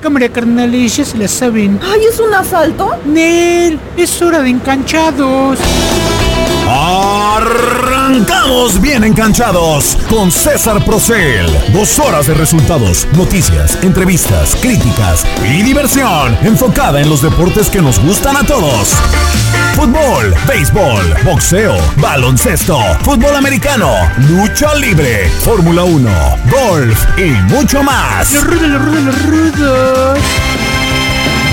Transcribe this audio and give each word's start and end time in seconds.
Cámara 0.00 0.30
carnales, 0.30 0.96
ya 0.96 1.04
se 1.04 1.18
la 1.18 1.28
saben. 1.28 1.78
¡Ay, 1.82 2.00
es 2.10 2.18
un 2.18 2.32
asalto! 2.32 2.96
Nel, 3.04 3.78
es 3.98 4.22
hora 4.22 4.40
de 4.40 4.48
enganchados. 4.48 5.58
Arrancamos 6.72 8.80
bien 8.80 9.02
enganchados 9.02 9.98
con 10.08 10.30
César 10.30 10.84
Procel. 10.84 11.50
Dos 11.72 11.98
horas 11.98 12.28
de 12.28 12.34
resultados, 12.34 13.08
noticias, 13.16 13.76
entrevistas, 13.82 14.54
críticas 14.54 15.26
y 15.44 15.62
diversión 15.62 16.38
enfocada 16.42 17.00
en 17.00 17.08
los 17.08 17.22
deportes 17.22 17.68
que 17.68 17.82
nos 17.82 17.98
gustan 17.98 18.36
a 18.36 18.44
todos. 18.44 18.94
Fútbol, 19.74 20.32
béisbol, 20.46 21.16
boxeo, 21.24 21.76
baloncesto, 21.96 22.78
fútbol 23.02 23.34
americano, 23.34 23.92
lucha 24.28 24.72
libre, 24.76 25.28
Fórmula 25.44 25.82
1, 25.82 26.08
golf 26.52 27.04
y 27.18 27.30
mucho 27.52 27.82
más. 27.82 28.32
Ruda. 28.44 30.14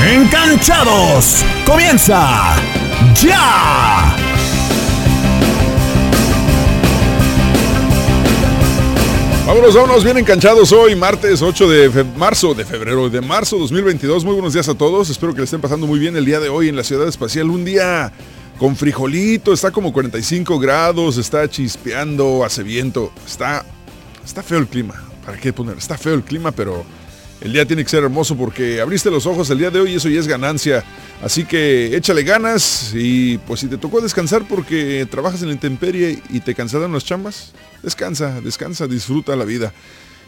Enganchados. 0.05 1.43
Comienza 1.65 2.53
ya. 3.15 4.15
Vámonos, 9.47 9.75
vámonos 9.75 10.03
bien 10.03 10.17
enganchados 10.17 10.73
hoy, 10.73 10.93
martes 10.93 11.41
8 11.41 11.69
de 11.69 12.03
marzo, 12.17 12.53
de 12.53 12.65
febrero, 12.65 13.09
de 13.09 13.21
marzo 13.21 13.57
2022. 13.57 14.25
Muy 14.25 14.33
buenos 14.33 14.51
días 14.51 14.67
a 14.67 14.75
todos. 14.75 15.09
Espero 15.09 15.31
que 15.33 15.37
le 15.37 15.45
estén 15.45 15.61
pasando 15.61 15.87
muy 15.87 15.99
bien 15.99 16.17
el 16.17 16.25
día 16.25 16.41
de 16.41 16.49
hoy 16.49 16.67
en 16.67 16.75
la 16.75 16.83
ciudad 16.83 17.07
espacial. 17.07 17.49
Un 17.49 17.63
día 17.63 18.11
con 18.59 18.75
frijolito, 18.75 19.53
está 19.53 19.71
como 19.71 19.93
45 19.93 20.59
grados, 20.59 21.15
está 21.15 21.49
chispeando, 21.49 22.43
hace 22.43 22.61
viento. 22.61 23.13
Está, 23.25 23.65
está 24.25 24.43
feo 24.43 24.57
el 24.57 24.67
clima. 24.67 25.01
¿Para 25.25 25.37
qué 25.37 25.53
poner? 25.53 25.77
Está 25.77 25.97
feo 25.97 26.13
el 26.13 26.23
clima, 26.23 26.51
pero 26.51 26.83
el 27.41 27.53
día 27.53 27.65
tiene 27.65 27.83
que 27.83 27.89
ser 27.89 28.03
hermoso 28.03 28.35
porque 28.35 28.81
abriste 28.81 29.11
los 29.11 29.25
ojos 29.25 29.49
el 29.49 29.59
día 29.59 29.69
de 29.69 29.79
hoy 29.79 29.93
y 29.93 29.95
eso 29.95 30.09
ya 30.09 30.19
es 30.19 30.27
ganancia. 30.27 30.83
Así 31.21 31.45
que 31.45 31.95
échale 31.95 32.23
ganas 32.23 32.91
y 32.95 33.37
pues 33.39 33.59
si 33.59 33.67
te 33.67 33.77
tocó 33.77 34.01
descansar 34.01 34.47
porque 34.47 35.07
trabajas 35.09 35.43
en 35.43 35.49
intemperie 35.49 36.21
y 36.29 36.39
te 36.39 36.55
cansaron 36.55 36.91
las 36.93 37.05
chambas, 37.05 37.53
descansa, 37.83 38.41
descansa, 38.41 38.87
disfruta 38.87 39.35
la 39.35 39.45
vida. 39.45 39.71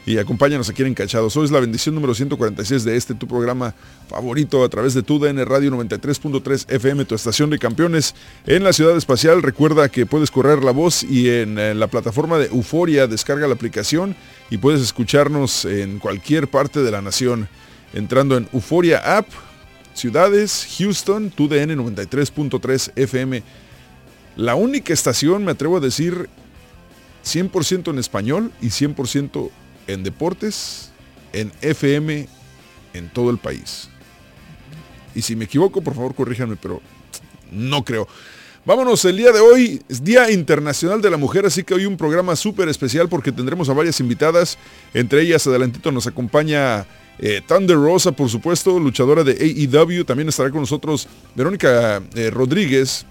Y 0.06 0.18
acompáñanos 0.18 0.70
aquí 0.70 0.82
en 0.82 0.90
Encachados. 0.90 1.36
Hoy 1.38 1.46
es 1.46 1.52
la 1.52 1.60
bendición 1.60 1.94
número 1.94 2.16
146 2.16 2.84
de 2.84 2.96
este, 2.96 3.14
tu 3.14 3.28
programa 3.28 3.76
favorito 4.08 4.64
a 4.64 4.70
través 4.70 4.94
de 4.94 5.04
tu 5.04 5.20
DN 5.20 5.44
Radio 5.46 5.72
93.3 5.72 6.72
FM, 6.72 7.06
tu 7.06 7.16
estación 7.16 7.50
de 7.50 7.60
campeones 7.60 8.16
en 8.48 8.64
la 8.64 8.74
ciudad 8.74 8.98
espacial. 8.98 9.44
Recuerda 9.44 9.90
que 9.90 10.06
puedes 10.06 10.32
correr 10.32 10.64
la 10.64 10.72
voz 10.72 11.04
y 11.04 11.30
en, 11.30 11.60
eh, 11.60 11.76
la 11.76 11.88
plataforma 11.88 12.38
de 12.38 12.48
Euforia 12.48 13.08
descarga 13.08 13.48
la 13.48 13.54
aplicación 13.54 14.16
y 14.50 14.58
puedes 14.58 14.82
escucharnos 14.82 15.66
en 15.66 16.00
cualquier 16.00 16.48
parte 16.48 16.82
de 16.82 16.92
la 16.92 17.02
nación 17.02 17.48
entrando 17.94 18.38
en 18.38 18.48
Euforia 18.54 19.18
App, 19.18 19.28
ciudades, 19.94 20.68
Houston, 20.78 21.30
tu 21.30 21.48
DN 21.48 21.76
93.3 21.76 22.94
FM. 22.96 23.44
La 24.38 24.56
única 24.56 24.94
estación, 24.94 25.44
me 25.46 25.52
atrevo 25.52 25.78
a 25.78 25.82
decir, 25.82 26.30
100% 27.26 27.92
en 27.92 28.00
español 28.00 28.52
y 28.62 28.68
100% 28.68 29.52
en 29.90 30.04
deportes, 30.04 30.92
en 31.34 31.52
FM, 31.62 32.28
en 32.94 33.10
todo 33.10 33.30
el 33.32 33.38
país. 33.38 33.90
Y 35.16 35.22
si 35.22 35.36
me 35.36 35.46
equivoco, 35.46 35.82
por 35.82 35.96
favor, 35.96 36.14
corríjanme, 36.14 36.56
pero 36.56 36.82
no 37.52 37.84
creo. 37.84 38.08
Vámonos, 38.66 39.04
el 39.06 39.18
día 39.18 39.32
de 39.32 39.40
hoy 39.40 39.82
es 39.90 40.04
Día 40.04 40.30
Internacional 40.30 41.02
de 41.02 41.10
la 41.10 41.18
Mujer, 41.18 41.46
así 41.46 41.64
que 41.64 41.74
hoy 41.74 41.86
un 41.86 41.98
programa 41.98 42.36
súper 42.36 42.70
especial 42.70 43.10
porque 43.10 43.32
tendremos 43.32 43.68
a 43.70 43.74
varias 43.74 44.00
invitadas. 44.00 44.58
Entre 44.94 45.22
ellas, 45.22 45.48
adelantito 45.48 45.92
nos 45.92 46.06
acompaña 46.06 46.86
eh, 47.18 47.42
Thunder 47.48 47.78
Rosa, 47.78 48.12
por 48.12 48.30
supuesto, 48.30 48.78
luchadora 48.78 49.24
de 49.24 49.32
AEW. 49.32 50.04
También 50.06 50.30
estará 50.30 50.52
con 50.52 50.60
nosotros 50.60 51.08
Verónica 51.36 52.04
eh, 52.14 52.30
Rodríguez, 52.30 53.06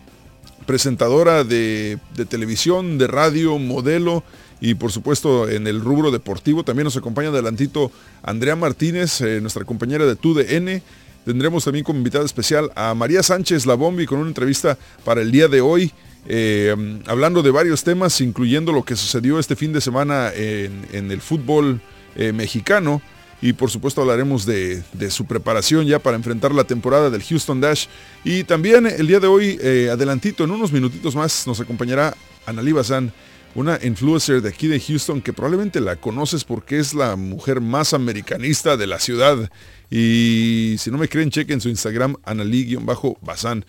presentadora 0.64 1.42
de, 1.42 1.98
de 2.14 2.24
televisión, 2.24 2.98
de 2.98 3.08
radio, 3.08 3.58
modelo 3.58 4.22
y 4.60 4.74
por 4.74 4.92
supuesto 4.92 5.48
en 5.48 5.66
el 5.66 5.80
rubro 5.80 6.10
deportivo. 6.10 6.64
También 6.64 6.84
nos 6.84 6.96
acompaña 6.96 7.28
adelantito 7.28 7.90
Andrea 8.22 8.56
Martínez, 8.56 9.20
eh, 9.20 9.40
nuestra 9.40 9.64
compañera 9.64 10.06
de 10.06 10.16
TUDN. 10.16 10.82
Tendremos 11.24 11.64
también 11.64 11.84
como 11.84 11.98
invitada 11.98 12.24
especial 12.24 12.70
a 12.74 12.94
María 12.94 13.22
Sánchez 13.22 13.66
La 13.66 13.74
Bombi 13.74 14.06
con 14.06 14.18
una 14.18 14.28
entrevista 14.28 14.78
para 15.04 15.20
el 15.20 15.30
día 15.30 15.48
de 15.48 15.60
hoy. 15.60 15.92
eh, 16.30 16.74
hablando 17.06 17.42
de 17.42 17.50
varios 17.50 17.84
temas, 17.84 18.20
incluyendo 18.20 18.72
lo 18.72 18.84
que 18.84 18.96
sucedió 18.96 19.38
este 19.38 19.56
fin 19.56 19.72
de 19.72 19.80
semana 19.80 20.30
en, 20.34 21.10
el 21.10 21.20
fútbol 21.20 21.80
eh, 22.16 22.32
mexicano. 22.32 23.00
Y 23.40 23.52
por 23.52 23.70
supuesto 23.70 24.00
hablaremos 24.00 24.44
de, 24.44 24.82
su 25.10 25.24
preparación 25.24 25.86
ya 25.86 26.00
para 26.00 26.16
enfrentar 26.16 26.52
la 26.52 26.64
temporada 26.64 27.08
del 27.08 27.22
Houston 27.22 27.60
Dash. 27.60 27.86
Y 28.24 28.44
también 28.44 28.86
el 28.86 29.06
día 29.06 29.20
de 29.20 29.28
hoy, 29.28 29.58
adelantito, 29.90 30.44
en 30.44 30.50
unos 30.50 30.72
minutitos 30.72 31.14
más, 31.14 31.46
nos 31.46 31.60
acompañará 31.60 32.14
Analí 32.46 32.72
Bazán, 32.72 33.12
una 33.54 33.78
influencer 33.82 34.42
de 34.42 34.50
aquí 34.50 34.66
de 34.68 34.80
Houston 34.80 35.20
que 35.20 35.32
probablemente 35.32 35.80
la 35.80 35.96
conoces 35.96 36.44
porque 36.44 36.78
es 36.78 36.94
la 36.94 37.16
mujer 37.16 37.60
más 37.60 37.92
americanista 37.94 38.76
de 38.76 38.86
la 38.86 39.00
ciudad. 39.00 39.50
Y 39.90 40.76
si 40.78 40.90
no 40.90 40.98
me 40.98 41.08
creen, 41.08 41.30
chequen 41.30 41.60
su 41.60 41.68
Instagram, 41.68 42.16
Analí-Bazán. 42.24 43.64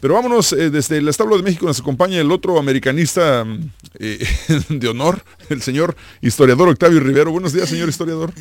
Pero 0.00 0.14
vámonos, 0.14 0.52
eh, 0.54 0.70
desde 0.70 0.96
el 0.96 1.08
establo 1.08 1.36
de 1.36 1.42
México 1.42 1.66
nos 1.66 1.80
acompaña 1.80 2.18
el 2.20 2.32
otro 2.32 2.58
americanista 2.58 3.44
mm, 3.44 3.70
eh, 3.98 4.26
de 4.70 4.88
honor, 4.88 5.22
el 5.50 5.60
señor 5.62 5.94
historiador 6.22 6.68
Octavio 6.68 7.00
Rivero. 7.00 7.30
Buenos 7.30 7.52
días, 7.52 7.68
señor 7.68 7.88
historiador. 7.88 8.32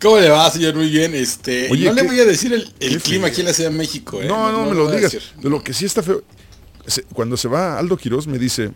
¿Cómo 0.00 0.18
le 0.18 0.28
va, 0.30 0.50
señor? 0.50 0.74
Muy 0.74 0.88
bien. 0.90 1.14
Este, 1.14 1.68
Oye, 1.70 1.86
no 1.86 1.92
le 1.92 2.02
¿qué- 2.02 2.08
voy 2.08 2.20
a 2.20 2.24
decir 2.24 2.52
el, 2.52 3.02
clima 3.02 3.28
aquí 3.28 3.40
en 3.40 3.46
la 3.46 3.52
Ciudad 3.52 3.70
de 3.70 3.76
México. 3.76 4.20
¿eh? 4.22 4.26
No, 4.26 4.50
no, 4.52 4.66
me 4.66 4.74
lo 4.74 4.88
a 4.88 4.96
digas. 4.96 5.16
De 5.40 5.50
lo 5.50 5.62
que 5.62 5.72
sí 5.74 5.84
está 5.84 6.02
feo. 6.02 6.22
Cuando 7.12 7.36
se 7.36 7.48
va 7.48 7.78
Aldo 7.78 7.96
Quiroz 7.96 8.26
me 8.26 8.38
dice, 8.38 8.70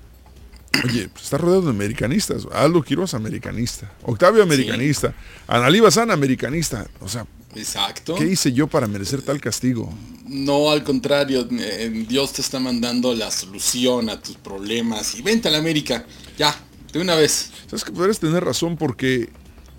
oye, 0.85 1.09
pues 1.09 1.25
está 1.25 1.39
rodeado 1.39 1.63
de 1.63 1.71
americanistas. 1.71 2.47
Aldo 2.53 2.83
Quiroz, 2.83 3.15
americanista. 3.15 3.93
Octavio, 4.03 4.43
americanista. 4.43 5.15
Analí 5.47 5.81
Bazán, 5.81 6.11
americanista. 6.11 6.87
O 7.01 7.09
sea, 7.09 7.27
Exacto. 7.55 8.15
¿qué 8.15 8.27
hice 8.27 8.53
yo 8.53 8.67
para 8.67 8.87
merecer 8.87 9.23
tal 9.23 9.41
castigo? 9.41 9.93
No, 10.27 10.71
al 10.71 10.85
contrario, 10.85 11.45
Dios 11.45 12.33
te 12.33 12.41
está 12.41 12.61
mandando 12.61 13.15
la 13.15 13.31
solución 13.31 14.09
a 14.11 14.21
tus 14.21 14.37
problemas. 14.37 15.15
Y 15.17 15.23
vente 15.23 15.49
a 15.49 15.51
la 15.51 15.59
América. 15.59 16.05
Ya, 16.39 16.55
de 16.93 17.01
una 17.01 17.17
vez. 17.17 17.51
Sabes 17.67 17.85
que 17.85 17.93
podrías 17.93 18.21
tener 18.21 18.45
razón 18.45 18.77
porque 18.77 19.29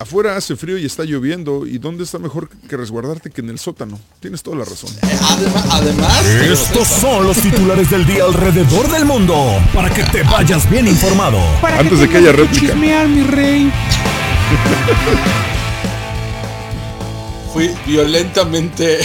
afuera 0.02 0.36
hace 0.36 0.56
frío 0.56 0.78
y 0.78 0.84
está 0.86 1.04
lloviendo. 1.04 1.66
¿Y 1.66 1.78
dónde 1.78 2.04
está 2.04 2.18
mejor 2.18 2.48
que 2.68 2.76
resguardarte 2.76 3.30
que 3.30 3.40
en 3.40 3.50
el 3.50 3.58
sótano? 3.58 3.98
Tienes 4.20 4.42
toda 4.42 4.58
la 4.58 4.64
razón. 4.64 4.90
Además, 5.70 6.24
Estos 6.26 6.86
son 6.88 7.26
los 7.26 7.36
titulares 7.38 7.90
del 7.90 8.06
día 8.06 8.24
alrededor 8.24 8.90
del 8.90 9.04
mundo 9.04 9.34
para 9.74 9.88
que 9.90 10.02
te 10.04 10.22
vayas 10.22 10.68
bien 10.70 10.86
informado. 10.88 11.38
Para 11.60 11.78
Antes 11.78 11.98
de 12.00 12.08
que 12.08 12.18
haya 12.18 12.32
réplica. 12.32 12.66
chismear, 12.72 13.08
mi 13.08 13.22
rey. 13.22 13.72
fui 17.52 17.70
violentamente 17.86 18.98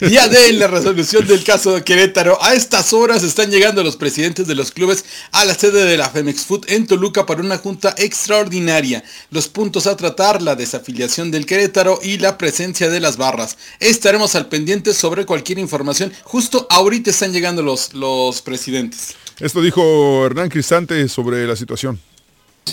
día 0.00 0.28
de 0.28 0.52
la 0.52 0.66
resolución 0.66 1.26
del 1.26 1.42
caso 1.42 1.74
de 1.74 1.82
Querétaro. 1.82 2.42
A 2.42 2.54
estas 2.54 2.92
horas 2.92 3.22
están 3.22 3.50
llegando 3.50 3.82
los 3.82 3.96
presidentes 3.96 4.46
de 4.46 4.54
los 4.54 4.70
clubes 4.70 5.04
a 5.32 5.44
la 5.46 5.54
sede 5.54 5.86
de 5.86 5.96
la 5.96 6.10
Femex 6.10 6.44
Food 6.44 6.66
en 6.68 6.86
Toluca 6.86 7.24
para 7.24 7.40
una 7.40 7.56
junta 7.56 7.94
extraordinaria. 7.96 9.02
Los 9.30 9.48
puntos 9.48 9.86
a 9.86 9.96
tratar, 9.96 10.42
la 10.42 10.56
desafiliación 10.56 11.30
del 11.30 11.46
Querétaro 11.46 12.00
y 12.02 12.18
la 12.18 12.36
presencia 12.36 12.90
de 12.90 13.00
las 13.00 13.16
barras. 13.16 13.56
Estaremos 13.78 14.34
al 14.34 14.48
pendiente 14.48 14.92
sobre 14.92 15.24
cualquier 15.24 15.58
información. 15.58 16.12
Justo 16.24 16.66
ahorita 16.68 17.10
están 17.10 17.32
llegando 17.32 17.62
los, 17.62 17.94
los 17.94 18.42
presidentes. 18.42 19.14
Esto 19.38 19.62
dijo 19.62 20.26
Hernán 20.26 20.50
Cristante 20.50 21.08
sobre 21.08 21.46
la 21.46 21.56
situación. 21.56 21.98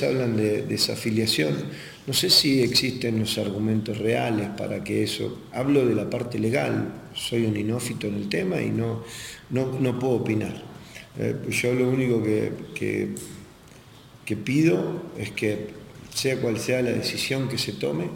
Hablan 0.04 0.38
de 0.38 0.64
desafiliación. 0.64 1.56
No 2.06 2.14
sé 2.14 2.30
si 2.30 2.62
existen 2.62 3.20
los 3.20 3.38
argumentos 3.38 3.98
reales 3.98 4.50
para 4.58 4.84
que 4.84 5.04
eso. 5.04 5.40
Hablo 5.52 5.86
de 5.86 5.96
la 5.96 6.10
parte 6.10 6.40
legal. 6.40 6.94
Soy 7.14 7.46
un 7.46 7.58
inófito 7.58 8.08
en 8.08 8.16
el 8.16 8.30
tema 8.30 8.62
y 8.62 8.70
no, 8.70 9.04
no, 9.50 9.80
no 9.80 10.00
puedo 10.00 10.14
opinar. 10.14 10.64
Eh, 11.20 11.36
yo 11.50 11.74
lo 11.74 11.90
único 11.90 12.24
que, 12.24 12.52
que, 12.76 13.16
que 14.26 14.38
pido 14.38 15.04
es 15.18 15.32
que 15.32 15.70
sea 16.14 16.40
cual 16.40 16.60
sea 16.60 16.82
la 16.82 16.92
decisión 16.92 17.48
que 17.48 17.58
se 17.58 17.74
tome, 17.74 18.10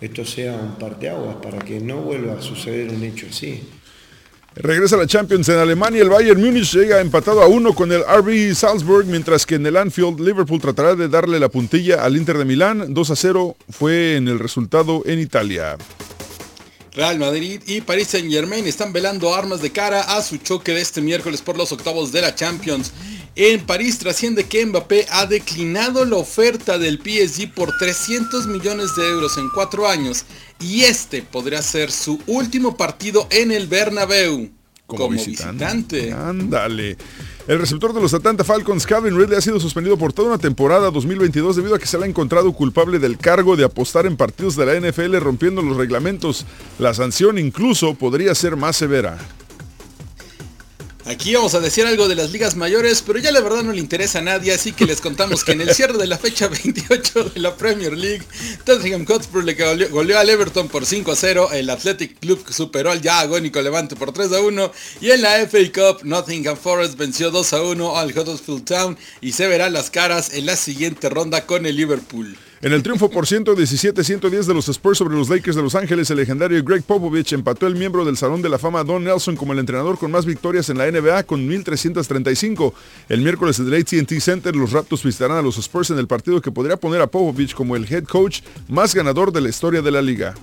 esto 0.00 0.24
sea 0.24 0.56
un 0.56 0.76
parteaguas 0.76 1.36
para 1.36 1.58
que 1.58 1.80
no 1.80 2.02
vuelva 2.02 2.34
a 2.34 2.42
suceder 2.42 2.90
un 2.90 3.02
hecho 3.02 3.26
así. 3.30 3.60
Regresa 4.56 4.96
la 4.96 5.06
Champions 5.06 5.48
en 5.48 5.58
Alemania. 5.58 6.02
El 6.02 6.10
Bayern 6.10 6.40
Múnich 6.40 6.72
llega 6.72 7.00
empatado 7.00 7.42
a 7.42 7.48
uno 7.48 7.74
con 7.74 7.90
el 7.90 8.02
RB 8.02 8.54
Salzburg, 8.54 9.04
mientras 9.06 9.44
que 9.46 9.56
en 9.56 9.66
el 9.66 9.76
Anfield 9.76 10.20
Liverpool 10.20 10.60
tratará 10.60 10.94
de 10.94 11.08
darle 11.08 11.40
la 11.40 11.48
puntilla 11.48 12.04
al 12.04 12.16
Inter 12.16 12.38
de 12.38 12.44
Milán. 12.44 12.94
2 12.94 13.10
a 13.10 13.16
0 13.16 13.56
fue 13.70 14.14
en 14.14 14.28
el 14.28 14.38
resultado 14.38 15.02
en 15.06 15.18
Italia. 15.18 15.76
Real 16.92 17.18
Madrid 17.18 17.60
y 17.66 17.80
Paris 17.80 18.08
Saint 18.08 18.30
Germain 18.30 18.64
están 18.68 18.92
velando 18.92 19.34
armas 19.34 19.60
de 19.60 19.72
cara 19.72 20.02
a 20.02 20.22
su 20.22 20.36
choque 20.36 20.72
de 20.72 20.80
este 20.80 21.00
miércoles 21.00 21.42
por 21.42 21.58
los 21.58 21.72
octavos 21.72 22.12
de 22.12 22.22
la 22.22 22.36
Champions. 22.36 22.92
En 23.36 23.66
París 23.66 23.98
trasciende 23.98 24.44
que 24.44 24.64
Mbappé 24.64 25.06
ha 25.10 25.26
declinado 25.26 26.04
la 26.04 26.16
oferta 26.16 26.78
del 26.78 26.98
PSG 26.98 27.52
por 27.52 27.76
300 27.76 28.46
millones 28.46 28.94
de 28.94 29.08
euros 29.08 29.36
en 29.38 29.48
cuatro 29.50 29.88
años 29.88 30.24
y 30.60 30.82
este 30.82 31.22
podría 31.22 31.60
ser 31.60 31.90
su 31.90 32.20
último 32.28 32.76
partido 32.76 33.26
en 33.30 33.50
el 33.50 33.66
Bernabéu. 33.66 34.50
Como, 34.86 35.08
visitante. 35.08 36.12
Ándale. 36.12 36.96
El 37.48 37.58
receptor 37.58 37.92
de 37.92 38.02
los 38.02 38.14
Atlanta 38.14 38.44
Falcons, 38.44 38.86
Calvin 38.86 39.18
Ridley, 39.18 39.38
ha 39.38 39.40
sido 39.40 39.58
suspendido 39.58 39.96
por 39.96 40.12
toda 40.12 40.28
una 40.28 40.38
temporada 40.38 40.90
2022 40.90 41.56
debido 41.56 41.74
a 41.74 41.78
que 41.78 41.86
se 41.86 41.98
le 41.98 42.04
ha 42.04 42.08
encontrado 42.08 42.52
culpable 42.52 42.98
del 42.98 43.18
cargo 43.18 43.56
de 43.56 43.64
apostar 43.64 44.06
en 44.06 44.16
partidos 44.16 44.56
de 44.56 44.66
la 44.66 44.78
NFL 44.78 45.16
rompiendo 45.16 45.60
los 45.62 45.76
reglamentos. 45.76 46.46
La 46.78 46.94
sanción 46.94 47.38
incluso 47.38 47.94
podría 47.94 48.34
ser 48.34 48.56
más 48.56 48.76
severa. 48.76 49.18
Aquí 51.06 51.34
vamos 51.34 51.54
a 51.54 51.60
decir 51.60 51.84
algo 51.84 52.08
de 52.08 52.14
las 52.14 52.32
ligas 52.32 52.56
mayores, 52.56 53.02
pero 53.02 53.18
ya 53.18 53.30
la 53.30 53.42
verdad 53.42 53.62
no 53.62 53.72
le 53.72 53.78
interesa 53.80 54.20
a 54.20 54.22
nadie, 54.22 54.54
así 54.54 54.72
que 54.72 54.86
les 54.86 55.02
contamos 55.02 55.44
que 55.44 55.52
en 55.52 55.60
el 55.60 55.74
cierre 55.74 55.98
de 55.98 56.06
la 56.06 56.16
fecha 56.16 56.48
28 56.64 57.24
de 57.24 57.40
la 57.40 57.54
Premier 57.56 57.92
League, 57.92 58.22
Tottenham 58.64 59.04
Hotspur 59.04 59.44
le 59.44 59.52
goleó, 59.88 60.18
al 60.18 60.30
Everton 60.30 60.68
por 60.68 60.86
5 60.86 61.12
a 61.12 61.16
0, 61.16 61.48
el 61.52 61.68
Athletic 61.68 62.18
Club 62.20 62.42
superó 62.50 62.90
al 62.90 63.02
ya 63.02 63.20
agónico 63.20 63.60
Levante 63.60 63.96
por 63.96 64.12
3 64.12 64.32
a 64.32 64.40
1 64.40 64.72
y 65.02 65.10
en 65.10 65.20
la 65.20 65.46
FA 65.46 65.58
Cup 65.74 66.04
Nottingham 66.04 66.56
Forest 66.56 66.96
venció 66.96 67.30
2 67.30 67.52
a 67.52 67.62
1 67.62 67.98
al 67.98 68.18
Huddersfield 68.18 68.64
Town 68.64 68.98
y 69.20 69.32
se 69.32 69.46
verán 69.46 69.74
las 69.74 69.90
caras 69.90 70.32
en 70.32 70.46
la 70.46 70.56
siguiente 70.56 71.10
ronda 71.10 71.44
con 71.44 71.66
el 71.66 71.76
Liverpool. 71.76 72.34
En 72.64 72.72
el 72.72 72.82
triunfo 72.82 73.10
por 73.10 73.26
117-110 73.26 74.44
de 74.46 74.54
los 74.54 74.70
Spurs 74.70 74.96
sobre 74.96 75.14
los 75.14 75.28
Lakers 75.28 75.54
de 75.54 75.60
Los 75.60 75.74
Ángeles, 75.74 76.08
el 76.08 76.16
legendario 76.16 76.64
Greg 76.64 76.82
Popovich 76.82 77.34
empató 77.34 77.66
el 77.66 77.74
miembro 77.74 78.06
del 78.06 78.16
Salón 78.16 78.40
de 78.40 78.48
la 78.48 78.58
Fama 78.58 78.82
Don 78.84 79.04
Nelson 79.04 79.36
como 79.36 79.52
el 79.52 79.58
entrenador 79.58 79.98
con 79.98 80.10
más 80.10 80.24
victorias 80.24 80.70
en 80.70 80.78
la 80.78 80.90
NBA 80.90 81.24
con 81.24 81.46
1.335. 81.46 82.72
El 83.10 83.20
miércoles 83.20 83.58
en 83.58 83.66
el 83.66 83.74
AT&T 83.74 84.18
Center, 84.18 84.56
los 84.56 84.72
Raptors 84.72 85.02
visitarán 85.02 85.36
a 85.36 85.42
los 85.42 85.58
Spurs 85.58 85.90
en 85.90 85.98
el 85.98 86.06
partido 86.06 86.40
que 86.40 86.52
podría 86.52 86.78
poner 86.78 87.02
a 87.02 87.06
Popovich 87.06 87.52
como 87.52 87.76
el 87.76 87.84
head 87.84 88.04
coach 88.04 88.40
más 88.66 88.94
ganador 88.94 89.30
de 89.30 89.42
la 89.42 89.50
historia 89.50 89.82
de 89.82 89.90
la 89.90 90.00
liga. 90.00 90.34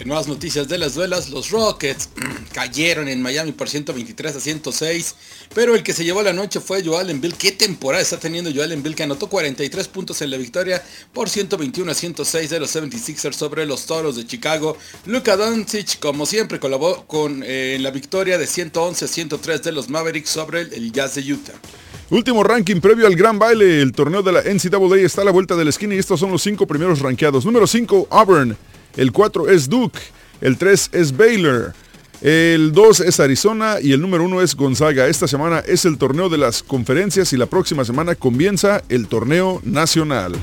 En 0.00 0.08
nuevas 0.08 0.26
noticias 0.26 0.66
de 0.66 0.76
las 0.76 0.94
duelas, 0.94 1.30
los 1.30 1.50
Rockets 1.50 2.08
cayeron 2.52 3.06
en 3.06 3.22
Miami 3.22 3.52
por 3.52 3.68
123 3.68 4.34
a 4.34 4.40
106, 4.40 5.14
pero 5.54 5.76
el 5.76 5.84
que 5.84 5.92
se 5.92 6.04
llevó 6.04 6.20
la 6.20 6.32
noche 6.32 6.58
fue 6.58 6.84
Joel 6.84 7.10
Embiid. 7.10 7.34
¿Qué 7.34 7.52
temporada 7.52 8.02
está 8.02 8.18
teniendo 8.18 8.50
Joel 8.52 8.72
Embiid 8.72 8.96
que 8.96 9.04
anotó 9.04 9.28
43 9.28 9.86
puntos 9.86 10.20
en 10.20 10.32
la 10.32 10.36
victoria 10.36 10.82
por 11.12 11.30
121 11.30 11.92
a 11.92 11.94
106 11.94 12.50
de 12.50 12.58
los 12.58 12.74
76ers 12.74 13.34
sobre 13.34 13.66
los 13.66 13.86
Toros 13.86 14.16
de 14.16 14.26
Chicago? 14.26 14.76
Luka 15.06 15.36
Doncic, 15.36 16.00
como 16.00 16.26
siempre, 16.26 16.58
colaboró 16.58 17.06
con 17.06 17.44
eh, 17.46 17.78
la 17.80 17.92
victoria 17.92 18.36
de 18.36 18.48
111 18.48 19.04
a 19.04 19.08
103 19.08 19.62
de 19.62 19.70
los 19.70 19.88
Mavericks 19.88 20.28
sobre 20.28 20.62
el 20.62 20.90
Jazz 20.90 21.14
de 21.14 21.32
Utah. 21.32 21.52
Último 22.10 22.42
ranking 22.42 22.80
previo 22.80 23.06
al 23.06 23.14
gran 23.14 23.38
baile, 23.38 23.80
el 23.80 23.92
torneo 23.92 24.22
de 24.24 24.32
la 24.32 24.42
NCAA 24.42 24.98
está 24.98 25.22
a 25.22 25.24
la 25.24 25.30
vuelta 25.30 25.54
de 25.54 25.62
la 25.62 25.70
esquina 25.70 25.94
y 25.94 25.98
estos 25.98 26.18
son 26.18 26.32
los 26.32 26.42
cinco 26.42 26.66
primeros 26.66 26.98
rankeados. 26.98 27.44
Número 27.44 27.68
5, 27.68 28.08
Auburn. 28.10 28.56
El 28.96 29.12
4 29.12 29.50
es 29.50 29.68
Duke. 29.68 29.98
El 30.40 30.56
3 30.56 30.90
es 30.92 31.16
Baylor. 31.16 31.74
El 32.20 32.72
2 32.72 33.00
es 33.00 33.20
Arizona 33.20 33.76
y 33.82 33.92
el 33.92 34.00
número 34.00 34.24
1 34.24 34.40
es 34.42 34.54
Gonzaga. 34.54 35.06
Esta 35.08 35.28
semana 35.28 35.62
es 35.66 35.84
el 35.84 35.98
torneo 35.98 36.28
de 36.28 36.38
las 36.38 36.62
conferencias 36.62 37.32
y 37.32 37.36
la 37.36 37.46
próxima 37.46 37.84
semana 37.84 38.14
comienza 38.14 38.82
el 38.88 39.08
torneo 39.08 39.60
nacional. 39.64 40.34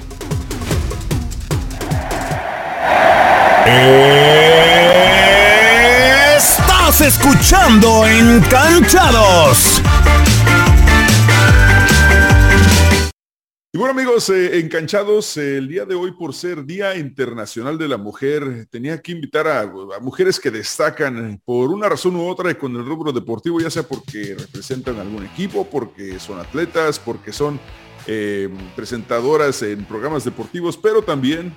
Estás 6.36 7.01
escuchando 7.01 8.06
Encanchados. 8.06 9.81
Y 13.73 13.77
bueno 13.77 13.94
amigos, 13.94 14.29
eh, 14.29 14.59
enganchados, 14.59 15.38
eh, 15.38 15.56
el 15.56 15.69
día 15.69 15.85
de 15.85 15.95
hoy 15.95 16.12
por 16.12 16.33
ser 16.33 16.65
Día 16.65 16.97
Internacional 16.97 17.77
de 17.77 17.88
la 17.88 17.95
Mujer, 17.95 18.68
tenía 18.69 19.01
que 19.01 19.13
invitar 19.13 19.47
a, 19.47 19.65
mujeres 20.01 20.41
que 20.41 20.51
destacan 20.51 21.41
por 21.45 21.69
una 21.69 21.88
razón 21.88 22.18
u 22.18 22.27
otra 22.27 22.53
con 22.57 22.75
el 22.75 22.85
rubro 22.85 23.13
deportivo, 23.13 23.62
ya 23.62 23.69
sea 23.69 23.83
porque 23.83 24.35
representan 24.38 25.00
algún 25.00 25.23
equipo, 25.23 25.65
porque 25.69 26.19
son 26.19 26.39
atletas, 26.39 27.00
porque 27.00 27.31
son 27.31 27.62
eh, 28.07 28.50
presentadoras 28.75 29.62
en 29.62 29.85
programas 29.85 30.25
deportivos, 30.25 30.75
pero 30.75 31.01
también 31.01 31.53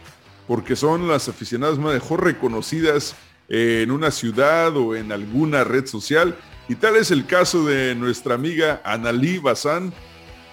porque 0.47 0.77
son 0.77 1.09
las 1.09 1.29
aficionadas 1.29 1.81
mejor 1.81 2.23
reconocidas 2.23 3.17
en 3.49 3.91
una 3.91 4.13
ciudad 4.13 4.77
o 4.77 4.95
en 4.95 5.11
alguna 5.11 5.65
red 5.65 5.87
social. 5.87 6.37
Y 6.69 6.77
tal 6.77 6.95
es 6.95 7.11
el 7.11 7.27
caso 7.27 7.65
de 7.65 7.97
nuestra 7.97 8.37
amiga 8.37 8.81
Analí 8.85 9.39
Bazán, 9.39 9.93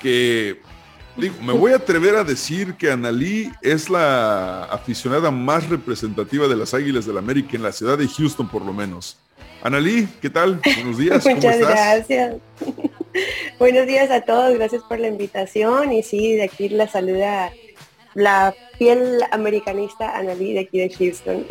que 0.01 0.59
me 1.29 1.53
voy 1.53 1.73
a 1.73 1.77
atrever 1.77 2.15
a 2.15 2.23
decir 2.23 2.75
que 2.75 2.91
Analí 2.91 3.51
es 3.61 3.89
la 3.89 4.63
aficionada 4.65 5.31
más 5.31 5.69
representativa 5.69 6.47
de 6.47 6.55
las 6.55 6.73
Águilas 6.73 7.05
del 7.05 7.15
la 7.15 7.19
América 7.21 7.51
en 7.53 7.63
la 7.63 7.71
ciudad 7.71 7.97
de 7.97 8.07
Houston, 8.07 8.47
por 8.49 8.65
lo 8.65 8.73
menos. 8.73 9.17
Analí, 9.63 10.07
¿qué 10.21 10.29
tal? 10.29 10.59
Buenos 10.63 10.97
días. 10.97 11.23
¿cómo 11.23 11.35
Muchas 11.35 11.59
gracias. 11.59 12.35
Buenos 13.59 13.85
días 13.85 14.09
a 14.09 14.21
todos, 14.21 14.55
gracias 14.55 14.81
por 14.83 14.99
la 14.99 15.07
invitación. 15.07 15.91
Y 15.91 16.01
sí, 16.01 16.33
de 16.33 16.43
aquí 16.43 16.69
la 16.69 16.87
saluda 16.87 17.51
la 18.13 18.53
fiel 18.77 19.21
americanista 19.31 20.17
Analí 20.17 20.53
de 20.53 20.61
aquí 20.61 20.79
de 20.79 20.89
Houston. 20.89 21.45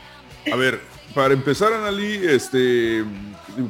A 0.52 0.56
ver, 0.56 0.80
para 1.14 1.34
empezar, 1.34 1.72
Analí, 1.72 2.20
este, 2.24 3.04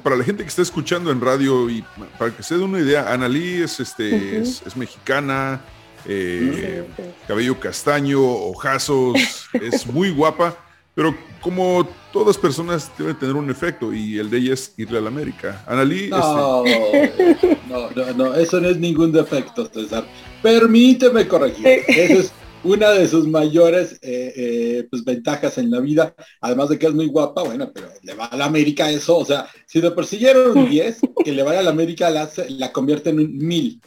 para 0.02 0.16
la 0.16 0.24
gente 0.24 0.42
que 0.42 0.48
está 0.48 0.62
escuchando 0.62 1.10
en 1.10 1.20
radio 1.20 1.70
y 1.70 1.84
para 2.18 2.34
que 2.34 2.42
se 2.42 2.56
dé 2.56 2.64
una 2.64 2.80
idea, 2.80 3.12
Analí 3.12 3.62
es, 3.62 3.80
este, 3.80 4.38
es, 4.38 4.76
mexicana, 4.76 5.60
eh, 6.06 6.84
cabello 7.26 7.58
castaño, 7.58 8.20
ojazos, 8.22 9.48
es 9.52 9.86
muy 9.86 10.10
guapa, 10.10 10.56
pero 10.94 11.14
como 11.40 11.86
todas 12.12 12.38
personas 12.38 12.90
debe 12.98 13.14
tener 13.14 13.36
un 13.36 13.50
efecto 13.50 13.92
y 13.92 14.18
el 14.18 14.30
de 14.30 14.38
ella 14.38 14.54
es 14.54 14.72
irle 14.76 14.98
a 14.98 15.02
la 15.02 15.08
América. 15.08 15.62
Analí. 15.66 16.08
No, 16.08 16.64
este... 16.64 17.58
no, 17.68 17.90
no, 17.90 18.12
no, 18.14 18.34
eso 18.34 18.60
no 18.60 18.68
es 18.68 18.78
ningún 18.78 19.12
defecto, 19.12 19.66
César. 19.66 20.06
Permíteme 20.42 21.28
corregir. 21.28 21.66
Eso 21.86 22.20
es 22.20 22.32
una 22.66 22.90
de 22.90 23.08
sus 23.08 23.26
mayores 23.26 23.94
eh, 24.02 24.32
eh, 24.36 24.88
pues, 24.90 25.04
ventajas 25.04 25.58
en 25.58 25.70
la 25.70 25.80
vida, 25.80 26.14
además 26.40 26.68
de 26.68 26.78
que 26.78 26.86
es 26.86 26.94
muy 26.94 27.06
guapa, 27.06 27.42
bueno, 27.42 27.70
pero 27.72 27.88
le 28.02 28.14
va 28.14 28.26
a 28.26 28.36
la 28.36 28.44
América 28.44 28.90
eso, 28.90 29.16
o 29.16 29.24
sea, 29.24 29.46
si 29.66 29.80
de 29.80 29.90
persiguieron 29.90 30.56
un 30.56 30.68
10, 30.68 31.00
que 31.24 31.32
le 31.32 31.42
vaya 31.42 31.60
a 31.60 31.62
la 31.62 31.70
América 31.70 32.10
la, 32.10 32.28
la 32.48 32.72
convierte 32.72 33.10
en 33.10 33.20
un 33.20 33.38
1000. 33.38 33.80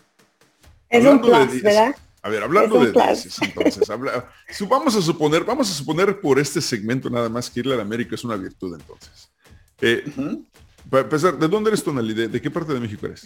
Es 0.90 1.06
un 1.06 1.22
plus, 1.22 1.62
¿verdad? 1.62 1.96
A 2.22 2.30
ver, 2.30 2.44
hablando 2.44 2.84
de 2.84 2.92
10, 2.92 3.40
entonces, 3.42 3.90
habla, 3.90 4.30
vamos 4.68 4.96
a 4.96 5.02
suponer, 5.02 5.44
vamos 5.44 5.70
a 5.70 5.74
suponer 5.74 6.20
por 6.20 6.40
este 6.40 6.62
segmento 6.62 7.10
nada 7.10 7.30
más 7.30 7.50
que 7.50 7.62
irle 7.62 7.74
a 7.74 7.78
la 7.78 7.84
América 7.84 8.16
es 8.16 8.24
una 8.24 8.36
virtud 8.36 8.78
entonces. 8.80 9.30
Eh, 9.82 10.04
Para 10.90 11.04
empezar, 11.04 11.38
¿de 11.38 11.48
dónde 11.48 11.70
eres 11.70 11.84
tú, 11.84 11.94
Nelly? 11.94 12.28
¿De 12.28 12.42
qué 12.42 12.52
parte 12.52 12.74
de 12.74 12.80
México 12.80 13.06
eres? 13.06 13.26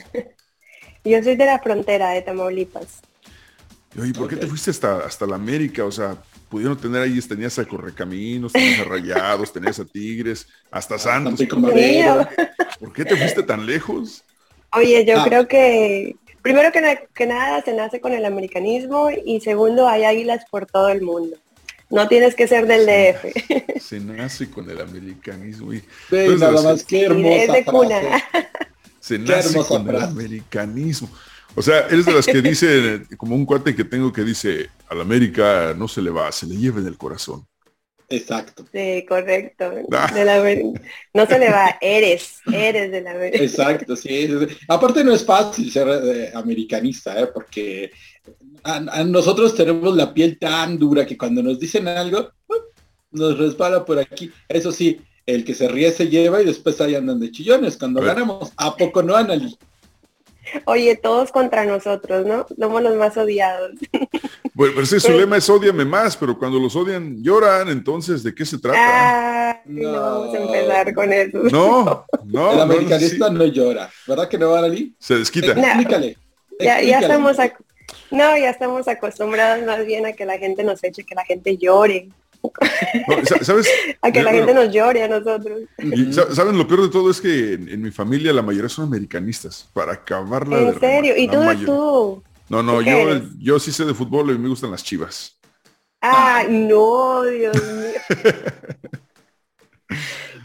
Yo 1.06 1.22
soy 1.22 1.36
de 1.36 1.46
la 1.46 1.60
frontera 1.60 2.12
de 2.12 2.22
Tamaulipas. 2.22 3.02
¿Y 3.96 4.12
¿por 4.14 4.28
qué 4.28 4.36
te 4.36 4.48
fuiste 4.48 4.72
hasta, 4.72 5.00
hasta 5.00 5.26
la 5.26 5.36
América? 5.36 5.86
O 5.86 5.92
sea, 5.92 6.18
pudieron 6.50 6.78
tener 6.78 7.02
ahí, 7.02 7.20
tenías 7.22 7.58
a 7.60 7.66
Correcaminos, 7.66 8.54
tenías 8.54 8.80
a 8.80 8.84
Rayados, 8.86 9.54
tenías 9.54 9.80
a 9.80 9.86
Tigres, 9.86 10.48
hasta 10.72 10.98
Santos. 10.98 11.40
¿Por 12.80 12.94
qué 12.94 13.06
te 13.06 13.16
fuiste 13.16 13.44
tan 13.44 13.66
lejos? 13.66 14.24
Oye, 14.72 15.06
yo 15.06 15.20
ah. 15.20 15.24
creo 15.26 15.48
que 15.48 16.16
primero 16.42 16.72
que, 16.72 17.08
que, 17.14 17.28
nada 17.28 17.62
se 17.62 17.74
nace 17.74 18.02
con 18.02 18.14
el 18.14 18.26
americanismo 18.26 19.10
y 19.12 19.40
segundo 19.42 19.88
hay 19.88 20.04
águilas 20.04 20.46
por 20.50 20.66
todo 20.66 20.90
el 20.90 21.02
mundo. 21.02 21.38
No 21.90 22.08
tienes 22.08 22.34
que 22.34 22.48
ser 22.48 22.66
del 22.66 22.88
DF. 22.88 23.80
Se 23.80 24.00
nace 24.00 24.50
con 24.50 24.68
el 24.68 24.82
americanismo. 24.82 25.74
Y, 25.74 25.80
sí, 25.80 26.36
nada 26.40 26.62
más, 26.64 26.84
qué 26.84 27.04
hermosa 27.04 27.44
es 27.44 27.54
de 27.54 27.66
cuna. 27.66 28.02
Se 29.00 29.20
nace 29.20 29.60
con 29.60 29.88
el 29.88 30.02
americanismo. 30.02 31.10
O 31.56 31.62
sea, 31.62 31.88
eres 31.88 32.06
de 32.06 32.14
las 32.14 32.26
que 32.26 32.42
dice, 32.42 33.04
como 33.18 33.36
un 33.36 33.46
cuate 33.46 33.76
que 33.76 33.84
tengo 33.84 34.12
que 34.12 34.24
dice, 34.24 34.70
al 34.90 35.02
América 35.02 35.74
no 35.78 35.88
se 35.88 36.02
le 36.02 36.10
va, 36.10 36.32
se 36.32 36.48
le 36.48 36.56
lleva 36.56 36.80
en 36.80 36.88
el 36.88 36.98
corazón. 36.98 37.46
Exacto. 38.10 38.66
Sí, 38.72 39.06
correcto. 39.08 39.72
Ah. 39.92 40.12
no 41.14 41.26
se 41.26 41.40
le 41.40 41.50
va, 41.50 41.78
eres, 41.82 42.42
eres 42.52 42.92
de 42.92 43.02
la 43.02 43.12
América. 43.12 43.44
Exacto, 43.44 43.96
sí. 43.96 44.30
Aparte 44.68 45.04
no 45.04 45.14
es 45.14 45.26
fácil 45.26 45.72
ser 45.72 45.88
eh, 45.88 46.32
americanista, 46.36 47.20
¿eh? 47.20 47.28
porque 47.34 47.92
a, 48.64 49.04
nosotros 49.04 49.56
tenemos 49.56 49.96
la 49.96 50.14
piel 50.14 50.38
tan 50.38 50.78
dura 50.78 51.06
que 51.06 51.18
cuando 51.18 51.42
nos 51.42 51.60
dicen 51.60 51.88
algo, 51.88 52.30
nos 53.12 53.38
resbala 53.38 53.84
por 53.84 54.00
aquí. 54.00 54.32
Eso 54.48 54.72
sí, 54.72 55.00
el 55.26 55.44
que 55.44 55.54
se 55.54 55.68
ríe 55.68 55.92
se 55.92 56.08
lleva 56.08 56.42
y 56.42 56.46
después 56.46 56.80
ahí 56.82 56.96
andan 56.96 57.20
de 57.20 57.32
chillones 57.32 57.78
cuando 57.78 58.02
ganamos. 58.02 58.52
¿A 58.58 58.76
poco 58.76 59.02
no, 59.02 59.16
Anali? 59.16 59.58
Oye, 60.66 60.96
todos 60.96 61.32
contra 61.32 61.66
nosotros, 61.66 62.26
¿no? 62.26 62.46
Somos 62.60 62.82
los 62.82 62.96
más 62.96 63.16
odiados. 63.18 63.72
Bueno, 64.54 64.74
pero 64.76 64.86
sí, 64.86 65.00
su 65.00 65.12
lema 65.12 65.38
es 65.38 65.50
odiame 65.50 65.84
más, 65.84 66.16
pero 66.16 66.38
cuando 66.38 66.60
los 66.60 66.76
odian 66.76 67.24
lloran, 67.24 67.70
entonces, 67.70 68.22
¿de 68.22 68.36
qué 68.36 68.46
se 68.46 68.60
trata? 68.60 68.78
Ah, 68.80 69.62
no. 69.66 69.92
vamos 69.92 70.36
a 70.36 70.38
empezar 70.38 70.94
con 70.94 71.12
eso. 71.12 71.38
No, 71.52 72.06
no. 72.26 72.52
El 72.54 72.62
americanista 72.62 73.30
no, 73.30 73.46
llora, 73.46 73.90
¿verdad 74.06 74.30
que 74.30 74.38
no, 74.38 74.54
Anali? 74.54 74.96
Se 75.00 75.16
desquita. 75.16 75.54
Explícale. 75.54 76.18
Ya, 76.60 76.82
ya 76.82 77.00
estamos 77.00 77.38
no, 78.12 78.38
ya 78.38 78.52
estamos 78.52 78.88
acostumbrados 78.88 79.66
más 79.66 79.86
bien 79.86 80.06
a 80.06 80.14
que 80.14 80.26
la 80.26 80.38
gente 80.38 80.64
nos 80.64 80.84
eche, 80.84 81.04
que 81.04 81.16
la 81.16 81.26
gente 81.26 81.58
llore. 81.58 82.10
¿Sabes? 83.42 83.70
a 84.02 84.12
que 84.12 84.22
la 84.22 84.32
gente 84.32 84.54
nos 84.54 84.74
llore 84.74 85.04
a 85.04 85.08
nosotros. 85.08 85.62
¿Saben? 86.32 86.58
Lo 86.58 86.68
peor 86.68 86.84
de 86.84 86.90
todo 86.90 87.10
es 87.10 87.22
que 87.22 87.54
en, 87.54 87.82
mi 87.82 87.92
familia 87.92 88.34
la 88.34 88.42
mayoría 88.42 88.70
son 88.70 88.86
americanistas, 88.86 89.70
para 89.74 89.94
acabarla 89.94 90.60
¿En 90.60 90.80
serio? 90.80 91.16
¿Y 91.18 91.28
tú, 91.28 91.66
tú? 91.66 92.24
No, 92.50 92.62
no, 92.62 92.82
yo, 92.82 93.22
yo 93.40 93.60
sí 93.60 93.72
sé 93.72 93.86
de 93.86 93.94
fútbol 93.94 94.32
y 94.32 94.38
me 94.38 94.50
gustan 94.50 94.72
las 94.72 94.84
chivas. 94.84 95.40
Ah, 96.02 96.44
no, 96.50 97.24
Dios 97.24 97.56
mío. 97.56 98.02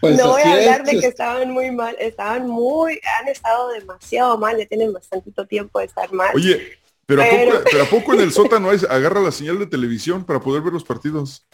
Pues 0.00 0.17
no 0.17 0.28
voy 0.28 0.43
a 0.43 0.52
hablar 0.52 0.85
de 0.85 1.00
que 1.00 1.07
estaban 1.07 1.50
muy 1.50 1.71
mal, 1.71 1.97
estaban 1.99 2.49
muy, 2.49 3.00
han 3.19 3.28
estado 3.28 3.69
demasiado 3.71 4.38
mal, 4.38 4.57
ya 4.57 4.67
tienen 4.67 4.93
bastante 4.93 5.33
tiempo 5.47 5.81
de 5.81 5.87
estar 5.87 6.12
mal. 6.12 6.31
Oye, 6.35 6.78
pero, 7.09 7.23
¿a 7.23 7.85
poco, 7.90 8.12
en 8.12 8.21
el 8.21 8.33
sótano 8.33 8.71
es, 8.71 8.85
agarra 8.85 9.21
la 9.21 9.33
señal 9.33 9.59
de 9.59 9.67
televisión 9.67 10.25
para 10.25 10.40
poder 10.40 10.62
ver 10.62 10.73
los 10.73 10.85
partidos? 10.85 11.47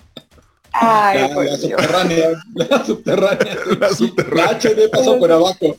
Ay, 0.76 1.20
la, 1.20 1.34
pues 1.34 1.60
subterránea, 1.60 2.42
la 2.54 2.84
subterránea, 2.84 3.56
la 3.78 3.88
subterránea. 3.90 4.52
La 4.52 4.58
HD 4.58 4.90
pasó 4.90 5.18
por 5.20 5.30
abajo. 5.30 5.76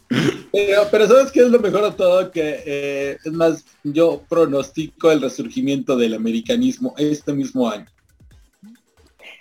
Pero, 0.53 0.83
pero 0.89 1.07
¿sabes 1.07 1.33
qué 1.33 1.41
es 1.41 1.49
lo 1.49 1.59
mejor 1.59 1.83
de 1.83 1.91
todo? 1.91 2.31
Que 2.31 2.63
eh, 2.65 3.17
es 3.23 3.33
más, 3.33 3.65
yo 3.83 4.23
pronostico 4.29 5.11
el 5.11 5.21
resurgimiento 5.21 5.97
del 5.97 6.13
americanismo 6.13 6.95
este 6.97 7.33
mismo 7.33 7.69
año. 7.69 7.87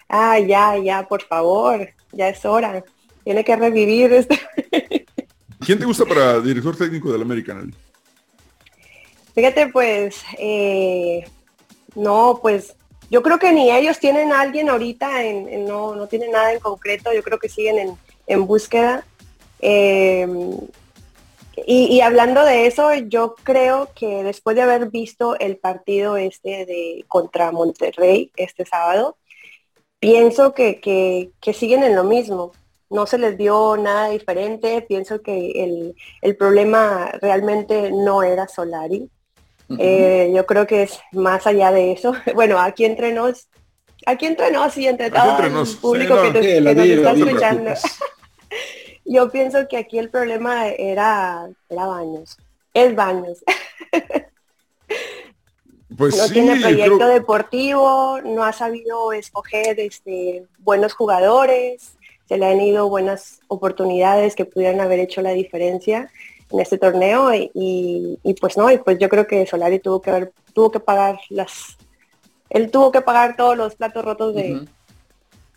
Ah, 0.09 0.41
ya, 0.41 0.77
ya, 0.77 1.07
por 1.07 1.23
favor, 1.23 1.89
ya 2.11 2.31
es 2.31 2.45
hora. 2.45 2.83
Tiene 3.23 3.45
que 3.45 3.55
revivir 3.55 4.13
este. 4.13 4.41
¿Quién 5.61 5.79
te 5.79 5.85
gusta 5.85 6.05
para 6.05 6.41
director 6.41 6.77
técnico 6.77 7.13
del 7.13 7.23
American? 7.23 7.73
Fíjate, 9.37 9.69
pues, 9.69 10.17
eh, 10.37 11.25
no, 11.95 12.41
pues 12.43 12.75
yo 13.15 13.23
creo 13.23 13.39
que 13.39 13.53
ni 13.53 13.71
ellos 13.71 14.01
tienen 14.01 14.33
a 14.33 14.41
alguien 14.41 14.69
ahorita, 14.69 15.23
en, 15.23 15.67
no, 15.67 15.95
no 15.95 16.09
tienen 16.09 16.33
nada 16.33 16.53
en 16.53 16.59
concreto, 16.59 17.13
yo 17.13 17.23
creo 17.23 17.39
que 17.39 17.49
siguen 17.49 17.97
en, 18.27 18.47
búsqueda. 18.49 19.07
Eh, 19.61 20.27
y, 21.65 22.01
hablando 22.01 22.45
de 22.45 22.67
eso, 22.67 22.93
yo 22.93 23.37
creo 23.37 23.91
que 23.95 24.25
después 24.25 24.57
de 24.57 24.63
haber 24.63 24.91
visto 24.91 25.39
el 25.39 25.59
partido 25.59 26.17
este 26.17 26.67
de 26.67 27.05
contra 27.07 27.53
Monterrey 27.53 28.33
este 28.35 28.65
sábado, 28.67 29.17
pienso 30.01 30.53
que, 30.53 30.81
que 30.81 31.53
siguen 31.53 31.85
en 31.85 31.95
lo 31.95 32.03
mismo 32.03 32.51
no 32.91 33.07
se 33.07 33.19
les 33.19 33.39
dio 33.39 33.77
nada 33.77 34.09
diferente. 34.09 34.83
Pienso 34.83 35.23
que 35.23 35.53
el, 35.63 35.95
el, 36.21 36.37
problema 36.37 37.13
realmente 37.21 37.93
no 37.93 38.23
era 38.25 38.49
Solari. 38.49 39.09
Eh, 39.79 40.33
yo 40.35 40.45
creo 40.47 40.67
que 40.67 40.83
es 40.83 41.01
más 41.13 41.47
allá 41.47 41.71
de 41.71 41.93
eso. 41.93 42.15
Bueno, 42.35 42.59
aquí 42.59 42.85
entre 42.85 43.13
nos, 43.13 43.49
aquí 44.07 44.27
entre 44.27 44.51
nos 44.51 44.77
y 44.77 44.87
entre 44.87 45.11
todo 45.11 45.39
el 45.39 45.77
público 45.81 46.17
que, 46.33 46.61
nos 46.61 46.77
está 46.77 47.13
escuchando. 47.13 47.71
yo 49.05 49.31
pienso 49.31 49.67
que 49.69 49.77
aquí 49.77 49.99
el 49.99 50.11
problema 50.11 50.69
era, 50.69 51.49
era 51.69 51.87
Baños. 51.87 52.37
Es 52.73 52.95
Baños. 52.95 53.43
Pues 55.97 56.17
no 56.17 56.29
tiene 56.29 56.61
proyecto 56.61 57.07
deportivo, 57.07 58.21
no 58.25 58.43
ha 58.43 58.53
sabido 58.53 59.13
escoger 59.13 59.79
este, 59.79 60.45
buenos 60.59 60.93
jugadores, 60.93 61.97
se 62.27 62.37
le 62.37 62.47
han 62.47 62.61
ido 62.61 62.89
buenas 62.89 63.41
oportunidades 63.47 64.35
que 64.35 64.45
pudieran 64.45 64.81
haber 64.81 64.99
hecho 64.99 65.23
la 65.23 65.31
diferencia 65.31 66.11
en 66.55 66.61
este 66.61 66.79
torneo 66.79 67.31
y, 67.35 68.19
pues 68.41 68.57
no, 68.57 68.71
y 68.71 68.79
pues 68.79 68.99
yo 68.99 69.09
creo 69.09 69.27
que 69.27 69.45
Solari 69.47 69.81
tuvo 69.81 70.01
que 70.01 70.11
haber, 70.11 70.33
tuvo 70.53 70.71
que 70.71 70.81
pagar 70.81 71.19
las, 71.29 71.77
él 72.49 72.71
tuvo 72.71 72.93
que 72.93 73.01
pagar 73.01 73.37
todos 73.37 73.57
los 73.57 73.75
platos 73.75 74.05
rotos 74.05 74.35
de, 74.35 74.65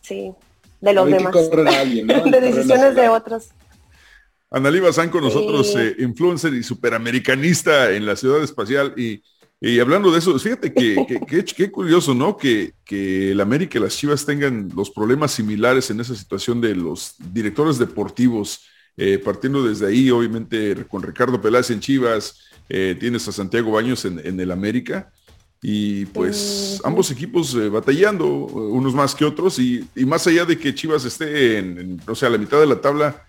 sí, 0.02 0.34
de 0.82 0.94
los 0.94 1.10
demás, 1.10 1.34
de 1.52 2.42
decisiones 2.42 2.96
de 2.96 3.10
otros. 3.10 3.50
Analí 4.50 4.80
Bazán 4.80 5.10
con 5.10 5.24
nosotros, 5.24 5.76
eh, 5.78 5.96
influencer 6.00 6.54
y 6.54 6.64
superamericanista 6.64 7.92
en 7.92 8.06
la 8.06 8.16
ciudad 8.16 8.42
espacial 8.42 8.94
y, 8.98 9.22
hablando 9.80 10.12
de 10.12 10.20
eso, 10.20 10.38
fíjate 10.40 10.74
que, 10.74 11.46
qué 11.56 11.72
curioso, 11.72 12.16
¿no? 12.16 12.38
Que, 12.38 12.74
que 12.84 13.32
el 13.32 13.42
América 13.42 13.78
y 13.78 13.82
las 13.82 13.96
Chivas 13.96 14.26
tengan 14.26 14.72
los 14.76 14.90
problemas 14.90 15.32
similares 15.32 15.92
en 15.92 16.00
esa 16.00 16.16
situación 16.16 16.60
de 16.60 16.74
los 16.74 17.14
directores 17.20 17.78
deportivos 17.78 18.62
eh, 18.98 19.20
partiendo 19.20 19.64
desde 19.64 19.88
ahí, 19.88 20.10
obviamente, 20.10 20.76
con 20.88 21.04
Ricardo 21.04 21.40
Peláez 21.40 21.70
en 21.70 21.80
Chivas, 21.80 22.40
eh, 22.68 22.98
tienes 23.00 23.28
a 23.28 23.32
Santiago 23.32 23.72
Baños 23.72 24.04
en, 24.06 24.40
el 24.40 24.52
América. 24.52 25.12
Y 25.62 26.06
pues 26.08 26.80
ambos 26.84 27.10
equipos 27.12 27.54
eh, 27.56 27.70
batallando, 27.70 28.28
unos 28.28 28.94
más 28.94 29.14
que 29.14 29.26
otros, 29.26 29.60
y, 29.60 29.88
más 29.96 30.26
allá 30.26 30.46
de 30.46 30.58
que 30.58 30.74
Chivas 30.74 31.06
esté 31.06 31.60
en, 31.60 32.02
o 32.08 32.16
sea, 32.16 32.30
a 32.30 32.32
la 32.32 32.38
mitad 32.38 32.60
de 32.60 32.68
la 32.68 32.82
tabla, 32.82 33.28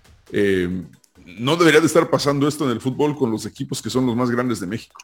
no 1.24 1.56
debería 1.56 1.80
de 1.80 1.86
estar 1.86 2.08
pasando 2.08 2.48
esto 2.48 2.64
en 2.64 2.70
el 2.70 2.80
fútbol 2.80 3.16
con 3.16 3.30
los 3.30 3.44
equipos 3.46 3.82
que 3.82 3.90
son 3.90 4.06
los 4.06 4.16
más 4.16 4.30
grandes 4.30 4.60
de 4.60 4.66
México. 4.66 5.00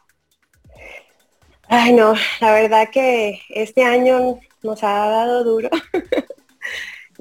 Ay, 1.67 1.93
no, 1.93 2.13
la 2.41 2.53
verdad 2.53 2.89
que 2.91 3.41
este 3.49 3.83
año 3.83 4.39
nos 4.63 4.83
ha 4.83 5.09
dado 5.09 5.43
duro. 5.43 5.69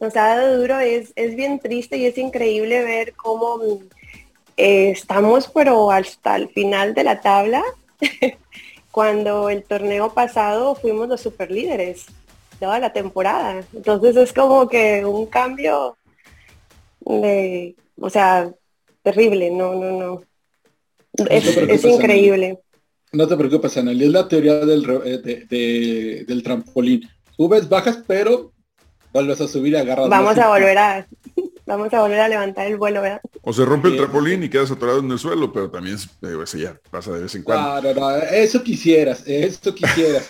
nos 0.04 0.16
ha 0.16 0.36
dado 0.36 0.60
duro, 0.60 0.78
es, 0.80 1.12
es 1.16 1.34
bien 1.34 1.58
triste 1.58 1.96
y 1.96 2.04
es 2.04 2.18
increíble 2.18 2.84
ver 2.84 3.14
cómo 3.14 3.58
eh, 4.56 4.90
estamos 4.90 5.50
pero 5.52 5.90
hasta 5.90 6.36
el 6.36 6.48
final 6.50 6.94
de 6.94 7.04
la 7.04 7.20
tabla, 7.20 7.62
cuando 8.90 9.48
el 9.48 9.64
torneo 9.64 10.12
pasado 10.12 10.74
fuimos 10.74 11.08
los 11.08 11.22
superlíderes 11.22 12.06
toda 12.60 12.78
la 12.78 12.92
temporada. 12.92 13.64
Entonces 13.72 14.16
es 14.16 14.32
como 14.32 14.68
que 14.68 15.04
un 15.04 15.26
cambio 15.26 15.96
de, 17.00 17.74
o 17.98 18.10
sea, 18.10 18.52
terrible, 19.02 19.50
no, 19.50 19.74
no, 19.74 19.90
no. 19.92 20.22
Es, 21.30 21.84
increíble. 21.84 22.58
No 23.12 23.26
te 23.26 23.36
preocupes, 23.36 23.76
Ana, 23.76 23.92
es 23.92 23.98
la 23.98 24.28
teoría 24.28 24.58
del, 24.66 24.84
eh, 25.04 26.24
del 26.26 26.42
trampolín. 26.42 27.08
Subes, 27.36 27.68
bajas, 27.68 28.02
pero 28.06 28.53
vuelves 29.14 29.40
a 29.40 29.48
subir 29.48 29.76
agarras. 29.76 30.08
Vamos 30.08 30.36
a 30.36 30.48
volver 30.48 30.76
a 30.76 31.06
vamos 31.66 31.94
a 31.94 32.00
volver 32.00 32.20
a 32.20 32.28
levantar 32.28 32.66
el 32.66 32.76
vuelo, 32.76 33.00
¿verdad? 33.00 33.20
O 33.42 33.52
se 33.52 33.64
rompe 33.64 33.88
el 33.88 33.96
trampolín 33.96 34.42
y 34.42 34.48
quedas 34.48 34.70
atorado 34.70 34.98
en 34.98 35.10
el 35.10 35.18
suelo, 35.18 35.52
pero 35.52 35.70
también 35.70 35.96
eso 35.96 36.58
ya 36.58 36.76
pasa 36.90 37.12
de 37.12 37.22
vez 37.22 37.34
en 37.34 37.42
cuando. 37.42 37.80
No, 37.80 37.94
no, 37.94 38.00
no, 38.00 38.16
eso 38.16 38.62
quisieras, 38.62 39.22
eso 39.24 39.74
quisieras. 39.74 40.26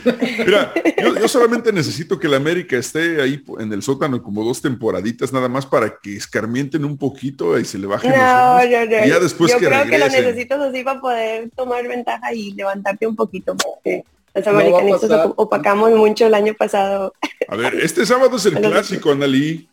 Mira, 0.38 0.72
yo, 1.02 1.28
solamente 1.28 1.72
necesito 1.72 2.18
que 2.20 2.28
la 2.28 2.36
América 2.36 2.76
esté 2.76 3.20
ahí 3.22 3.42
en 3.58 3.72
el 3.72 3.82
sótano 3.82 4.22
como 4.22 4.44
dos 4.44 4.60
temporaditas 4.60 5.32
nada 5.32 5.48
más 5.48 5.64
para 5.64 5.98
que 6.00 6.16
escarmienten 6.16 6.84
un 6.84 6.98
poquito 6.98 7.58
y 7.58 7.64
se 7.64 7.78
le 7.78 7.86
bajen 7.86 8.10
no, 8.10 8.16
los 8.16 8.70
no, 8.70 8.86
no. 8.86 9.06
Y 9.06 9.08
ya 9.08 9.18
después 9.18 9.52
yo 9.52 9.58
que 9.58 9.66
creo 9.66 9.84
que 9.86 9.98
lo 9.98 10.08
necesitas 10.08 10.60
así 10.60 10.84
para 10.84 11.00
poder 11.00 11.50
tomar 11.56 11.88
ventaja 11.88 12.34
y 12.34 12.52
levantarte 12.52 13.06
un 13.06 13.16
poquito 13.16 13.56
porque 13.56 14.04
los 14.36 14.46
americanistas 14.46 15.32
opacamos 15.36 15.90
mucho 15.92 16.26
el 16.26 16.34
año 16.34 16.54
pasado. 16.54 17.14
A 17.48 17.56
ver, 17.56 17.74
este 17.76 18.04
sábado 18.04 18.36
es 18.36 18.46
el 18.46 18.54
clásico, 18.60 19.10
Analí. 19.10 19.68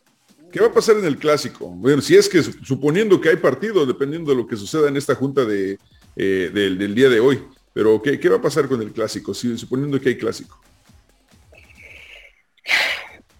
¿Qué 0.52 0.62
va 0.62 0.68
a 0.68 0.72
pasar 0.72 0.98
en 0.98 1.06
el 1.06 1.18
clásico? 1.18 1.68
Bueno, 1.68 2.02
si 2.02 2.16
es 2.16 2.30
que 2.30 2.42
suponiendo 2.44 3.20
que 3.20 3.30
hay 3.30 3.38
partido, 3.38 3.86
dependiendo 3.86 4.32
de 4.32 4.38
lo 4.38 4.48
que 4.48 4.56
suceda 4.56 4.88
en 4.88 4.96
esta 4.96 5.16
junta 5.16 5.46
de, 5.46 5.80
eh, 6.16 6.52
del, 6.54 6.96
día 6.96 7.10
de 7.10 7.20
hoy. 7.20 7.44
Pero 7.74 8.02
¿qué, 8.02 8.30
va 8.30 8.36
a 8.36 8.42
pasar 8.42 8.68
con 8.68 8.80
el 8.82 8.92
clásico? 8.92 9.34
Si, 9.34 9.58
suponiendo 9.58 10.00
que 10.00 10.10
hay 10.10 10.18
clásico. 10.18 10.62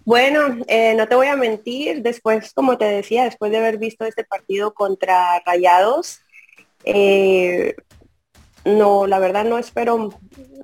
Bueno, 0.04 0.58
eh, 0.66 0.94
no 0.96 1.06
te 1.06 1.14
voy 1.14 1.28
a 1.28 1.36
mentir, 1.36 2.02
después, 2.02 2.52
como 2.52 2.76
te 2.76 2.84
decía, 2.84 3.24
después 3.24 3.50
de 3.52 3.58
haber 3.58 3.78
visto 3.78 4.04
este 4.04 4.24
partido 4.24 4.74
contra 4.74 5.40
Rayados, 5.46 6.20
eh, 6.84 7.76
no, 8.64 9.06
la 9.06 9.18
verdad 9.18 9.44
no 9.44 9.58
espero, 9.58 10.10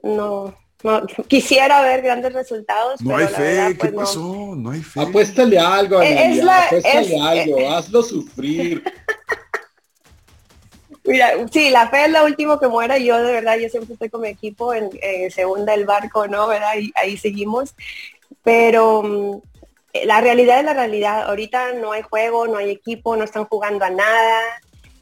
no, 0.02 0.54
no, 0.82 1.06
quisiera 1.28 1.82
ver 1.82 2.02
grandes 2.02 2.32
resultados. 2.32 3.00
No 3.02 3.16
hay 3.16 3.26
fe, 3.26 3.76
¿qué 3.80 3.88
pues, 3.88 3.92
pasó? 3.92 4.54
No. 4.56 4.70
hay 4.70 4.82
fe. 4.82 5.00
Apuéstale 5.00 5.58
algo, 5.58 6.00
es 6.00 6.42
apuéstale 6.42 7.20
algo, 7.20 7.70
hazlo 7.70 8.02
sufrir. 8.02 8.82
Mira, 11.04 11.32
sí, 11.50 11.70
la 11.70 11.88
fe 11.88 12.04
es 12.04 12.12
lo 12.12 12.24
último 12.24 12.60
que 12.60 12.68
muera. 12.68 12.98
Yo 12.98 13.20
de 13.22 13.32
verdad, 13.32 13.58
yo 13.58 13.68
siempre 13.68 13.94
estoy 13.94 14.10
con 14.10 14.20
mi 14.20 14.28
equipo 14.28 14.72
en, 14.74 14.90
segunda 15.30 15.74
el 15.74 15.84
barco, 15.84 16.28
¿no? 16.28 16.46
¿Verdad? 16.46 16.74
Y 16.78 16.92
ahí 16.94 17.16
seguimos. 17.16 17.74
Pero 18.44 19.02
mm, 19.02 19.40
la 20.04 20.20
realidad 20.20 20.60
es 20.60 20.64
la 20.64 20.74
realidad. 20.74 21.24
Ahorita 21.24 21.72
no 21.72 21.92
hay 21.92 22.02
juego, 22.02 22.46
no 22.46 22.58
hay 22.58 22.70
equipo, 22.70 23.16
no 23.16 23.24
están 23.24 23.46
jugando 23.46 23.84
a 23.84 23.90
nada. 23.90 24.40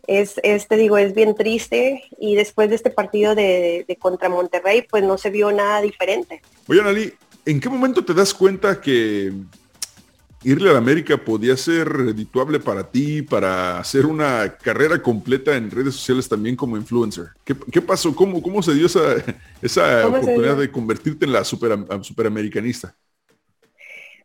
Es, 0.09 0.41
es 0.43 0.67
te 0.67 0.77
digo, 0.77 0.97
es 0.97 1.15
bien 1.15 1.35
triste 1.35 2.03
y 2.19 2.35
después 2.35 2.71
de 2.71 2.77
este 2.77 2.89
partido 2.89 3.35
de, 3.35 3.85
de 3.87 3.97
contra 3.97 4.31
Monterrey, 4.31 4.87
pues 4.89 5.05
no 5.05 5.19
se 5.19 5.29
vio 5.29 5.53
nada 5.53 5.83
diferente. 5.83 6.41
Oye, 6.67 6.81
Analí, 6.81 7.13
¿en 7.45 7.61
qué 7.61 7.69
momento 7.69 8.03
te 8.03 8.15
das 8.15 8.33
cuenta 8.33 8.81
que 8.81 9.31
irle 10.45 10.71
a 10.71 10.73
la 10.73 10.79
América 10.79 11.19
podía 11.19 11.57
ser 11.59 11.89
redituable 11.89 12.59
para 12.59 12.91
ti, 12.91 13.21
para 13.21 13.79
hacer 13.79 14.07
una 14.07 14.57
carrera 14.57 15.03
completa 15.03 15.55
en 15.55 15.71
redes 15.71 15.95
sociales 15.95 16.27
también 16.27 16.57
como 16.57 16.79
influencer? 16.79 17.27
¿Qué, 17.45 17.55
qué 17.71 17.83
pasó? 17.83 18.17
¿Cómo, 18.17 18.43
¿Cómo 18.43 18.63
se 18.63 18.73
dio 18.73 18.87
esa, 18.87 19.17
esa 19.61 20.05
¿Cómo 20.05 20.17
se 20.17 20.23
oportunidad 20.23 20.57
de 20.57 20.71
convertirte 20.71 21.27
en 21.27 21.33
la 21.33 21.45
super, 21.45 21.79
superamericanista? 22.03 22.97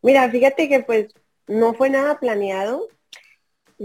Mira, 0.01 0.29
fíjate 0.29 0.69
que 0.69 0.79
pues 0.79 1.07
no 1.47 1.73
fue 1.73 1.89
nada 1.89 2.19
planeado. 2.19 2.87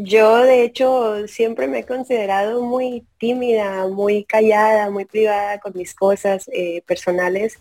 Yo 0.00 0.36
de 0.42 0.62
hecho 0.64 1.26
siempre 1.26 1.66
me 1.66 1.80
he 1.80 1.84
considerado 1.86 2.62
muy 2.62 3.04
tímida, 3.18 3.88
muy 3.88 4.24
callada, 4.24 4.90
muy 4.90 5.06
privada 5.06 5.58
con 5.58 5.72
mis 5.74 5.94
cosas 5.94 6.48
eh, 6.52 6.82
personales 6.86 7.58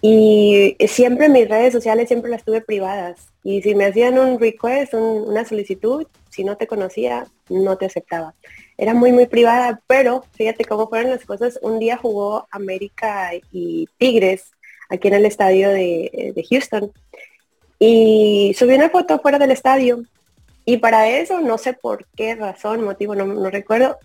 y 0.00 0.76
siempre 0.88 1.28
mis 1.28 1.48
redes 1.48 1.72
sociales 1.72 2.08
siempre 2.08 2.30
las 2.30 2.44
tuve 2.44 2.60
privadas 2.60 3.28
y 3.42 3.62
si 3.62 3.74
me 3.74 3.86
hacían 3.86 4.18
un 4.18 4.38
request, 4.38 4.94
un- 4.94 5.28
una 5.28 5.44
solicitud, 5.44 6.06
si 6.30 6.44
no 6.44 6.56
te 6.56 6.66
conocía, 6.66 7.26
no 7.48 7.76
te 7.78 7.86
aceptaba. 7.86 8.34
Era 8.78 8.94
muy 8.94 9.10
muy 9.12 9.26
privada, 9.26 9.80
pero 9.88 10.24
fíjate 10.34 10.64
cómo 10.66 10.88
fueron 10.88 11.10
las 11.10 11.24
cosas. 11.24 11.58
Un 11.62 11.78
día 11.80 11.96
jugó 11.96 12.46
América 12.50 13.32
y 13.52 13.88
Tigres 13.98 14.52
aquí 14.90 15.08
en 15.08 15.14
el 15.14 15.26
estadio 15.26 15.70
de, 15.70 16.32
de 16.36 16.44
Houston 16.50 16.92
y 17.78 18.54
subí 18.58 18.74
una 18.74 18.90
foto 18.90 19.18
fuera 19.20 19.38
del 19.38 19.50
estadio 19.50 20.02
y 20.64 20.78
para 20.78 21.08
eso, 21.08 21.40
no 21.40 21.58
sé 21.58 21.74
por 21.74 22.06
qué 22.16 22.34
razón, 22.34 22.82
motivo, 22.82 23.14
no, 23.14 23.26
no 23.26 23.50
recuerdo, 23.50 23.98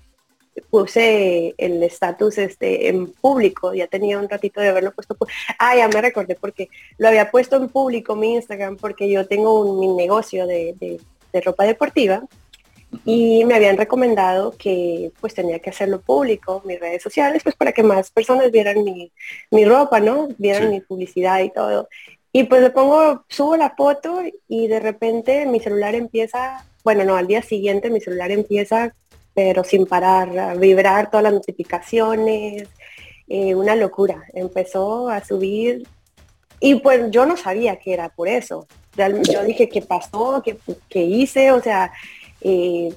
puse 0.70 1.54
el 1.58 1.82
estatus 1.84 2.38
este 2.38 2.89
en 2.89 3.08
público, 3.13 3.74
ya 3.74 3.88
tenía 3.88 4.20
un 4.20 4.28
ratito 4.28 4.60
de 4.60 4.70
haberlo 4.70 4.92
puesto. 4.92 5.16
pu- 5.16 5.28
Ah, 5.58 5.75
ya 5.75 5.88
me 5.88 6.01
recordé 6.01 6.36
porque 6.36 6.68
lo 6.98 7.08
había 7.08 7.32
puesto 7.32 7.56
en 7.56 7.70
público 7.70 8.16
mi 8.16 8.34
Instagram 8.36 8.75
porque 8.78 9.10
yo 9.10 9.25
tengo 9.25 9.62
un 9.62 9.80
mi 9.80 9.88
negocio 9.88 10.46
de, 10.48 10.75
de- 10.80 11.00
de 11.32 11.42
ropa 11.42 11.63
deportiva 11.63 12.24
y 13.06 13.46
me 13.46 13.54
habían 13.54 13.78
recomendado 13.78 14.51
que 14.58 15.12
pues 15.22 15.36
tenía 15.36 15.60
que 15.60 15.70
hacerlo 15.70 16.01
público, 16.01 16.62
mis 16.66 16.80
redes 16.80 17.04
sociales, 17.04 17.44
pues 17.44 17.56
para 17.56 17.72
que 17.72 17.84
más 17.84 18.10
personas 18.10 18.51
vieran 18.51 18.84
mi, 18.84 19.12
mi 19.51 19.63
ropa, 19.63 20.00
¿no? 20.00 20.28
Vieran 20.39 20.63
Sí. 20.63 20.70
mi 20.70 20.82
publicidad 20.82 21.39
y 21.42 21.51
todo. 21.51 21.88
Y 22.32 22.44
pues 22.44 22.62
le 22.62 22.70
pongo, 22.70 23.24
subo 23.28 23.58
la 23.58 23.72
foto 23.76 24.22
y 24.48 24.68
de 24.68 24.80
repente 24.80 25.46
mi 25.48 25.60
celular 25.60 25.96
empieza, 25.96 26.64
bueno, 26.84 27.04
no, 27.04 27.16
al 27.16 27.26
día 27.28 27.42
siguiente 27.42 27.90
mi 27.90 28.00
celular 28.02 28.30
empieza, 28.32 28.94
pero 29.34 29.64
sin 29.64 29.86
parar, 29.88 30.38
a 30.38 30.54
vibrar 30.54 31.10
todas 31.10 31.24
las 31.24 31.34
notificaciones, 31.34 32.68
eh, 33.28 33.56
una 33.56 33.76
locura. 33.76 34.24
Empezó 34.34 35.10
a 35.10 35.24
subir 35.24 35.88
y 36.60 36.76
pues 36.76 37.10
yo 37.10 37.26
no 37.26 37.36
sabía 37.36 37.78
que 37.78 37.94
era 37.94 38.10
por 38.10 38.28
eso. 38.28 38.68
Real- 38.96 39.22
yo 39.24 39.44
dije, 39.44 39.68
¿qué 39.70 39.82
pasó? 39.82 40.42
¿Qué, 40.46 40.58
qué 40.88 41.02
hice? 41.02 41.52
O 41.52 41.62
sea, 41.62 41.92
eh, 42.42 42.94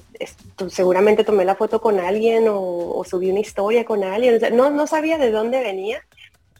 seguramente 0.69 1.23
tomé 1.23 1.43
la 1.43 1.55
foto 1.55 1.81
con 1.81 1.99
alguien 1.99 2.47
o, 2.49 2.59
o 2.97 3.03
subí 3.03 3.29
una 3.31 3.39
historia 3.39 3.83
con 3.85 4.03
alguien. 4.03 4.35
O 4.35 4.39
sea, 4.39 4.49
no, 4.51 4.69
no 4.69 4.85
sabía 4.85 5.17
de 5.17 5.31
dónde 5.31 5.59
venía 5.61 6.01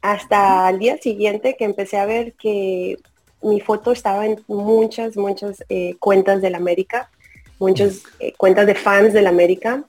hasta 0.03 0.69
el 0.69 0.79
día 0.79 0.97
siguiente 0.97 1.55
que 1.57 1.63
empecé 1.63 1.97
a 1.97 2.05
ver 2.05 2.33
que 2.33 2.99
mi 3.41 3.61
foto 3.61 3.93
estaba 3.93 4.25
en 4.25 4.43
muchas, 4.47 5.15
muchas 5.15 5.63
eh, 5.69 5.95
cuentas 5.97 6.41
del 6.41 6.55
América, 6.55 7.09
muchas 7.57 8.03
eh, 8.19 8.33
cuentas 8.35 8.67
de 8.67 8.75
fans 8.75 9.13
del 9.13 9.27
América 9.27 9.81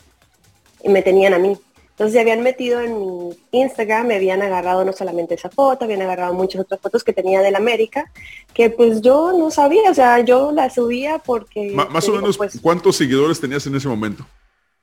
y 0.85 0.89
me 0.89 1.03
tenían 1.03 1.35
a 1.35 1.39
mí. 1.41 1.59
Entonces 1.91 2.13
se 2.13 2.21
habían 2.21 2.43
metido 2.43 2.81
en 2.81 2.97
mi 2.97 3.37
Instagram, 3.51 4.07
me 4.07 4.15
habían 4.15 4.41
agarrado 4.41 4.85
no 4.85 4.93
solamente 4.93 5.35
esa 5.35 5.51
foto, 5.51 5.85
habían 5.85 6.03
agarrado 6.03 6.33
muchas 6.33 6.61
otras 6.61 6.81
fotos 6.81 7.03
que 7.03 7.13
tenía 7.13 7.43
del 7.43 7.57
América, 7.57 8.09
que 8.53 8.71
pues 8.71 9.01
yo 9.01 9.33
no 9.37 9.51
sabía, 9.51 9.91
o 9.91 9.95
sea, 9.95 10.21
yo 10.21 10.53
la 10.53 10.71
subía 10.71 11.19
porque... 11.19 11.73
Más 11.73 12.09
o 12.09 12.13
menos, 12.13 12.37
pues, 12.37 12.61
¿cuántos 12.63 12.97
seguidores 12.97 13.41
tenías 13.41 13.67
en 13.67 13.75
ese 13.75 13.89
momento? 13.89 14.25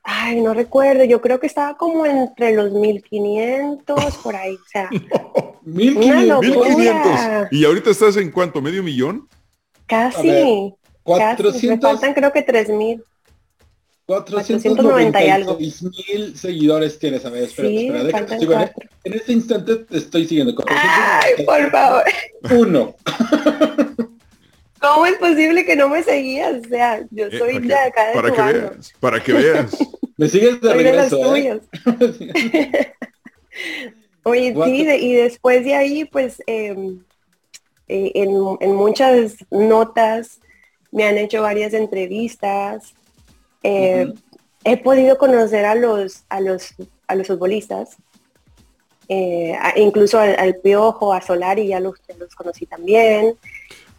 Ay, 0.03 0.41
no 0.41 0.53
recuerdo, 0.53 1.03
yo 1.03 1.21
creo 1.21 1.39
que 1.39 1.45
estaba 1.47 1.77
como 1.77 2.05
entre 2.05 2.53
los 2.55 2.71
1500 2.71 4.17
por 4.17 4.35
ahí, 4.35 4.55
o 4.55 4.67
sea, 4.71 4.89
Mil 5.63 5.95
Una 5.97 6.01
quinientos. 6.21 6.45
locura. 6.45 6.69
1500. 6.75 7.47
¿Y 7.51 7.65
ahorita 7.65 7.89
estás 7.91 8.17
en 8.17 8.31
cuánto? 8.31 8.61
¿Medio 8.61 8.81
millón? 8.83 9.27
casi, 9.85 10.27
me 10.27 10.75
400, 11.03 11.81
faltan 11.81 12.13
creo 12.13 12.31
que 12.31 12.41
3000. 12.41 13.03
490 14.05 15.23
y 15.23 15.29
algo. 15.29 15.57
mil 15.57 16.35
seguidores 16.37 16.97
tienes. 16.99 17.25
A 17.25 17.29
ver, 17.29 17.43
espera, 17.43 17.67
Sí, 17.69 17.77
espera, 17.87 18.03
déjame, 18.03 18.11
faltan 18.27 18.39
sigo 18.39 18.53
en, 18.53 18.57
cuatro. 18.59 18.89
en 19.03 19.13
este 19.13 19.33
instante 19.33 19.75
te 19.77 19.97
estoy 19.97 20.25
siguiendo. 20.27 20.55
Ay, 20.67 21.45
por 21.45 21.71
favor. 21.71 22.03
Uno. 22.57 22.95
¿Cómo 24.81 25.05
es 25.05 25.13
posible 25.17 25.63
que 25.65 25.75
no 25.75 25.87
me 25.89 26.01
seguías? 26.03 26.55
O 26.65 26.67
sea, 26.67 27.05
yo 27.11 27.27
Eh, 27.27 27.37
soy 27.37 27.53
para 27.53 27.61
de 27.61 27.67
que- 27.67 27.73
acá 27.75 28.07
de 28.07 28.13
para 28.15 28.31
que 28.31 28.41
bando. 28.41 28.59
veas, 28.71 28.93
para 28.99 29.23
que 29.23 29.33
veas. 29.33 29.71
Me 30.17 30.27
sigues 30.27 30.59
de 30.61 30.69
Soy 30.69 30.83
de 30.83 30.93
las 30.93 31.11
regreso, 31.11 31.35
¿eh? 31.35 31.39
tuyas. 31.39 31.59
Oye, 34.23 34.51
What 34.51 34.65
sí, 34.67 34.85
de- 34.85 34.97
y 34.97 35.13
después 35.13 35.63
de 35.65 35.73
ahí, 35.75 36.05
pues, 36.05 36.41
eh, 36.47 36.75
eh, 37.87 38.11
en, 38.15 38.29
en 38.59 38.75
muchas 38.75 39.37
notas 39.49 40.39
me 40.91 41.05
han 41.05 41.17
hecho 41.17 41.41
varias 41.41 41.73
entrevistas. 41.73 42.93
Eh. 43.63 44.11
He 44.63 44.77
podido 44.77 45.17
conocer 45.17 45.65
a 45.65 45.73
los, 45.73 46.23
a 46.29 46.39
los, 46.39 46.75
a 47.07 47.15
los 47.15 47.25
futbolistas, 47.25 47.97
eh, 49.07 49.55
a- 49.59 49.73
incluso 49.79 50.19
al, 50.19 50.35
al 50.37 50.55
Piojo, 50.57 51.13
a 51.13 51.21
Solari, 51.21 51.67
ya 51.67 51.79
los, 51.79 51.95
ya 52.07 52.15
los 52.17 52.35
conocí 52.35 52.67
también. 52.67 53.35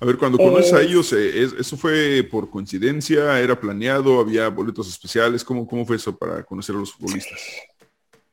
A 0.03 0.05
ver, 0.05 0.19
cuando 0.19 0.37
conoces 0.37 0.73
a 0.73 0.81
Es- 0.81 0.89
ellos, 0.89 1.13
eh, 1.13 1.45
es- 1.45 1.53
¿eso 1.53 1.77
fue 1.77 2.27
por 2.29 2.51
coincidencia? 2.51 3.39
¿Era 3.39 3.59
planeado? 3.59 4.19
¿Había 4.19 4.49
boletos 4.49 4.89
especiales? 4.89 5.45
¿Cómo, 5.45 5.65
cómo 5.65 5.87
fue 5.87 5.95
eso 5.95 6.17
para 6.17 6.43
conocer 6.43 6.75
a 6.75 6.79
los 6.81 6.93
futbolistas? 6.93 7.39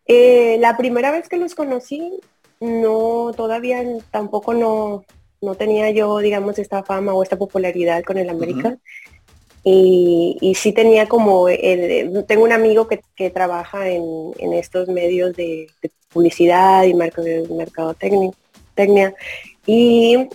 Eh, 0.08 0.58
la 0.60 0.76
primera 0.78 1.12
vez 1.12 1.30
que 1.30 1.38
los 1.38 1.54
conocí, 1.54 2.20
no, 2.60 3.34
todavía 3.38 3.84
tampoco 4.10 4.56
no, 4.56 5.06
no 5.42 5.54
tenía 5.54 5.92
yo, 5.92 6.18
digamos, 6.18 6.58
esta 6.58 6.82
fama 6.82 7.14
o 7.14 7.22
esta 7.22 7.38
popularidad 7.38 8.02
con 8.04 8.18
el 8.18 8.30
América. 8.32 8.76
y, 9.64 10.38
y 10.42 10.56
sí 10.56 10.74
tenía 10.74 11.08
como, 11.08 11.50
el- 11.50 12.26
tengo 12.26 12.46
un 12.46 12.52
amigo 12.54 12.88
que, 12.88 13.02
que 13.16 13.30
trabaja 13.30 13.90
en, 13.90 14.04
en 14.40 14.54
estos 14.54 14.88
medios 14.88 15.36
de, 15.36 15.68
de 15.84 15.92
publicidad 16.12 16.86
y 16.86 16.96
mercado, 16.96 17.28
mercadotecnia 17.56 19.14
y 19.68 20.30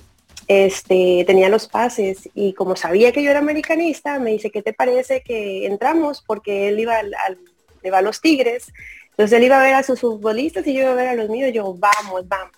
este, 0.48 1.24
tenía 1.26 1.48
los 1.48 1.66
pases 1.68 2.28
y 2.34 2.52
como 2.54 2.76
sabía 2.76 3.12
que 3.12 3.22
yo 3.22 3.30
era 3.30 3.38
americanista, 3.40 4.18
me 4.18 4.30
dice, 4.32 4.50
¿qué 4.50 4.62
te 4.62 4.72
parece 4.72 5.22
que 5.22 5.66
entramos? 5.66 6.22
Porque 6.26 6.68
él 6.68 6.78
iba 6.80 6.96
al, 6.98 7.14
al- 7.26 7.38
le 7.82 7.90
va 7.90 7.98
a 7.98 8.02
los 8.02 8.20
Tigres 8.20 8.72
entonces 9.10 9.38
él 9.38 9.44
iba 9.44 9.60
a 9.60 9.62
ver 9.62 9.74
a 9.74 9.84
sus 9.84 10.00
futbolistas 10.00 10.66
y 10.66 10.74
yo 10.74 10.80
iba 10.80 10.90
a 10.90 10.94
ver 10.96 11.06
a 11.06 11.14
los 11.14 11.28
míos. 11.28 11.52
Yo, 11.54 11.72
vamos, 11.74 12.26
vamos. 12.26 12.50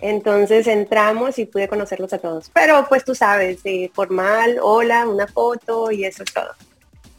Entonces 0.00 0.66
entramos 0.66 1.38
y 1.38 1.44
pude 1.44 1.68
conocerlos 1.68 2.10
a 2.14 2.18
todos. 2.18 2.50
Pero 2.54 2.86
pues 2.88 3.04
tú 3.04 3.14
sabes, 3.14 3.60
eh, 3.64 3.90
formal, 3.92 4.58
hola, 4.62 5.06
una 5.06 5.26
foto 5.26 5.90
y 5.90 6.06
eso 6.06 6.22
es 6.22 6.32
todo. 6.32 6.48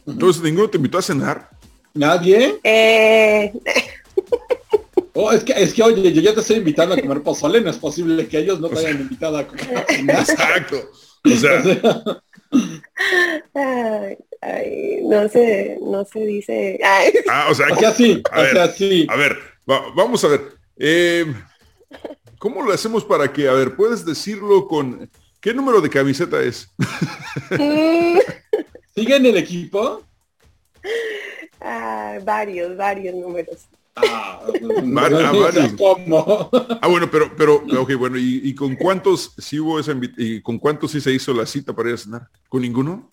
Entonces, 0.04 0.42
¿ninguno 0.42 0.68
te 0.68 0.78
invitó 0.78 0.98
a 0.98 1.02
cenar? 1.02 1.48
¿Nadie? 1.94 2.58
Eh, 2.64 3.52
Oh, 5.18 5.32
es 5.32 5.42
que, 5.42 5.52
es 5.54 5.72
que, 5.72 5.82
oye, 5.82 6.12
yo 6.12 6.20
ya 6.20 6.34
te 6.34 6.40
estoy 6.40 6.56
invitando 6.56 6.94
a 6.94 7.00
comer 7.00 7.22
pozole, 7.22 7.60
no 7.60 7.70
es 7.70 7.78
posible 7.78 8.28
que 8.28 8.38
ellos 8.38 8.60
no 8.60 8.68
te 8.68 8.78
hayan 8.80 9.00
invitado 9.00 9.38
a 9.38 9.46
comer. 9.46 9.84
Exacto. 9.98 10.76
O 11.26 11.30
sea, 11.30 11.60
ay, 13.54 14.16
ay, 14.40 14.98
no 15.02 15.28
se, 15.28 15.76
no 15.82 16.04
se 16.04 16.20
dice. 16.20 16.78
ay, 16.84 17.12
ah, 17.28 17.48
o 17.50 17.54
sea, 17.54 17.66
O 17.72 17.76
sea, 17.76 17.92
sí, 17.92 18.22
A 18.30 18.38
o 18.38 18.42
ver. 18.42 18.52
sea, 18.52 18.68
sí. 18.70 19.06
a 19.10 19.16
ver, 19.16 19.36
va- 19.68 19.92
vamos 19.96 20.22
a 20.24 20.28
ver. 20.28 20.40
Eh, 20.76 21.26
¿Cómo 22.38 22.62
lo 22.62 22.72
hacemos 22.72 23.04
para 23.04 23.32
que, 23.32 23.48
a 23.48 23.52
ver, 23.54 23.74
puedes 23.76 24.04
decirlo 24.04 24.68
con... 24.68 25.10
¿Qué 25.40 25.52
número 25.54 25.80
de 25.80 25.90
camiseta 25.90 26.40
es? 26.42 26.72
mm, 27.58 28.18
¿Sigue 28.94 29.16
en 29.16 29.26
el 29.26 29.36
equipo? 29.38 30.02
ah, 31.60 32.18
varios, 32.24 32.76
varios 32.76 33.14
números. 33.14 33.66
Ah, 33.96 34.42
no, 34.60 36.20
ah. 36.20 36.50
Ah, 36.82 36.88
bueno, 36.88 37.08
pero, 37.10 37.34
pero, 37.36 37.64
ok, 37.80 37.94
bueno, 37.94 38.18
¿y, 38.18 38.40
y 38.44 38.54
con 38.54 38.76
cuántos 38.76 39.34
sí 39.38 39.58
hubo 39.58 39.80
esa 39.80 39.92
y 40.18 40.42
con 40.42 40.58
cuántos 40.58 40.90
sí 40.92 41.00
se 41.00 41.12
hizo 41.12 41.32
la 41.32 41.46
cita 41.46 41.72
para 41.72 41.88
ir 41.88 41.94
a 41.94 41.98
cenar? 41.98 42.28
¿Con 42.48 42.62
ninguno? 42.62 43.10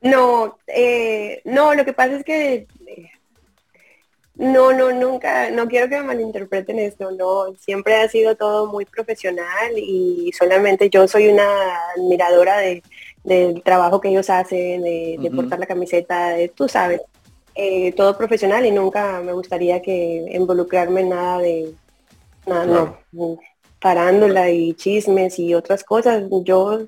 No, 0.00 0.58
eh, 0.66 1.40
no, 1.44 1.74
lo 1.74 1.84
que 1.84 1.92
pasa 1.92 2.16
es 2.16 2.24
que 2.24 2.66
eh, 2.86 3.10
No, 4.34 4.72
no, 4.72 4.92
nunca, 4.92 5.50
no 5.50 5.68
quiero 5.68 5.88
que 5.88 5.96
me 5.96 6.08
malinterpreten 6.08 6.78
esto, 6.80 7.12
no, 7.12 7.54
siempre 7.56 7.94
ha 7.94 8.08
sido 8.08 8.34
todo 8.36 8.66
muy 8.66 8.84
profesional 8.84 9.72
y 9.76 10.32
solamente 10.36 10.90
yo 10.90 11.06
soy 11.06 11.28
una 11.28 11.44
admiradora 11.96 12.58
de, 12.58 12.82
del 13.22 13.62
trabajo 13.62 14.00
que 14.00 14.08
ellos 14.10 14.28
hacen, 14.30 14.82
de, 14.82 15.32
portar 15.34 15.60
la 15.60 15.66
camiseta, 15.66 16.30
de, 16.30 16.48
tú 16.48 16.68
sabes, 16.68 17.00
eh, 17.54 17.92
todo 17.92 18.16
profesional 18.16 18.66
y 18.66 18.70
nunca 18.70 19.20
me 19.20 19.32
gustaría 19.32 19.80
que 19.80 20.26
involucrarme 20.32 21.02
en 21.02 21.08
nada 21.10 21.38
de, 21.38 21.74
nada, 22.46 22.98
no, 23.12 23.38
parándola 23.80 24.50
y 24.50 24.74
chismes 24.74 25.38
y 25.38 25.54
otras 25.54 25.84
cosas. 25.84 26.24
Yo 26.44 26.80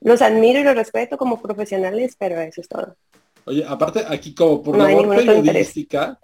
los 0.00 0.22
admiro 0.22 0.60
y 0.60 0.64
los 0.64 0.74
respeto 0.74 1.16
como 1.16 1.40
profesionales, 1.40 2.16
pero 2.18 2.40
eso 2.40 2.60
es 2.60 2.68
todo. 2.68 2.96
Oye, 3.44 3.64
aparte 3.66 4.04
aquí 4.08 4.34
como 4.34 4.62
por 4.62 4.76
la 4.76 4.86
periodística, 4.86 6.18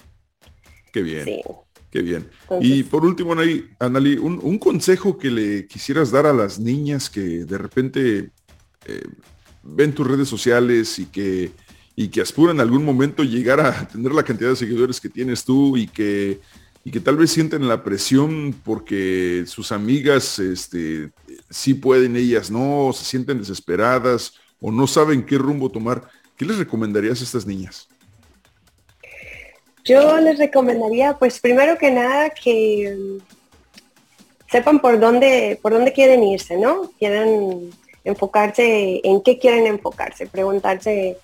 Qué 0.93 1.03
bien. 1.03 1.43
Qué 1.91 2.03
bien. 2.03 2.29
y 2.61 2.83
por 2.83 3.05
último, 3.05 3.35
Anali, 3.79 4.17
un, 4.19 4.59
consejo 4.59 5.17
que 5.17 5.31
le 5.31 5.67
quisieras 5.67 6.11
dar 6.11 6.27
a 6.27 6.35
las 6.35 6.59
niñas 6.59 7.09
que 7.09 7.21
de 7.21 7.59
repente 7.59 8.31
eh, 8.87 9.03
ven 9.63 9.95
tus 9.95 10.07
redes 10.07 10.29
sociales 10.29 10.99
y 10.99 11.07
que, 11.07 11.51
y 12.01 12.11
que 12.11 12.21
aspiran 12.21 12.55
en 12.55 12.61
algún 12.61 12.85
momento 12.85 13.25
llegar 13.25 13.59
a 13.59 13.89
tener 13.89 14.13
la 14.13 14.23
cantidad 14.23 14.51
de 14.51 14.55
seguidores 14.55 15.01
que 15.01 15.09
tienes 15.09 15.45
tú 15.45 15.77
y 15.77 15.89
que, 15.89 16.39
y 16.85 16.93
que 16.93 17.01
tal 17.01 17.17
vez 17.17 17.33
sienten 17.33 17.67
la 17.67 17.83
presión 17.83 18.55
porque 18.65 19.43
sus 19.49 19.73
amigas 19.73 20.39
este, 20.39 21.11
sí 21.51 21.75
pueden, 21.75 22.15
ellas 22.15 22.53
no, 22.53 22.93
se 22.93 23.05
sienten 23.05 23.41
desesperadas 23.41 24.35
o 24.61 24.71
no 24.71 24.87
saben 24.87 25.27
qué 25.27 25.39
rumbo 25.39 25.73
tomar. 25.73 26.09
¿Qué 26.37 26.45
les 26.45 26.59
recomendarías 26.59 27.21
a 27.21 27.25
estas 27.25 27.45
niñas? 27.45 27.89
Yo 29.85 30.21
les 30.21 30.39
recomendaría, 30.39 31.19
pues 31.19 31.41
primero 31.41 31.79
que 31.79 31.91
nada, 31.91 32.31
que 32.31 32.97
mm, 32.97 34.53
sepan 34.53 34.79
por 34.79 35.01
dónde, 35.01 35.59
por 35.61 35.73
dónde 35.73 35.93
quieren 35.93 36.23
irse, 36.23 36.57
¿no? 36.59 36.93
Quieren 36.97 37.71
enfocarse 38.05 39.01
en 39.03 39.21
qué 39.21 39.37
quieren 39.37 39.67
enfocarse, 39.67 40.29
preguntarse, 40.29 41.19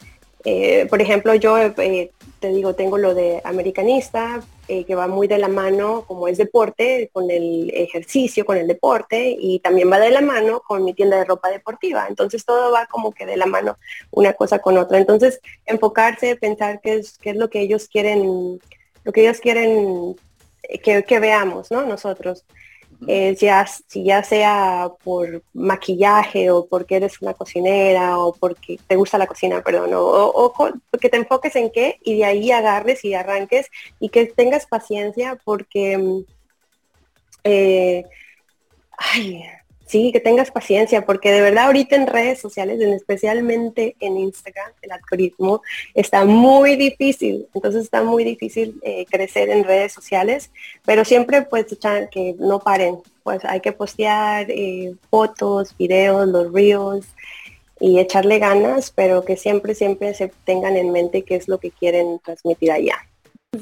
eh, 0.45 0.87
por 0.91 1.01
ejemplo, 1.01 1.35
yo 1.35 1.57
eh, 1.59 2.11
te 2.39 2.49
digo, 2.49 2.75
tengo 2.75 2.99
lo 2.99 3.15
de 3.15 3.41
americanista, 3.45 4.43
eh, 4.69 4.85
que 4.85 4.95
va 4.95 5.09
muy 5.09 5.27
de 5.27 5.39
la 5.39 5.49
mano, 5.49 6.05
como 6.07 6.29
es 6.29 6.37
deporte, 6.37 7.09
con 7.13 7.31
el 7.31 7.71
ejercicio, 7.75 8.45
con 8.45 8.59
el 8.59 8.67
deporte, 8.67 9.35
y 9.39 9.61
también 9.61 9.91
va 9.91 9.99
de 9.99 10.11
la 10.11 10.21
mano 10.21 10.61
con 10.61 10.85
mi 10.85 10.93
tienda 10.93 11.17
de 11.17 11.25
ropa 11.25 11.49
deportiva. 11.49 12.07
Entonces 12.09 12.45
todo 12.45 12.73
va 12.73 12.87
como 12.87 13.13
que 13.13 13.25
de 13.25 13.39
la 13.39 13.47
mano 13.47 13.79
una 14.11 14.35
cosa 14.35 14.59
con 14.59 14.77
otra. 14.77 14.99
Entonces 14.99 15.41
enfocarse, 15.65 16.37
pensar 16.37 16.81
qué 16.83 16.97
es, 16.97 17.17
qué 17.19 17.31
es 17.31 17.37
lo 17.37 17.49
que 17.49 17.61
ellos 17.61 17.89
quieren, 17.89 18.61
lo 19.05 19.13
que 19.13 19.23
ellos 19.23 19.41
quieren 19.41 20.15
que, 20.83 21.05
que 21.05 21.21
veamos, 21.21 21.71
¿no? 21.71 21.87
Nosotros. 21.87 22.45
Eh, 23.07 23.37
ya, 23.37 23.67
si 23.67 24.05
ya 24.05 24.23
sea 24.23 24.91
por 25.03 25.43
maquillaje 25.53 26.51
o 26.51 26.67
porque 26.67 26.97
eres 26.97 27.21
una 27.21 27.35
cocinera 27.35 28.19
o 28.19 28.33
porque 28.33 28.79
te 28.87 28.97
gusta 28.97 29.19
la 29.19 29.27
cocina, 29.27 29.63
perdón, 29.63 29.91
o, 29.95 30.53
que 31.01 31.09
te 31.09 31.17
enfoques 31.17 31.57
en 31.57 31.71
qué 31.71 31.99
y 32.05 32.19
de 32.19 32.25
ahí 32.25 32.51
agarres 32.51 33.05
y 33.05 33.15
arranques 33.15 33.71
y 34.01 34.09
que 34.09 34.27
tengas 34.27 34.67
paciencia 34.67 35.39
porque, 35.45 35.99
mm, 35.99 36.25
eh, 37.45 38.05
sí, 39.87 40.13
que 40.13 40.21
tengas 40.21 40.51
paciencia, 40.51 41.05
porque 41.05 41.31
de 41.31 41.41
verdad 41.41 41.67
ahorita 41.67 41.97
en 41.97 42.07
redes 42.07 42.41
sociales, 42.41 42.81
especialmente 42.81 43.97
en 44.01 44.19
Instagram, 44.19 44.73
el 44.83 44.93
algoritmo 44.93 45.63
está 45.95 46.25
muy 46.25 46.77
difícil, 46.77 47.47
entonces 47.55 47.83
está 47.83 48.03
muy 48.03 48.25
difícil 48.25 48.79
eh, 48.83 49.07
crecer 49.11 49.51
en 49.51 49.65
redes 49.65 49.93
sociales, 49.93 50.51
pero 50.85 51.05
siempre 51.05 51.43
pues 51.43 51.67
que 52.11 52.35
no 52.39 52.61
paren, 52.61 52.99
pues 53.23 53.45
hay 53.45 53.61
que 53.61 53.73
postear 53.73 54.47
eh, 54.51 54.95
fotos, 55.11 55.77
videos, 55.77 56.29
los 56.29 56.53
reels 56.53 57.07
y 57.81 57.99
echarle 57.99 58.39
ganas, 58.39 58.91
pero 58.91 59.25
que 59.25 59.37
siempre, 59.37 59.75
siempre 59.75 60.15
se 60.15 60.33
tengan 60.45 60.77
en 60.77 60.93
mente 60.93 61.23
qué 61.23 61.37
es 61.37 61.49
lo 61.49 61.59
que 61.59 61.71
quieren 61.71 62.21
transmitir 62.25 62.71
allá. 62.71 62.97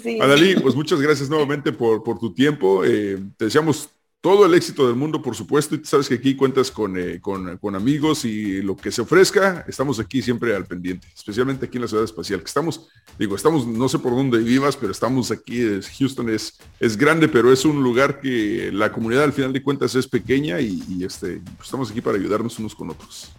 Sí. 0.01 0.19
Adalí, 0.21 0.55
pues 0.57 0.75
muchas 0.75 1.01
gracias 1.01 1.29
nuevamente 1.29 1.73
por, 1.73 2.03
por 2.03 2.19
tu 2.19 2.33
tiempo. 2.33 2.85
Eh, 2.85 3.19
te 3.37 3.47
deseamos 3.47 3.91
todo 4.23 4.47
el 4.47 4.55
éxito 4.55 4.87
del 4.87 4.95
mundo, 4.95 5.21
por 5.21 5.35
supuesto, 5.35 5.75
y 5.75 5.85
sabes 5.85 6.09
que 6.09 6.15
aquí 6.15 6.37
cuentas 6.37 6.73
eh, 6.97 7.19
con, 7.21 7.75
amigos 7.75 8.25
y 8.25 8.63
lo 8.63 8.77
que 8.77 8.93
se 8.93 9.03
ofrezca, 9.03 9.65
estamos 9.67 9.99
aquí 9.99 10.23
siempre 10.23 10.55
al 10.55 10.65
pendiente, 10.65 11.09
especialmente 11.13 11.67
aquí 11.67 11.77
en 11.77 11.83
la 11.83 11.89
ciudad 11.89 12.05
espacial, 12.05 12.39
que 12.39 12.47
estamos, 12.47 12.89
digo, 13.19 13.35
estamos, 13.35 13.67
no 13.67 13.89
sé 13.89 13.99
por 13.99 14.15
dónde 14.15 14.39
vivas, 14.39 14.77
pero 14.77 14.93
estamos 14.93 15.33
aquí, 15.33 15.61
Houston 15.99 16.31
es, 16.31 16.57
es 16.79 16.97
grande, 16.97 17.29
pero 17.29 17.53
es 17.53 17.65
un 17.65 17.83
lugar 17.83 18.21
que 18.21 18.71
la 18.73 18.93
comunidad 18.93 19.25
al 19.25 19.33
final 19.33 19.53
de 19.53 19.63
cuentas 19.63 19.97
es 19.97 20.07
pequeña 20.07 20.61
y, 20.61 21.03
este, 21.05 21.41
pues 21.57 21.65
estamos 21.65 21.91
aquí 21.91 22.01
para 22.01 22.17
ayudarnos 22.17 22.57
unos 22.61 22.77
con 22.77 22.91
otros. 22.91 23.33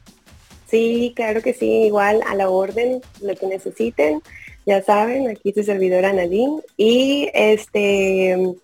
Sí, 0.68 1.14
claro 1.16 1.42
que 1.42 1.54
sí, 1.54 1.86
igual 1.86 2.22
a 2.28 2.36
la 2.36 2.50
orden, 2.50 3.02
lo 3.22 3.34
que 3.36 3.48
necesiten, 3.48 4.22
ya 4.66 4.84
saben, 4.84 5.30
aquí 5.30 5.54
su 5.54 5.64
servidora 5.64 6.12
Nadine 6.12 6.62
y 6.76 7.30
este 7.34 8.58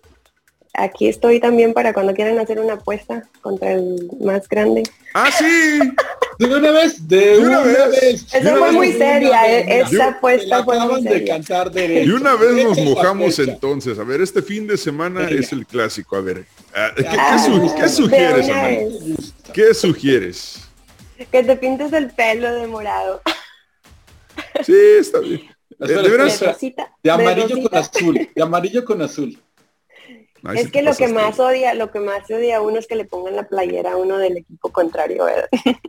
aquí 0.74 1.08
estoy 1.08 1.40
también 1.40 1.72
para 1.72 1.92
cuando 1.92 2.14
quieran 2.14 2.38
hacer 2.38 2.58
una 2.60 2.74
apuesta 2.74 3.28
contra 3.40 3.72
el 3.72 4.10
más 4.20 4.48
grande. 4.48 4.82
Ah, 5.14 5.30
sí. 5.36 5.80
De 6.38 6.46
una 6.46 6.70
vez, 6.70 7.06
de, 7.06 7.38
una, 7.38 7.60
vez. 7.60 8.26
Eso 8.32 8.56
fue 8.56 8.72
muy 8.72 8.92
seria, 8.92 9.58
eh, 9.58 9.82
esa 9.82 10.08
apuesta 10.08 10.64
fue 10.64 10.80
muy 10.80 11.02
seria. 11.02 11.38
De 11.70 12.04
y 12.04 12.10
una 12.10 12.34
vez 12.36 12.64
nos 12.64 12.78
mojamos 12.78 13.38
entonces. 13.38 13.98
A 13.98 14.04
ver, 14.04 14.22
este 14.22 14.40
fin 14.40 14.66
de 14.66 14.78
semana 14.78 15.28
es 15.28 15.52
el 15.52 15.66
clásico. 15.66 16.16
A 16.16 16.20
ver, 16.20 16.46
ah, 16.74 16.92
¿qué, 16.96 17.06
ah, 17.08 17.88
sugieres, 17.88 18.48
¿Qué 19.52 19.74
sugieres? 19.74 20.60
Que 21.30 21.42
te 21.42 21.56
pintes 21.56 21.92
el 21.92 22.10
pelo 22.10 22.54
de 22.54 22.66
morado. 22.66 23.20
Sí, 24.64 24.74
está 24.98 25.18
bien. 25.18 25.42
de, 25.78 27.10
amarillo 27.10 27.62
con 27.68 27.78
azul. 27.78 28.28
De 28.34 28.42
amarillo 28.42 28.84
con 28.84 29.02
azul 29.02 29.38
es 30.54 30.70
que 30.70 30.82
lo 30.82 30.94
que 30.94 31.08
más 31.08 31.38
odia, 31.38 31.74
lo 31.74 31.90
que 31.90 32.00
más 32.00 32.30
odia 32.30 32.58
a 32.58 32.60
uno 32.60 32.78
es 32.78 32.86
que 32.86 32.96
le 32.96 33.04
pongan 33.04 33.36
la 33.36 33.48
playera 33.48 33.92
a 33.92 33.96
uno 33.96 34.18
del 34.18 34.38
equipo 34.38 34.70
contrario, 34.70 35.24
¿verdad? 35.24 35.48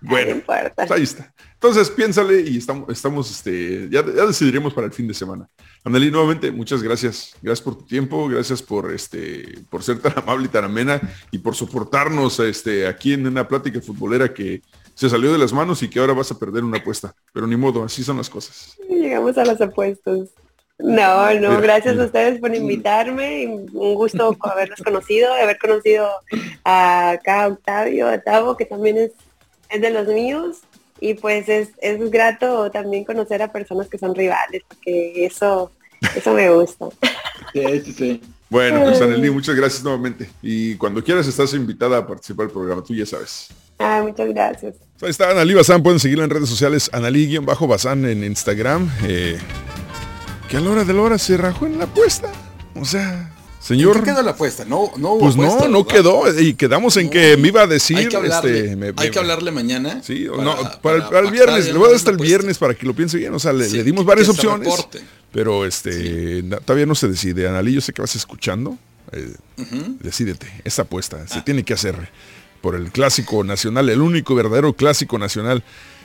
Bueno, 0.00 0.40
pues 0.44 0.90
ahí 0.90 1.02
está. 1.02 1.32
Entonces 1.54 1.90
piénsale 1.90 2.40
y 2.40 2.56
estamos, 2.56 2.88
estamos 2.88 3.30
este, 3.30 3.88
ya, 3.90 4.02
decidiremos 4.02 4.72
para 4.72 4.86
el 4.86 4.92
fin 4.92 5.06
de 5.06 5.14
semana. 5.14 5.48
Anneli, 5.84 6.10
nuevamente, 6.10 6.50
muchas 6.50 6.82
gracias. 6.82 7.34
Gracias 7.42 7.62
por 7.62 7.76
tu 7.76 7.84
tiempo, 7.84 8.26
gracias 8.28 8.62
por 8.62 8.92
este, 8.92 9.58
por 9.68 9.82
ser 9.82 10.00
tan 10.00 10.18
amable 10.18 10.46
y 10.46 10.48
tan 10.48 10.64
amena 10.64 11.00
y 11.30 11.38
por 11.38 11.54
soportarnos 11.54 12.40
este, 12.40 12.86
aquí 12.86 13.12
en 13.12 13.26
una 13.26 13.46
plática 13.46 13.80
futbolera 13.80 14.32
que 14.32 14.62
se 14.94 15.10
salió 15.10 15.32
de 15.32 15.38
las 15.38 15.52
manos 15.52 15.82
y 15.82 15.88
que 15.88 15.98
ahora 15.98 16.14
vas 16.14 16.30
a 16.30 16.38
perder 16.38 16.64
una 16.64 16.78
apuesta. 16.78 17.14
Pero 17.32 17.46
ni 17.46 17.56
modo, 17.56 17.84
así 17.84 18.02
son 18.02 18.16
las 18.16 18.30
cosas. 18.30 18.76
Llegamos 18.88 19.36
a 19.36 19.44
las 19.44 19.60
apuestas. 19.60 20.30
No, 20.82 21.34
no, 21.34 21.60
gracias 21.60 21.98
a 21.98 22.04
ustedes 22.04 22.40
por 22.40 22.54
invitarme. 22.54 23.46
Un 23.46 23.94
gusto 23.94 24.36
haberlos 24.40 24.80
conocido, 24.82 25.32
haber 25.34 25.58
conocido 25.58 26.08
a 26.64 27.10
acá 27.10 27.48
Octavio, 27.48 28.08
a 28.08 28.18
Tavo, 28.18 28.56
que 28.56 28.64
también 28.64 28.98
es, 28.98 29.10
es 29.68 29.80
de 29.80 29.90
los 29.90 30.06
míos. 30.08 30.58
Y 31.00 31.14
pues 31.14 31.48
es, 31.48 31.70
es 31.80 32.10
grato 32.10 32.70
también 32.70 33.04
conocer 33.04 33.42
a 33.42 33.52
personas 33.52 33.88
que 33.88 33.98
son 33.98 34.14
rivales, 34.14 34.62
porque 34.68 35.24
eso, 35.24 35.70
eso 36.14 36.34
me 36.34 36.50
gusta. 36.50 36.86
Sí, 37.52 37.80
sí, 37.84 37.92
sí. 37.92 38.20
Bueno, 38.50 38.82
pues 38.82 39.00
Anelí, 39.00 39.30
muchas 39.30 39.54
gracias 39.54 39.82
nuevamente. 39.82 40.28
Y 40.42 40.74
cuando 40.74 41.02
quieras 41.02 41.26
estás 41.26 41.54
invitada 41.54 41.98
a 41.98 42.06
participar 42.06 42.46
del 42.46 42.52
programa, 42.52 42.82
tú 42.82 42.94
ya 42.94 43.06
sabes. 43.06 43.48
Ah, 43.78 44.02
muchas 44.02 44.28
gracias. 44.28 44.74
Ahí 45.00 45.08
está 45.08 45.30
Analí 45.30 45.54
Bazán, 45.54 45.82
pueden 45.82 45.98
seguirla 45.98 46.24
en 46.24 46.30
redes 46.30 46.50
sociales, 46.50 46.90
Analí-Bazán 46.92 48.04
en 48.04 48.22
Instagram. 48.24 48.90
Eh, 49.04 49.38
que 50.50 50.56
a 50.56 50.60
la 50.60 50.70
hora 50.70 50.84
de 50.84 50.92
la 50.92 51.02
hora 51.02 51.16
se 51.16 51.36
rajó 51.36 51.66
en 51.66 51.78
la 51.78 51.84
apuesta. 51.84 52.30
O 52.74 52.84
sea, 52.84 53.32
señor. 53.60 54.00
¿Qué 54.00 54.06
quedó 54.06 54.20
la 54.20 54.32
apuesta? 54.32 54.64
No, 54.64 54.90
no 54.96 55.16
Pues 55.18 55.36
no, 55.36 55.68
no 55.68 55.86
quedó. 55.86 56.24
Y 56.40 56.54
quedamos 56.54 56.96
en 56.96 57.08
que 57.08 57.36
me 57.36 57.48
iba 57.48 57.62
a 57.62 57.66
decir. 57.68 57.96
Hay 57.96 58.08
que 58.08 58.16
hablarle, 58.16 58.72
este, 58.72 58.94
hay 58.96 59.10
que 59.10 59.18
hablarle 59.20 59.52
mañana. 59.52 60.02
Sí, 60.02 60.26
para, 60.28 60.42
no, 60.42 60.56
para, 60.82 61.20
el, 61.20 61.30
viernes. 61.30 61.66
Le 61.66 61.74
voy 61.74 61.84
a 61.84 61.86
dar 61.86 61.96
hasta 61.96 62.10
el 62.10 62.16
viernes 62.16 62.58
para 62.58 62.74
que 62.74 62.84
lo 62.84 62.94
piense 62.94 63.16
bien. 63.16 63.32
O 63.32 63.38
sea, 63.38 63.52
le, 63.52 63.68
dimos 63.84 64.04
varias 64.04 64.28
opciones. 64.28 64.68
Pero 65.30 65.64
este, 65.64 66.42
todavía 66.64 66.86
no 66.86 66.96
se 66.96 67.06
decide. 67.06 67.46
Analí, 67.48 67.74
yo 67.74 67.80
sé 67.80 67.92
que 67.92 68.02
vas 68.02 68.16
escuchando. 68.16 68.76
Eh, 69.12 69.32
decídete, 70.00 70.48
esta 70.64 70.82
apuesta 70.82 71.28
se 71.28 71.38
ah. 71.38 71.44
tiene 71.44 71.62
que 71.62 71.74
hacer 71.74 72.10
por 72.60 72.74
el 72.74 72.90
clásico 72.90 73.44
nacional, 73.44 73.88
el 73.88 74.00
único 74.00 74.34
verdadero 74.34 74.72
clásico 74.72 75.16
nacional 75.16 75.62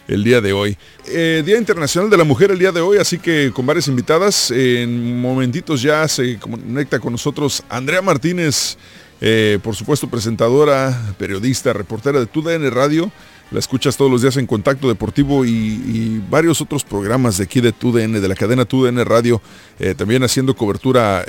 el 0.08 0.24
día 0.24 0.42
de 0.42 0.54
hoy. 0.54 0.78
Eh, 1.08 1.44
día 1.46 1.58
Internacional 1.58 2.10
de 2.10 2.18
la 2.18 2.24
Mujer 2.24 2.52
el 2.52 2.60
día 2.60 2.72
de 2.72 2.82
hoy, 2.82 2.98
así 2.98 3.18
que 3.18 3.52
con 3.54 3.66
varias 3.66 3.88
invitadas. 3.88 4.52
En 4.52 5.20
momentitos 5.20 5.82
ya 5.82 6.08
se 6.08 6.38
conecta 6.38 7.00
con 7.00 7.12
nosotros 7.12 7.64
Andrea 7.70 8.02
Martínez, 8.02 8.78
eh, 9.22 9.60
por 9.64 9.76
supuesto 9.76 10.10
presentadora, 10.10 11.14
periodista, 11.18 11.74
reportera 11.74 12.20
de 12.20 12.26
TUDN 12.26 12.70
Radio. 12.72 13.12
La 13.52 13.60
escuchas 13.60 13.96
todos 13.96 14.10
los 14.10 14.24
días 14.24 14.38
en 14.38 14.48
Contacto 14.48 14.88
Deportivo 14.88 15.46
y, 15.46 16.20
varios 16.32 16.62
otros 16.62 16.84
programas 16.84 17.38
de 17.38 17.44
aquí 17.44 17.62
de 17.62 17.72
TUDN, 17.72 18.20
de 18.20 18.28
la 18.28 18.34
cadena 18.34 18.66
TUDN 18.66 19.06
Radio, 19.06 19.40
eh, 19.80 19.94
también 19.96 20.24
haciendo 20.24 20.56
cobertura 20.56 21.24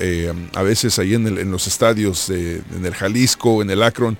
a 0.54 0.62
veces 0.62 0.98
ahí 0.98 1.12
en, 1.14 1.50
los 1.50 1.66
estadios, 1.66 2.30
en 2.30 2.84
el 2.84 2.94
Jalisco, 2.94 3.60
en 3.60 3.68
el 3.68 3.82
Akron. 3.82 4.16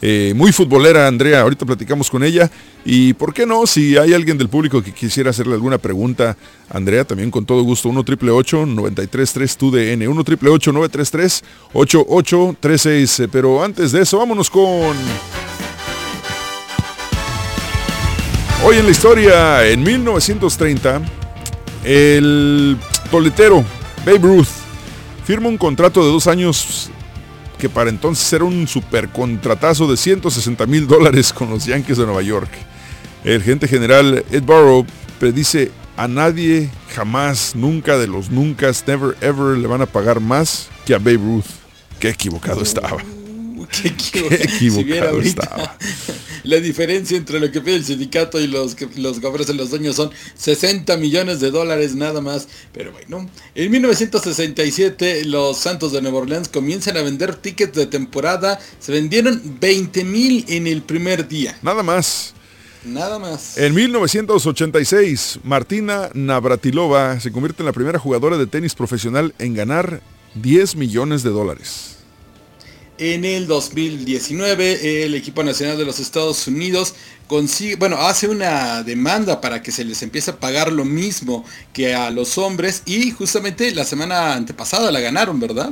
Eh, 0.00 0.32
muy 0.36 0.52
futbolera, 0.52 1.08
Andrea, 1.08 1.40
ahorita 1.40 1.66
platicamos 1.66 2.10
con 2.10 2.22
ella. 2.22 2.50
Y 2.84 3.12
por 3.14 3.34
qué 3.34 3.46
no, 3.46 3.66
si 3.66 3.96
hay 3.96 4.14
alguien 4.14 4.38
del 4.38 4.48
público 4.48 4.82
que 4.82 4.92
quisiera 4.92 5.30
hacerle 5.30 5.54
alguna 5.54 5.78
pregunta, 5.78 6.36
Andrea, 6.70 7.04
también 7.04 7.30
con 7.30 7.44
todo 7.44 7.62
gusto, 7.62 7.88
1 7.88 8.04
triple 8.04 8.30
933 8.30 9.56
TUDN, 9.56 10.08
1 10.08 10.24
triple 10.24 10.50
933 10.50 11.44
8836. 11.72 13.28
Pero 13.30 13.62
antes 13.62 13.92
de 13.92 14.02
eso, 14.02 14.18
vámonos 14.18 14.48
con... 14.48 14.96
Hoy 18.64 18.76
en 18.76 18.84
la 18.84 18.90
historia, 18.90 19.66
en 19.68 19.82
1930, 19.82 21.00
el 21.84 22.76
toletero 23.10 23.64
Babe 24.04 24.18
Ruth 24.18 24.48
firma 25.24 25.48
un 25.48 25.56
contrato 25.56 26.04
de 26.04 26.10
dos 26.10 26.26
años 26.26 26.90
que 27.58 27.68
para 27.68 27.90
entonces 27.90 28.32
era 28.32 28.44
un 28.44 28.66
super 28.66 29.08
contratazo 29.08 29.90
de 29.90 29.96
160 29.96 30.66
mil 30.66 30.86
dólares 30.86 31.32
con 31.32 31.50
los 31.50 31.66
Yankees 31.66 31.98
de 31.98 32.06
Nueva 32.06 32.22
York. 32.22 32.50
El 33.24 33.42
gerente 33.42 33.68
general 33.68 34.24
Ed 34.30 34.44
Barrow 34.44 34.86
predice 35.18 35.70
a 35.96 36.06
nadie 36.06 36.70
jamás, 36.94 37.56
nunca 37.56 37.98
de 37.98 38.06
los 38.06 38.30
nunca, 38.30 38.70
never 38.86 39.16
ever 39.20 39.58
le 39.58 39.66
van 39.66 39.82
a 39.82 39.86
pagar 39.86 40.20
más 40.20 40.68
que 40.86 40.94
a 40.94 40.98
Babe 40.98 41.16
Ruth. 41.16 41.44
Qué 41.98 42.10
equivocado 42.10 42.62
estaba. 42.62 42.98
Qué 43.82 43.88
equivocado, 43.88 45.20
estaba. 45.20 45.76
La 46.48 46.60
diferencia 46.60 47.14
entre 47.14 47.40
lo 47.40 47.52
que 47.52 47.60
pide 47.60 47.76
el 47.76 47.84
sindicato 47.84 48.40
y 48.40 48.46
los 48.46 48.74
que 48.74 48.88
los 48.96 49.20
que 49.20 49.26
ofrecen 49.26 49.58
los 49.58 49.68
dueños 49.68 49.96
son 49.96 50.10
60 50.34 50.96
millones 50.96 51.40
de 51.40 51.50
dólares 51.50 51.94
nada 51.94 52.22
más. 52.22 52.48
Pero 52.72 52.90
bueno, 52.90 53.28
en 53.54 53.70
1967 53.70 55.26
los 55.26 55.58
Santos 55.58 55.92
de 55.92 56.00
Nueva 56.00 56.20
Orleans 56.20 56.48
comienzan 56.48 56.96
a 56.96 57.02
vender 57.02 57.34
tickets 57.34 57.74
de 57.74 57.84
temporada. 57.84 58.58
Se 58.80 58.92
vendieron 58.92 59.58
20 59.60 60.04
mil 60.04 60.46
en 60.48 60.66
el 60.66 60.80
primer 60.80 61.28
día. 61.28 61.58
Nada 61.60 61.82
más. 61.82 62.32
Nada 62.82 63.18
más. 63.18 63.58
En 63.58 63.74
1986, 63.74 65.40
Martina 65.44 66.08
Navratilova 66.14 67.20
se 67.20 67.30
convierte 67.30 67.60
en 67.60 67.66
la 67.66 67.72
primera 67.74 67.98
jugadora 67.98 68.38
de 68.38 68.46
tenis 68.46 68.74
profesional 68.74 69.34
en 69.38 69.52
ganar 69.52 70.00
10 70.34 70.76
millones 70.76 71.22
de 71.22 71.28
dólares. 71.28 71.97
En 73.00 73.24
el 73.24 73.46
2019, 73.46 75.04
el 75.04 75.14
equipo 75.14 75.44
nacional 75.44 75.78
de 75.78 75.84
los 75.84 76.00
Estados 76.00 76.48
Unidos 76.48 76.96
consigue, 77.28 77.76
bueno, 77.76 77.96
hace 77.96 78.26
una 78.26 78.82
demanda 78.82 79.40
para 79.40 79.62
que 79.62 79.70
se 79.70 79.84
les 79.84 80.02
empiece 80.02 80.32
a 80.32 80.40
pagar 80.40 80.72
lo 80.72 80.84
mismo 80.84 81.44
que 81.72 81.94
a 81.94 82.10
los 82.10 82.38
hombres 82.38 82.82
y 82.86 83.12
justamente 83.12 83.72
la 83.72 83.84
semana 83.84 84.34
antepasada 84.34 84.90
la 84.90 84.98
ganaron, 84.98 85.38
¿verdad? 85.38 85.70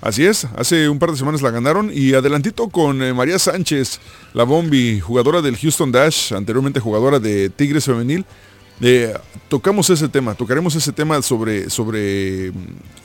Así 0.00 0.26
es, 0.26 0.44
hace 0.56 0.88
un 0.88 0.98
par 0.98 1.12
de 1.12 1.16
semanas 1.16 1.40
la 1.40 1.52
ganaron 1.52 1.88
y 1.94 2.14
adelantito 2.14 2.68
con 2.68 3.00
eh, 3.00 3.14
María 3.14 3.38
Sánchez, 3.38 4.00
la 4.34 4.42
Bombi, 4.42 4.98
jugadora 4.98 5.42
del 5.42 5.56
Houston 5.56 5.92
Dash, 5.92 6.32
anteriormente 6.32 6.80
jugadora 6.80 7.20
de 7.20 7.48
Tigres 7.48 7.84
Femenil, 7.84 8.24
eh, 8.80 9.14
tocamos 9.48 9.88
ese 9.88 10.08
tema, 10.08 10.34
tocaremos 10.34 10.74
ese 10.74 10.92
tema 10.92 11.22
sobre, 11.22 11.70
sobre 11.70 12.50
mm, 12.50 12.54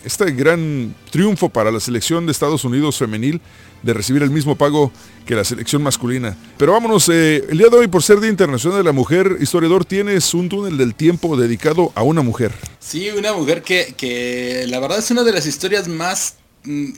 este 0.05 0.31
gran 0.31 0.93
triunfo 1.11 1.49
para 1.49 1.71
la 1.71 1.79
selección 1.79 2.25
de 2.25 2.31
Estados 2.31 2.65
Unidos 2.65 2.97
femenil 2.97 3.39
de 3.81 3.93
recibir 3.93 4.21
el 4.21 4.29
mismo 4.29 4.55
pago 4.55 4.91
que 5.25 5.33
la 5.33 5.43
selección 5.43 5.81
masculina. 5.81 6.37
Pero 6.57 6.73
vámonos, 6.73 7.09
eh, 7.09 7.45
el 7.49 7.57
día 7.57 7.69
de 7.69 7.77
hoy 7.77 7.87
por 7.87 8.03
ser 8.03 8.19
Día 8.19 8.29
Internacional 8.29 8.79
de 8.79 8.83
la 8.83 8.91
Mujer, 8.91 9.37
historiador, 9.39 9.85
tienes 9.85 10.33
un 10.33 10.49
túnel 10.49 10.77
del 10.77 10.93
tiempo 10.93 11.37
dedicado 11.37 11.91
a 11.95 12.03
una 12.03 12.21
mujer. 12.21 12.51
Sí, 12.79 13.09
una 13.09 13.33
mujer 13.33 13.63
que, 13.63 13.93
que 13.97 14.65
la 14.67 14.79
verdad 14.79 14.99
es 14.99 15.09
una 15.09 15.23
de 15.23 15.31
las 15.31 15.45
historias 15.45 15.87
más, 15.87 16.35
mm, 16.63 16.91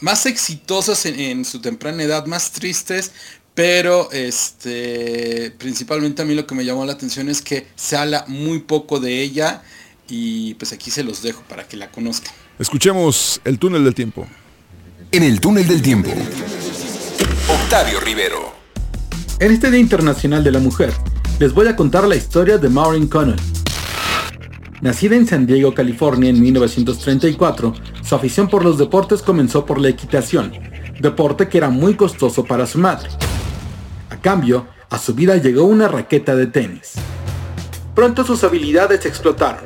más 0.00 0.26
exitosas 0.26 1.06
en, 1.06 1.18
en 1.20 1.44
su 1.44 1.60
temprana 1.60 2.02
edad, 2.02 2.26
más 2.26 2.52
tristes, 2.52 3.12
pero 3.56 4.12
este, 4.12 5.50
principalmente 5.58 6.20
a 6.20 6.26
mí 6.26 6.34
lo 6.34 6.46
que 6.46 6.54
me 6.54 6.62
llamó 6.62 6.84
la 6.84 6.92
atención 6.92 7.30
es 7.30 7.40
que 7.40 7.66
se 7.74 7.96
habla 7.96 8.26
muy 8.28 8.58
poco 8.58 9.00
de 9.00 9.22
ella 9.22 9.62
y 10.08 10.52
pues 10.54 10.74
aquí 10.74 10.90
se 10.90 11.02
los 11.02 11.22
dejo 11.22 11.42
para 11.48 11.66
que 11.66 11.78
la 11.78 11.90
conozcan. 11.90 12.34
Escuchemos 12.58 13.40
El 13.44 13.58
túnel 13.58 13.82
del 13.82 13.94
tiempo. 13.94 14.26
En 15.10 15.22
el 15.22 15.40
túnel 15.40 15.66
del 15.66 15.80
tiempo. 15.80 16.10
Octavio 17.48 17.98
Rivero. 18.00 18.52
En 19.40 19.50
este 19.50 19.70
Día 19.70 19.80
Internacional 19.80 20.44
de 20.44 20.52
la 20.52 20.58
Mujer, 20.58 20.92
les 21.38 21.54
voy 21.54 21.66
a 21.68 21.76
contar 21.76 22.06
la 22.06 22.14
historia 22.14 22.58
de 22.58 22.68
Maureen 22.68 23.06
Connell. 23.06 23.40
Nacida 24.82 25.16
en 25.16 25.26
San 25.26 25.46
Diego, 25.46 25.72
California 25.72 26.28
en 26.28 26.42
1934, 26.42 27.72
su 28.02 28.14
afición 28.14 28.50
por 28.50 28.62
los 28.62 28.76
deportes 28.76 29.22
comenzó 29.22 29.64
por 29.64 29.80
la 29.80 29.88
equitación, 29.88 30.52
deporte 31.00 31.48
que 31.48 31.56
era 31.56 31.70
muy 31.70 31.94
costoso 31.94 32.44
para 32.44 32.66
su 32.66 32.78
madre 32.78 33.08
cambio, 34.08 34.66
a 34.90 34.98
su 34.98 35.14
vida 35.14 35.36
llegó 35.36 35.64
una 35.64 35.88
raqueta 35.88 36.36
de 36.36 36.46
tenis. 36.46 36.94
Pronto 37.94 38.24
sus 38.24 38.44
habilidades 38.44 39.04
explotaron. 39.06 39.64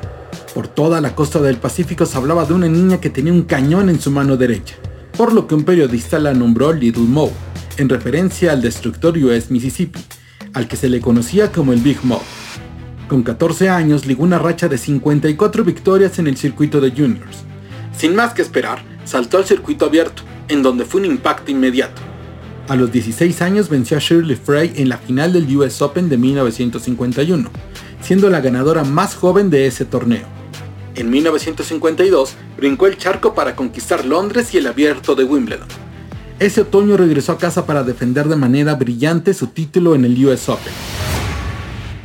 Por 0.53 0.67
toda 0.67 0.99
la 0.99 1.15
costa 1.15 1.39
del 1.39 1.57
Pacífico 1.57 2.05
se 2.05 2.17
hablaba 2.17 2.45
de 2.45 2.53
una 2.53 2.67
niña 2.67 2.99
que 2.99 3.09
tenía 3.09 3.31
un 3.31 3.43
cañón 3.43 3.89
en 3.89 4.01
su 4.01 4.11
mano 4.11 4.37
derecha, 4.37 4.75
por 5.15 5.33
lo 5.33 5.47
que 5.47 5.55
un 5.55 5.63
periodista 5.63 6.19
la 6.19 6.33
nombró 6.33 6.73
Little 6.73 7.03
Mo, 7.03 7.31
en 7.77 7.89
referencia 7.89 8.51
al 8.51 8.61
destructor 8.61 9.17
US 9.17 9.51
Mississippi, 9.51 9.99
al 10.53 10.67
que 10.67 10.75
se 10.75 10.89
le 10.89 10.99
conocía 10.99 11.51
como 11.51 11.73
el 11.73 11.79
Big 11.79 12.03
Mo. 12.03 12.21
Con 13.07 13.23
14 13.23 13.69
años 13.69 14.05
ligó 14.05 14.23
una 14.23 14.39
racha 14.39 14.67
de 14.67 14.77
54 14.77 15.63
victorias 15.63 16.17
en 16.19 16.27
el 16.27 16.37
circuito 16.37 16.81
de 16.81 16.91
juniors. 16.91 17.43
Sin 17.97 18.15
más 18.15 18.33
que 18.33 18.41
esperar, 18.41 18.81
saltó 19.05 19.37
al 19.37 19.45
circuito 19.45 19.85
abierto, 19.85 20.23
en 20.47 20.63
donde 20.63 20.85
fue 20.85 21.01
un 21.01 21.07
impacto 21.07 21.51
inmediato. 21.51 22.01
A 22.71 22.77
los 22.77 22.89
16 22.89 23.41
años 23.41 23.67
venció 23.67 23.97
a 23.97 23.99
Shirley 23.99 24.37
Frey 24.37 24.71
en 24.77 24.87
la 24.87 24.97
final 24.97 25.33
del 25.33 25.57
US 25.57 25.81
Open 25.81 26.07
de 26.07 26.17
1951, 26.17 27.49
siendo 28.01 28.29
la 28.29 28.39
ganadora 28.39 28.85
más 28.85 29.13
joven 29.13 29.49
de 29.49 29.67
ese 29.67 29.83
torneo. 29.83 30.23
En 30.95 31.09
1952 31.09 32.33
brincó 32.55 32.87
el 32.87 32.97
charco 32.97 33.33
para 33.33 33.57
conquistar 33.57 34.05
Londres 34.05 34.53
y 34.53 34.59
el 34.59 34.67
abierto 34.67 35.15
de 35.15 35.25
Wimbledon. 35.25 35.67
Ese 36.39 36.61
otoño 36.61 36.95
regresó 36.95 37.33
a 37.33 37.37
casa 37.37 37.65
para 37.65 37.83
defender 37.83 38.29
de 38.29 38.37
manera 38.37 38.75
brillante 38.75 39.33
su 39.33 39.47
título 39.47 39.93
en 39.93 40.05
el 40.05 40.25
US 40.25 40.47
Open. 40.47 40.71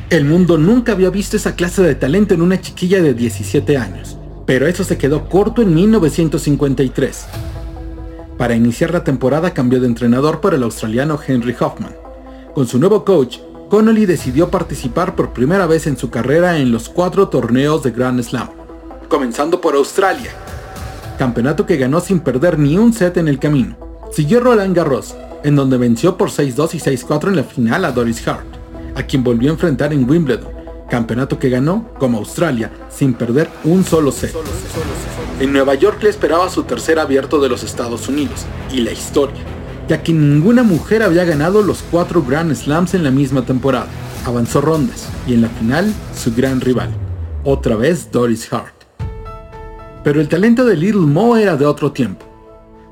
El 0.09 0.25
mundo 0.25 0.57
nunca 0.57 0.91
había 0.91 1.11
visto 1.11 1.37
esa 1.37 1.55
clase 1.55 1.81
de 1.81 1.95
talento 1.95 2.33
en 2.33 2.41
una 2.41 2.59
chiquilla 2.59 3.01
de 3.01 3.13
17 3.13 3.77
años, 3.77 4.17
pero 4.45 4.67
eso 4.67 4.83
se 4.83 4.97
quedó 4.97 5.29
corto 5.29 5.61
en 5.61 5.73
1953. 5.73 7.25
Para 8.37 8.55
iniciar 8.55 8.91
la 8.91 9.03
temporada 9.03 9.53
cambió 9.53 9.79
de 9.79 9.87
entrenador 9.87 10.41
por 10.41 10.53
el 10.53 10.61
australiano 10.61 11.19
Henry 11.25 11.55
Hoffman. 11.59 11.95
Con 12.53 12.67
su 12.67 12.77
nuevo 12.77 13.03
coach, 13.03 13.39
Connolly 13.69 14.05
decidió 14.05 14.49
participar 14.49 15.15
por 15.15 15.33
primera 15.33 15.65
vez 15.65 15.87
en 15.87 15.97
su 15.97 16.09
carrera 16.09 16.59
en 16.59 16.71
los 16.71 16.87
cuatro 16.87 17.29
torneos 17.29 17.83
de 17.83 17.91
Grand 17.91 18.21
Slam, 18.21 18.49
comenzando 19.09 19.59
por 19.59 19.75
Australia, 19.75 20.31
campeonato 21.17 21.65
que 21.65 21.77
ganó 21.77 21.99
sin 21.99 22.19
perder 22.19 22.57
ni 22.59 22.77
un 22.77 22.93
set 22.93 23.17
en 23.17 23.27
el 23.27 23.39
camino. 23.39 23.75
Siguió 24.11 24.39
Roland 24.39 24.75
Garros, 24.75 25.15
en 25.43 25.55
donde 25.55 25.77
venció 25.77 26.15
por 26.15 26.29
6-2 26.29 26.75
y 26.75 26.79
6-4 26.79 27.27
en 27.29 27.35
la 27.35 27.43
final 27.43 27.85
a 27.85 27.91
Doris 27.91 28.25
Hart, 28.27 28.45
a 28.95 29.03
quien 29.03 29.23
volvió 29.23 29.49
a 29.49 29.53
enfrentar 29.53 29.91
en 29.91 30.09
Wimbledon, 30.09 30.51
campeonato 30.89 31.37
que 31.39 31.49
ganó, 31.49 31.89
como 31.99 32.19
Australia, 32.19 32.71
sin 32.89 33.13
perder 33.13 33.49
un 33.63 33.83
solo 33.83 34.11
set. 34.11 34.33
En 35.39 35.53
Nueva 35.53 35.75
York 35.75 36.01
le 36.01 36.09
esperaba 36.09 36.49
su 36.49 36.63
tercer 36.63 36.97
abierto 36.97 37.39
de 37.39 37.47
los 37.47 37.61
Estados 37.61 38.09
Unidos, 38.09 38.47
y 38.71 38.81
la 38.81 38.91
historia, 38.91 39.43
ya 39.87 40.01
que 40.01 40.11
ninguna 40.11 40.63
mujer 40.63 41.03
había 41.03 41.25
ganado 41.25 41.61
los 41.61 41.83
cuatro 41.91 42.23
Grand 42.23 42.55
Slams 42.55 42.95
en 42.95 43.03
la 43.03 43.11
misma 43.11 43.43
temporada. 43.43 43.87
Avanzó 44.25 44.61
rondas, 44.61 45.07
y 45.27 45.35
en 45.35 45.43
la 45.43 45.49
final, 45.49 45.93
su 46.15 46.33
gran 46.33 46.59
rival, 46.59 46.89
otra 47.43 47.75
vez 47.75 48.11
Doris 48.11 48.51
Hart. 48.51 48.73
Pero 50.03 50.21
el 50.21 50.27
talento 50.27 50.65
de 50.65 50.75
Little 50.75 51.01
Mo 51.01 51.37
era 51.37 51.55
de 51.55 51.67
otro 51.67 51.91
tiempo. 51.91 52.25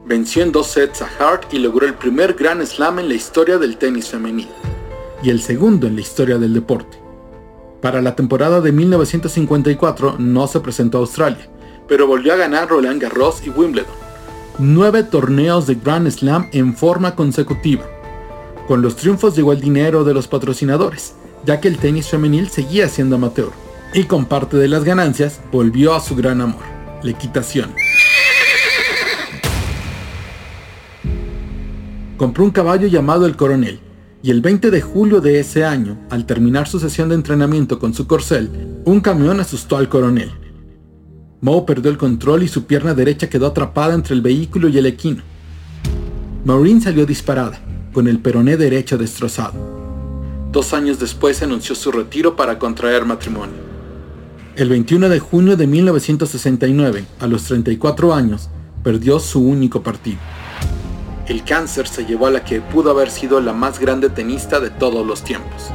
Venció 0.05 0.43
en 0.43 0.51
dos 0.51 0.67
sets 0.67 1.01
a 1.01 1.09
Hart 1.17 1.51
y 1.51 1.57
logró 1.57 1.87
el 1.87 1.95
primer 1.95 2.35
Grand 2.35 2.63
Slam 2.63 2.99
en 2.99 3.07
la 3.07 3.15
historia 3.15 3.57
del 3.57 3.77
tenis 3.77 4.09
femenino, 4.09 4.51
y 5.23 5.31
el 5.31 5.41
segundo 5.41 5.87
en 5.87 5.95
la 5.95 6.01
historia 6.01 6.37
del 6.37 6.53
deporte. 6.53 6.99
Para 7.81 8.03
la 8.03 8.15
temporada 8.15 8.61
de 8.61 8.71
1954 8.71 10.17
no 10.19 10.47
se 10.47 10.59
presentó 10.59 10.99
a 10.99 11.01
Australia, 11.01 11.49
pero 11.87 12.07
volvió 12.07 12.33
a 12.33 12.37
ganar 12.37 12.69
Roland 12.69 13.01
Garros 13.01 13.45
y 13.45 13.49
Wimbledon. 13.49 13.93
Nueve 14.57 15.03
torneos 15.03 15.67
de 15.67 15.75
Grand 15.75 16.09
Slam 16.09 16.49
en 16.51 16.75
forma 16.75 17.15
consecutiva. 17.15 17.83
Con 18.67 18.81
los 18.81 18.95
triunfos 18.95 19.35
llegó 19.35 19.51
el 19.51 19.61
dinero 19.61 20.03
de 20.03 20.13
los 20.13 20.27
patrocinadores, 20.27 21.13
ya 21.45 21.59
que 21.59 21.67
el 21.67 21.77
tenis 21.77 22.07
femenil 22.07 22.49
seguía 22.49 22.89
siendo 22.89 23.17
amateur. 23.17 23.51
Y 23.93 24.05
con 24.05 24.25
parte 24.25 24.57
de 24.57 24.67
las 24.67 24.83
ganancias 24.83 25.39
volvió 25.51 25.93
a 25.93 25.99
su 25.99 26.15
gran 26.15 26.41
amor, 26.41 26.63
la 27.03 27.11
equitación. 27.11 27.73
Compró 32.17 32.45
un 32.45 32.51
caballo 32.51 32.87
llamado 32.87 33.25
el 33.25 33.35
Coronel 33.35 33.81
Y 34.23 34.31
el 34.31 34.39
20 34.39 34.71
de 34.71 34.81
julio 34.81 35.19
de 35.19 35.39
ese 35.41 35.65
año, 35.65 35.97
al 36.09 36.25
terminar 36.25 36.67
su 36.67 36.79
sesión 36.79 37.09
de 37.09 37.15
entrenamiento 37.15 37.77
con 37.77 37.93
su 37.93 38.07
corcel, 38.07 38.49
un 38.85 39.01
camión 39.01 39.39
asustó 39.39 39.77
al 39.77 39.89
coronel. 39.89 40.31
Moe 41.45 41.61
perdió 41.61 41.91
el 41.91 41.97
control 41.99 42.41
y 42.41 42.47
su 42.47 42.65
pierna 42.65 42.95
derecha 42.95 43.29
quedó 43.29 43.45
atrapada 43.45 43.93
entre 43.93 44.15
el 44.15 44.21
vehículo 44.23 44.67
y 44.67 44.79
el 44.79 44.87
equino. 44.87 45.21
Maureen 46.43 46.81
salió 46.81 47.05
disparada, 47.05 47.61
con 47.93 48.07
el 48.07 48.17
peroné 48.17 48.57
derecho 48.57 48.97
destrozado. 48.97 49.53
Dos 50.51 50.73
años 50.73 50.97
después 50.99 51.43
anunció 51.43 51.75
su 51.75 51.91
retiro 51.91 52.35
para 52.35 52.57
contraer 52.57 53.05
matrimonio. 53.05 53.57
El 54.55 54.69
21 54.69 55.07
de 55.07 55.19
junio 55.19 55.55
de 55.55 55.67
1969, 55.67 57.05
a 57.19 57.27
los 57.27 57.43
34 57.43 58.15
años, 58.15 58.49
perdió 58.83 59.19
su 59.19 59.39
único 59.39 59.83
partido. 59.83 60.17
El 61.27 61.43
cáncer 61.43 61.87
se 61.87 62.07
llevó 62.07 62.25
a 62.25 62.31
la 62.31 62.43
que 62.43 62.59
pudo 62.59 62.89
haber 62.89 63.11
sido 63.11 63.39
la 63.39 63.53
más 63.53 63.79
grande 63.79 64.09
tenista 64.09 64.59
de 64.59 64.71
todos 64.71 65.05
los 65.05 65.23
tiempos. 65.23 65.69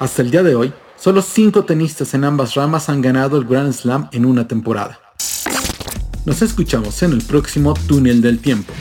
Hasta 0.00 0.22
el 0.22 0.32
día 0.32 0.42
de 0.42 0.56
hoy, 0.56 0.72
solo 0.96 1.22
cinco 1.22 1.64
tenistas 1.64 2.14
en 2.14 2.24
ambas 2.24 2.54
ramas 2.54 2.88
han 2.88 3.00
ganado 3.00 3.36
el 3.36 3.44
Grand 3.44 3.72
Slam 3.72 4.08
en 4.12 4.24
una 4.24 4.48
temporada. 4.48 5.00
Nos 6.24 6.40
escuchamos 6.42 7.02
en 7.02 7.12
el 7.12 7.22
próximo 7.22 7.74
Túnel 7.86 8.22
del 8.22 8.38
Tiempo. 8.38 8.72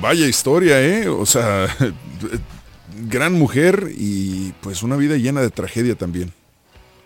vaya 0.00 0.26
historia, 0.26 0.80
¿eh? 0.80 1.08
O 1.08 1.26
sea, 1.26 1.68
gran 3.08 3.32
mujer 3.32 3.90
y 3.96 4.52
pues 4.60 4.82
una 4.82 4.96
vida 4.96 5.16
llena 5.16 5.40
de 5.40 5.50
tragedia 5.50 5.94
también. 5.96 6.32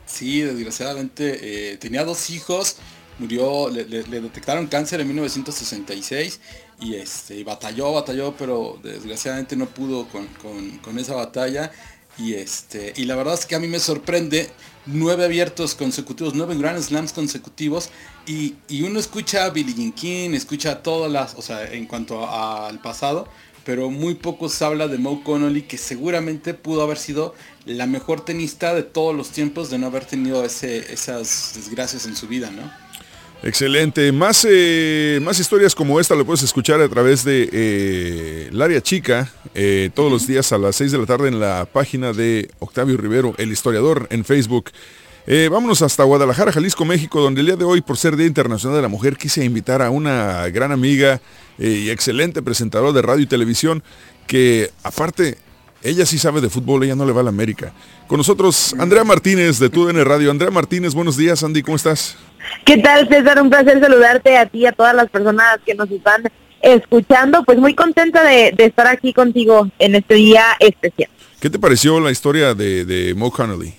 Sí, 0.06 0.42
desgraciadamente 0.42 1.72
eh, 1.72 1.76
tenía 1.78 2.04
dos 2.04 2.30
hijos, 2.30 2.76
murió, 3.18 3.68
le, 3.70 3.84
detectaron 3.84 4.66
cáncer 4.66 5.00
en 5.00 5.08
1966 5.08 6.40
y 6.80 6.94
este, 6.94 7.42
batalló, 7.44 7.92
batalló, 7.92 8.34
pero 8.36 8.78
desgraciadamente 8.82 9.56
no 9.56 9.66
pudo 9.66 10.06
con, 10.08 10.98
esa 10.98 11.14
batalla. 11.14 11.72
Y, 12.18 12.34
este, 12.34 12.94
y 12.96 13.04
la 13.04 13.14
verdad 13.14 13.34
es 13.34 13.44
que 13.44 13.54
a 13.54 13.58
mí 13.58 13.68
me 13.68 13.78
sorprende 13.78 14.50
nueve 14.86 15.24
abiertos 15.24 15.74
consecutivos, 15.74 16.34
nueve 16.34 16.56
Grand 16.56 16.80
Slams 16.80 17.12
consecutivos 17.12 17.90
y, 18.26 18.54
uno 18.82 18.98
escucha 18.98 19.44
a 19.44 19.50
Billie 19.50 19.74
Jean 19.74 19.92
King, 19.92 20.30
escucha 20.30 20.82
todas 20.82 21.10
las, 21.10 21.34
o 21.34 21.42
sea, 21.42 21.70
en 21.70 21.86
cuanto 21.86 22.28
al 22.28 22.80
pasado, 22.80 23.28
pero 23.64 23.90
muy 23.90 24.14
poco 24.14 24.48
se 24.48 24.64
habla 24.64 24.88
de 24.88 24.96
Mo 24.96 25.22
Connolly, 25.24 25.62
que 25.62 25.76
seguramente 25.76 26.54
pudo 26.54 26.82
haber 26.82 26.98
sido 26.98 27.34
la 27.66 27.86
mejor 27.86 28.24
tenista 28.24 28.74
de 28.74 28.82
todos 28.82 29.14
los 29.14 29.30
tiempos 29.30 29.70
de 29.70 29.78
no 29.78 29.88
haber 29.88 30.04
tenido 30.04 30.44
ese, 30.44 30.92
esas 30.92 31.52
desgracias 31.54 32.06
en 32.06 32.16
su 32.16 32.28
vida, 32.28 32.50
¿no? 32.50 32.85
Excelente. 33.42 34.10
Más, 34.12 34.46
eh, 34.48 35.20
más 35.22 35.38
historias 35.38 35.74
como 35.74 36.00
esta 36.00 36.14
lo 36.14 36.24
puedes 36.24 36.42
escuchar 36.42 36.80
a 36.80 36.88
través 36.88 37.22
de 37.24 37.48
eh, 37.52 38.50
área 38.60 38.80
chica 38.80 39.30
eh, 39.54 39.90
todos 39.94 40.10
los 40.10 40.26
días 40.26 40.52
a 40.52 40.58
las 40.58 40.76
6 40.76 40.92
de 40.92 40.98
la 40.98 41.06
tarde 41.06 41.28
en 41.28 41.38
la 41.38 41.66
página 41.70 42.12
de 42.12 42.50
Octavio 42.58 42.96
Rivero, 42.96 43.34
el 43.38 43.52
historiador, 43.52 44.06
en 44.10 44.24
Facebook. 44.24 44.70
Eh, 45.26 45.48
vámonos 45.50 45.82
hasta 45.82 46.04
Guadalajara, 46.04 46.52
Jalisco, 46.52 46.84
México, 46.84 47.20
donde 47.20 47.40
el 47.40 47.46
día 47.46 47.56
de 47.56 47.64
hoy, 47.64 47.80
por 47.82 47.98
ser 47.98 48.16
Día 48.16 48.26
Internacional 48.26 48.76
de 48.76 48.82
la 48.82 48.88
Mujer, 48.88 49.16
quise 49.16 49.44
invitar 49.44 49.82
a 49.82 49.90
una 49.90 50.48
gran 50.48 50.72
amiga 50.72 51.20
y 51.58 51.90
excelente 51.90 52.42
presentadora 52.42 52.92
de 52.92 53.02
radio 53.02 53.24
y 53.24 53.26
televisión, 53.26 53.82
que 54.26 54.70
aparte, 54.82 55.36
ella 55.82 56.06
sí 56.06 56.18
sabe 56.18 56.40
de 56.40 56.50
fútbol, 56.50 56.84
ella 56.84 56.94
no 56.94 57.04
le 57.06 57.12
va 57.12 57.20
a 57.20 57.24
la 57.24 57.30
América. 57.30 57.72
Con 58.06 58.18
nosotros, 58.18 58.74
Andrea 58.78 59.04
Martínez 59.04 59.58
de 59.58 59.68
TUDN 59.70 60.04
Radio. 60.04 60.30
Andrea 60.30 60.50
Martínez, 60.50 60.94
buenos 60.94 61.16
días, 61.16 61.42
Andy, 61.42 61.62
¿cómo 61.62 61.76
estás? 61.76 62.16
¿Qué 62.64 62.78
tal, 62.78 63.08
César? 63.08 63.40
Un 63.40 63.50
placer 63.50 63.80
saludarte 63.80 64.36
a 64.36 64.46
ti 64.46 64.60
y 64.60 64.66
a 64.66 64.72
todas 64.72 64.94
las 64.94 65.08
personas 65.08 65.58
que 65.64 65.74
nos 65.74 65.90
están 65.90 66.22
escuchando. 66.60 67.44
Pues 67.44 67.58
muy 67.58 67.74
contenta 67.74 68.22
de, 68.24 68.54
estar 68.58 68.86
aquí 68.86 69.12
contigo 69.12 69.68
en 69.78 69.94
este 69.94 70.14
día 70.14 70.44
especial. 70.58 71.10
¿Qué 71.40 71.50
te 71.50 71.58
pareció 71.58 72.00
la 72.00 72.10
historia 72.10 72.54
de, 72.54 72.84
de 72.84 73.14
Mo 73.14 73.30
Connolly? 73.30 73.74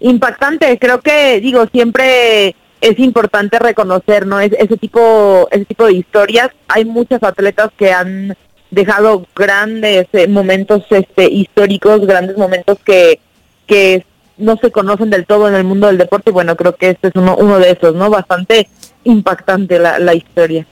impactante. 0.00 0.78
Creo 0.78 1.00
que, 1.00 1.40
digo, 1.40 1.66
siempre 1.72 2.54
es 2.80 2.98
importante 2.98 3.58
reconocer, 3.58 4.26
¿no? 4.26 4.40
Es, 4.40 4.52
ese 4.52 4.76
tipo, 4.76 5.48
ese 5.50 5.64
tipo 5.64 5.86
de 5.86 5.94
historias. 5.94 6.50
Hay 6.68 6.84
muchos 6.84 7.22
atletas 7.22 7.70
que 7.76 7.92
han 7.92 8.36
dejado 8.70 9.26
grandes 9.34 10.06
eh, 10.12 10.28
momentos 10.28 10.82
este, 10.90 11.30
históricos, 11.30 12.06
grandes 12.06 12.36
momentos 12.36 12.78
que, 12.84 13.20
que 13.66 14.04
no 14.38 14.56
se 14.56 14.70
conocen 14.70 15.10
del 15.10 15.26
todo 15.26 15.48
en 15.48 15.54
el 15.54 15.64
mundo 15.64 15.86
del 15.88 15.98
deporte 15.98 16.30
y 16.30 16.32
bueno, 16.32 16.56
creo 16.56 16.74
que 16.74 16.90
este 16.90 17.08
es 17.08 17.14
uno, 17.14 17.36
uno 17.36 17.58
de 17.58 17.70
esos, 17.70 17.94
¿no? 17.94 18.10
Bastante 18.10 18.68
impactante 19.04 19.78
la, 19.78 19.98
la 19.98 20.14
historia. 20.14 20.66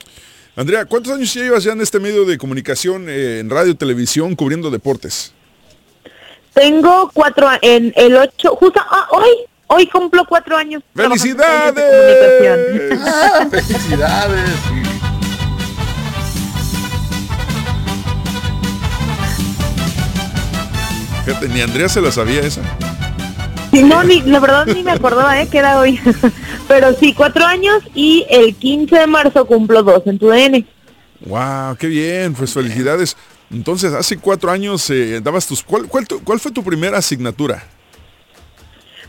Andrea, 0.55 0.85
¿cuántos 0.85 1.13
años 1.13 1.31
llevas 1.33 1.63
ya 1.63 1.73
en 1.73 1.81
este 1.81 1.99
medio 1.99 2.25
de 2.25 2.37
comunicación, 2.37 3.05
eh, 3.07 3.39
en 3.39 3.49
radio, 3.49 3.77
televisión, 3.77 4.35
cubriendo 4.35 4.71
deportes? 4.71 5.31
Tengo 6.53 7.11
cuatro, 7.13 7.47
en 7.61 7.93
el 7.95 8.15
ocho, 8.15 8.55
justo 8.55 8.81
ah, 8.89 9.07
hoy, 9.11 9.29
hoy 9.67 9.87
cumplo 9.87 10.25
cuatro 10.27 10.57
años. 10.57 10.81
¡Felicidades! 10.95 11.75
¡Felicidades! 13.51 14.49
Fíjate, 21.23 21.49
ni 21.49 21.61
Andrea 21.61 21.89
se 21.89 22.01
la 22.01 22.11
sabía 22.11 22.41
esa. 22.41 22.61
No, 23.71 24.03
ni, 24.03 24.21
la 24.21 24.39
verdad 24.39 24.65
ni 24.65 24.83
me 24.83 24.91
acordaba, 24.91 25.41
¿eh? 25.41 25.47
Que 25.47 25.59
era 25.59 25.79
hoy. 25.79 25.99
Pero 26.67 26.93
sí, 26.93 27.13
cuatro 27.13 27.45
años 27.45 27.83
y 27.93 28.25
el 28.29 28.55
15 28.55 28.95
de 28.95 29.07
marzo 29.07 29.45
cumplo 29.45 29.83
dos 29.83 30.03
en 30.05 30.19
tu 30.19 30.27
DN. 30.27 30.65
¡Wow! 31.25 31.75
¡Qué 31.77 31.87
bien! 31.87 32.33
Pues 32.33 32.53
felicidades. 32.53 33.17
Entonces, 33.51 33.93
hace 33.93 34.17
cuatro 34.17 34.51
años 34.51 34.89
eh, 34.89 35.21
dabas 35.21 35.47
tus... 35.47 35.63
¿cuál, 35.63 35.87
cuál, 35.87 36.39
fue 36.39 36.51
tu 36.51 36.63
primera 36.63 36.97
asignatura? 36.97 37.63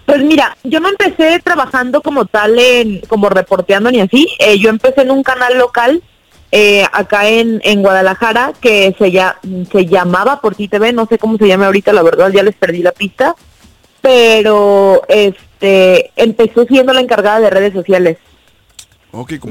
Pues 0.06 0.22
mira, 0.22 0.56
yo 0.64 0.80
no 0.80 0.88
empecé 0.88 1.40
trabajando 1.40 2.00
como 2.00 2.24
tal 2.24 2.58
en, 2.58 3.00
como 3.08 3.28
reporteando 3.28 3.90
ni 3.90 4.00
así. 4.00 4.28
Eh, 4.38 4.58
yo 4.58 4.70
empecé 4.70 5.02
en 5.02 5.10
un 5.10 5.22
canal 5.22 5.58
local 5.58 6.02
eh, 6.50 6.86
acá 6.92 7.28
en, 7.28 7.60
en 7.62 7.82
Guadalajara 7.82 8.52
que 8.58 8.94
se, 8.98 9.10
ya, 9.10 9.38
se 9.70 9.86
llamaba 9.86 10.40
Por 10.40 10.54
Ti 10.54 10.68
TV, 10.68 10.92
no 10.92 11.06
sé 11.06 11.18
cómo 11.18 11.36
se 11.36 11.46
llama 11.46 11.66
ahorita, 11.66 11.92
la 11.92 12.02
verdad 12.02 12.30
ya 12.32 12.42
les 12.42 12.54
perdí 12.54 12.82
la 12.82 12.92
pista. 12.92 13.34
Pero 14.00 15.02
este 15.08 16.12
empezó 16.16 16.64
siendo 16.64 16.92
la 16.92 17.00
encargada 17.00 17.40
de 17.40 17.50
redes 17.50 17.72
sociales. 17.72 18.18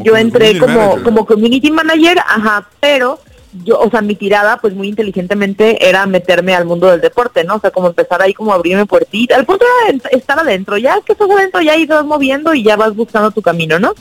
yo 0.03 0.15
entré 0.15 0.57
como, 0.59 1.01
como 1.03 1.25
community 1.25 1.71
manager, 1.71 2.19
ajá, 2.19 2.69
pero 2.79 3.19
yo, 3.63 3.79
o 3.79 3.89
sea, 3.89 4.01
mi 4.01 4.15
tirada, 4.15 4.57
pues 4.57 4.73
muy 4.73 4.89
inteligentemente, 4.89 5.87
era 5.87 6.05
meterme 6.05 6.53
al 6.53 6.65
mundo 6.65 6.87
del 6.87 7.01
deporte, 7.01 7.43
¿no? 7.43 7.55
O 7.55 7.59
sea, 7.59 7.71
como 7.71 7.87
empezar 7.87 8.21
ahí 8.21 8.33
como 8.33 8.53
abrirme 8.53 8.85
puertita. 8.85 9.35
El 9.35 9.45
punto 9.45 9.65
era 9.87 9.97
estar 10.11 10.39
adentro, 10.39 10.77
ya 10.77 10.99
que 11.01 11.13
estás 11.13 11.29
adentro, 11.29 11.61
ya 11.61 11.73
vas 11.87 12.05
moviendo 12.05 12.53
y 12.53 12.63
ya 12.63 12.75
vas 12.75 12.95
buscando 12.95 13.31
tu 13.31 13.41
camino, 13.41 13.79
¿no? 13.79 13.93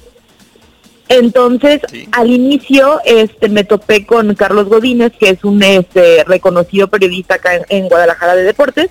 Entonces, 1.08 1.82
al 2.10 2.30
inicio, 2.30 3.00
este, 3.04 3.48
me 3.48 3.62
topé 3.62 4.04
con 4.04 4.34
Carlos 4.34 4.68
Godínez, 4.68 5.12
que 5.18 5.30
es 5.30 5.44
un 5.44 5.62
este, 5.62 6.24
reconocido 6.24 6.88
periodista 6.88 7.36
acá 7.36 7.60
en, 7.68 7.88
Guadalajara 7.88 8.34
de 8.34 8.42
deportes, 8.42 8.90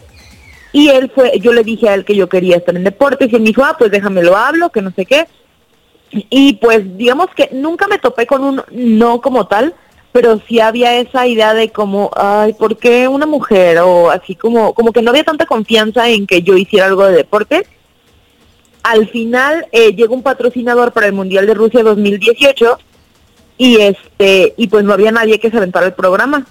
y 0.75 0.89
él 0.89 1.09
fue, 1.15 1.39
yo 1.39 1.53
le 1.53 1.63
dije 1.63 1.87
a 1.87 1.93
él 1.93 2.03
que 2.03 2.17
yo 2.17 2.27
quería 2.27 2.57
estar 2.57 2.75
en 2.75 2.83
deportes, 2.83 3.31
y 3.31 3.35
él 3.37 3.43
me 3.43 3.47
dijo, 3.47 3.63
ah, 3.63 3.77
pues 3.79 3.91
déjame 3.91 4.21
lo 4.21 4.35
hablo, 4.35 4.71
que 4.71 4.81
no 4.81 4.91
sé 4.91 5.05
qué. 5.05 5.25
Y 6.11 6.55
pues, 6.55 6.97
digamos 6.97 7.27
que 7.33 7.47
nunca 7.53 7.87
me 7.87 7.97
topé 7.97 8.27
con 8.27 8.43
un 8.43 8.61
no 8.71 9.21
como 9.21 9.47
tal, 9.47 9.73
pero 10.11 10.41
sí 10.49 10.59
había 10.59 10.97
esa 10.99 11.27
idea 11.27 11.53
de 11.53 11.69
como, 11.69 12.11
ay, 12.17 12.51
¿por 12.55 12.75
qué 12.75 13.07
una 13.07 13.25
mujer? 13.25 13.77
O 13.79 14.11
así 14.11 14.35
como, 14.35 14.73
como 14.73 14.91
que 14.91 15.01
no 15.01 15.11
había 15.11 15.23
tanta 15.23 15.45
confianza 15.45 16.09
en 16.09 16.27
que 16.27 16.41
yo 16.41 16.57
hiciera 16.57 16.87
algo 16.87 17.05
de 17.05 17.15
deporte. 17.15 17.65
Al 18.83 19.07
final 19.07 19.67
eh, 19.71 19.93
llegó 19.95 20.13
un 20.13 20.23
patrocinador 20.23 20.91
para 20.91 21.07
el 21.07 21.13
Mundial 21.13 21.47
de 21.47 21.53
Rusia 21.53 21.83
2018 21.83 22.79
y 23.57 23.77
este 23.77 24.53
y 24.57 24.67
pues 24.67 24.83
no 24.83 24.91
había 24.91 25.13
nadie 25.13 25.39
que 25.39 25.49
se 25.49 25.55
aventara 25.55 25.85
el 25.85 25.93
programa 25.93 26.45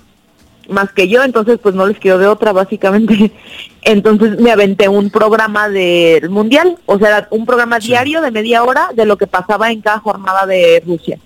más 0.68 0.92
que 0.92 1.08
yo, 1.08 1.22
entonces 1.22 1.58
pues 1.62 1.74
no 1.74 1.86
les 1.86 1.98
quedó 1.98 2.18
de 2.18 2.26
otra 2.26 2.52
básicamente. 2.52 3.32
Entonces 3.82 4.40
me 4.40 4.50
aventé 4.50 4.88
un 4.88 5.10
programa 5.10 5.68
del 5.68 6.30
Mundial, 6.30 6.78
o 6.86 6.98
sea, 6.98 7.28
un 7.30 7.44
programa 7.44 7.78
diario 7.78 8.22
de 8.22 8.30
media 8.30 8.64
hora 8.64 8.88
de 8.94 9.04
lo 9.04 9.18
que 9.18 9.26
pasaba 9.26 9.70
en 9.70 9.82
cada 9.82 9.98
jornada 9.98 10.46
de 10.46 10.82
Rusia. 10.86 11.18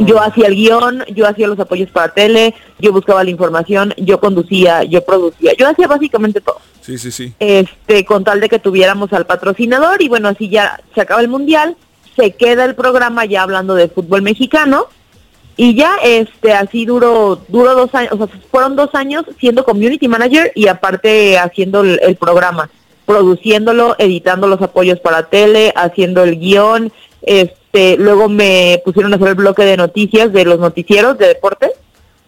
Yo 0.00 0.20
hacía 0.20 0.46
el 0.46 0.54
guion, 0.54 1.04
yo 1.14 1.26
hacía 1.26 1.48
los 1.48 1.58
apoyos 1.58 1.90
para 1.90 2.12
tele, 2.12 2.54
yo 2.78 2.92
buscaba 2.92 3.24
la 3.24 3.30
información, 3.30 3.92
yo 3.98 4.20
conducía, 4.20 4.84
yo 4.84 5.04
producía, 5.04 5.52
yo 5.58 5.68
hacía 5.68 5.86
básicamente 5.86 6.40
todo. 6.40 6.58
Sí, 6.80 6.98
sí, 6.98 7.10
sí. 7.10 7.32
Este, 7.38 8.04
con 8.04 8.24
tal 8.24 8.40
de 8.40 8.48
que 8.48 8.58
tuviéramos 8.58 9.12
al 9.12 9.26
patrocinador 9.26 10.02
y 10.02 10.08
bueno, 10.08 10.28
así 10.28 10.48
ya 10.48 10.80
se 10.94 11.00
acaba 11.00 11.20
el 11.20 11.28
mundial, 11.28 11.76
se 12.16 12.32
queda 12.32 12.64
el 12.64 12.74
programa 12.74 13.24
ya 13.24 13.42
hablando 13.42 13.74
de 13.74 13.88
fútbol 13.88 14.22
mexicano 14.22 14.86
y 15.56 15.74
ya 15.74 15.96
este 16.02 16.52
así 16.52 16.86
duró 16.86 17.40
duró 17.48 17.74
dos 17.74 17.94
años, 17.94 18.12
o 18.12 18.16
sea, 18.16 18.28
fueron 18.50 18.76
dos 18.76 18.94
años 18.94 19.24
siendo 19.38 19.64
community 19.64 20.08
manager 20.08 20.52
y 20.54 20.68
aparte 20.68 21.38
haciendo 21.38 21.82
el 21.82 22.16
programa, 22.16 22.70
produciéndolo, 23.06 23.94
editando 23.98 24.46
los 24.46 24.62
apoyos 24.62 25.00
para 25.00 25.28
tele, 25.28 25.72
haciendo 25.76 26.22
el 26.22 26.38
guion, 26.38 26.92
este 27.22 27.96
luego 27.98 28.28
me 28.28 28.80
pusieron 28.84 29.12
a 29.12 29.16
hacer 29.16 29.28
el 29.28 29.34
bloque 29.34 29.64
de 29.64 29.76
noticias 29.76 30.32
de 30.32 30.44
los 30.44 30.58
noticieros 30.58 31.18
de 31.18 31.28
deportes, 31.28 31.72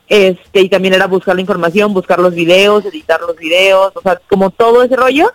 este, 0.08 0.60
y 0.60 0.68
también 0.68 0.94
era 0.94 1.06
buscar 1.06 1.34
la 1.34 1.40
información, 1.40 1.94
buscar 1.94 2.18
los 2.18 2.34
videos, 2.34 2.84
editar 2.84 3.20
los 3.20 3.36
videos, 3.36 3.92
o 3.94 4.02
sea, 4.02 4.20
como 4.28 4.50
todo 4.50 4.82
ese 4.82 4.96
rollo, 4.96 5.32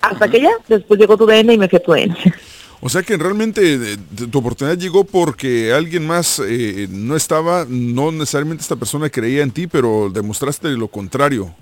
hasta 0.00 0.28
que 0.28 0.40
ya, 0.40 0.50
después 0.68 1.00
llegó 1.00 1.16
tu 1.16 1.26
DN 1.26 1.52
y 1.54 1.58
me 1.58 1.68
fui 1.68 1.78
a 1.78 1.82
tu 1.82 1.92
DN. 1.92 2.16
O 2.86 2.88
sea 2.88 3.02
que 3.02 3.16
realmente 3.16 3.96
tu 4.30 4.38
oportunidad 4.38 4.78
llegó 4.78 5.02
porque 5.02 5.72
alguien 5.72 6.06
más 6.06 6.40
eh, 6.46 6.86
no 6.88 7.16
estaba, 7.16 7.66
no 7.68 8.12
necesariamente 8.12 8.62
esta 8.62 8.76
persona 8.76 9.10
creía 9.10 9.42
en 9.42 9.50
ti, 9.50 9.66
pero 9.66 10.08
demostraste 10.08 10.68
lo 10.68 10.86
contrario. 10.86 11.52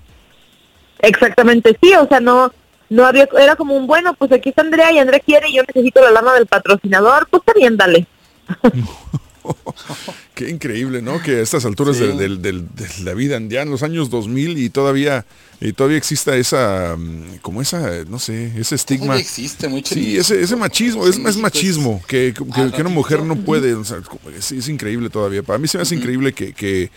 Exactamente, 0.99 1.75
sí, 1.81 1.95
o 1.95 2.07
sea, 2.07 2.19
no, 2.19 2.53
no 2.91 3.07
había, 3.07 3.27
era 3.39 3.55
como 3.55 3.75
un 3.75 3.87
bueno, 3.87 4.13
pues 4.13 4.31
aquí 4.33 4.49
está 4.49 4.61
Andrea 4.61 4.91
y 4.91 4.99
Andrea 4.99 5.19
quiere 5.19 5.49
y 5.49 5.55
yo 5.55 5.63
necesito 5.63 5.99
la 5.99 6.11
lana 6.11 6.31
del 6.35 6.45
patrocinador, 6.45 7.27
pues 7.31 7.41
bien, 7.55 7.75
dale. 7.75 8.05
Qué 10.35 10.49
increíble, 10.49 11.01
¿no? 11.01 11.21
Que 11.21 11.37
a 11.37 11.41
estas 11.41 11.65
alturas 11.65 11.97
de, 11.99 12.63
la 13.03 13.13
vida, 13.13 13.39
ya 13.47 13.61
en 13.61 13.69
los 13.69 13.83
años 13.83 14.09
2000 14.09 14.57
y 14.57 14.69
todavía 14.69 15.25
y 15.61 15.73
todavía 15.73 15.97
exista 15.97 16.35
esa, 16.35 16.95
mm, 16.97 17.37
como 17.41 17.61
esa, 17.61 18.03
no 18.05 18.19
sé, 18.19 18.51
ese 18.59 18.75
estigma. 18.75 19.17
existe 19.17 19.67
mucho. 19.67 19.95
Sí, 19.95 20.17
ese, 20.17 20.41
ese 20.41 20.55
machismo, 20.55 21.07
es, 21.07 21.17
es 21.17 21.37
machismo, 21.37 22.01
que, 22.07 22.33
una 22.77 22.89
mujer 22.89 23.23
no 23.23 23.35
puede, 23.37 23.75
es, 24.37 24.69
increíble 24.69 25.09
todavía. 25.09 25.43
Para 25.43 25.59
mí 25.59 25.67
se 25.67 25.77
me 25.77 25.83
hace 25.83 25.95
increíble 25.95 26.33
que, 26.33 26.53
que, 26.53 26.91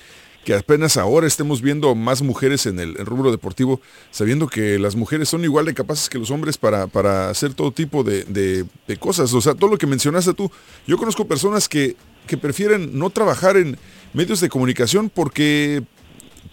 apenas 0.55 0.97
ahora 0.97 1.27
estemos 1.27 1.61
viendo 1.61 1.95
más 1.95 2.23
mujeres 2.23 2.65
en 2.65 2.81
el, 2.81 2.95
rubro 3.05 3.31
deportivo, 3.31 3.83
sabiendo 4.11 4.49
que 4.49 4.79
las 4.79 4.97
mujeres 4.97 5.29
son 5.29 5.45
igual 5.45 5.67
de 5.67 5.75
capaces 5.75 6.09
que 6.09 6.19
los 6.19 6.31
hombres 6.31 6.57
para, 6.57 6.87
para 6.87 7.29
hacer 7.29 7.53
todo 7.53 7.71
tipo 7.71 8.03
de, 8.03 8.25
de 8.25 8.97
cosas. 8.97 9.33
O 9.35 9.41
sea, 9.43 9.55
todo 9.55 9.71
lo 9.71 9.79
que 9.79 9.87
mencionaste 9.87 10.33
tú, 10.33 10.51
yo 10.87 10.97
conozco 10.97 11.27
personas 11.27 11.69
que 11.69 11.97
que 12.29 12.37
prefieren 12.37 12.97
no 12.97 13.11
trabajar 13.11 13.57
en 13.57 13.77
medios 14.13 14.41
de 14.41 14.49
comunicación 14.49 15.11
porque 15.11 15.83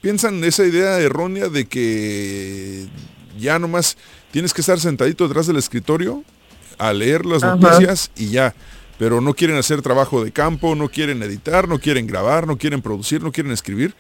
piensan 0.01 0.43
esa 0.43 0.65
idea 0.65 0.99
errónea 0.99 1.49
de 1.49 1.65
que 1.65 2.87
ya 3.39 3.59
nomás 3.59 3.97
tienes 4.31 4.53
que 4.53 4.61
estar 4.61 4.79
sentadito 4.79 5.27
detrás 5.27 5.45
del 5.47 5.57
escritorio 5.57 6.23
a 6.77 6.93
leer 6.93 7.25
las 7.25 7.43
noticias 7.43 8.11
y 8.15 8.29
ya. 8.29 8.55
Pero 8.97 9.19
no 9.19 9.33
quieren 9.33 9.57
hacer 9.57 9.81
trabajo 9.81 10.23
de 10.23 10.31
campo, 10.31 10.73
no 10.75 10.89
quieren 10.89 11.21
editar, 11.21 11.67
no 11.67 11.79
quieren 11.79 12.07
grabar, 12.07 12.47
no 12.47 12.57
quieren 12.57 12.81
producir, 12.81 13.21
no 13.21 13.31
quieren 13.31 13.51
escribir. 13.51 13.93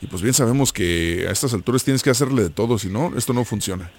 Y 0.00 0.06
pues 0.06 0.22
bien 0.22 0.32
sabemos 0.32 0.72
que 0.72 1.26
a 1.28 1.32
estas 1.32 1.52
alturas 1.54 1.84
tienes 1.84 2.02
que 2.02 2.10
hacerle 2.10 2.44
de 2.44 2.50
todo, 2.50 2.78
si 2.78 2.88
no, 2.88 3.12
esto 3.16 3.32
no 3.32 3.44
funciona. 3.44 3.90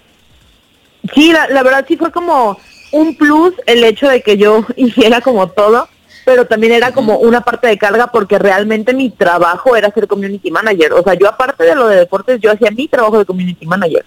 Sí, 1.14 1.32
la, 1.32 1.48
la 1.48 1.62
verdad 1.62 1.84
sí 1.86 1.96
fue 1.96 2.10
como 2.10 2.58
un 2.92 3.14
plus 3.16 3.54
el 3.66 3.84
hecho 3.84 4.08
de 4.08 4.22
que 4.22 4.36
yo 4.36 4.66
hiciera 4.76 5.20
como 5.20 5.48
todo 5.48 5.88
pero 6.24 6.46
también 6.46 6.72
era 6.72 6.92
como 6.92 7.18
una 7.18 7.40
parte 7.40 7.66
de 7.68 7.78
carga 7.78 8.08
porque 8.08 8.38
realmente 8.38 8.92
mi 8.92 9.10
trabajo 9.10 9.76
era 9.76 9.90
ser 9.90 10.06
community 10.06 10.50
manager. 10.50 10.92
O 10.94 11.02
sea, 11.02 11.14
yo 11.14 11.28
aparte 11.28 11.64
de 11.64 11.74
lo 11.74 11.88
de 11.88 11.96
deportes, 11.96 12.40
yo 12.40 12.50
hacía 12.52 12.70
mi 12.70 12.88
trabajo 12.88 13.18
de 13.18 13.24
community 13.24 13.66
manager. 13.66 14.04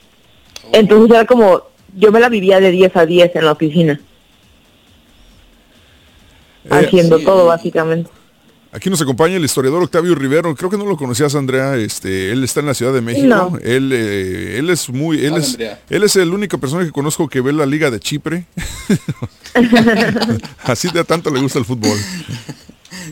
Entonces 0.71 1.11
era 1.15 1.25
como, 1.25 1.63
yo 1.95 2.11
me 2.11 2.19
la 2.19 2.29
vivía 2.29 2.59
de 2.59 2.71
10 2.71 2.95
a 2.95 3.05
10 3.05 3.35
en 3.35 3.45
la 3.45 3.51
oficina. 3.51 3.99
Eh, 6.65 6.69
haciendo 6.69 7.19
todo, 7.19 7.47
básicamente. 7.47 8.09
Aquí 8.73 8.89
nos 8.89 8.99
acompaña 9.01 9.35
el 9.35 9.45
historiador 9.45 9.83
Octavio 9.83 10.15
Rivero. 10.15 10.55
Creo 10.55 10.69
que 10.71 10.77
no 10.77 10.85
lo 10.85 10.97
conocías, 10.97 11.35
Andrea. 11.35 11.75
Este, 11.75 12.31
él 12.31 12.43
está 12.43 12.61
en 12.61 12.65
la 12.65 12.73
Ciudad 12.73 12.91
de 12.91 13.01
México. 13.01 13.59
Él, 13.61 13.91
eh, 13.93 14.57
él 14.57 14.71
es 14.71 14.89
muy, 14.89 15.23
él 15.23 15.35
es, 15.35 15.59
él 15.89 16.03
es 16.03 16.15
el 16.15 16.33
único 16.33 16.57
persona 16.57 16.83
que 16.83 16.91
conozco 16.91 17.29
que 17.29 17.39
ve 17.39 17.53
la 17.53 17.67
Liga 17.67 17.91
de 17.91 17.99
Chipre. 17.99 18.45
Así 20.63 20.89
de 20.91 21.03
tanto 21.03 21.29
le 21.29 21.39
gusta 21.39 21.59
el 21.59 21.65
fútbol. 21.65 21.97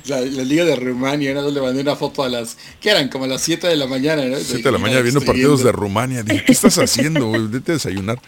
La, 0.05 0.21
Liga 0.21 0.65
de 0.65 0.75
Rumania, 0.75 1.33
¿no? 1.33 1.49
le 1.49 1.61
mandé 1.61 1.81
una 1.81 1.95
foto 1.95 2.23
a 2.23 2.29
las, 2.29 2.57
¿qué 2.79 2.89
eran? 2.89 3.09
Como 3.09 3.25
a 3.25 3.27
las 3.27 3.41
7 3.41 3.67
de 3.67 3.75
la 3.75 3.87
mañana, 3.87 4.25
¿no? 4.25 4.37
7 4.37 4.61
de 4.61 4.71
la 4.71 4.77
mañana 4.77 5.01
viendo 5.01 5.21
partidos 5.21 5.63
de 5.63 5.71
Rumania. 5.71 6.23
¿qué 6.23 6.51
estás 6.51 6.77
haciendo? 6.77 7.31
Vete 7.49 7.71
a 7.71 7.75
desayunar. 7.75 8.19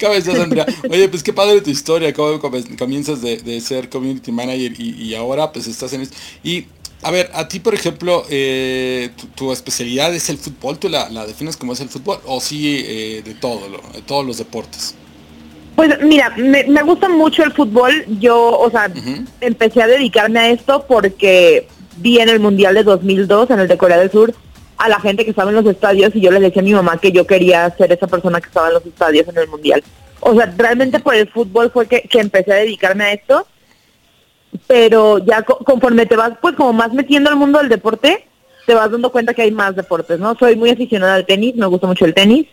¿Cómo 0.00 0.14
estás, 0.14 0.38
Andrea? 0.38 0.66
Oye, 0.88 1.08
pues 1.08 1.22
qué 1.22 1.32
padre 1.32 1.60
tu 1.60 1.70
historia, 1.70 2.12
cómo 2.12 2.40
comienzas 2.78 3.22
de, 3.22 3.60
ser 3.60 3.88
community 3.88 4.32
manager 4.32 4.72
y, 4.78 5.14
ahora 5.14 5.52
pues 5.52 5.66
estás 5.66 5.92
en 5.92 6.02
esto. 6.02 6.16
Y 6.42 6.66
a 7.02 7.10
ver, 7.10 7.30
a 7.34 7.48
ti, 7.48 7.60
por 7.60 7.74
ejemplo, 7.74 8.24
eh, 8.30 9.10
tu, 9.34 9.52
especialidad 9.52 10.14
es 10.14 10.28
el 10.28 10.38
fútbol, 10.38 10.78
¿tú 10.78 10.88
la, 10.88 11.08
defines 11.26 11.56
como 11.56 11.72
es 11.72 11.80
el 11.80 11.88
fútbol? 11.88 12.20
¿O 12.26 12.40
sí 12.40 12.82
eh, 12.84 13.22
de 13.24 13.34
todo, 13.34 13.60
de 13.92 14.02
todos 14.02 14.24
los 14.24 14.38
deportes? 14.38 14.94
Pues 15.76 16.02
mira, 16.02 16.30
me, 16.36 16.82
gusta 16.82 17.08
mucho 17.08 17.42
el 17.44 17.52
fútbol. 17.52 18.04
Yo, 18.20 18.58
o 18.58 18.70
sea, 18.70 18.90
empecé 19.40 19.82
a 19.82 19.86
dedicarme 19.86 20.38
a 20.38 20.50
esto 20.50 20.84
porque 20.86 21.66
vi 21.96 22.18
en 22.18 22.28
el 22.28 22.40
Mundial 22.40 22.74
de 22.74 22.82
2002, 22.82 23.50
en 23.50 23.60
el 23.60 23.68
de 23.68 23.78
Corea 23.78 23.98
del 23.98 24.10
Sur, 24.10 24.34
a 24.76 24.88
la 24.88 25.00
gente 25.00 25.24
que 25.24 25.30
estaba 25.30 25.50
en 25.50 25.56
los 25.56 25.66
estadios 25.66 26.14
y 26.14 26.20
yo 26.20 26.30
le 26.30 26.40
decía 26.40 26.60
a 26.60 26.64
mi 26.64 26.74
mamá 26.74 26.98
que 26.98 27.12
yo 27.12 27.26
quería 27.26 27.70
ser 27.76 27.92
esa 27.92 28.06
persona 28.06 28.40
que 28.40 28.48
estaba 28.48 28.68
en 28.68 28.74
los 28.74 28.86
estadios 28.86 29.28
en 29.28 29.38
el 29.38 29.48
Mundial. 29.48 29.82
O 30.20 30.34
sea, 30.34 30.52
realmente 30.56 31.00
por 31.00 31.14
el 31.14 31.28
fútbol 31.28 31.70
fue 31.70 31.86
que, 31.86 32.08
empecé 32.12 32.52
a 32.52 32.56
dedicarme 32.56 33.04
a 33.04 33.12
esto. 33.12 33.46
Pero 34.66 35.18
ya 35.18 35.42
conforme 35.42 36.04
te 36.04 36.14
vas, 36.14 36.32
pues 36.40 36.54
como 36.56 36.74
más 36.74 36.92
metiendo 36.92 37.30
al 37.30 37.36
mundo 37.36 37.58
del 37.58 37.70
deporte, 37.70 38.26
te 38.66 38.74
vas 38.74 38.90
dando 38.90 39.10
cuenta 39.10 39.32
que 39.32 39.42
hay 39.42 39.50
más 39.50 39.74
deportes, 39.74 40.20
¿no? 40.20 40.34
Soy 40.36 40.56
muy 40.56 40.70
aficionada 40.70 41.14
al 41.14 41.26
tenis, 41.26 41.56
me 41.56 41.66
gusta 41.66 41.86
mucho 41.86 42.04
el 42.04 42.12
tenis. 42.12 42.46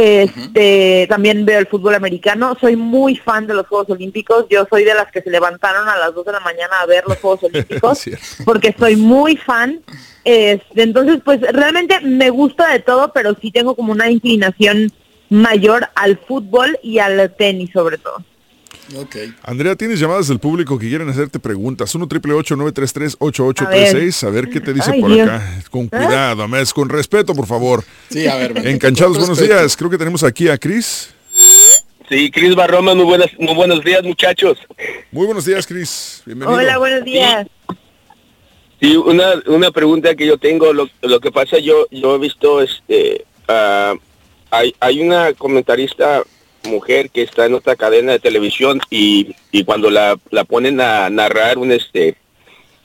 Este, 0.00 1.06
También 1.08 1.44
veo 1.44 1.58
el 1.58 1.66
fútbol 1.66 1.94
americano. 1.94 2.56
Soy 2.58 2.74
muy 2.76 3.16
fan 3.16 3.46
de 3.46 3.54
los 3.54 3.66
Juegos 3.66 3.90
Olímpicos. 3.90 4.46
Yo 4.48 4.66
soy 4.70 4.84
de 4.84 4.94
las 4.94 5.10
que 5.12 5.20
se 5.20 5.30
levantaron 5.30 5.88
a 5.88 5.98
las 5.98 6.14
2 6.14 6.24
de 6.24 6.32
la 6.32 6.40
mañana 6.40 6.80
a 6.80 6.86
ver 6.86 7.04
los 7.06 7.18
Juegos 7.20 7.44
Olímpicos 7.44 8.04
porque 8.44 8.74
soy 8.78 8.96
muy 8.96 9.36
fan. 9.36 9.80
Este, 10.24 10.82
entonces, 10.82 11.20
pues 11.24 11.40
realmente 11.40 12.00
me 12.00 12.30
gusta 12.30 12.72
de 12.72 12.80
todo, 12.80 13.12
pero 13.12 13.36
sí 13.40 13.50
tengo 13.50 13.74
como 13.76 13.92
una 13.92 14.10
inclinación 14.10 14.90
mayor 15.28 15.88
al 15.94 16.18
fútbol 16.18 16.78
y 16.82 16.98
al 16.98 17.34
tenis 17.36 17.70
sobre 17.72 17.98
todo. 17.98 18.24
Andrea, 19.42 19.76
tienes 19.76 20.00
llamadas 20.00 20.28
del 20.28 20.38
público 20.38 20.78
que 20.78 20.88
quieren 20.88 21.08
hacerte 21.08 21.38
preguntas. 21.38 21.94
1 21.94 22.08
triple 22.08 22.32
933 22.32 23.16
8836 23.18 24.24
A 24.24 24.30
ver 24.30 24.48
qué 24.48 24.60
te 24.60 24.72
dice 24.72 24.92
por 25.00 25.12
acá. 25.12 25.62
Con 25.70 25.84
¿Eh? 25.84 25.88
cuidado, 25.90 26.48
mes, 26.48 26.72
con 26.72 26.88
respeto, 26.88 27.34
por 27.34 27.46
favor. 27.46 27.84
Sí, 28.10 28.26
a 28.26 28.36
ver. 28.36 28.66
Encanchados, 28.66 29.18
buenos 29.18 29.40
días. 29.40 29.76
Creo 29.76 29.90
que 29.90 29.98
tenemos 29.98 30.22
aquí 30.24 30.48
a 30.48 30.58
Cris. 30.58 31.14
Sí, 32.08 32.30
Cris 32.30 32.56
Barroma, 32.56 32.94
muy, 32.94 33.04
buenas, 33.04 33.28
muy 33.38 33.54
buenos 33.54 33.84
días, 33.84 34.02
muchachos. 34.02 34.58
Muy 35.12 35.26
buenos 35.26 35.44
días, 35.44 35.66
Cris. 35.66 36.22
Bienvenido. 36.26 36.58
Hola, 36.58 36.78
buenos 36.78 37.04
días. 37.04 37.46
Sí, 38.80 38.96
una, 38.96 39.34
una 39.46 39.70
pregunta 39.70 40.14
que 40.16 40.26
yo 40.26 40.38
tengo, 40.38 40.72
lo, 40.72 40.88
lo 41.02 41.20
que 41.20 41.30
pasa, 41.30 41.58
yo, 41.58 41.86
yo 41.90 42.16
he 42.16 42.18
visto, 42.18 42.62
este, 42.62 43.26
uh, 43.48 43.96
hay, 44.50 44.74
hay 44.80 45.00
una 45.00 45.34
comentarista 45.34 46.24
mujer 46.64 47.10
que 47.10 47.22
está 47.22 47.46
en 47.46 47.54
otra 47.54 47.76
cadena 47.76 48.12
de 48.12 48.18
televisión 48.18 48.80
y, 48.90 49.34
y 49.50 49.64
cuando 49.64 49.90
la, 49.90 50.18
la, 50.30 50.44
ponen 50.44 50.80
a 50.80 51.08
narrar 51.10 51.58
un 51.58 51.72
este 51.72 52.16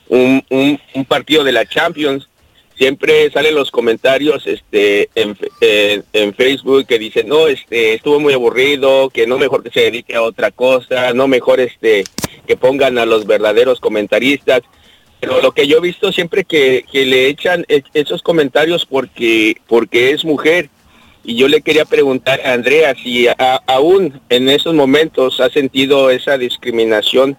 un, 0.07 0.43
un, 0.49 1.05
partido 1.05 1.43
de 1.43 1.51
la 1.51 1.65
Champions 1.65 2.29
siempre 2.77 3.31
salen 3.31 3.55
los 3.55 3.71
comentarios 3.71 4.45
este 4.45 5.09
en, 5.15 5.35
en, 6.13 6.33
Facebook 6.35 6.85
que 6.85 6.99
dicen 6.99 7.27
no 7.27 7.47
este 7.47 7.95
estuvo 7.95 8.19
muy 8.19 8.33
aburrido 8.33 9.09
que 9.09 9.25
no 9.27 9.37
mejor 9.37 9.63
que 9.63 9.71
se 9.71 9.81
dedique 9.81 10.15
a 10.15 10.21
otra 10.21 10.51
cosa 10.51 11.13
no 11.13 11.27
mejor 11.27 11.59
este 11.59 12.03
que 12.47 12.57
pongan 12.57 12.97
a 12.97 13.05
los 13.05 13.25
verdaderos 13.25 13.79
comentaristas 13.79 14.61
pero 15.19 15.41
lo 15.41 15.53
que 15.53 15.67
yo 15.67 15.77
he 15.79 15.81
visto 15.81 16.11
siempre 16.11 16.43
que, 16.43 16.85
que 16.91 17.05
le 17.05 17.27
echan 17.27 17.65
esos 17.93 18.21
comentarios 18.21 18.85
porque 18.85 19.57
porque 19.67 20.11
es 20.11 20.23
mujer 20.23 20.69
y 21.25 21.35
yo 21.35 21.47
le 21.47 21.61
quería 21.61 21.85
preguntar 21.85 22.39
a 22.41 22.53
Andrea 22.53 22.95
si 22.95 23.27
aún 23.67 24.21
en 24.29 24.49
esos 24.49 24.73
momentos 24.73 25.39
ha 25.39 25.49
sentido 25.49 26.09
esa 26.09 26.37
discriminación 26.37 27.37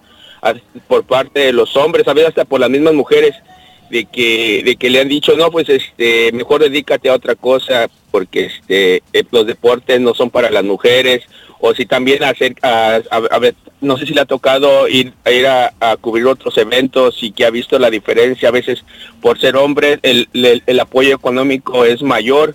por 0.89 1.05
parte 1.05 1.41
de 1.41 1.53
los 1.53 1.77
hombres, 1.77 2.07
a 2.07 2.15
veces 2.15 2.31
hasta 2.31 2.45
por 2.45 2.61
las 2.61 2.71
mismas 2.71 2.95
mujeres, 2.95 3.35
de 3.91 4.05
que, 4.05 4.63
de 4.65 4.77
que 4.77 4.91
le 4.91 5.01
han 5.01 5.09
dicho, 5.09 5.37
no, 5.37 5.51
pues 5.51 5.69
este, 5.69 6.33
mejor 6.33 6.61
dedícate 6.63 7.09
a 7.09 7.15
otra 7.15 7.37
cosa, 7.37 7.89
porque 8.11 8.47
este, 8.47 9.03
eh, 9.13 9.25
los 9.31 9.47
deportes 9.47 10.01
no 10.01 10.15
son 10.15 10.31
para 10.31 10.51
las 10.51 10.65
mujeres, 10.65 11.23
o 11.61 11.73
si 11.75 11.87
también 11.87 12.23
hacer, 12.25 12.55
a, 12.63 13.01
ver, 13.41 13.55
no 13.81 13.97
sé 13.97 14.07
si 14.07 14.15
le 14.15 14.21
ha 14.21 14.27
tocado 14.27 14.89
ir, 14.89 15.13
a, 15.25 15.31
ir 15.31 15.47
a, 15.47 15.97
cubrir 16.01 16.27
otros 16.27 16.59
eventos 16.59 17.23
y 17.23 17.31
que 17.31 17.45
ha 17.45 17.51
visto 17.51 17.79
la 17.79 17.91
diferencia, 17.91 18.49
a 18.49 18.53
veces 18.53 18.85
por 19.23 19.41
ser 19.41 19.57
hombre 19.57 19.99
el, 20.03 20.29
el 20.33 20.81
apoyo 20.81 21.15
económico 21.15 21.85
es 21.85 22.03
mayor, 22.03 22.55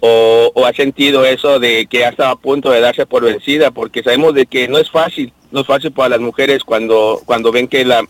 o, 0.00 0.66
ha 0.66 0.72
sentido 0.72 1.24
eso 1.24 1.58
de 1.58 1.86
que 1.86 2.04
ha 2.04 2.10
estado 2.10 2.30
a 2.30 2.40
punto 2.40 2.70
de 2.70 2.80
darse 2.80 3.06
por 3.06 3.24
vencida, 3.24 3.70
porque 3.70 4.02
sabemos 4.02 4.34
de 4.34 4.46
que 4.46 4.68
no 4.68 4.78
es 4.78 4.90
fácil, 4.90 5.32
no 5.50 5.60
es 5.60 5.66
fácil 5.66 5.92
para 5.92 6.10
las 6.10 6.20
mujeres 6.20 6.64
cuando, 6.64 7.20
cuando 7.24 7.52
ven 7.52 7.68
que 7.68 7.84
la, 7.84 8.04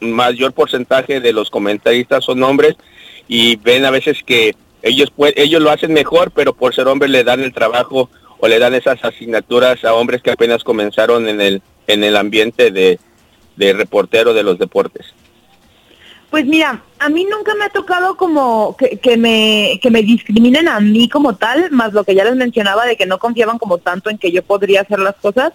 mayor 0.00 0.52
porcentaje 0.52 1.20
de 1.20 1.32
los 1.32 1.48
comentaristas 1.48 2.24
son 2.24 2.42
hombres 2.42 2.76
y 3.28 3.56
ven 3.56 3.86
a 3.86 3.90
veces 3.90 4.22
que 4.24 4.54
ellos, 4.82 5.10
ellos 5.36 5.62
lo 5.62 5.70
hacen 5.70 5.92
mejor, 5.92 6.30
pero 6.32 6.54
por 6.54 6.74
ser 6.74 6.86
hombres 6.86 7.10
le 7.10 7.24
dan 7.24 7.40
el 7.40 7.54
trabajo 7.54 8.10
o 8.38 8.46
le 8.46 8.58
dan 8.58 8.74
esas 8.74 9.02
asignaturas 9.02 9.82
a 9.84 9.94
hombres 9.94 10.22
que 10.22 10.30
apenas 10.30 10.64
comenzaron 10.64 11.28
en 11.28 11.40
el, 11.40 11.62
en 11.86 12.04
el 12.04 12.16
ambiente 12.16 12.70
de, 12.70 13.00
de 13.56 13.72
reportero 13.72 14.34
de 14.34 14.42
los 14.42 14.58
deportes? 14.58 15.06
Pues 16.30 16.44
mira, 16.44 16.82
a 16.98 17.08
mí 17.08 17.24
nunca 17.24 17.54
me 17.54 17.64
ha 17.64 17.68
tocado 17.68 18.16
como 18.16 18.76
que, 18.76 18.98
que, 18.98 19.16
me, 19.16 19.78
que 19.80 19.90
me 19.90 20.02
discriminen 20.02 20.68
a 20.68 20.80
mí 20.80 21.08
como 21.08 21.36
tal, 21.36 21.70
más 21.70 21.92
lo 21.92 22.04
que 22.04 22.14
ya 22.14 22.24
les 22.24 22.36
mencionaba 22.36 22.84
de 22.84 22.96
que 22.96 23.06
no 23.06 23.18
confiaban 23.18 23.58
como 23.58 23.78
tanto 23.78 24.10
en 24.10 24.18
que 24.18 24.32
yo 24.32 24.42
podría 24.42 24.80
hacer 24.80 24.98
las 24.98 25.14
cosas, 25.16 25.52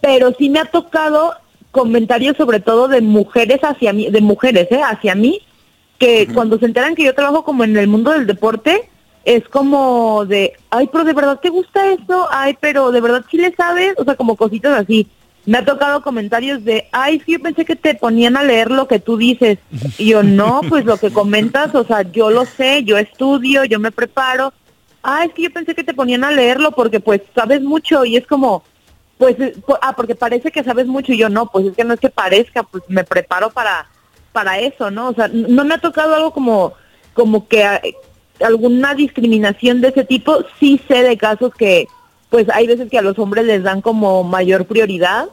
pero 0.00 0.34
sí 0.38 0.50
me 0.50 0.60
ha 0.60 0.66
tocado 0.66 1.34
comentarios 1.70 2.36
sobre 2.36 2.60
todo 2.60 2.86
de 2.86 3.00
mujeres 3.00 3.60
hacia 3.62 3.92
mí, 3.92 4.10
de 4.10 4.20
mujeres, 4.20 4.68
¿eh? 4.70 4.80
hacia 4.82 5.14
mí, 5.14 5.40
que 5.98 6.28
cuando 6.32 6.58
se 6.58 6.66
enteran 6.66 6.94
que 6.94 7.04
yo 7.04 7.14
trabajo 7.14 7.44
como 7.44 7.64
en 7.64 7.76
el 7.76 7.88
mundo 7.88 8.10
del 8.10 8.26
deporte, 8.26 8.90
es 9.24 9.48
como 9.48 10.26
de, 10.26 10.52
ay, 10.70 10.88
pero 10.92 11.04
de 11.04 11.14
verdad 11.14 11.40
te 11.40 11.48
gusta 11.48 11.90
eso, 11.92 12.28
ay, 12.30 12.56
pero 12.60 12.92
de 12.92 13.00
verdad 13.00 13.24
sí 13.30 13.38
le 13.38 13.54
sabes, 13.54 13.94
o 13.96 14.04
sea, 14.04 14.14
como 14.16 14.36
cositas 14.36 14.78
así 14.78 15.08
me 15.46 15.58
ha 15.58 15.64
tocado 15.64 16.02
comentarios 16.02 16.64
de, 16.64 16.88
ay, 16.92 17.20
sí, 17.24 17.32
yo 17.32 17.40
pensé 17.40 17.64
que 17.64 17.76
te 17.76 17.94
ponían 17.94 18.36
a 18.36 18.42
leer 18.42 18.70
lo 18.70 18.88
que 18.88 18.98
tú 18.98 19.16
dices. 19.16 19.58
Y 19.98 20.10
yo, 20.10 20.22
no, 20.22 20.62
pues 20.68 20.84
lo 20.84 20.96
que 20.96 21.12
comentas, 21.12 21.74
o 21.74 21.84
sea, 21.84 22.02
yo 22.02 22.30
lo 22.30 22.46
sé, 22.46 22.82
yo 22.84 22.96
estudio, 22.96 23.64
yo 23.64 23.78
me 23.78 23.92
preparo. 23.92 24.52
Ah, 25.02 25.24
es 25.24 25.34
que 25.34 25.42
yo 25.42 25.50
pensé 25.52 25.74
que 25.74 25.84
te 25.84 25.92
ponían 25.92 26.24
a 26.24 26.30
leerlo 26.30 26.72
porque 26.72 26.98
pues 26.98 27.20
sabes 27.34 27.60
mucho 27.60 28.06
y 28.06 28.16
es 28.16 28.26
como, 28.26 28.64
pues, 29.18 29.38
eh, 29.38 29.54
ah, 29.82 29.94
porque 29.94 30.14
parece 30.14 30.50
que 30.50 30.64
sabes 30.64 30.86
mucho 30.86 31.12
y 31.12 31.18
yo 31.18 31.28
no, 31.28 31.46
pues 31.50 31.66
es 31.66 31.76
que 31.76 31.84
no 31.84 31.92
es 31.92 32.00
que 32.00 32.08
parezca, 32.08 32.62
pues 32.62 32.82
me 32.88 33.04
preparo 33.04 33.50
para, 33.50 33.86
para 34.32 34.58
eso, 34.58 34.90
¿no? 34.90 35.10
O 35.10 35.14
sea, 35.14 35.28
no 35.28 35.64
me 35.64 35.74
ha 35.74 35.78
tocado 35.78 36.14
algo 36.14 36.30
como, 36.30 36.72
como 37.12 37.46
que 37.48 37.62
eh, 37.62 37.94
alguna 38.40 38.94
discriminación 38.94 39.82
de 39.82 39.88
ese 39.88 40.04
tipo. 40.04 40.38
Sí 40.58 40.80
sé 40.88 41.02
de 41.02 41.18
casos 41.18 41.54
que, 41.54 41.86
pues 42.34 42.48
hay 42.52 42.66
veces 42.66 42.90
que 42.90 42.98
a 42.98 43.02
los 43.02 43.16
hombres 43.20 43.44
les 43.44 43.62
dan 43.62 43.80
como 43.80 44.24
mayor 44.24 44.66
prioridad. 44.66 45.28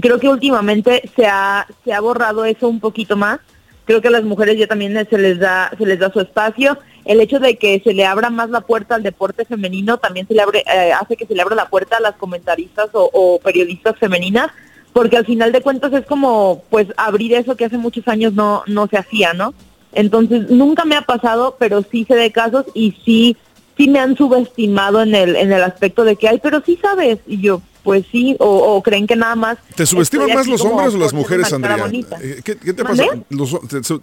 Creo 0.00 0.18
que 0.18 0.30
últimamente 0.30 1.02
se 1.14 1.26
ha, 1.26 1.66
se 1.84 1.92
ha 1.92 2.00
borrado 2.00 2.46
eso 2.46 2.68
un 2.68 2.80
poquito 2.80 3.18
más. 3.18 3.38
Creo 3.84 4.00
que 4.00 4.08
a 4.08 4.10
las 4.10 4.24
mujeres 4.24 4.56
ya 4.58 4.66
también 4.66 4.94
se 5.10 5.18
les 5.18 5.38
da, 5.38 5.70
se 5.76 5.84
les 5.84 5.98
da 5.98 6.10
su 6.10 6.20
espacio. 6.20 6.78
El 7.04 7.20
hecho 7.20 7.38
de 7.38 7.58
que 7.58 7.82
se 7.84 7.92
le 7.92 8.06
abra 8.06 8.30
más 8.30 8.48
la 8.48 8.62
puerta 8.62 8.94
al 8.94 9.02
deporte 9.02 9.44
femenino 9.44 9.98
también 9.98 10.26
se 10.26 10.32
le 10.32 10.40
abre, 10.40 10.64
eh, 10.74 10.90
hace 10.98 11.18
que 11.18 11.26
se 11.26 11.34
le 11.34 11.42
abra 11.42 11.54
la 11.54 11.68
puerta 11.68 11.98
a 11.98 12.00
las 12.00 12.14
comentaristas 12.14 12.88
o, 12.94 13.38
periodistas 13.44 13.98
femeninas, 13.98 14.50
porque 14.94 15.18
al 15.18 15.26
final 15.26 15.52
de 15.52 15.60
cuentas 15.60 15.92
es 15.92 16.06
como 16.06 16.62
pues 16.70 16.86
abrir 16.96 17.34
eso 17.34 17.56
que 17.56 17.66
hace 17.66 17.76
muchos 17.76 18.08
años 18.08 18.32
no, 18.32 18.62
no 18.66 18.86
se 18.86 18.96
hacía, 18.96 19.34
¿no? 19.34 19.52
Entonces 19.92 20.48
nunca 20.48 20.86
me 20.86 20.96
ha 20.96 21.02
pasado, 21.02 21.56
pero 21.58 21.82
sí 21.82 22.06
sé 22.08 22.14
de 22.14 22.32
casos 22.32 22.64
y 22.72 22.92
sí 23.04 23.36
sí 23.80 23.88
me 23.88 23.98
han 23.98 24.14
subestimado 24.14 25.00
en 25.00 25.14
el, 25.14 25.36
en 25.36 25.50
el 25.50 25.62
aspecto 25.62 26.04
de 26.04 26.16
que, 26.16 26.28
ay, 26.28 26.38
pero 26.42 26.62
sí 26.62 26.78
sabes. 26.82 27.18
Y 27.26 27.40
yo, 27.40 27.62
pues 27.82 28.04
sí, 28.12 28.36
o, 28.38 28.82
creen 28.82 29.06
que 29.06 29.16
nada 29.16 29.34
más... 29.36 29.56
¿Te 29.74 29.86
subestiman 29.86 30.34
más 30.34 30.46
los 30.46 30.60
hombres 30.60 30.92
o 30.92 30.98
las 30.98 31.14
mujeres, 31.14 31.50
Andrea? 31.50 31.88
Eh, 32.20 32.42
¿Qué, 32.44 32.56
te 32.56 32.84
pasa? 32.84 33.04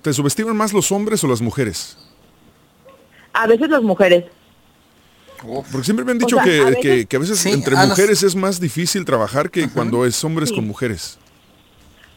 te, 0.02 0.14
subestiman 0.14 0.58
más 0.58 0.74
los 0.74 0.92
hombres 0.92 1.24
o 1.24 1.28
las 1.28 1.42
mujeres? 1.42 1.96
A 3.34 3.46
veces 3.46 3.70
las 3.70 3.84
mujeres. 3.84 4.26
Porque 5.44 5.84
siempre 5.84 6.04
me 6.04 6.14
han 6.14 6.18
dicho 6.18 6.38
que, 6.44 6.60
a 6.60 6.66
veces, 6.72 7.06
que, 7.06 7.16
a 7.16 7.20
veces 7.20 7.46
entre 7.46 7.76
mujeres 7.76 8.24
es 8.24 8.36
más 8.36 8.60
difícil 8.60 9.06
trabajar 9.06 9.52
que 9.52 9.70
cuando 9.70 10.08
es 10.08 10.24
hombres 10.24 10.52
con 10.52 10.66
mujeres. 10.66 11.20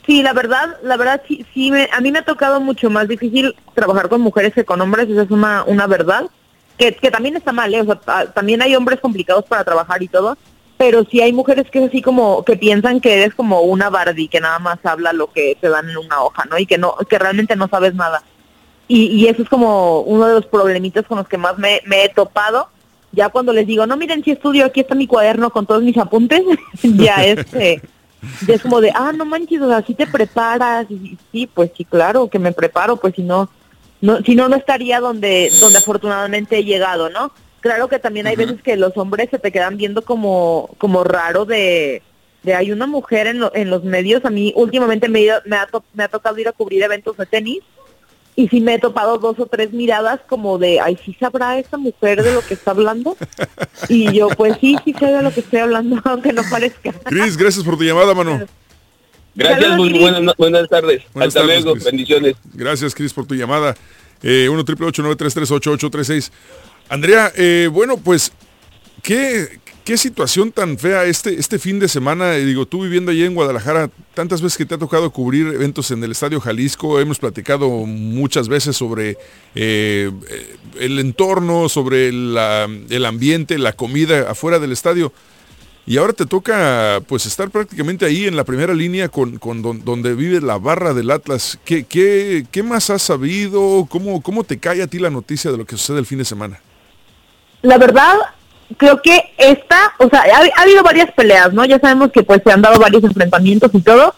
Sí, 0.07 0.23
la 0.23 0.33
verdad, 0.33 0.79
la 0.83 0.97
verdad 0.97 1.21
sí, 1.29 1.45
sí 1.53 1.71
me, 1.71 1.91
a 1.93 2.01
mí 2.01 2.11
me 2.11 2.21
ha 2.21 2.25
tocado 2.25 2.59
mucho 2.59 2.89
más 2.89 3.07
difícil 3.07 3.55
trabajar 3.75 4.09
con 4.09 4.23
mujeres 4.23 4.55
que 4.55 4.65
con 4.65 4.81
hombres, 4.81 5.11
esa 5.11 5.25
es 5.25 5.31
una, 5.31 5.63
una 5.65 5.87
verdad 5.87 6.31
que, 6.89 7.11
también 7.11 7.37
está 7.37 7.53
mal, 7.53 7.75
¿eh? 7.75 7.83
o 7.83 7.85
sea, 7.85 8.27
también 8.33 8.63
hay 8.63 8.75
hombres 8.75 9.01
complicados 9.01 9.45
para 9.45 9.65
trabajar 9.65 10.03
y 10.03 10.09
todo, 10.09 10.39
pero 10.79 11.05
sí 11.05 11.21
hay 11.21 11.33
mujeres 11.33 11.71
que 11.71 11.79
es 11.79 11.89
así 11.89 12.01
como 12.01 12.43
que 12.43 12.57
piensan 12.57 13.01
que 13.01 13.15
eres 13.15 13.35
como 13.35 13.61
una 13.61 13.91
Barbie 13.91 14.29
que 14.29 14.41
nada 14.41 14.59
más 14.59 14.79
habla 14.85 15.13
lo 15.13 15.31
que 15.31 15.59
te 15.61 15.69
dan 15.69 15.91
en 15.91 15.99
una 15.99 16.23
hoja, 16.23 16.47
¿no? 16.51 16.59
Y 16.59 16.65
que 16.65 16.79
no 16.79 16.97
que 17.09 17.19
realmente 17.19 17.55
no 17.55 17.69
sabes 17.69 17.95
nada. 17.95 18.23
Y, 18.89 19.07
y 19.09 19.29
eso 19.29 19.43
es 19.43 19.49
como 19.49 20.01
uno 20.01 20.27
de 20.27 20.35
los 20.35 20.47
problemitas 20.47 21.05
con 21.07 21.19
los 21.19 21.29
que 21.29 21.37
más 21.37 21.59
me, 21.59 21.83
he 21.91 22.09
topado. 22.09 22.69
Ya 23.13 23.29
cuando 23.29 23.53
les 23.53 23.67
digo, 23.67 23.87
no, 23.87 23.97
miren, 23.97 24.25
si 24.25 24.31
estudio, 24.31 24.65
aquí 24.65 24.81
está 24.81 24.95
mi 24.95 25.07
cuaderno 25.07 25.51
con 25.51 25.67
todos 25.67 25.83
mis 25.83 25.99
apuntes, 25.99 26.43
ya 26.83 27.25
es, 27.25 27.53
eh, 27.55 27.83
ya 28.47 28.55
es 28.55 28.63
como 28.63 28.81
de, 28.81 28.91
ah, 28.95 29.13
no 29.13 29.25
manches, 29.25 29.61
o 29.61 29.69
sea, 29.69 29.83
si 29.83 29.95
te 29.95 30.07
preparas. 30.07 30.91
Y, 30.91 31.19
sí, 31.31 31.47
pues 31.47 31.73
sí, 31.77 31.85
claro, 31.85 32.29
que 32.31 32.39
me 32.39 32.53
preparo, 32.53 32.97
pues 32.97 33.15
si 33.17 33.23
no, 33.23 33.51
no, 34.01 34.23
si 34.23 34.35
no, 34.35 34.49
no 34.49 34.57
estaría 34.57 35.01
donde, 35.01 35.51
donde 35.61 35.79
afortunadamente 35.79 36.59
he 36.59 36.65
llegado, 36.65 37.11
¿no? 37.11 37.33
Claro 37.61 37.89
que 37.89 37.99
también 37.99 38.27
hay 38.27 38.37
veces 38.37 38.63
que 38.63 38.77
los 38.77 38.97
hombres 38.97 39.29
se 39.31 39.39
te 39.39 39.53
quedan 39.53 39.77
viendo 39.77 40.03
como, 40.03 40.71
como 40.79 41.05
raro 41.05 41.45
de, 41.45 42.03
de 42.43 42.55
hay 42.55 42.73
una 42.73 42.87
mujer 42.87 43.27
en, 43.27 43.43
en 43.53 43.69
los 43.69 43.85
medios. 43.85 44.25
A 44.25 44.31
mí 44.31 44.53
últimamente 44.57 45.09
me, 45.09 45.27
me, 45.45 45.57
ha 45.57 45.69
me 45.93 46.05
ha 46.05 46.09
tocado 46.09 46.39
ir 46.39 46.49
a 46.49 46.53
cubrir 46.53 46.83
eventos 46.83 47.17
de 47.19 47.27
tenis 47.27 47.61
y 48.37 48.49
sí 48.49 48.61
me 48.61 48.75
he 48.75 48.79
topado 48.79 49.19
dos 49.19 49.39
o 49.39 49.47
tres 49.47 49.73
miradas 49.73 50.21
como 50.27 50.57
de, 50.57 50.81
ay, 50.81 50.99
¿sí 51.05 51.15
sabrá 51.19 51.59
esa 51.59 51.77
mujer 51.77 52.23
de 52.23 52.33
lo 52.33 52.41
que 52.41 52.55
está 52.55 52.71
hablando? 52.71 53.17
Y 53.89 54.13
yo, 54.13 54.29
pues 54.29 54.57
sí, 54.61 54.77
sí 54.85 54.95
sé 54.99 55.07
de 55.07 55.23
lo 55.23 55.33
que 55.33 55.41
estoy 55.41 55.61
hablando, 55.61 56.01
aunque 56.05 56.33
no 56.33 56.43
parezca. 56.49 56.93
Cris, 56.93 57.37
gracias 57.37 57.65
por 57.65 57.77
tu 57.77 57.83
llamada, 57.83 58.15
mano. 58.15 58.47
Gracias, 59.41 59.77
muy 59.77 59.99
buenas, 59.99 60.37
buenas 60.37 60.69
tardes. 60.69 61.03
Hasta 61.15 61.43
luego, 61.43 61.75
bendiciones. 61.75 62.37
Gracias, 62.53 62.95
Cris, 62.95 63.13
por 63.13 63.27
tu 63.27 63.35
llamada. 63.35 63.75
Eh, 64.23 64.49
1 64.51 64.65
triple 64.65 64.87
Andrea, 66.91 67.33
eh, 67.37 67.69
bueno, 67.73 67.97
pues, 67.97 68.33
¿qué, 69.03 69.61
qué 69.85 69.97
situación 69.97 70.53
tan 70.53 70.77
fea 70.77 71.05
este, 71.05 71.39
este 71.39 71.59
fin 71.59 71.79
de 71.79 71.89
semana. 71.89 72.37
Eh, 72.37 72.45
digo, 72.45 72.67
tú 72.67 72.83
viviendo 72.83 73.13
allí 73.13 73.25
en 73.25 73.35
Guadalajara, 73.35 73.91
tantas 74.13 74.43
veces 74.43 74.59
que 74.59 74.67
te 74.67 74.75
ha 74.75 74.79
tocado 74.79 75.11
cubrir 75.11 75.47
eventos 75.49 75.91
en 75.91 76.05
el 76.05 76.11
Estadio 76.11 76.41
Jalisco, 76.41 77.01
hemos 77.01 77.19
platicado 77.19 77.69
muchas 77.87 78.49
veces 78.49 78.77
sobre 78.77 79.17
eh, 79.55 80.11
el 80.79 80.99
entorno, 80.99 81.69
sobre 81.69 82.09
el 82.09 83.05
ambiente, 83.07 83.57
la 83.57 83.73
comida 83.73 84.31
afuera 84.31 84.59
del 84.59 84.73
estadio. 84.73 85.13
Y 85.91 85.99
ahora 85.99 86.13
te 86.13 86.25
toca 86.25 87.03
pues 87.09 87.27
estar 87.27 87.51
prácticamente 87.51 88.07
ahí 88.07 88.29
en 88.29 88.37
la 88.37 88.45
primera 88.45 88.73
línea 88.75 89.09
con, 89.09 89.39
con 89.39 89.61
donde 89.61 90.15
vive 90.15 90.41
la 90.41 90.57
barra 90.57 90.95
del 90.95 91.11
Atlas. 91.11 91.59
¿Qué, 91.65 91.83
qué, 91.83 92.47
qué 92.53 92.63
más 92.63 92.91
has 92.91 93.03
sabido? 93.03 93.89
¿Cómo, 93.91 94.23
¿Cómo 94.23 94.45
te 94.45 94.61
cae 94.61 94.85
a 94.85 94.87
ti 94.87 95.01
la 95.01 95.11
noticia 95.11 95.51
de 95.51 95.59
lo 95.59 95.65
que 95.65 95.77
sucede 95.77 95.99
el 95.99 96.07
fin 96.07 96.19
de 96.19 96.25
semana? 96.25 96.61
La 97.63 97.77
verdad, 97.77 98.15
creo 98.77 99.03
que 99.03 99.33
esta, 99.37 99.95
o 99.99 100.09
sea, 100.09 100.23
ha, 100.55 100.63
habido 100.63 100.85
varias 100.85 101.11
peleas, 101.11 101.53
¿no? 101.53 101.65
Ya 101.65 101.81
sabemos 101.81 102.13
que 102.13 102.23
pues 102.23 102.41
se 102.45 102.53
han 102.53 102.63
dado 102.63 102.79
varios 102.79 103.03
enfrentamientos 103.03 103.73
y 103.75 103.81
todo, 103.81 104.15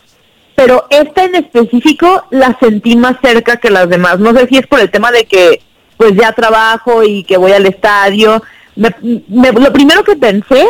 pero 0.55 0.85
esta 0.91 1.25
en 1.25 1.37
específico 1.37 2.27
la 2.29 2.55
sentí 2.61 2.97
más 2.97 3.16
cerca 3.23 3.57
que 3.57 3.70
las 3.70 3.89
demás. 3.89 4.18
No 4.18 4.35
sé 4.35 4.47
si 4.47 4.59
es 4.59 4.66
por 4.66 4.79
el 4.79 4.91
tema 4.91 5.11
de 5.11 5.25
que 5.25 5.62
pues 5.97 6.12
ya 6.20 6.35
trabajo 6.35 7.03
y 7.03 7.25
que 7.25 7.39
voy 7.39 7.53
al 7.53 7.64
estadio. 7.64 8.43
lo 8.77 9.73
primero 9.73 10.05
que 10.05 10.16
pensé 10.16 10.66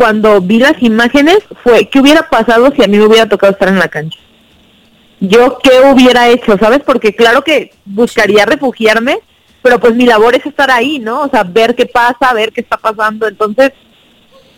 cuando 0.00 0.40
vi 0.40 0.58
las 0.58 0.82
imágenes 0.82 1.40
fue, 1.62 1.90
¿qué 1.90 2.00
hubiera 2.00 2.30
pasado 2.30 2.72
si 2.74 2.82
a 2.82 2.86
mí 2.86 2.96
me 2.96 3.04
hubiera 3.04 3.28
tocado 3.28 3.52
estar 3.52 3.68
en 3.68 3.78
la 3.78 3.88
cancha? 3.88 4.18
Yo, 5.20 5.58
¿qué 5.62 5.72
hubiera 5.92 6.30
hecho? 6.30 6.56
¿Sabes? 6.56 6.80
Porque 6.86 7.14
claro 7.14 7.44
que 7.44 7.74
buscaría 7.84 8.46
refugiarme, 8.46 9.18
pero 9.60 9.78
pues 9.78 9.94
mi 9.94 10.06
labor 10.06 10.34
es 10.34 10.46
estar 10.46 10.70
ahí, 10.70 11.00
¿no? 11.00 11.20
O 11.20 11.28
sea, 11.28 11.42
ver 11.42 11.74
qué 11.74 11.84
pasa, 11.84 12.32
ver 12.32 12.50
qué 12.50 12.62
está 12.62 12.78
pasando. 12.78 13.28
Entonces, 13.28 13.72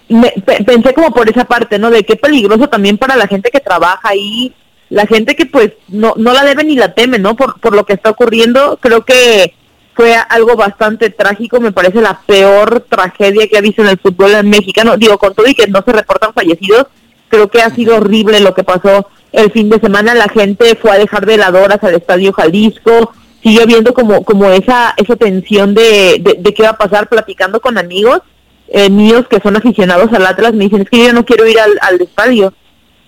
me, 0.08 0.30
pensé 0.64 0.94
como 0.94 1.10
por 1.10 1.28
esa 1.28 1.44
parte, 1.44 1.76
¿no? 1.76 1.90
De 1.90 2.04
qué 2.04 2.14
peligroso 2.14 2.68
también 2.68 2.96
para 2.96 3.16
la 3.16 3.26
gente 3.26 3.50
que 3.50 3.58
trabaja 3.58 4.10
ahí, 4.10 4.54
la 4.90 5.06
gente 5.06 5.34
que 5.34 5.46
pues 5.46 5.72
no, 5.88 6.14
no 6.18 6.32
la 6.34 6.44
debe 6.44 6.62
ni 6.62 6.76
la 6.76 6.94
teme, 6.94 7.18
¿no? 7.18 7.34
Por, 7.34 7.58
por 7.58 7.74
lo 7.74 7.84
que 7.84 7.94
está 7.94 8.10
ocurriendo. 8.10 8.78
Creo 8.80 9.04
que 9.04 9.54
fue 9.94 10.16
algo 10.28 10.56
bastante 10.56 11.10
trágico, 11.10 11.60
me 11.60 11.72
parece 11.72 12.00
la 12.00 12.20
peor 12.26 12.86
tragedia 12.88 13.46
que 13.48 13.58
ha 13.58 13.60
visto 13.60 13.82
en 13.82 13.88
el 13.88 13.98
fútbol 13.98 14.42
mexicano. 14.44 14.96
Digo, 14.96 15.18
con 15.18 15.34
todo 15.34 15.46
y 15.46 15.54
que 15.54 15.66
no 15.66 15.82
se 15.84 15.92
reportan 15.92 16.32
fallecidos, 16.32 16.86
creo 17.28 17.48
que 17.48 17.62
ha 17.62 17.74
sido 17.74 17.96
horrible 17.96 18.40
lo 18.40 18.54
que 18.54 18.64
pasó 18.64 19.08
el 19.32 19.50
fin 19.52 19.68
de 19.68 19.80
semana. 19.80 20.14
La 20.14 20.28
gente 20.28 20.76
fue 20.76 20.92
a 20.92 20.98
dejar 20.98 21.26
veladoras 21.26 21.82
al 21.82 21.94
Estadio 21.94 22.32
Jalisco, 22.32 23.12
siguió 23.42 23.66
viendo 23.66 23.92
como, 23.92 24.24
como 24.24 24.48
esa, 24.50 24.94
esa 24.96 25.16
tensión 25.16 25.74
de, 25.74 26.22
de, 26.38 26.54
qué 26.54 26.62
va 26.62 26.70
a 26.70 26.78
pasar, 26.78 27.08
platicando 27.08 27.60
con 27.60 27.76
amigos 27.76 28.20
eh, 28.68 28.88
míos 28.88 29.26
que 29.28 29.40
son 29.40 29.56
aficionados 29.56 30.12
al 30.12 30.24
Atlas, 30.24 30.54
me 30.54 30.64
dicen, 30.64 30.82
es 30.82 30.88
que 30.88 31.04
yo 31.04 31.12
no 31.12 31.26
quiero 31.26 31.46
ir 31.46 31.58
al, 31.60 31.78
al 31.82 32.00
estadio, 32.00 32.54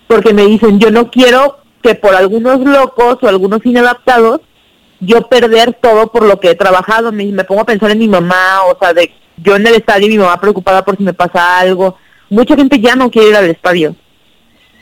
porque 0.06 0.34
me 0.34 0.44
dicen, 0.44 0.78
yo 0.78 0.90
no 0.90 1.10
quiero 1.10 1.58
que 1.82 1.94
por 1.94 2.14
algunos 2.14 2.60
locos 2.60 3.18
o 3.22 3.28
algunos 3.28 3.64
inadaptados 3.64 4.40
yo 5.04 5.28
perder 5.28 5.74
todo 5.74 6.10
por 6.10 6.24
lo 6.24 6.40
que 6.40 6.50
he 6.50 6.54
trabajado. 6.54 7.12
Me, 7.12 7.24
me 7.26 7.44
pongo 7.44 7.62
a 7.62 7.66
pensar 7.66 7.90
en 7.90 7.98
mi 7.98 8.08
mamá, 8.08 8.62
o 8.70 8.78
sea, 8.78 8.92
de 8.92 9.12
yo 9.36 9.56
en 9.56 9.66
el 9.66 9.74
estadio, 9.74 10.08
mi 10.08 10.18
mamá 10.18 10.40
preocupada 10.40 10.84
por 10.84 10.96
si 10.96 11.02
me 11.02 11.14
pasa 11.14 11.58
algo. 11.58 11.96
Mucha 12.30 12.56
gente 12.56 12.80
ya 12.80 12.96
no 12.96 13.10
quiere 13.10 13.30
ir 13.30 13.36
al 13.36 13.50
estadio 13.50 13.94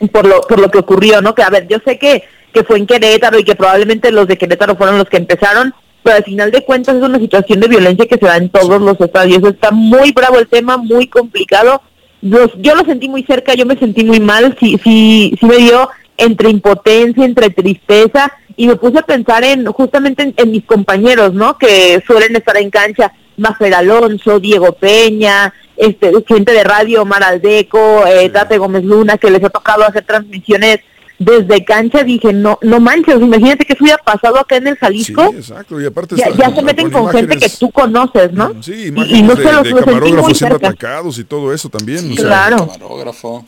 por 0.08 0.26
lo, 0.26 0.40
por 0.42 0.60
lo 0.60 0.70
que 0.70 0.78
ocurrió, 0.78 1.20
¿no? 1.20 1.34
Que 1.34 1.42
a 1.42 1.50
ver, 1.50 1.68
yo 1.68 1.78
sé 1.84 1.98
que, 1.98 2.24
que 2.52 2.64
fue 2.64 2.78
en 2.78 2.86
Querétaro 2.86 3.38
y 3.38 3.44
que 3.44 3.54
probablemente 3.54 4.10
los 4.10 4.26
de 4.26 4.38
Querétaro 4.38 4.76
fueron 4.76 4.98
los 4.98 5.08
que 5.08 5.16
empezaron, 5.16 5.74
pero 6.02 6.16
al 6.16 6.24
final 6.24 6.50
de 6.50 6.64
cuentas 6.64 6.96
es 6.96 7.02
una 7.02 7.18
situación 7.18 7.60
de 7.60 7.68
violencia 7.68 8.06
que 8.06 8.18
se 8.18 8.26
da 8.26 8.36
en 8.36 8.48
todos 8.48 8.80
los 8.80 9.00
estadios. 9.00 9.42
Está 9.44 9.70
muy 9.70 10.12
bravo 10.12 10.38
el 10.38 10.48
tema, 10.48 10.76
muy 10.76 11.06
complicado. 11.06 11.82
yo 12.20 12.74
lo 12.74 12.84
sentí 12.84 13.08
muy 13.08 13.22
cerca, 13.24 13.54
yo 13.54 13.66
me 13.66 13.78
sentí 13.78 14.04
muy 14.04 14.20
mal, 14.20 14.56
sí, 14.58 14.78
sí, 14.82 15.36
sí 15.38 15.46
me 15.46 15.56
dio 15.56 15.88
entre 16.16 16.50
impotencia, 16.50 17.24
entre 17.24 17.50
tristeza, 17.50 18.32
y 18.56 18.66
me 18.66 18.76
puse 18.76 18.98
a 18.98 19.02
pensar 19.02 19.44
en 19.44 19.66
justamente 19.66 20.34
en, 20.36 20.50
mis 20.50 20.64
compañeros, 20.64 21.32
¿no? 21.34 21.56
Que 21.58 22.02
suelen 22.06 22.36
estar 22.36 22.56
en 22.56 22.70
cancha, 22.70 23.12
Mafer 23.36 23.74
Alonso, 23.74 24.38
Diego 24.38 24.72
Peña, 24.72 25.52
este, 25.76 26.12
gente 26.28 26.52
de 26.52 26.62
radio, 26.64 27.04
Mar 27.04 27.24
Aldeco, 27.24 28.06
eh, 28.06 28.28
Tate 28.28 28.58
Gómez 28.58 28.84
Luna, 28.84 29.16
que 29.18 29.30
les 29.30 29.42
ha 29.42 29.50
tocado 29.50 29.84
hacer 29.84 30.04
transmisiones 30.04 30.80
desde 31.18 31.64
cancha 31.64 32.02
dije, 32.02 32.32
no 32.32 32.58
no 32.62 32.80
manches, 32.80 33.14
imagínate 33.20 33.64
que 33.64 33.74
eso 33.74 33.84
hubiera 33.84 34.02
pasado 34.02 34.38
acá 34.38 34.56
en 34.56 34.66
el 34.66 34.76
Jalisco. 34.76 35.28
Sí, 35.30 35.36
exacto, 35.36 35.80
y 35.80 35.86
aparte 35.86 36.16
ya, 36.16 36.26
está- 36.26 36.48
ya 36.50 36.54
se 36.56 36.62
meten 36.62 36.90
con 36.90 37.02
imágenes- 37.02 37.28
gente 37.30 37.46
que 37.46 37.52
tú 37.58 37.70
conoces, 37.70 38.32
¿no? 38.32 38.52
Sí, 38.60 38.72
y, 38.72 38.86
imágenes 38.88 39.18
y 39.18 39.22
no 39.22 39.34
de, 39.36 39.42
se 39.44 39.52
los, 39.52 39.62
de 39.62 39.74
camarógrafos 39.74 40.38
siendo 40.38 40.56
atacados 40.56 41.18
y 41.18 41.24
todo 41.24 41.52
eso 41.54 41.68
también. 41.68 42.10
o 42.10 42.14
sea, 42.16 42.24
Claro. 42.24 42.56
Camarógrafo. 42.66 43.44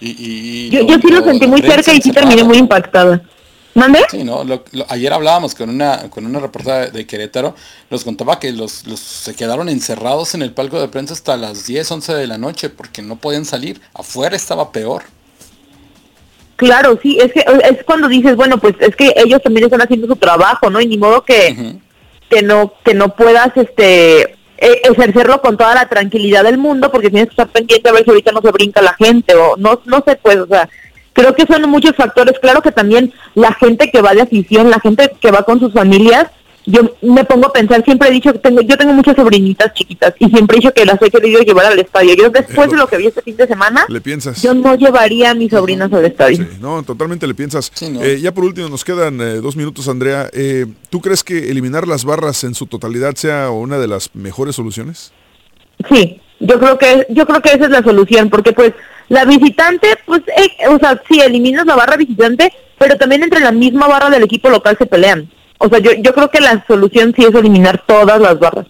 Y, 0.00 0.70
Yo, 0.70 0.86
yo 0.86 0.96
sí 1.00 1.08
lo 1.08 1.22
sentí 1.24 1.46
muy 1.46 1.62
cerca 1.62 1.92
y 1.92 2.00
sí 2.00 2.10
terminé 2.12 2.44
muy 2.44 2.58
impactada. 2.58 3.22
¿Mande? 3.74 4.00
Sí, 4.10 4.22
¿no? 4.22 4.44
Lo- 4.44 4.64
lo- 4.70 4.86
ayer 4.88 5.12
hablábamos 5.12 5.54
con 5.54 5.68
una 5.68 6.08
con 6.08 6.24
una 6.26 6.38
reportera 6.38 6.86
de 6.86 7.06
Querétaro, 7.06 7.56
nos 7.90 8.04
contaba 8.04 8.38
que 8.38 8.52
los, 8.52 8.86
los 8.86 9.00
se 9.00 9.34
quedaron 9.34 9.68
encerrados 9.68 10.34
en 10.36 10.42
el 10.42 10.52
palco 10.52 10.80
de 10.80 10.86
prensa 10.86 11.12
hasta 11.14 11.36
las 11.36 11.66
10, 11.66 11.90
11 11.90 12.14
de 12.14 12.26
la 12.28 12.38
noche 12.38 12.68
porque 12.70 13.02
no 13.02 13.16
podían 13.16 13.44
salir. 13.44 13.80
Afuera 13.94 14.36
estaba 14.36 14.70
peor. 14.70 15.02
Claro, 16.56 16.98
sí, 17.02 17.18
es 17.20 17.32
que 17.32 17.40
es 17.40 17.82
cuando 17.84 18.06
dices, 18.08 18.36
bueno, 18.36 18.58
pues 18.58 18.74
es 18.78 18.94
que 18.94 19.12
ellos 19.16 19.42
también 19.42 19.64
están 19.64 19.82
haciendo 19.82 20.06
su 20.06 20.14
trabajo, 20.16 20.70
¿no? 20.70 20.80
Y 20.80 20.86
ni 20.86 20.96
modo 20.96 21.24
que, 21.24 21.74
que 22.30 22.42
no 22.42 22.74
que 22.84 22.94
no 22.94 23.16
puedas 23.16 23.50
este 23.56 24.36
e- 24.58 24.80
ejercerlo 24.84 25.40
con 25.40 25.56
toda 25.56 25.74
la 25.74 25.88
tranquilidad 25.88 26.44
del 26.44 26.58
mundo 26.58 26.90
porque 26.90 27.10
tienes 27.10 27.28
que 27.28 27.32
estar 27.32 27.48
pendiente 27.48 27.88
a 27.88 27.92
ver 27.92 28.04
si 28.04 28.10
ahorita 28.10 28.32
no 28.32 28.40
se 28.40 28.50
brinca 28.50 28.82
la 28.82 28.94
gente 28.94 29.34
o 29.34 29.56
no 29.56 29.80
no 29.84 30.02
sé 30.06 30.16
pues, 30.20 30.36
o 30.36 30.46
sea, 30.46 30.68
creo 31.12 31.34
que 31.34 31.46
son 31.46 31.68
muchos 31.70 31.96
factores, 31.96 32.38
claro 32.38 32.60
que 32.60 32.72
también 32.72 33.12
la 33.34 33.52
gente 33.52 33.90
que 33.90 34.02
va 34.02 34.14
de 34.14 34.22
afición, 34.22 34.70
la 34.70 34.80
gente 34.80 35.10
que 35.20 35.30
va 35.30 35.44
con 35.44 35.60
sus 35.60 35.72
familias, 35.72 36.26
yo 36.66 36.96
me 37.02 37.24
pongo 37.24 37.48
a 37.48 37.52
pensar, 37.52 37.84
siempre 37.84 38.08
he 38.08 38.12
dicho 38.12 38.32
que 38.32 38.38
tengo, 38.38 38.60
yo 38.62 38.76
tengo 38.76 38.92
muchas 38.92 39.16
sobrinitas 39.16 39.72
chiquitas 39.74 40.14
y 40.18 40.28
siempre 40.30 40.56
he 40.56 40.60
dicho 40.60 40.72
que 40.72 40.84
las 40.84 41.00
he 41.02 41.10
querido 41.10 41.40
llevar 41.40 41.66
al 41.66 41.78
estadio. 41.78 42.14
Yo 42.14 42.30
después 42.30 42.70
de 42.70 42.76
lo 42.76 42.86
que 42.86 42.96
vi 42.96 43.06
este 43.06 43.22
fin 43.22 43.36
de 43.36 43.46
semana, 43.46 43.84
le 43.88 44.00
piensas. 44.00 44.42
yo 44.42 44.54
no 44.54 44.74
llevaría 44.74 45.30
a 45.30 45.34
mis 45.34 45.50
sobrinas 45.50 45.92
al 45.92 46.04
estadio. 46.06 46.46
No, 46.60 46.82
totalmente 46.82 47.26
le 47.26 47.34
piensas. 47.34 47.70
¿no? 47.90 48.02
Eh, 48.02 48.20
ya 48.20 48.32
por 48.32 48.44
último, 48.44 48.68
nos 48.68 48.84
quedan 48.84 49.20
eh, 49.20 49.34
dos 49.36 49.56
minutos, 49.56 49.88
Andrea. 49.88 50.30
Eh, 50.32 50.66
¿Tú 50.90 51.00
crees 51.00 51.22
que 51.22 51.50
eliminar 51.50 51.86
las 51.86 52.04
barras 52.04 52.44
en 52.44 52.54
su 52.54 52.66
totalidad 52.66 53.14
sea 53.16 53.50
una 53.50 53.78
de 53.78 53.88
las 53.88 54.10
mejores 54.14 54.56
soluciones? 54.56 55.12
Sí, 55.90 56.20
yo 56.40 56.58
creo 56.58 56.78
que 56.78 57.06
yo 57.10 57.26
creo 57.26 57.42
que 57.42 57.50
esa 57.50 57.64
es 57.64 57.70
la 57.70 57.82
solución, 57.82 58.30
porque 58.30 58.52
pues 58.52 58.72
la 59.08 59.24
visitante, 59.24 59.98
pues, 60.06 60.22
eh, 60.28 60.68
o 60.68 60.78
sea, 60.78 61.00
sí 61.08 61.20
eliminas 61.20 61.66
la 61.66 61.76
barra 61.76 61.96
visitante, 61.96 62.52
pero 62.78 62.96
también 62.96 63.22
entre 63.22 63.40
la 63.40 63.52
misma 63.52 63.86
barra 63.86 64.10
del 64.10 64.22
equipo 64.22 64.48
local 64.48 64.76
se 64.78 64.86
pelean. 64.86 65.30
O 65.58 65.68
sea, 65.68 65.78
yo 65.78 65.92
yo 65.92 66.14
creo 66.14 66.30
que 66.30 66.40
la 66.40 66.64
solución 66.66 67.12
sí 67.16 67.24
es 67.24 67.34
eliminar 67.34 67.84
todas 67.86 68.20
las 68.20 68.38
barras. 68.38 68.66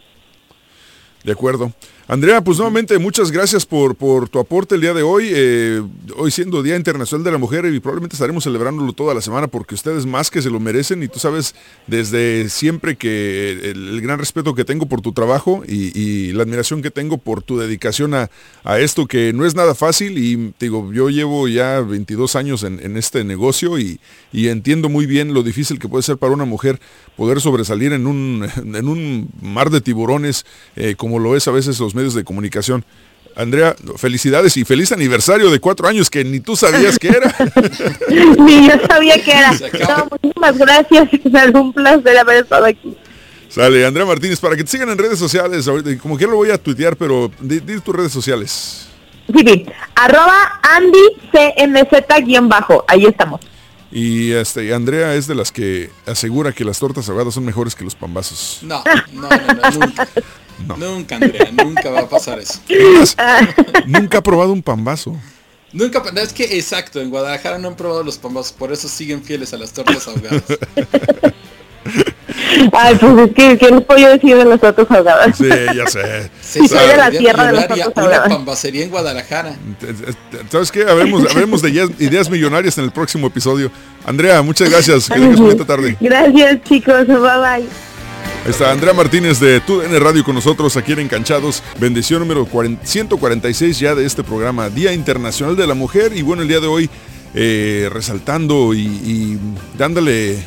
De 1.22 1.32
acuerdo. 1.32 1.72
Andrea, 2.07 2.43
pues 2.43 2.59
nuevamente 2.59 2.99
muchas 2.99 3.31
gracias 3.31 3.65
por, 3.65 3.95
por 3.95 4.29
tu 4.29 4.39
aporte 4.39 4.75
el 4.75 4.83
día 4.83 4.93
de 4.93 5.03
hoy. 5.03 5.31
eh, 5.33 5.83
hoy 6.17 6.31
siendo 6.31 6.63
Día 6.63 6.77
Internacional 6.77 7.25
de 7.25 7.33
la 7.33 7.39
Mujer 7.39 7.65
y 7.65 7.81
probablemente 7.81 8.15
estaremos 8.15 8.45
celebrándolo 8.45 8.93
toda 8.93 9.15
la 9.15 9.23
semana 9.23 9.47
porque 9.47 9.75
ustedes 9.75 10.05
más 10.05 10.31
que 10.31 10.43
se 10.43 10.51
lo 10.51 10.61
merecen 10.61 11.03
y 11.03 11.09
tú 11.09 11.19
sabes 11.19 11.55
desde 11.87 12.51
siempre 12.51 12.97
que 12.97 13.71
el, 13.71 14.03
gran 14.03 14.19
respeto 14.19 14.55
que 14.55 14.67
tengo 14.67 14.85
por 14.85 15.01
tu 15.01 15.13
trabajo 15.13 15.63
y, 15.67 16.33
la 16.35 16.43
admiración 16.43 16.83
que 16.83 16.91
tengo 16.91 17.17
por 17.17 17.43
tu 17.43 17.59
dedicación 17.59 18.13
a, 18.13 18.29
a 18.65 18.81
esto 18.81 19.07
que 19.07 19.33
no 19.33 19.47
es 19.47 19.55
nada 19.55 19.75
fácil 19.75 20.19
y 20.19 20.53
digo, 20.59 20.93
yo 20.93 21.09
llevo 21.09 21.49
ya 21.49 21.81
22 21.81 22.37
años 22.37 22.65
en, 22.65 22.81
en 22.81 22.97
este 22.97 23.25
negocio 23.25 23.79
y, 23.79 24.01
y 24.33 24.49
entiendo 24.49 24.89
muy 24.89 25.07
bien 25.07 25.33
lo 25.33 25.43
difícil 25.43 25.79
que 25.79 25.89
puede 25.89 26.03
ser 26.03 26.19
para 26.19 26.33
una 26.33 26.45
mujer 26.45 26.81
poder 27.17 27.41
sobresalir 27.41 27.93
en 27.93 28.07
un, 28.07 28.49
en 28.57 28.89
un 28.89 29.29
mar 29.41 29.71
de 29.71 29.81
tiburones 29.81 30.45
eh, 30.77 30.95
como 30.97 31.19
lo 31.19 31.37
es 31.37 31.49
a 31.49 31.53
veces 31.53 31.79
los 31.81 31.95
medios 31.95 32.15
de 32.15 32.25
comunicación. 32.25 32.85
Andrea, 33.37 33.75
felicidades 33.97 34.57
y 34.57 34.65
feliz 34.65 34.93
aniversario 34.93 35.51
de 35.51 35.59
cuatro 35.59 35.89
años 35.89 36.09
que 36.09 36.23
ni 36.25 36.39
tú 36.39 36.55
sabías 36.55 36.99
que 37.01 37.09
era. 37.09 37.35
Ni 38.39 38.69
yo 38.69 38.75
sabía 38.89 39.21
que 39.23 39.33
era. 39.33 39.51
No, 39.51 40.09
muchísimas 40.11 40.57
gracias, 40.57 41.09
es 41.12 41.55
un 41.55 41.73
placer 41.73 42.17
haber 42.17 42.45
estado 42.45 42.67
aquí. 42.67 42.97
Sale, 43.49 43.87
Andrea 43.87 44.07
Martínez, 44.07 44.39
para 44.39 44.57
que 44.57 44.62
te 44.62 44.71
sigan 44.71 44.89
en 44.89 44.99
redes 44.99 45.19
sociales, 45.19 45.67
ahorita, 45.67 45.97
como 46.01 46.17
quiera 46.17 46.31
lo 46.31 46.39
voy 46.39 46.51
a 46.51 46.59
tuitear, 46.59 46.97
pero 46.97 47.31
di, 47.41 47.61
di 47.61 47.81
tus 47.81 47.95
redes 47.95 48.12
sociales. 48.12 48.89
Sí, 49.33 49.45
sí. 49.47 49.67
Arroba 49.95 50.61
Andy 50.62 51.03
CMZ-bajo. 51.33 52.85
Ahí 52.89 53.07
estamos. 53.07 53.41
Y 53.95 54.33
este, 54.33 54.75
Andrea 54.75 55.15
es 55.15 55.29
de 55.29 55.37
las 55.37 55.53
que 55.53 55.89
asegura 56.05 56.53
que 56.53 56.65
las 56.65 56.81
tortas 56.81 57.09
ahogadas 57.09 57.33
son 57.33 57.45
mejores 57.45 57.77
que 57.77 57.85
los 57.85 57.95
pambazos. 57.95 58.59
No, 58.63 58.83
no, 59.13 59.29
no, 59.29 59.55
no, 59.55 59.71
nunca. 59.71 60.09
Nunca, 60.79 61.17
Andrea, 61.17 61.51
nunca 61.51 61.91
va 61.91 62.01
a 62.01 62.09
pasar 62.09 62.39
eso. 62.39 62.61
Nunca 63.87 64.19
ha 64.19 64.23
probado 64.23 64.53
un 64.53 64.63
pambazo. 64.63 65.17
Nunca, 65.73 66.01
no, 66.13 66.21
es 66.21 66.33
que 66.33 66.57
exacto, 66.57 67.01
en 67.01 67.11
Guadalajara 67.11 67.59
no 67.59 67.69
han 67.69 67.77
probado 67.77 68.05
los 68.05 68.19
pambazos, 68.19 68.53
por 68.53 68.73
eso 68.73 68.89
siguen 68.89 69.23
fieles 69.25 69.53
a 69.53 69.59
las 69.59 69.73
tortas 69.73 70.07
ahogadas. 70.07 70.45
Ay, 72.72 72.97
pues 72.97 73.28
es 73.28 73.35
que, 73.35 73.59
¿qué 73.59 73.70
les 73.70 73.82
puedo 73.82 74.01
yo 74.01 74.09
decir 74.11 74.37
de 74.37 74.45
las 74.45 74.61
tortas 74.61 74.87
ahogadas? 74.91 75.37
Sí, 75.37 75.49
ya 75.49 75.87
sé. 75.87 76.30
Sí, 76.41 76.68
soy 76.68 76.87
de 76.87 76.97
la 76.97 77.11
tierra 77.11 77.47
de 77.47 77.53
las 77.53 77.68
tortas 77.68 77.93
Una 77.97 78.03
ahogadas. 78.03 78.28
pambacería 78.28 78.85
en 78.85 78.91
Guadalajara. 78.91 79.57
¿Sabes 80.51 80.70
qué? 80.70 80.85
Hablemos, 80.85 81.28
hablemos 81.30 81.62
de 81.62 81.70
ideas, 81.70 81.91
ideas 81.99 82.30
millonarias 82.30 82.78
en 82.78 82.85
el 82.85 82.93
próximo 82.93 83.26
episodio. 83.26 83.70
Andrea, 84.07 84.41
muchas 84.43 84.70
gracias. 84.70 85.09
Que 85.09 85.14
tengas 85.14 85.41
bonita 85.41 85.64
tarde. 85.64 85.97
Gracias, 86.01 86.62
chicos. 86.64 87.07
Bye 87.07 87.16
bye. 87.16 87.66
Está 88.49 88.70
Andrea 88.70 88.93
Martínez 88.93 89.41
de 89.41 89.61
TUDN 89.61 89.99
Radio 90.01 90.22
con 90.22 90.35
nosotros 90.35 90.76
aquí 90.76 90.93
en 90.93 91.01
Encanchados. 91.01 91.62
Bendición 91.78 92.20
número 92.20 92.45
40 92.47 92.87
146 92.87 93.78
ya 93.78 93.95
de 93.95 94.05
este 94.05 94.22
programa, 94.22 94.68
Día 94.68 94.93
Internacional 94.93 95.57
de 95.57 95.66
la 95.66 95.74
Mujer. 95.74 96.12
Y 96.14 96.22
bueno, 96.22 96.43
el 96.43 96.49
día 96.49 96.61
de 96.61 96.66
hoy 96.66 96.91
eh, 97.35 97.89
resaltando 97.93 98.74
y, 98.74 98.80
y 98.87 99.39
dándole 99.76 100.39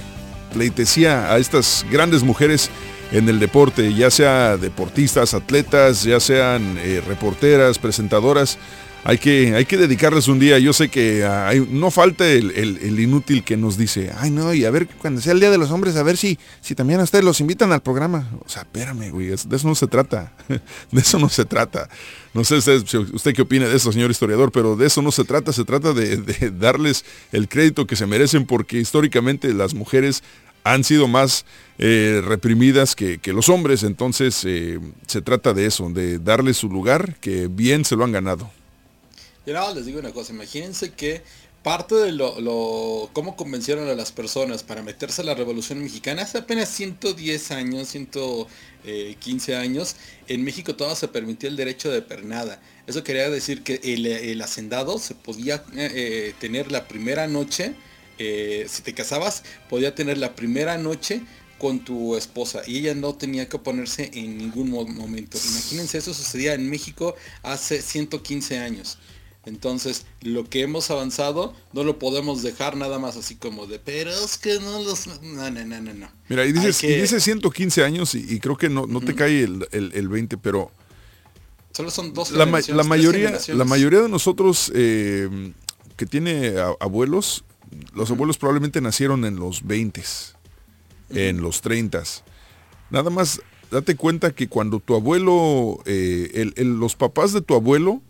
pleitesía 0.53 1.31
a 1.31 1.37
estas 1.37 1.85
grandes 1.91 2.23
mujeres 2.23 2.69
en 3.11 3.29
el 3.29 3.39
deporte, 3.39 3.93
ya 3.93 4.11
sea 4.11 4.57
deportistas, 4.57 5.33
atletas, 5.33 6.03
ya 6.03 6.19
sean 6.19 6.77
eh, 6.79 7.01
reporteras, 7.05 7.79
presentadoras. 7.79 8.57
Hay 9.03 9.19
que, 9.19 9.55
hay 9.55 9.63
que 9.63 9.77
dedicarles 9.77 10.27
un 10.27 10.37
día. 10.37 10.59
Yo 10.59 10.73
sé 10.73 10.89
que 10.89 11.23
ah, 11.23 11.53
no 11.69 11.91
falta 11.91 12.27
el, 12.27 12.99
inútil 12.99 13.43
que 13.43 13.55
nos 13.55 13.77
dice, 13.77 14.11
ay 14.17 14.31
no, 14.31 14.53
y 14.53 14.65
a 14.65 14.71
ver 14.71 14.87
cuando 14.87 15.21
sea 15.21 15.31
el 15.31 15.39
Día 15.39 15.49
de 15.49 15.57
los 15.57 15.71
Hombres, 15.71 15.95
a 15.95 16.03
ver 16.03 16.17
si, 16.17 16.37
si 16.59 16.75
también 16.75 16.99
a 16.99 17.03
ustedes 17.03 17.23
los 17.23 17.39
invitan 17.39 17.71
al 17.71 17.81
programa. 17.81 18.27
O 18.45 18.49
sea, 18.49 18.63
espérame, 18.63 19.11
güey, 19.11 19.27
de 19.27 19.35
eso 19.35 19.67
no 19.67 19.75
se 19.75 19.87
trata. 19.87 20.33
De 20.91 21.01
eso 21.01 21.19
no 21.19 21.29
se 21.29 21.45
trata. 21.45 21.87
No 22.37 22.43
sé 22.43 22.57
usted, 22.57 22.83
usted 23.13 23.33
qué 23.33 23.41
opina 23.41 23.67
de 23.67 23.75
eso, 23.75 23.91
señor 23.91 24.11
historiador, 24.11 24.51
pero 24.51 24.75
de 24.75 24.85
eso 24.85 25.01
no 25.01 25.11
se 25.11 25.23
trata. 25.23 25.51
Se 25.51 25.65
trata 25.65 25.91
de, 25.93 26.51
darles 26.51 27.03
el 27.31 27.49
crédito 27.49 27.87
que 27.87 27.95
se 27.95 28.05
merecen 28.05 28.45
porque 28.45 28.77
históricamente 28.77 29.51
las 29.55 29.73
mujeres 29.73 30.21
han 30.63 30.83
sido 30.83 31.07
más 31.07 31.45
eh, 31.79 32.21
reprimidas 32.23 32.95
que, 32.95 33.19
los 33.33 33.49
hombres. 33.49 33.81
Entonces 33.81 34.43
eh, 34.45 34.79
se 35.07 35.23
trata 35.23 35.55
de 35.55 35.65
eso, 35.65 35.89
de 35.89 36.19
darles 36.19 36.57
su 36.57 36.69
lugar 36.69 37.15
que 37.21 37.47
bien 37.47 37.83
se 37.83 37.95
lo 37.95 38.03
han 38.03 38.11
ganado. 38.11 38.51
Más 39.47 39.73
les 39.73 39.87
digo 39.87 39.99
una 39.99 40.11
cosa, 40.11 40.31
imagínense 40.31 40.91
que 40.91 41.23
parte 41.67 41.95
de 41.95 42.11
lo, 42.13 43.09
cómo 43.11 43.35
convencieron 43.35 43.89
a 43.89 43.93
las 43.93 44.13
personas 44.13 44.63
para 44.63 44.81
meterse 44.83 45.21
a 45.21 45.25
la 45.25 45.33
Revolución 45.35 45.81
Mexicana 45.83 46.21
hace 46.21 46.37
apenas 46.37 46.69
110 46.69 47.51
años, 47.51 47.89
115 47.89 49.55
años, 49.57 49.97
en 50.29 50.43
México 50.45 50.75
todo 50.77 50.95
se 50.95 51.09
permitió 51.09 51.49
el 51.49 51.57
derecho 51.57 51.91
de 51.91 52.01
pernada. 52.01 52.61
Eso 52.87 53.03
quería 53.03 53.29
decir 53.29 53.63
que 53.63 53.81
el, 53.83 54.05
el 54.05 54.41
hacendado 54.41 54.97
se 54.97 55.13
podía 55.13 55.55
eh, 55.75 55.91
eh, 55.93 56.33
tener 56.39 56.71
la 56.71 56.87
primera 56.87 57.27
noche, 57.27 57.75
eh, 58.17 58.65
si 58.69 58.81
te 58.81 58.93
casabas, 58.93 59.43
podía 59.69 59.93
tener 59.93 60.17
la 60.17 60.35
primera 60.35 60.77
noche 60.77 61.21
con 61.57 61.83
tu 61.83 62.15
esposa 62.15 62.61
y 62.65 62.77
ella 62.77 62.95
no 62.95 63.15
tenía 63.15 63.49
que 63.49 63.57
oponerse 63.57 64.09
en 64.13 64.37
ningún 64.37 64.69
mo- 64.69 64.87
momento. 64.87 65.37
Imagínense, 65.43 65.97
eso 65.97 66.13
sucedía 66.13 66.53
en 66.53 66.69
México 66.69 67.15
hace 67.43 67.81
115 67.81 68.57
años. 68.59 68.99
Entonces, 69.47 70.05
lo 70.21 70.43
que 70.43 70.61
hemos 70.61 70.91
avanzado 70.91 71.53
no 71.71 71.83
lo 71.85 71.97
podemos 71.99 72.43
dejar 72.43 72.75
nada 72.75 72.99
más 72.99 73.15
así 73.15 73.35
como 73.35 73.65
de, 73.65 73.79
pero 73.79 74.11
es 74.11 74.37
que 74.37 74.59
no 74.59 74.81
los... 74.81 75.07
No, 75.07 75.49
no, 75.49 75.65
no, 75.65 75.81
no, 75.81 75.93
no. 75.93 76.09
Mira, 76.27 76.45
y 76.45 76.51
dices, 76.51 76.79
que- 76.79 76.97
y 76.97 77.01
dices 77.01 77.23
115 77.23 77.83
años 77.85 78.13
y, 78.13 78.25
y 78.27 78.39
creo 78.41 78.57
que 78.57 78.67
no, 78.69 78.85
no 78.87 78.99
te 78.99 79.15
cae 79.15 79.43
el, 79.43 79.65
el- 79.71 79.91
el 79.93 80.09
20, 80.09 80.37
pero 80.37 80.69
Solo 81.71 81.91
son 81.91 82.13
dos 82.13 82.31
la, 82.31 82.45
ma- 82.45 82.59
la 82.67 82.83
mayoría, 82.83 83.39
la 83.53 83.63
mayoría 83.63 84.01
de 84.01 84.09
nosotros 84.09 84.71
eh, 84.75 85.53
que 85.95 86.05
tiene 86.05 86.57
a- 86.57 86.73
abuelos, 86.79 87.45
los 87.93 88.09
abuelos 88.11 88.37
probablemente 88.37 88.81
nacieron 88.81 89.23
en 89.25 89.37
los 89.37 89.65
20, 89.65 90.03
en 91.11 91.41
los 91.41 91.61
30. 91.61 92.03
Nada 92.89 93.09
más 93.09 93.41
date 93.71 93.95
cuenta 93.95 94.33
que 94.33 94.47
cuando 94.49 94.79
tu 94.79 94.95
abuelo, 94.95 95.79
eh, 95.85 96.51
el- 96.55 96.79
los 96.79 96.95
papás 96.95 97.31
de 97.31 97.41
tu 97.41 97.53
abuelo 97.55 98.01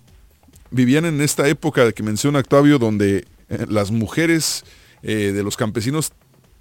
vivían 0.71 1.05
en 1.05 1.21
esta 1.21 1.47
época 1.47 1.91
que 1.91 2.03
menciona 2.03 2.39
Octavio, 2.39 2.79
donde 2.79 3.25
eh, 3.49 3.65
las 3.69 3.91
mujeres 3.91 4.63
eh, 5.03 5.31
de 5.33 5.43
los 5.43 5.57
campesinos 5.57 6.11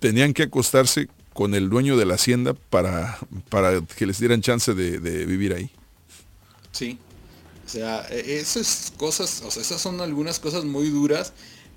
tenían 0.00 0.32
que 0.32 0.44
acostarse 0.44 1.08
con 1.32 1.54
el 1.54 1.68
dueño 1.68 1.96
de 1.96 2.06
la 2.06 2.14
hacienda 2.14 2.54
para, 2.54 3.18
para 3.50 3.82
que 3.82 4.06
les 4.06 4.18
dieran 4.18 4.40
chance 4.40 4.74
de, 4.74 4.98
de 4.98 5.26
vivir 5.26 5.52
ahí. 5.52 5.70
Sí. 6.72 6.98
O 7.64 7.68
sea, 7.68 8.06
e, 8.10 8.38
esas 8.38 8.92
cosas, 8.96 9.42
o 9.44 9.50
sea, 9.50 9.62
esas 9.62 9.80
son 9.80 10.00
algunas 10.00 10.38
cosas 10.38 10.64
muy 10.64 10.88
duras 10.88 11.32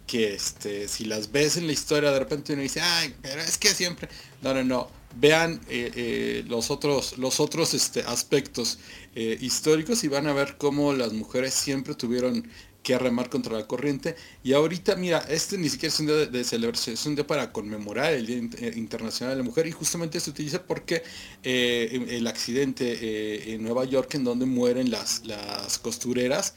que 0.06 0.34
este, 0.34 0.88
si 0.88 1.06
las 1.06 1.32
ves 1.32 1.58
en 1.58 1.68
la 1.68 1.74
historia 1.74 2.12
de 2.12 2.20
repente 2.20 2.54
uno 2.54 2.62
dice, 2.62 2.82
ay, 2.82 3.16
pero 3.22 3.42
es 3.42 3.58
que 3.58 3.70
siempre. 3.70 4.10
No, 4.42 4.54
no, 4.54 4.64
no. 4.64 4.99
Vean 5.16 5.60
eh, 5.70 5.92
eh, 5.96 6.44
los 6.48 6.70
otros, 6.70 7.18
los 7.18 7.40
otros 7.40 7.74
este, 7.74 8.02
aspectos 8.02 8.80
eh, 9.16 9.38
históricos 9.42 10.04
y 10.04 10.08
van 10.08 10.28
a 10.28 10.34
ver 10.34 10.58
cómo 10.58 10.94
las 10.94 11.14
mujeres 11.14 11.54
siempre 11.54 11.96
tuvieron 11.96 12.48
que 12.84 12.98
remar 12.98 13.30
contra 13.30 13.58
la 13.58 13.68
corriente. 13.68 14.16
Y 14.44 14.54
ahorita, 14.54 14.96
mira, 14.96 15.20
este 15.30 15.58
ni 15.58 15.68
siquiera 15.68 15.94
es 15.94 16.00
un 16.00 16.08
día 16.08 16.26
de, 16.28 16.44
celebración, 16.44 16.94
es 16.94 17.06
un 17.06 17.16
día 17.16 17.28
para 17.28 17.52
conmemorar 17.52 18.14
el 18.14 18.26
Día 18.26 18.38
Internacional 18.76 19.36
de 19.36 19.44
la 19.44 19.44
Mujer 19.44 19.68
y 19.68 19.72
justamente 19.72 20.20
se 20.20 20.30
utiliza 20.30 20.64
porque 20.64 21.04
el 21.44 22.26
accidente 22.26 23.54
en 23.54 23.64
Nueva 23.64 23.84
York 23.84 24.16
en 24.16 24.24
donde 24.24 24.46
mueren 24.46 24.90
las, 24.92 25.26
las 25.26 25.78
costureras, 25.80 26.54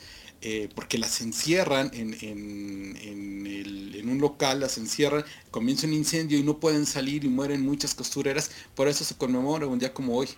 porque 0.75 0.99
las 0.99 1.21
encierran 1.21 1.91
en, 1.95 2.17
en, 2.21 4.09
un 4.09 4.19
local, 4.21 4.61
las 4.61 4.79
encierran, 4.79 5.25
comienza 5.51 5.87
un 5.87 5.95
incendio 5.95 6.39
y 6.39 6.43
no 6.43 6.59
pueden 6.59 6.87
salir 6.87 7.25
y 7.25 7.29
mueren 7.29 7.63
muchas 7.63 7.95
costureras, 7.95 8.51
por 8.75 8.89
eso 8.89 9.05
se 9.05 9.15
conmemora 9.15 9.67
un 9.67 9.79
día 9.79 9.95
como 9.95 10.17
hoy. 10.17 10.29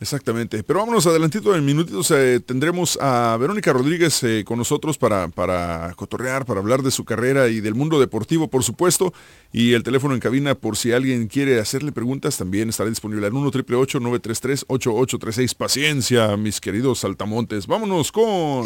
Exactamente. 0.00 0.62
Pero 0.62 0.80
vámonos 0.80 1.06
adelantito 1.06 1.54
en 1.54 1.64
minutitos. 1.64 2.10
Eh, 2.10 2.40
tendremos 2.40 2.98
a 3.00 3.36
Verónica 3.38 3.72
Rodríguez 3.72 4.22
eh, 4.22 4.44
con 4.44 4.58
nosotros 4.58 4.98
para, 4.98 5.28
para 5.28 5.92
cotorrear, 5.96 6.44
para 6.44 6.60
hablar 6.60 6.82
de 6.82 6.90
su 6.90 7.04
carrera 7.04 7.48
y 7.48 7.60
del 7.60 7.74
mundo 7.74 8.00
deportivo, 8.00 8.48
por 8.48 8.64
supuesto. 8.64 9.14
Y 9.52 9.72
el 9.72 9.82
teléfono 9.82 10.14
en 10.14 10.20
cabina, 10.20 10.54
por 10.54 10.76
si 10.76 10.92
alguien 10.92 11.28
quiere 11.28 11.60
hacerle 11.60 11.92
preguntas, 11.92 12.36
también 12.36 12.68
estará 12.68 12.90
disponible 12.90 13.26
en 13.26 13.34
1 13.34 13.50
933 13.50 14.64
8836 14.68 15.54
Paciencia, 15.54 16.36
mis 16.36 16.60
queridos 16.60 17.00
saltamontes. 17.00 17.66
Vámonos 17.66 18.10
con... 18.10 18.64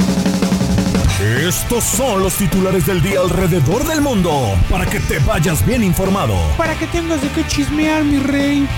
Estos 1.20 1.82
son 1.82 2.22
los 2.22 2.34
titulares 2.34 2.86
del 2.86 3.02
día 3.02 3.18
alrededor 3.20 3.84
del 3.86 4.00
mundo, 4.00 4.56
para 4.70 4.86
que 4.86 5.00
te 5.00 5.18
vayas 5.18 5.66
bien 5.66 5.82
informado. 5.82 6.36
Para 6.56 6.78
que 6.78 6.86
tengas 6.86 7.20
de 7.20 7.28
qué 7.30 7.44
chismear, 7.48 8.04
mi 8.04 8.18
rey. 8.18 8.68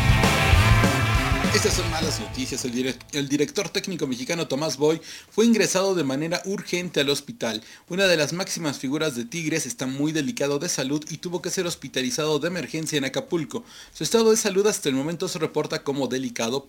Estas 1.54 1.74
son 1.74 1.90
malas 1.90 2.20
noticias. 2.20 2.64
El, 2.64 3.28
director 3.28 3.68
técnico 3.68 4.06
mexicano 4.06 4.46
Tomás 4.46 4.76
Boy 4.76 5.00
fue 5.30 5.46
ingresado 5.46 5.96
de 5.96 6.04
manera 6.04 6.40
urgente 6.44 7.00
al 7.00 7.10
hospital. 7.10 7.60
Una 7.88 8.06
de 8.06 8.16
las 8.16 8.32
máximas 8.32 8.78
figuras 8.78 9.16
de 9.16 9.24
Tigres 9.24 9.66
está 9.66 9.86
muy 9.86 10.12
delicado 10.12 10.60
de 10.60 10.68
salud 10.68 11.04
y 11.10 11.16
tuvo 11.16 11.42
que 11.42 11.50
ser 11.50 11.66
hospitalizado 11.66 12.38
de 12.38 12.46
emergencia 12.46 12.98
en 12.98 13.04
Acapulco. 13.04 13.64
Su 13.92 14.04
estado 14.04 14.30
de 14.30 14.36
salud 14.36 14.64
hasta 14.68 14.88
el 14.88 14.94
momento 14.94 15.26
se 15.26 15.40
reporta 15.40 15.82
como 15.82 16.06
delicado, 16.06 16.66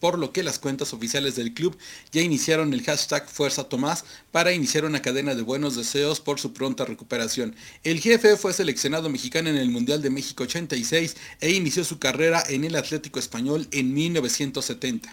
por, 0.00 0.18
lo 0.18 0.32
que 0.32 0.42
las 0.42 0.58
cuentas 0.58 0.94
oficiales 0.94 1.36
del 1.36 1.52
club 1.52 1.76
ya 2.10 2.22
iniciaron 2.22 2.72
el 2.72 2.82
hashtag 2.82 3.28
Fuerza 3.28 3.64
Tomás 3.64 4.06
para 4.32 4.52
iniciar 4.52 4.86
una 4.86 5.02
cadena 5.02 5.34
de 5.34 5.42
buenos 5.42 5.76
deseos 5.76 6.20
por 6.20 6.40
su 6.40 6.54
pronta 6.54 6.86
recuperación. 6.86 7.54
El 7.84 8.00
jefe 8.00 8.38
fue 8.38 8.54
seleccionado 8.54 9.10
mexicano 9.10 9.50
en 9.50 9.56
el 9.56 9.70
Mundial 9.70 10.00
de 10.00 10.10
México 10.10 10.44
86 10.44 11.14
e 11.40 11.50
inició 11.50 11.84
su 11.84 11.98
carrera 11.98 12.42
en 12.48 12.64
el 12.64 12.74
Atlético 12.74 13.18
Español 13.18 13.68
en 13.70 13.92
1970. 14.14 15.12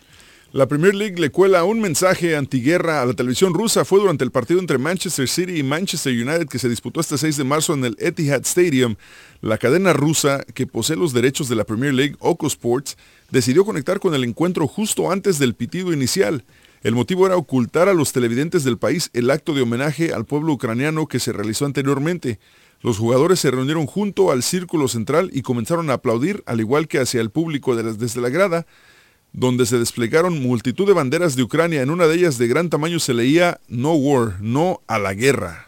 La 0.54 0.68
Premier 0.68 0.94
League 0.94 1.18
le 1.18 1.30
cuela 1.30 1.64
un 1.64 1.80
mensaje 1.80 2.36
antiguerra 2.36 3.02
a 3.02 3.06
la 3.06 3.14
televisión 3.14 3.54
rusa. 3.54 3.86
Fue 3.86 4.02
durante 4.02 4.26
el 4.26 4.32
partido 4.32 4.60
entre 4.60 4.78
Manchester 4.78 5.30
City 5.30 5.60
y 5.60 5.64
Manchester 5.64 6.12
United 6.12 6.50
que 6.50 6.60
se 6.60 6.68
disputó 6.68 7.00
este 7.00 7.18
6 7.18 7.38
de 7.38 7.44
marzo 7.46 7.74
en 7.74 7.86
el 7.86 7.96
Etihad 8.00 8.42
Stadium. 8.42 8.98
La 9.40 9.58
cadena 9.58 9.94
rusa 9.94 10.44
que 10.54 10.68
posee 10.68 10.98
los 10.98 11.14
derechos 11.14 11.48
de 11.48 11.56
la 11.56 11.64
Premier 11.64 11.94
League, 11.94 12.18
Oko 12.20 12.48
Sports, 12.48 12.98
decidió 13.30 13.64
conectar 13.64 14.02
con 14.02 14.14
el 14.14 14.26
encuentro 14.26 14.68
justo 14.68 15.10
antes 15.10 15.40
del 15.40 15.54
pitido 15.54 15.94
inicial. 15.94 16.44
El 16.84 16.96
motivo 16.96 17.26
era 17.28 17.38
ocultar 17.38 17.88
a 17.88 17.94
los 17.94 18.12
televidentes 18.12 18.66
del 18.66 18.78
país 18.78 19.10
el 19.14 19.32
acto 19.32 19.54
de 19.54 19.62
homenaje 19.62 20.14
al 20.14 20.26
pueblo 20.26 20.52
ucraniano 20.52 21.08
que 21.08 21.20
se 21.22 21.32
realizó 21.32 21.66
anteriormente. 21.66 22.40
Los 22.82 22.98
jugadores 22.98 23.40
se 23.40 23.52
reunieron 23.52 23.86
junto 23.86 24.32
al 24.32 24.44
círculo 24.44 24.90
central 24.90 25.30
y 25.32 25.44
comenzaron 25.44 25.90
a 25.90 25.94
aplaudir, 25.94 26.44
al 26.46 26.60
igual 26.60 26.90
que 26.90 27.00
hacia 27.00 27.22
el 27.22 27.30
público 27.30 27.76
desde 27.76 28.20
la 28.20 28.30
grada, 28.30 28.66
donde 29.34 29.66
se 29.66 29.78
desplegaron 29.78 30.42
multitud 30.42 30.88
de 30.88 30.94
banderas 30.94 31.36
de 31.36 31.44
Ucrania. 31.44 31.82
En 31.82 31.90
una 31.90 32.08
de 32.08 32.16
ellas 32.16 32.38
de 32.38 32.48
gran 32.48 32.70
tamaño 32.70 33.00
se 33.00 33.14
leía 33.14 33.60
No 33.68 33.94
War, 33.94 34.42
no 34.42 34.82
a 34.88 35.00
la 35.00 35.14
guerra. 35.14 35.68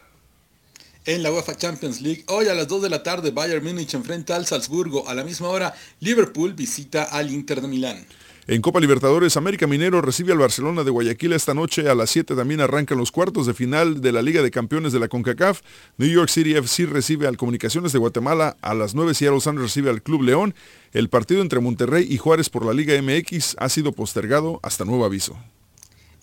En 1.05 1.21
la 1.21 1.31
UEFA 1.31 1.57
Champions 1.57 1.99
League, 1.99 2.23
hoy 2.27 2.47
a 2.47 2.53
las 2.53 2.67
2 2.69 2.83
de 2.83 2.89
la 2.89 3.03
tarde 3.03 3.31
Bayern 3.31 3.63
Múnich 3.63 3.93
enfrenta 3.93 4.37
al 4.37 4.45
Salzburgo. 4.45 5.09
A 5.09 5.13
la 5.13 5.25
misma 5.25 5.49
hora, 5.49 5.75
Liverpool 5.99 6.53
visita 6.53 7.03
al 7.03 7.29
Inter 7.29 7.61
de 7.61 7.67
Milán. 7.67 8.05
En 8.45 8.61
Copa 8.61 8.81
Libertadores, 8.81 9.37
América 9.37 9.67
Minero 9.67 10.01
recibe 10.01 10.33
al 10.33 10.37
Barcelona 10.37 10.83
de 10.83 10.91
Guayaquil 10.91 11.31
esta 11.31 11.53
noche. 11.53 11.87
A 11.87 11.95
las 11.95 12.09
7 12.09 12.35
también 12.35 12.59
arrancan 12.59 12.97
los 12.97 13.09
cuartos 13.09 13.47
de 13.47 13.53
final 13.53 14.01
de 14.01 14.11
la 14.11 14.21
Liga 14.21 14.41
de 14.41 14.51
Campeones 14.51 14.91
de 14.91 14.99
la 14.99 15.07
CONCACAF. 15.07 15.61
New 15.97 16.09
York 16.09 16.27
City 16.27 16.53
FC 16.55 16.85
recibe 16.85 17.25
al 17.25 17.37
Comunicaciones 17.37 17.93
de 17.93 17.99
Guatemala. 17.99 18.57
A 18.61 18.73
las 18.73 18.95
9 18.95 19.13
Seattle 19.13 19.39
Sanders 19.39 19.67
recibe 19.67 19.89
al 19.89 20.01
Club 20.01 20.23
León. 20.23 20.55
El 20.91 21.07
partido 21.07 21.41
entre 21.41 21.61
Monterrey 21.61 22.05
y 22.09 22.17
Juárez 22.17 22.49
por 22.49 22.65
la 22.65 22.73
Liga 22.73 23.01
MX 23.01 23.55
ha 23.59 23.69
sido 23.69 23.93
postergado 23.93 24.59
hasta 24.61 24.83
nuevo 24.83 25.05
aviso. 25.05 25.37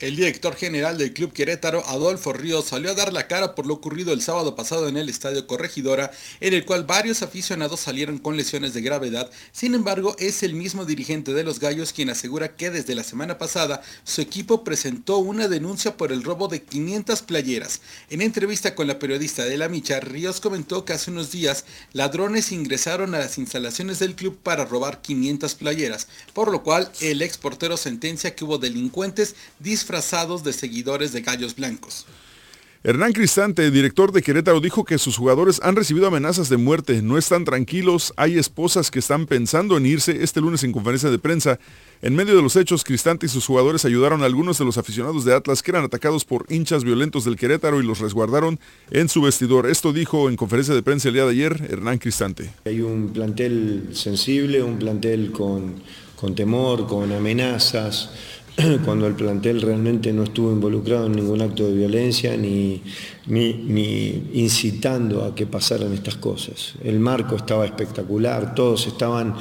El 0.00 0.16
director 0.16 0.56
general 0.56 0.96
del 0.96 1.12
Club 1.12 1.30
Querétaro, 1.34 1.84
Adolfo 1.86 2.32
Ríos, 2.32 2.64
salió 2.64 2.90
a 2.90 2.94
dar 2.94 3.12
la 3.12 3.28
cara 3.28 3.54
por 3.54 3.66
lo 3.66 3.74
ocurrido 3.74 4.14
el 4.14 4.22
sábado 4.22 4.56
pasado 4.56 4.88
en 4.88 4.96
el 4.96 5.10
Estadio 5.10 5.46
Corregidora, 5.46 6.10
en 6.40 6.54
el 6.54 6.64
cual 6.64 6.84
varios 6.84 7.20
aficionados 7.20 7.80
salieron 7.80 8.16
con 8.16 8.34
lesiones 8.34 8.72
de 8.72 8.80
gravedad. 8.80 9.30
Sin 9.52 9.74
embargo, 9.74 10.16
es 10.18 10.42
el 10.42 10.54
mismo 10.54 10.86
dirigente 10.86 11.34
de 11.34 11.44
los 11.44 11.60
Gallos 11.60 11.92
quien 11.92 12.08
asegura 12.08 12.56
que 12.56 12.70
desde 12.70 12.94
la 12.94 13.04
semana 13.04 13.36
pasada 13.36 13.82
su 14.02 14.22
equipo 14.22 14.64
presentó 14.64 15.18
una 15.18 15.48
denuncia 15.48 15.98
por 15.98 16.12
el 16.12 16.22
robo 16.22 16.48
de 16.48 16.62
500 16.62 17.20
playeras. 17.20 17.82
En 18.08 18.22
entrevista 18.22 18.74
con 18.74 18.86
la 18.86 18.98
periodista 18.98 19.44
de 19.44 19.58
La 19.58 19.68
Micha, 19.68 20.00
Ríos 20.00 20.40
comentó 20.40 20.86
que 20.86 20.94
hace 20.94 21.10
unos 21.10 21.30
días 21.30 21.66
ladrones 21.92 22.52
ingresaron 22.52 23.14
a 23.14 23.18
las 23.18 23.36
instalaciones 23.36 23.98
del 23.98 24.14
club 24.14 24.38
para 24.42 24.64
robar 24.64 25.02
500 25.02 25.56
playeras, 25.56 26.08
por 26.32 26.50
lo 26.50 26.62
cual 26.62 26.90
el 27.02 27.20
ex 27.20 27.36
portero 27.36 27.76
sentencia 27.76 28.34
que 28.34 28.46
hubo 28.46 28.56
delincuentes 28.56 29.34
disfrazados 29.58 29.89
disfrazados 29.90 30.44
de 30.44 30.52
seguidores 30.52 31.12
de 31.12 31.20
Gallos 31.20 31.56
Blancos. 31.56 32.06
Hernán 32.84 33.12
Cristante, 33.12 33.70
director 33.72 34.12
de 34.12 34.22
Querétaro, 34.22 34.60
dijo 34.60 34.84
que 34.84 34.98
sus 34.98 35.16
jugadores 35.16 35.60
han 35.64 35.74
recibido 35.74 36.06
amenazas 36.06 36.48
de 36.48 36.56
muerte, 36.56 37.02
no 37.02 37.18
están 37.18 37.44
tranquilos, 37.44 38.14
hay 38.16 38.38
esposas 38.38 38.90
que 38.90 39.00
están 39.00 39.26
pensando 39.26 39.76
en 39.76 39.84
irse 39.84 40.22
este 40.22 40.40
lunes 40.40 40.62
en 40.62 40.72
conferencia 40.72 41.10
de 41.10 41.18
prensa. 41.18 41.58
En 42.02 42.14
medio 42.14 42.36
de 42.36 42.42
los 42.42 42.54
hechos, 42.54 42.84
Cristante 42.84 43.26
y 43.26 43.28
sus 43.28 43.44
jugadores 43.44 43.84
ayudaron 43.84 44.22
a 44.22 44.26
algunos 44.26 44.58
de 44.58 44.64
los 44.64 44.78
aficionados 44.78 45.24
de 45.24 45.34
Atlas 45.34 45.60
que 45.60 45.72
eran 45.72 45.84
atacados 45.84 46.24
por 46.24 46.46
hinchas 46.48 46.84
violentos 46.84 47.24
del 47.24 47.36
Querétaro 47.36 47.80
y 47.80 47.84
los 47.84 47.98
resguardaron 47.98 48.60
en 48.92 49.08
su 49.08 49.20
vestidor. 49.22 49.68
Esto 49.68 49.92
dijo 49.92 50.30
en 50.30 50.36
conferencia 50.36 50.72
de 50.72 50.82
prensa 50.82 51.08
el 51.08 51.14
día 51.14 51.24
de 51.24 51.32
ayer 51.32 51.66
Hernán 51.68 51.98
Cristante. 51.98 52.50
Hay 52.64 52.80
un 52.80 53.12
plantel 53.12 53.90
sensible, 53.92 54.62
un 54.62 54.78
plantel 54.78 55.32
con, 55.32 55.82
con 56.16 56.34
temor, 56.34 56.86
con 56.86 57.12
amenazas 57.12 58.10
cuando 58.84 59.06
el 59.06 59.14
plantel 59.14 59.60
realmente 59.62 60.12
no 60.12 60.24
estuvo 60.24 60.52
involucrado 60.52 61.06
en 61.06 61.12
ningún 61.12 61.40
acto 61.40 61.66
de 61.66 61.74
violencia 61.74 62.36
ni, 62.36 62.82
ni, 63.26 64.30
incitando 64.34 65.24
a 65.24 65.34
que 65.34 65.46
pasaran 65.46 65.92
estas 65.92 66.16
cosas. 66.16 66.74
El 66.82 67.00
marco 67.00 67.36
estaba 67.36 67.64
espectacular, 67.64 68.54
todos 68.54 68.86
estaban 68.86 69.34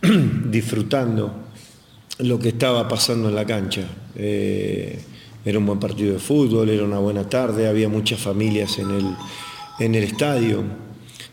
disfrutando 0.50 1.34
lo 2.18 2.38
que 2.38 2.50
estaba 2.50 2.86
pasando 2.88 3.28
en 3.28 3.34
la 3.34 3.44
cancha. 3.44 3.86
Eh, 4.14 4.98
era 5.44 5.58
un 5.58 5.66
buen 5.66 5.80
partido 5.80 6.12
de 6.12 6.20
fútbol, 6.20 6.68
era 6.68 6.84
una 6.84 6.98
buena 6.98 7.28
tarde, 7.28 7.66
había 7.66 7.88
muchas 7.88 8.20
familias 8.20 8.78
en 8.78 8.90
el, 8.90 9.06
en 9.80 9.94
el 9.94 10.04
estadio. 10.04 10.62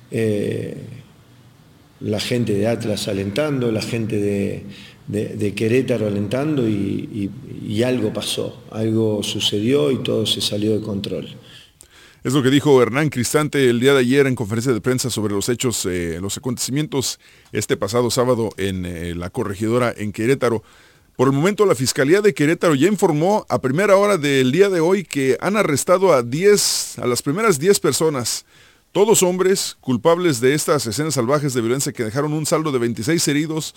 Eh, 0.10 0.78
la 2.00 2.20
gente 2.20 2.54
de 2.54 2.66
Atlas 2.66 3.08
alentando, 3.08 3.72
la 3.72 3.82
gente 3.82 4.16
de, 4.18 4.64
de, 5.10 5.54
Querétaro 5.56 6.08
alentando 6.08 6.68
y, 6.68 7.84
algo 7.84 8.14
pasó, 8.14 8.64
algo 8.72 9.24
sucedió 9.24 9.92
y 9.92 9.98
todo 10.04 10.26
se 10.26 10.42
salió 10.42 10.78
de 10.78 10.82
control. 10.82 11.28
Es 12.24 12.34
lo 12.34 12.44
que 12.44 12.50
dijo 12.50 12.82
Hernán 12.82 13.10
Cristante 13.10 13.70
el 13.70 13.80
día 13.80 13.94
de 13.94 14.00
ayer 14.00 14.28
en 14.28 14.36
conferencia 14.36 14.74
de 14.74 14.82
prensa 14.82 15.10
sobre 15.10 15.34
los 15.34 15.48
hechos, 15.48 15.86
eh, 15.86 16.20
los 16.22 16.38
acontecimientos 16.38 17.20
este 17.54 17.78
pasado 17.78 18.12
sábado 18.12 18.50
en 18.58 18.86
eh, 18.86 19.16
la 19.16 19.30
corregidora 19.30 19.94
en 19.96 20.12
Querétaro. 20.12 20.62
Por 21.16 21.30
el 21.30 21.34
momento 21.34 21.66
la 21.66 21.76
Fiscalía 21.76 22.22
de 22.22 22.34
Querétaro 22.34 22.76
ya 22.76 22.90
informó 22.90 23.46
a 23.48 23.62
primera 23.62 23.96
hora 23.96 24.18
del 24.18 24.52
día 24.52 24.70
de 24.70 24.82
hoy 24.82 25.06
que 25.06 25.38
han 25.40 25.56
arrestado 25.56 26.12
a 26.12 26.22
10, 26.22 27.00
a 27.00 27.08
las 27.08 27.22
primeras 27.22 27.58
10 27.58 27.80
personas, 27.80 28.46
todos 28.92 29.24
hombres 29.24 29.78
culpables 29.80 30.42
de 30.42 30.54
estas 30.54 30.86
escenas 30.88 31.14
salvajes 31.14 31.54
de 31.54 31.62
violencia 31.62 31.94
que 31.94 32.04
dejaron 32.04 32.34
un 32.34 32.46
saldo 32.46 32.72
de 32.72 32.80
26 32.80 33.28
heridos, 33.30 33.76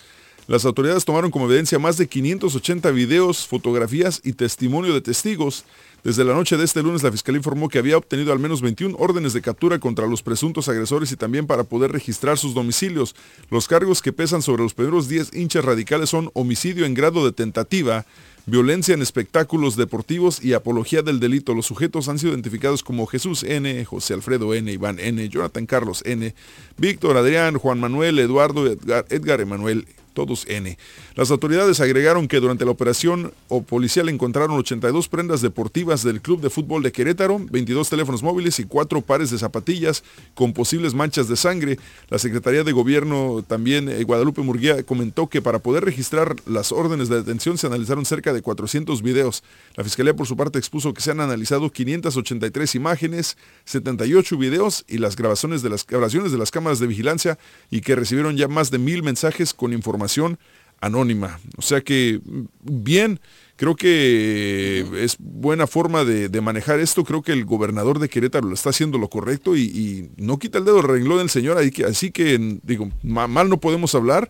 las 0.48 0.64
autoridades 0.64 1.04
tomaron 1.04 1.30
como 1.30 1.46
evidencia 1.46 1.78
más 1.78 1.96
de 1.96 2.08
580 2.08 2.90
videos, 2.90 3.46
fotografías 3.46 4.20
y 4.24 4.32
testimonio 4.32 4.92
de 4.92 5.00
testigos 5.00 5.64
Desde 6.02 6.24
la 6.24 6.34
noche 6.34 6.56
de 6.56 6.64
este 6.64 6.82
lunes, 6.82 7.04
la 7.04 7.12
Fiscalía 7.12 7.38
informó 7.38 7.68
que 7.68 7.78
había 7.78 7.96
obtenido 7.96 8.32
al 8.32 8.40
menos 8.40 8.60
21 8.60 8.96
órdenes 8.98 9.34
de 9.34 9.40
captura 9.40 9.78
contra 9.78 10.08
los 10.08 10.20
presuntos 10.20 10.68
agresores 10.68 11.12
y 11.12 11.16
también 11.16 11.46
para 11.46 11.62
poder 11.62 11.92
registrar 11.92 12.38
sus 12.38 12.54
domicilios. 12.54 13.14
Los 13.50 13.68
cargos 13.68 14.02
que 14.02 14.12
pesan 14.12 14.42
sobre 14.42 14.64
los 14.64 14.74
primeros 14.74 15.08
10 15.08 15.32
hinchas 15.32 15.64
radicales 15.64 16.10
son 16.10 16.32
homicidio 16.34 16.86
en 16.86 16.94
grado 16.94 17.24
de 17.24 17.30
tentativa, 17.30 18.04
violencia 18.46 18.94
en 18.94 19.02
espectáculos 19.02 19.76
deportivos 19.76 20.42
y 20.42 20.54
apología 20.54 21.02
del 21.02 21.20
delito. 21.20 21.54
Los 21.54 21.66
sujetos 21.66 22.08
han 22.08 22.18
sido 22.18 22.32
identificados 22.32 22.82
como 22.82 23.06
Jesús 23.06 23.42
N., 23.42 23.84
José 23.84 24.14
Alfredo 24.14 24.54
N., 24.54 24.70
Iván 24.70 24.98
N., 24.98 25.28
Jonathan 25.28 25.66
Carlos 25.66 26.02
N., 26.04 26.34
Víctor 26.76 27.16
Adrián, 27.16 27.58
Juan 27.58 27.80
Manuel, 27.80 28.18
Eduardo, 28.18 28.66
Edgar, 28.66 29.06
Edgar 29.10 29.40
Emanuel 29.40 29.86
todos 30.12 30.46
N. 30.48 30.76
Las 31.14 31.30
autoridades 31.30 31.80
agregaron 31.80 32.28
que 32.28 32.40
durante 32.40 32.64
la 32.64 32.70
operación 32.70 33.32
o 33.48 33.62
policial 33.62 34.08
encontraron 34.08 34.56
82 34.56 35.08
prendas 35.08 35.42
deportivas 35.42 36.02
del 36.02 36.20
Club 36.20 36.40
de 36.40 36.50
Fútbol 36.50 36.82
de 36.82 36.92
Querétaro, 36.92 37.38
22 37.38 37.90
teléfonos 37.90 38.22
móviles 38.22 38.58
y 38.58 38.64
cuatro 38.64 39.00
pares 39.00 39.30
de 39.30 39.38
zapatillas 39.38 40.04
con 40.34 40.52
posibles 40.52 40.94
manchas 40.94 41.28
de 41.28 41.36
sangre. 41.36 41.78
La 42.08 42.18
Secretaría 42.18 42.64
de 42.64 42.72
Gobierno 42.72 43.44
también, 43.46 43.88
eh, 43.88 44.04
Guadalupe 44.04 44.42
Murguía, 44.42 44.82
comentó 44.82 45.28
que 45.28 45.42
para 45.42 45.58
poder 45.58 45.84
registrar 45.84 46.36
las 46.46 46.72
órdenes 46.72 47.08
de 47.08 47.16
detención 47.16 47.58
se 47.58 47.66
analizaron 47.66 48.04
cerca 48.04 48.31
de 48.32 48.42
400 48.42 49.02
videos. 49.02 49.42
La 49.76 49.84
Fiscalía 49.84 50.14
por 50.14 50.26
su 50.26 50.36
parte 50.36 50.58
expuso 50.58 50.94
que 50.94 51.00
se 51.00 51.10
han 51.10 51.20
analizado 51.20 51.70
583 51.70 52.74
imágenes, 52.74 53.36
78 53.64 54.36
videos 54.36 54.84
y 54.88 54.98
las 54.98 55.16
grabaciones 55.16 55.62
de 55.62 55.70
las, 55.70 55.86
grabaciones 55.86 56.32
de 56.32 56.38
las 56.38 56.50
cámaras 56.50 56.78
de 56.78 56.86
vigilancia 56.86 57.38
y 57.70 57.80
que 57.80 57.96
recibieron 57.96 58.36
ya 58.36 58.48
más 58.48 58.70
de 58.70 58.78
mil 58.78 59.02
mensajes 59.02 59.54
con 59.54 59.72
información 59.72 60.38
anónima. 60.82 61.40
O 61.56 61.62
sea 61.62 61.80
que, 61.80 62.20
bien, 62.60 63.20
creo 63.56 63.76
que 63.76 64.84
es 64.98 65.16
buena 65.18 65.66
forma 65.66 66.04
de, 66.04 66.40
manejar 66.40 66.80
esto. 66.80 67.04
Creo 67.04 67.22
que 67.22 67.32
el 67.32 67.44
gobernador 67.44 67.98
de 67.98 68.08
Querétaro 68.08 68.48
lo 68.48 68.54
está 68.54 68.70
haciendo 68.70 68.98
lo 68.98 69.08
correcto 69.08 69.56
y, 69.56 70.10
no 70.16 70.38
quita 70.38 70.58
el 70.58 70.64
dedo 70.64 70.82
renglón 70.82 71.18
del 71.18 71.30
señor. 71.30 71.56
Así 71.88 72.10
que, 72.10 72.58
digo, 72.64 72.90
mal 73.02 73.48
no 73.48 73.58
podemos 73.58 73.94
hablar. 73.94 74.28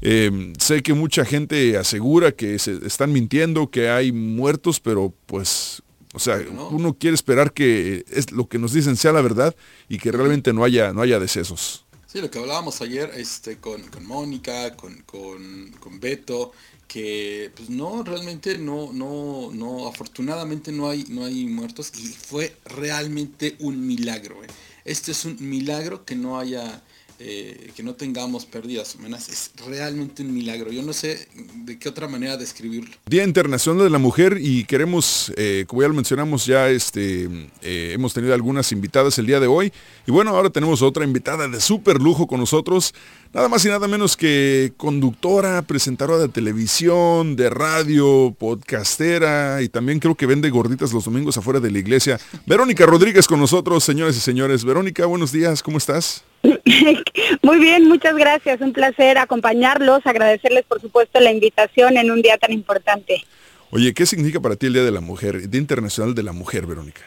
Eh, 0.00 0.52
sé 0.58 0.82
que 0.82 0.94
mucha 0.94 1.24
gente 1.24 1.76
asegura 1.76 2.32
que 2.32 2.58
se 2.58 2.86
están 2.86 3.12
mintiendo, 3.12 3.70
que 3.70 3.90
hay 3.90 4.12
muertos, 4.12 4.80
pero 4.80 5.12
pues, 5.26 5.82
o 6.14 6.18
sea, 6.18 6.38
uno 6.70 6.94
quiere 6.94 7.14
esperar 7.14 7.52
que 7.52 8.04
es 8.08 8.30
lo 8.30 8.48
que 8.48 8.58
nos 8.58 8.72
dicen 8.72 8.96
sea 8.96 9.12
la 9.12 9.22
verdad 9.22 9.56
y 9.88 9.98
que 9.98 10.12
realmente 10.12 10.52
no 10.52 10.64
haya, 10.64 10.92
no 10.92 11.02
haya 11.02 11.18
decesos. 11.18 11.84
Sí, 12.06 12.22
lo 12.22 12.30
que 12.30 12.38
hablábamos 12.38 12.80
ayer 12.80 13.10
este, 13.16 13.58
con, 13.58 13.82
Mónica, 14.02 14.74
con, 14.76 15.02
con, 15.02 16.00
Beto, 16.00 16.52
que 16.86 17.50
pues 17.54 17.68
no, 17.68 18.02
realmente 18.02 18.56
no, 18.56 18.94
no, 18.94 19.50
no, 19.52 19.86
afortunadamente 19.86 20.72
no 20.72 20.88
hay, 20.88 21.04
no 21.10 21.26
hay 21.26 21.44
muertos 21.44 21.92
y 21.98 22.06
fue 22.06 22.56
realmente 22.64 23.56
un 23.58 23.86
milagro. 23.86 24.42
Eh. 24.42 24.46
Este 24.86 25.12
es 25.12 25.26
un 25.26 25.36
milagro 25.38 26.06
que 26.06 26.16
no 26.16 26.38
haya 26.38 26.82
eh, 27.20 27.72
que 27.74 27.82
no 27.82 27.94
tengamos 27.94 28.46
pérdidas 28.46 28.94
humanas 28.94 29.28
es 29.28 29.50
realmente 29.66 30.22
un 30.22 30.32
milagro. 30.32 30.70
Yo 30.70 30.82
no 30.82 30.92
sé 30.92 31.26
de 31.64 31.76
qué 31.76 31.88
otra 31.88 32.06
manera 32.06 32.36
describirlo. 32.36 32.94
Día 33.06 33.24
Internacional 33.24 33.82
de 33.82 33.90
la 33.90 33.98
Mujer 33.98 34.38
y 34.40 34.64
queremos, 34.64 35.32
eh, 35.36 35.64
como 35.66 35.82
ya 35.82 35.88
lo 35.88 35.94
mencionamos, 35.94 36.46
ya 36.46 36.68
este, 36.68 37.24
eh, 37.62 37.90
hemos 37.92 38.14
tenido 38.14 38.34
algunas 38.34 38.70
invitadas 38.70 39.18
el 39.18 39.26
día 39.26 39.40
de 39.40 39.48
hoy. 39.48 39.72
Y 40.06 40.12
bueno, 40.12 40.30
ahora 40.30 40.50
tenemos 40.50 40.80
otra 40.80 41.02
invitada 41.02 41.48
de 41.48 41.60
súper 41.60 42.00
lujo 42.00 42.28
con 42.28 42.38
nosotros. 42.38 42.94
Nada 43.32 43.48
más 43.48 43.64
y 43.64 43.68
nada 43.68 43.88
menos 43.88 44.16
que 44.16 44.72
conductora, 44.76 45.62
presentadora 45.62 46.18
de 46.18 46.28
televisión, 46.28 47.34
de 47.34 47.50
radio, 47.50 48.32
podcastera 48.38 49.60
y 49.60 49.68
también 49.68 49.98
creo 49.98 50.14
que 50.14 50.26
vende 50.26 50.50
gorditas 50.50 50.92
los 50.92 51.04
domingos 51.04 51.36
afuera 51.36 51.58
de 51.58 51.72
la 51.72 51.80
iglesia. 51.80 52.20
Verónica 52.46 52.86
Rodríguez 52.86 53.26
con 53.26 53.40
nosotros, 53.40 53.82
señores 53.82 54.16
y 54.16 54.20
señores. 54.20 54.64
Verónica, 54.64 55.04
buenos 55.06 55.32
días, 55.32 55.64
¿cómo 55.64 55.78
estás? 55.78 56.22
Muy 57.42 57.58
bien, 57.58 57.88
muchas 57.88 58.14
gracias. 58.16 58.60
Un 58.60 58.72
placer 58.72 59.18
acompañarlos, 59.18 60.06
agradecerles 60.06 60.64
por 60.64 60.80
supuesto 60.80 61.20
la 61.20 61.32
invitación 61.32 61.96
en 61.96 62.10
un 62.10 62.22
día 62.22 62.38
tan 62.38 62.52
importante. 62.52 63.22
Oye, 63.70 63.92
¿qué 63.92 64.06
significa 64.06 64.40
para 64.40 64.56
ti 64.56 64.66
el 64.66 64.72
Día 64.72 64.84
de 64.84 64.92
la 64.92 65.00
Mujer, 65.00 65.48
Día 65.48 65.60
Internacional 65.60 66.14
de 66.14 66.22
la 66.22 66.32
Mujer, 66.32 66.66
Verónica? 66.66 67.02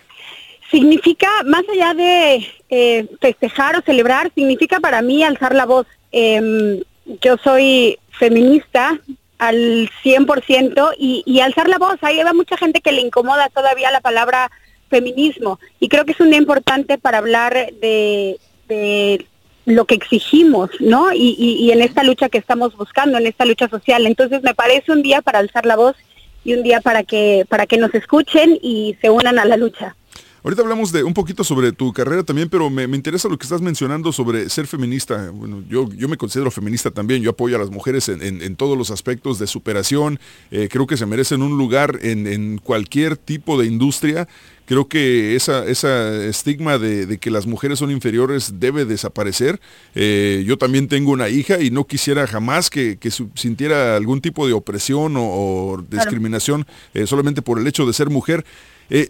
Significa, 0.69 1.27
más 1.45 1.63
allá 1.67 1.93
de 1.93 2.47
eh, 2.69 3.07
festejar 3.19 3.75
o 3.77 3.81
celebrar, 3.81 4.31
significa 4.35 4.79
para 4.79 5.01
mí 5.01 5.23
alzar 5.23 5.55
la 5.55 5.65
voz. 5.65 5.87
Em, 6.11 6.81
yo 7.21 7.37
soy 7.43 7.97
feminista 8.11 8.99
al 9.39 9.89
100% 10.03 10.93
y, 10.97 11.23
y 11.25 11.39
alzar 11.39 11.67
la 11.67 11.79
voz. 11.79 11.97
Ahí 12.01 12.21
va 12.23 12.33
mucha 12.33 12.57
gente 12.57 12.79
que 12.79 12.91
le 12.91 13.01
incomoda 13.01 13.49
todavía 13.49 13.91
la 13.91 14.01
palabra 14.01 14.51
feminismo 14.91 15.59
y 15.79 15.87
creo 15.87 16.05
que 16.05 16.11
es 16.11 16.19
un 16.19 16.29
día 16.29 16.37
importante 16.37 16.99
para 16.99 17.17
hablar 17.17 17.53
de, 17.81 18.37
de 18.71 19.25
lo 19.65 19.85
que 19.85 19.95
exigimos, 19.95 20.69
¿no? 20.79 21.13
Y, 21.13 21.69
en 21.71 21.81
esta 21.81 22.03
lucha 22.03 22.29
que 22.29 22.37
estamos 22.37 22.75
buscando, 22.75 23.17
en 23.17 23.27
esta 23.27 23.45
lucha 23.45 23.69
social. 23.69 24.05
Entonces 24.05 24.41
me 24.43 24.55
parece 24.55 24.91
un 24.91 25.03
día 25.03 25.21
para 25.21 25.39
alzar 25.39 25.65
la 25.65 25.75
voz 25.75 25.95
y 26.43 26.53
un 26.53 26.63
día 26.63 26.81
para 26.81 27.03
que, 27.03 27.45
para 27.47 27.67
que 27.67 27.77
nos 27.77 27.93
escuchen 27.93 28.57
y 28.61 28.95
se 29.01 29.09
unan 29.09 29.37
a 29.37 29.45
la 29.45 29.57
lucha. 29.57 29.95
Ahorita 30.43 30.63
hablamos 30.63 30.91
de 30.91 31.03
un 31.03 31.13
poquito 31.13 31.43
sobre 31.43 31.71
tu 31.71 31.93
carrera 31.93 32.23
también, 32.23 32.49
pero 32.49 32.71
me, 32.71 32.83
interesa 32.83 33.29
lo 33.29 33.37
que 33.37 33.43
estás 33.43 33.61
mencionando 33.61 34.11
sobre 34.11 34.49
ser 34.49 34.65
feminista. 34.65 35.29
Bueno, 35.31 35.63
yo, 35.69 35.87
yo 35.93 36.09
me 36.09 36.17
considero 36.17 36.49
feminista 36.49 36.89
también, 36.89 37.21
yo 37.21 37.29
apoyo 37.29 37.57
a 37.57 37.59
las 37.59 37.69
mujeres 37.69 38.09
en, 38.09 38.55
todos 38.55 38.75
los 38.75 38.89
aspectos 38.89 39.37
de 39.37 39.45
superación, 39.45 40.19
eh, 40.49 40.67
creo 40.71 40.87
que 40.87 40.97
se 40.97 41.05
merecen 41.05 41.43
un 41.43 41.59
lugar 41.59 41.99
en, 42.01 42.57
cualquier 42.57 43.17
tipo 43.17 43.59
de 43.59 43.67
industria. 43.67 44.27
Creo 44.71 44.87
que 44.87 45.35
esa, 45.35 45.65
esa 45.65 46.23
estigma 46.23 46.77
de, 46.77 47.17
que 47.17 47.29
las 47.29 47.45
mujeres 47.45 47.77
son 47.77 47.91
inferiores 47.91 48.53
debe 48.57 48.85
desaparecer. 48.85 49.59
Eh, 49.95 50.45
yo 50.47 50.57
también 50.57 50.87
tengo 50.87 51.11
una 51.11 51.27
hija 51.27 51.59
y 51.59 51.71
no 51.71 51.83
quisiera 51.83 52.25
jamás 52.25 52.69
que, 52.69 52.97
sintiera 53.35 53.97
algún 53.97 54.21
tipo 54.21 54.47
de 54.47 54.53
opresión 54.53 55.15
o, 55.17 55.83
discriminación 55.89 56.65
eh, 56.93 57.05
solamente 57.05 57.41
por 57.41 57.59
el 57.59 57.67
hecho 57.67 57.85
de 57.85 57.91
ser 57.91 58.09
mujer. 58.09 58.45
Eh, 58.89 59.09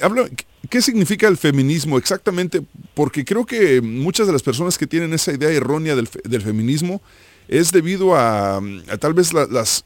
¿Qué 0.67 0.81
significa 0.81 1.27
el 1.27 1.37
feminismo 1.37 1.99
exactamente? 1.99 2.63
Porque 2.95 3.23
creo 3.23 3.45
que 3.45 3.81
muchas 3.81 4.25
de 4.25 4.33
las 4.33 4.41
personas 4.41 4.79
que 4.79 4.87
tienen 4.87 5.13
esa 5.13 5.31
idea 5.31 5.51
errónea 5.51 5.95
del, 5.95 6.07
feminismo 6.41 7.03
es 7.47 7.71
debido 7.71 8.15
a, 8.15 8.59
tal 8.99 9.13
vez 9.13 9.31
las 9.31 9.85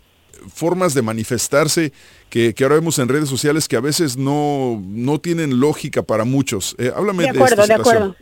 formas 0.53 0.93
de 0.93 1.01
manifestarse 1.01 1.91
que, 2.53 2.63
ahora 2.63 2.75
vemos 2.75 2.99
en 2.99 3.07
redes 3.07 3.29
sociales 3.29 3.69
que 3.69 3.77
a 3.77 3.79
veces 3.79 4.17
no, 4.17 4.83
no 4.86 5.19
tienen 5.19 5.61
lógica 5.61 6.03
para 6.03 6.25
muchos. 6.25 6.75
Eh, 6.77 6.91
háblame 6.93 7.23
de, 7.23 7.29
acuerdo, 7.29 7.65
de 7.65 7.73
acuerdo. 7.73 8.15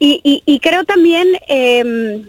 Y, 0.00 0.60
creo 0.60 0.84
también 0.84 1.38
em, 1.46 2.24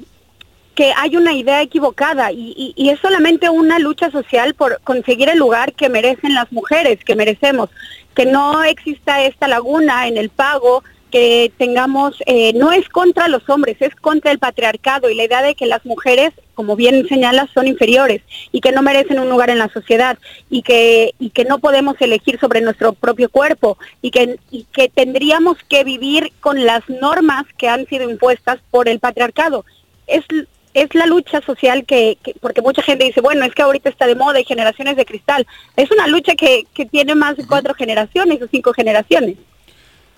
que 0.75 0.93
hay 0.95 1.15
una 1.17 1.33
idea 1.33 1.63
equivocada 1.63 2.31
y, 2.31 2.75
es 2.77 2.99
solamente 2.99 3.49
una 3.49 3.79
lucha 3.79 4.11
social 4.11 4.53
por 4.53 4.81
conseguir 4.83 5.29
el 5.29 5.39
lugar 5.39 5.73
que 5.73 5.89
merecen 5.89 6.35
las 6.35 6.51
mujeres, 6.51 7.03
que 7.03 7.15
merecemos, 7.15 7.71
que 8.13 8.27
no 8.27 8.63
exista 8.63 9.23
esta 9.23 9.47
laguna 9.47 10.07
en 10.07 10.17
el 10.17 10.29
pago, 10.29 10.83
que 11.09 11.51
tengamos, 11.57 12.17
eh, 12.27 12.53
no 12.53 12.71
es 12.71 12.87
contra 12.87 13.27
los 13.29 13.49
hombres, 13.49 13.77
es 13.79 13.95
contra 13.95 14.31
el 14.31 14.37
patriarcado 14.37 15.09
y 15.09 15.15
la 15.15 15.23
idea 15.23 15.41
de 15.41 15.55
que 15.55 15.65
las 15.65 15.83
mujeres, 15.85 16.33
como 16.59 16.75
bien 16.75 17.07
señalas, 17.07 17.49
son 17.53 17.67
inferiores 17.67 18.21
y 18.51 18.59
que 18.59 18.73
no 18.73 18.81
merecen 18.81 19.17
un 19.17 19.29
lugar 19.29 19.49
en 19.49 19.59
la 19.59 19.69
sociedad 19.69 20.19
y 20.49 20.61
que, 20.61 21.13
y 21.17 21.29
que 21.29 21.45
no 21.45 21.59
podemos 21.59 21.95
elegir 22.01 22.37
sobre 22.37 22.59
nuestro 22.59 22.91
propio 22.91 23.29
cuerpo 23.29 23.77
y 24.01 24.11
que, 24.11 24.37
y 24.51 24.65
que 24.73 24.89
tendríamos 24.89 25.55
que 25.69 25.85
vivir 25.85 26.33
con 26.41 26.65
las 26.65 26.81
normas 26.89 27.45
que 27.57 27.69
han 27.69 27.87
sido 27.87 28.09
impuestas 28.09 28.59
por 28.71 28.89
el 28.89 28.99
patriarcado. 28.99 29.63
Es 30.05 30.25
es 30.73 30.93
la 30.95 31.05
lucha 31.05 31.39
social 31.41 31.85
que, 31.85 32.17
porque 32.41 32.61
mucha 32.61 32.81
gente 32.81 33.05
dice, 33.05 33.21
bueno, 33.21 33.45
es 33.45 33.55
que 33.55 33.61
ahorita 33.61 33.89
está 33.89 34.05
de 34.05 34.15
moda 34.15 34.41
y 34.41 34.43
generaciones 34.43 34.97
de 34.97 35.05
cristal. 35.05 35.47
Es 35.77 35.89
una 35.91 36.07
lucha 36.07 36.35
que, 36.35 36.67
tiene 36.91 37.15
más 37.15 37.37
de 37.37 37.47
cuatro 37.47 37.73
generaciones 37.73 38.41
o 38.41 38.47
cinco 38.51 38.73
generaciones. 38.73 39.37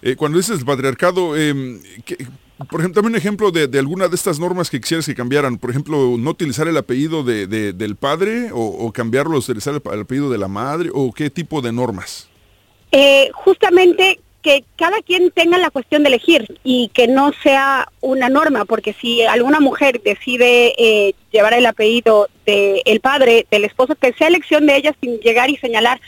Eh, 0.01 0.15
cuando 0.15 0.39
dices 0.39 0.63
patriarcado, 0.63 1.37
em, 1.37 1.79
por 2.69 2.81
ejemplo, 2.81 3.01
dame 3.01 3.13
un 3.13 3.15
ejemplo 3.15 3.51
de, 3.51 3.79
alguna 3.79 4.07
de 4.07 4.15
estas 4.15 4.39
normas 4.39 4.69
que 4.69 4.79
quisieras 4.79 5.05
que 5.05 5.15
cambiaran. 5.15 5.57
Por 5.57 5.69
ejemplo, 5.69 6.15
no 6.17 6.29
utilizar 6.29 6.67
el 6.67 6.77
apellido 6.77 7.23
de, 7.23 7.47
del 7.47 7.95
padre 7.95 8.51
o, 8.51 8.59
o 8.59 8.91
cambiarlo, 8.91 9.37
utilizar 9.37 9.73
el, 9.73 10.01
apellido 10.01 10.29
de 10.29 10.37
la 10.37 10.47
madre 10.47 10.89
o 10.93 11.11
qué 11.11 11.29
tipo 11.29 11.61
de 11.61 11.71
normas. 11.71 12.29
Eh, 12.91 13.29
justamente 13.33 14.19
que 14.41 14.63
cada 14.75 15.01
quien 15.01 15.31
tenga 15.31 15.57
la 15.57 15.69
cuestión 15.69 16.03
de 16.03 16.09
elegir 16.09 16.59
y 16.63 16.89
que 16.93 17.07
no 17.07 17.31
sea 17.43 17.87
una 18.01 18.27
norma, 18.27 18.65
porque 18.65 18.93
si 18.93 19.23
alguna 19.23 19.59
mujer 19.59 20.01
decide 20.03 20.73
eh, 20.77 21.13
llevar 21.31 21.53
el 21.53 21.65
apellido 21.65 22.27
del 22.45 22.99
padre, 23.01 23.45
del 23.51 23.65
esposo, 23.65 23.95
que 23.95 24.13
sea 24.13 24.27
elección 24.27 24.65
de 24.65 24.77
ella 24.77 24.95
sin 24.99 25.19
llegar 25.19 25.49
y 25.49 25.57
señalar 25.57 26.01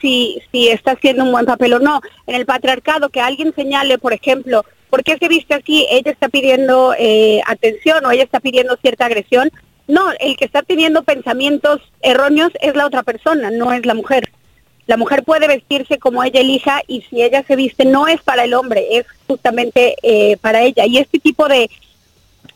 si, 0.00 0.42
si 0.52 0.68
está 0.68 0.92
haciendo 0.92 1.24
un 1.24 1.32
buen 1.32 1.46
papel 1.46 1.74
o 1.74 1.78
no. 1.78 2.00
En 2.26 2.34
el 2.34 2.46
patriarcado, 2.46 3.08
que 3.08 3.20
alguien 3.20 3.54
señale, 3.54 3.98
por 3.98 4.12
ejemplo, 4.12 4.64
¿por 4.90 5.02
qué 5.02 5.16
se 5.18 5.28
viste 5.28 5.54
así? 5.54 5.86
Ella 5.90 6.12
está 6.12 6.28
pidiendo 6.28 6.94
eh, 6.98 7.40
atención 7.46 8.04
o 8.04 8.10
ella 8.10 8.24
está 8.24 8.40
pidiendo 8.40 8.76
cierta 8.76 9.06
agresión. 9.06 9.50
No, 9.88 10.10
el 10.18 10.36
que 10.36 10.44
está 10.44 10.62
teniendo 10.62 11.04
pensamientos 11.04 11.80
erróneos 12.02 12.50
es 12.60 12.74
la 12.74 12.86
otra 12.86 13.02
persona, 13.02 13.50
no 13.50 13.72
es 13.72 13.86
la 13.86 13.94
mujer. 13.94 14.32
La 14.86 14.96
mujer 14.96 15.24
puede 15.24 15.48
vestirse 15.48 15.98
como 15.98 16.22
ella 16.22 16.40
elija 16.40 16.80
y 16.86 17.02
si 17.02 17.22
ella 17.22 17.44
se 17.46 17.56
viste 17.56 17.84
no 17.84 18.06
es 18.06 18.20
para 18.22 18.44
el 18.44 18.54
hombre, 18.54 18.98
es 18.98 19.06
justamente 19.26 19.96
eh, 20.02 20.36
para 20.38 20.62
ella. 20.62 20.86
Y 20.86 20.98
este 20.98 21.18
tipo 21.18 21.48
de, 21.48 21.70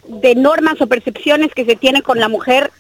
de 0.07 0.34
normas 0.34 0.80
o 0.80 0.86
percepciones 0.86 1.53
que 1.55 1.64
se 1.64 1.76
tiene 1.76 2.03
con 2.03 2.20
la 2.20 2.28
mujer, 2.28 2.70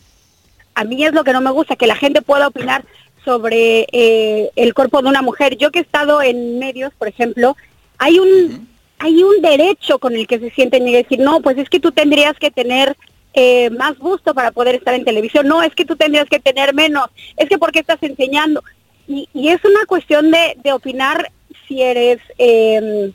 a 0.74 0.84
mí 0.84 1.04
es 1.04 1.12
lo 1.12 1.24
que 1.24 1.32
no 1.32 1.40
me 1.40 1.50
gusta, 1.50 1.76
que 1.76 1.86
la 1.86 1.96
gente 1.96 2.22
pueda 2.22 2.48
opinar 2.48 2.84
sobre 3.24 3.86
eh, 3.92 4.50
el 4.56 4.74
cuerpo 4.74 5.02
de 5.02 5.08
una 5.08 5.22
mujer. 5.22 5.56
Yo 5.56 5.70
que 5.70 5.80
he 5.80 5.82
estado 5.82 6.22
en 6.22 6.58
medios, 6.58 6.92
por 6.94 7.08
ejemplo, 7.08 7.56
hay 7.98 8.18
un, 8.18 8.68
hay 8.98 9.22
un 9.22 9.42
derecho 9.42 9.98
con 9.98 10.14
el 10.14 10.26
que 10.26 10.38
se 10.38 10.50
sienten 10.50 10.86
y 10.88 10.92
decir, 10.92 11.18
no, 11.18 11.40
pues 11.40 11.58
es 11.58 11.68
que 11.68 11.80
tú 11.80 11.92
tendrías 11.92 12.36
que 12.38 12.50
tener 12.50 12.96
eh, 13.34 13.70
más 13.70 13.98
gusto 13.98 14.34
para 14.34 14.50
poder 14.50 14.74
estar 14.74 14.94
en 14.94 15.04
televisión, 15.04 15.46
no, 15.46 15.62
es 15.62 15.74
que 15.74 15.84
tú 15.84 15.96
tendrías 15.96 16.28
que 16.28 16.40
tener 16.40 16.74
menos, 16.74 17.06
es 17.36 17.48
que 17.48 17.58
porque 17.58 17.80
estás 17.80 18.02
enseñando. 18.02 18.62
Y, 19.06 19.28
y 19.34 19.48
es 19.48 19.64
una 19.64 19.86
cuestión 19.86 20.30
de, 20.30 20.56
de 20.62 20.72
opinar 20.72 21.30
si 21.66 21.82
eres 21.82 22.20
eh, 22.38 23.12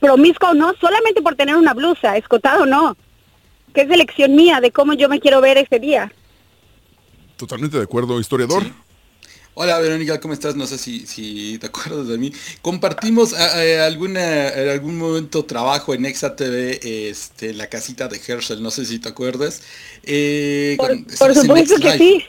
promiscuo 0.00 0.50
o 0.50 0.54
no, 0.54 0.74
solamente 0.80 1.22
por 1.22 1.36
tener 1.36 1.56
una 1.56 1.74
blusa, 1.74 2.16
escotado 2.16 2.64
o 2.64 2.66
no, 2.66 2.96
que 3.74 3.82
es 3.82 3.90
elección 3.90 4.34
mía 4.34 4.60
de 4.60 4.70
cómo 4.70 4.92
yo 4.94 5.08
me 5.08 5.20
quiero 5.20 5.40
ver 5.40 5.58
ese 5.58 5.78
día. 5.78 6.12
Totalmente 7.36 7.76
de 7.76 7.84
acuerdo, 7.84 8.18
historiador. 8.18 8.62
Sí. 8.62 8.72
Hola 9.58 9.78
Verónica, 9.78 10.20
¿cómo 10.20 10.34
estás? 10.34 10.54
No 10.54 10.66
sé 10.66 10.76
si, 10.76 11.06
si 11.06 11.56
te 11.58 11.68
acuerdas 11.68 12.08
de 12.08 12.18
mí. 12.18 12.30
Compartimos 12.60 13.32
a, 13.32 13.54
a 13.54 13.86
alguna, 13.86 14.48
en 14.50 14.68
algún 14.68 14.98
momento 14.98 15.46
trabajo 15.46 15.94
en 15.94 16.04
Exa 16.04 16.36
TV, 16.36 16.78
este, 17.08 17.54
la 17.54 17.66
casita 17.68 18.06
de 18.06 18.20
Herschel, 18.26 18.62
no 18.62 18.70
sé 18.70 18.84
si 18.84 18.98
te 18.98 19.08
acuerdas. 19.08 19.62
Eh, 20.02 20.74
Por, 20.76 20.88
con- 21.16 21.34
supuesto 21.34 21.76
que 21.80 21.96
sí. 21.96 22.24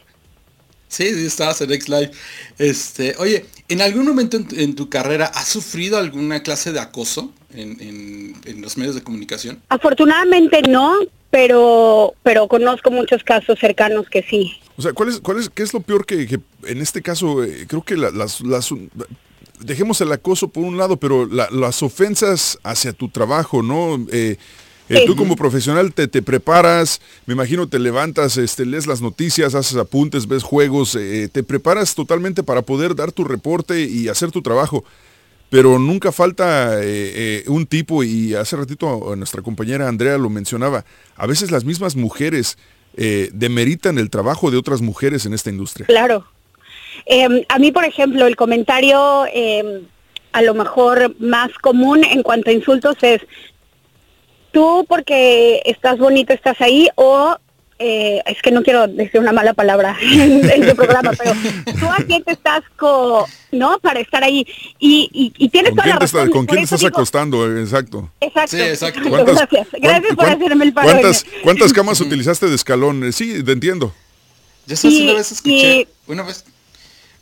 Sí, 0.87 1.13
sí, 1.13 1.25
estabas 1.25 1.59
en 1.59 1.73
X 1.73 1.89
Live. 1.89 2.11
Este, 2.59 3.13
oye, 3.19 3.45
¿en 3.67 3.81
algún 3.81 4.05
momento 4.05 4.37
en, 4.37 4.47
tu- 4.47 4.55
en 4.55 4.73
tu 4.73 4.89
carrera 4.89 5.25
has 5.25 5.49
sufrido 5.49 5.97
alguna 5.97 6.43
clase 6.43 6.71
de 6.71 6.79
acoso 6.79 7.33
en, 7.53 7.71
en- 7.81 8.35
en 8.45 8.61
los 8.61 8.77
medios 8.77 8.95
de 8.95 9.03
comunicación? 9.03 9.61
Afortunadamente 9.67 10.61
no, 10.61 10.95
pero, 11.29 12.13
pero 12.23 12.47
conozco 12.47 12.91
muchos 12.91 13.23
casos 13.23 13.59
cercanos 13.59 14.09
que 14.09 14.23
sí. 14.23 14.53
O 14.77 14.81
sea, 14.81 14.93
¿cuál 14.93 15.09
es, 15.09 15.19
cuál 15.19 15.39
es, 15.39 15.49
¿qué 15.49 15.63
es 15.63 15.73
lo 15.73 15.79
peor 15.81 16.05
que, 16.05 16.27
que 16.27 16.39
en 16.67 16.81
este 16.81 17.01
caso, 17.01 17.43
eh, 17.43 17.65
creo 17.67 17.83
que 17.83 17.97
la- 17.97 18.11
las, 18.11 18.41
las- 18.41 18.69
dejemos 19.59 19.99
el 20.01 20.11
acoso 20.11 20.47
por 20.49 20.63
un 20.63 20.77
lado, 20.77 20.97
pero 20.97 21.25
la- 21.25 21.49
las 21.51 21.81
ofensas 21.83 22.59
hacia 22.63 22.93
tu 22.93 23.09
trabajo, 23.09 23.61
¿no? 23.63 23.95
Eh, 24.11 24.37
eh, 24.89 24.99
Sí. 24.99 25.05
Tú 25.05 25.17
como 25.17 25.35
profesional 25.35 25.93
te, 25.93 26.07
te 26.07 26.21
preparas, 26.21 27.01
me 27.25 27.33
imagino 27.33 27.67
te 27.67 27.77
levantas, 27.77 28.37
este, 28.37 28.65
lees 28.65 28.87
las 28.87 29.01
noticias, 29.01 29.53
haces 29.53 29.75
apuntes, 29.75 30.27
ves 30.29 30.43
juegos, 30.43 30.93
te 30.93 31.43
preparas 31.43 31.93
totalmente 31.93 32.41
para 32.41 32.61
poder 32.61 32.95
dar 32.95 33.11
tu 33.11 33.25
reporte 33.25 33.81
y 33.81 34.07
hacer 34.07 34.31
tu 34.31 34.41
trabajo. 34.41 34.85
Pero 35.49 35.79
nunca 35.79 36.11
falta 36.11 36.81
eh, 36.83 36.83
eh, 36.85 37.43
un 37.47 37.65
tipo, 37.65 38.03
y 38.03 38.33
hace 38.35 38.57
ratito 38.57 39.15
nuestra 39.15 39.41
compañera 39.41 39.87
Andrea 39.87 40.17
lo 40.17 40.29
mencionaba, 40.29 40.83
a 41.15 41.25
veces 41.25 41.51
las 41.51 41.63
mismas 41.63 41.95
mujeres 41.95 42.57
eh, 42.97 43.29
demeritan 43.31 43.99
el 43.99 44.09
trabajo 44.09 44.49
de 44.49 44.57
otras 44.57 44.81
mujeres 44.81 45.25
en 45.25 45.33
esta 45.33 45.51
industria. 45.51 45.85
Claro. 45.85 46.25
Eh, 47.05 47.45
a 47.47 47.59
mí, 47.59 47.71
por 47.71 47.85
ejemplo, 47.85 48.25
el 48.25 48.35
comentario 48.35 49.25
eh, 49.31 49.83
a 50.31 50.41
lo 50.41 50.55
mejor 50.55 51.15
más 51.19 51.51
común 51.61 52.03
en 52.03 52.23
cuanto 52.23 52.49
a 52.49 52.53
insultos 52.53 52.97
es, 53.01 53.21
tú 54.51 54.83
porque 54.89 55.61
estás 55.65 55.97
bonito 55.97 56.33
estás 56.33 56.59
ahí 56.59 56.89
o... 56.95 57.37
eh, 57.79 58.21
es 58.25 58.41
que 58.41 58.51
no 58.51 58.63
quiero 58.63 58.87
decir 58.87 59.19
una 59.19 59.31
mala 59.33 59.53
palabra 59.53 59.97
en, 60.01 60.49
en 60.49 60.67
tu 60.69 60.75
programa, 60.75 61.11
pero 61.17 61.33
tú 61.79 61.85
a 61.85 61.97
quién 62.07 62.23
te 62.23 62.31
estás 62.31 62.63
co, 62.75 63.27
¿no? 63.51 63.79
Para 63.79 63.99
estar 63.99 64.23
ahí. 64.23 64.47
Y, 64.79 65.09
y, 65.13 65.33
y 65.37 65.49
tienes 65.49 65.71
¿Con 65.71 65.83
toda 65.83 65.95
la 65.99 66.05
está- 66.05 66.29
con 66.29 66.45
quién 66.45 66.63
estás 66.63 66.79
digo- 66.79 66.89
acostando? 66.89 67.57
Exacto. 67.59 68.09
Exacto. 68.19 68.57
Sí, 68.57 68.61
exacto. 68.63 69.01
¿Cuántas, 69.09 69.35
Gracias. 69.35 69.67
Gracias 69.79 70.15
por 70.15 70.25
hacerme 70.25 70.65
el 70.65 70.73
paro. 70.73 70.89
¿cuántas, 70.89 71.25
cuántas 71.43 71.73
camas 71.73 72.01
utilizaste 72.01 72.47
de 72.47 72.55
escalón? 72.55 73.03
Eh, 73.03 73.11
Sí, 73.11 73.43
te 73.43 73.51
entiendo. 73.51 73.93
Yo 74.65 74.75
sabes, 74.75 74.97
Y- 74.97 75.03
una 75.03 75.13
vez 75.13 75.31
escuché, 75.31 75.79
y- 75.81 75.87
una 76.07 76.23
vez, 76.23 76.45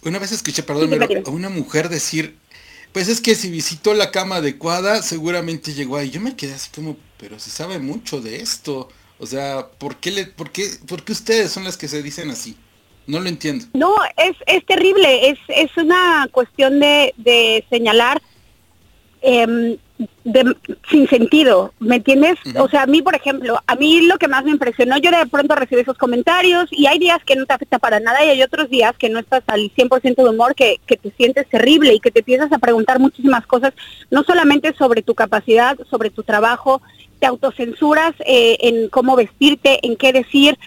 una 0.03 0.19
vez 0.19 0.31
escuché, 0.31 0.63
perdón, 0.63 0.89
pero 0.89 1.23
a 1.27 1.29
una 1.31 1.49
mujer 1.49 1.89
decir, 1.89 2.37
pues 2.91 3.07
es 3.09 3.19
que 3.21 3.35
si 3.35 3.49
visitó 3.49 3.93
la 3.93 4.09
cama 4.11 4.37
adecuada, 4.37 5.01
seguramente 5.03 5.73
llegó 5.73 5.97
ahí. 5.97 6.09
Yo 6.11 6.21
me 6.21 6.35
quedé 6.35 6.53
así 6.53 6.69
como, 6.73 6.95
pero 7.17 7.39
se 7.39 7.49
sabe 7.49 7.77
mucho 7.79 8.21
de 8.21 8.37
esto. 8.37 8.87
O 9.19 9.25
sea, 9.25 9.67
¿por 9.77 9.95
qué, 9.97 10.11
le, 10.11 10.25
por 10.25 10.51
qué, 10.51 10.67
por 10.87 11.03
qué 11.03 11.13
ustedes 11.13 11.51
son 11.51 11.63
las 11.63 11.77
que 11.77 11.87
se 11.87 12.01
dicen 12.03 12.29
así? 12.29 12.57
No 13.07 13.19
lo 13.19 13.29
entiendo. 13.29 13.65
No, 13.73 13.93
es, 14.17 14.35
es 14.47 14.65
terrible, 14.65 15.29
es, 15.29 15.39
es 15.47 15.75
una 15.77 16.27
cuestión 16.31 16.79
de, 16.79 17.13
de 17.17 17.63
señalar 17.69 18.21
em, 19.21 19.77
de- 20.25 20.55
sin 20.89 21.07
sentido, 21.07 21.71
¿me 21.79 21.95
entiendes? 21.97 22.37
O 22.59 22.67
sea, 22.67 22.83
a 22.83 22.85
mí, 22.87 23.01
por 23.01 23.15
ejemplo, 23.15 23.59
a 23.65 23.75
mí 23.75 24.01
lo 24.01 24.17
que 24.17 24.27
más 24.27 24.43
me 24.43 24.51
impresionó, 24.51 24.97
yo 24.97 25.09
de 25.11 25.25
pronto 25.27 25.55
recibí 25.55 25.81
esos 25.81 25.97
comentarios 25.97 26.65
y 26.71 26.87
hay 26.87 26.99
días 26.99 27.23
que 27.25 27.35
no 27.35 27.45
te 27.45 27.53
afecta 27.53 27.79
para 27.79 27.99
nada 27.99 28.23
y 28.25 28.29
hay 28.29 28.43
otros 28.43 28.69
días 28.69 28.93
que 28.97 29.09
no 29.09 29.19
estás 29.19 29.43
al 29.47 29.71
100% 29.73 30.15
de 30.23 30.29
humor, 30.29 30.53
que, 30.55 30.79
que 30.85 30.97
te 30.97 31.11
sientes 31.11 31.47
terrible 31.49 31.93
y 31.93 31.99
que 31.99 32.11
te 32.11 32.19
empiezas 32.19 32.51
a 32.51 32.57
preguntar 32.59 32.99
muchísimas 32.99 33.47
cosas, 33.47 33.73
no 34.11 34.23
solamente 34.23 34.73
sobre 34.73 35.01
tu 35.01 35.15
capacidad, 35.15 35.77
sobre 35.89 36.09
tu 36.09 36.23
trabajo, 36.23 36.81
autocensuras 37.25 38.13
eh, 38.25 38.57
en 38.61 38.89
cómo 38.89 39.15
vestirte, 39.15 39.79
en 39.85 39.95
qué 39.95 40.13
decir, 40.13 40.57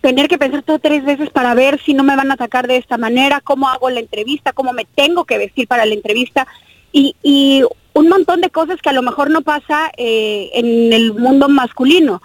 tener 0.00 0.28
que 0.28 0.38
pensar 0.38 0.62
todo 0.62 0.78
tres 0.78 1.04
veces 1.04 1.30
para 1.30 1.54
ver 1.54 1.80
si 1.84 1.94
no 1.94 2.02
me 2.02 2.16
van 2.16 2.30
a 2.30 2.34
atacar 2.34 2.66
de 2.66 2.76
esta 2.76 2.98
manera, 2.98 3.40
cómo 3.40 3.68
hago 3.68 3.90
la 3.90 4.00
entrevista, 4.00 4.52
cómo 4.52 4.72
me 4.72 4.84
tengo 4.84 5.24
que 5.24 5.38
vestir 5.38 5.68
para 5.68 5.86
la 5.86 5.94
entrevista 5.94 6.46
y, 6.92 7.16
y 7.22 7.62
un 7.92 8.08
montón 8.08 8.40
de 8.40 8.50
cosas 8.50 8.80
que 8.80 8.88
a 8.88 8.94
lo 8.94 9.02
mejor 9.02 9.30
no 9.30 9.42
pasa 9.42 9.90
eh, 9.96 10.50
en 10.54 10.92
el 10.92 11.12
mundo 11.14 11.48
masculino. 11.48 12.22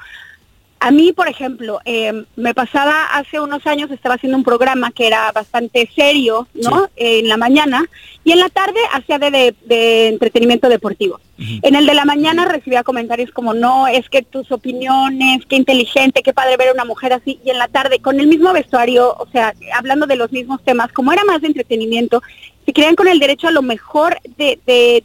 A 0.80 0.92
mí, 0.92 1.14
por 1.14 1.28
ejemplo, 1.28 1.80
eh, 1.86 2.26
me 2.36 2.54
pasaba 2.54 3.06
hace 3.06 3.40
unos 3.40 3.66
años, 3.66 3.90
estaba 3.90 4.16
haciendo 4.16 4.38
un 4.38 4.44
programa 4.44 4.92
que 4.92 5.08
era 5.08 5.32
bastante 5.32 5.90
serio, 5.96 6.48
¿no? 6.54 6.86
Eh, 6.96 7.20
en 7.20 7.28
la 7.30 7.38
mañana, 7.38 7.86
y 8.24 8.34
en 8.34 8.40
la 8.40 8.50
tarde 8.50 8.80
hacía 8.92 9.18
de, 9.18 9.32
de- 9.32 9.56
de 9.66 10.08
entretenimiento 10.10 10.70
deportivo. 10.70 11.20
En 11.38 11.76
el 11.76 11.86
de 11.86 11.94
la 11.96 12.06
mañana 12.06 12.46
recibía 12.46 12.84
comentarios 12.84 13.32
como, 13.32 13.54
no, 13.54 13.88
es 13.88 14.08
que 14.10 14.22
tus 14.22 14.52
opiniones, 14.52 15.46
qué 15.50 15.56
inteligente, 15.56 16.22
qué 16.22 16.34
padre 16.34 16.56
ver 16.58 16.70
a 16.70 16.74
una 16.74 16.86
mujer 16.86 17.14
así, 17.14 17.40
y 17.44 17.50
en 17.50 17.58
la 17.58 17.68
tarde, 17.68 18.00
con 18.00 18.20
el 18.20 18.28
mismo 18.28 18.54
vestuario, 18.54 19.16
o 19.18 19.28
sea, 19.32 19.54
hablando 19.74 20.06
de 20.06 20.16
los 20.18 20.32
mismos 20.32 20.64
temas, 20.64 20.92
como 20.92 21.12
era 21.12 21.24
más 21.24 21.42
de 21.42 21.48
entretenimiento, 21.48 22.22
se 22.66 22.74
creían 22.74 22.96
con 22.96 23.08
el 23.08 23.20
derecho 23.20 23.48
a 23.48 23.52
lo 23.52 23.62
mejor 23.62 24.20
de, 24.38 24.60
de, 24.66 25.04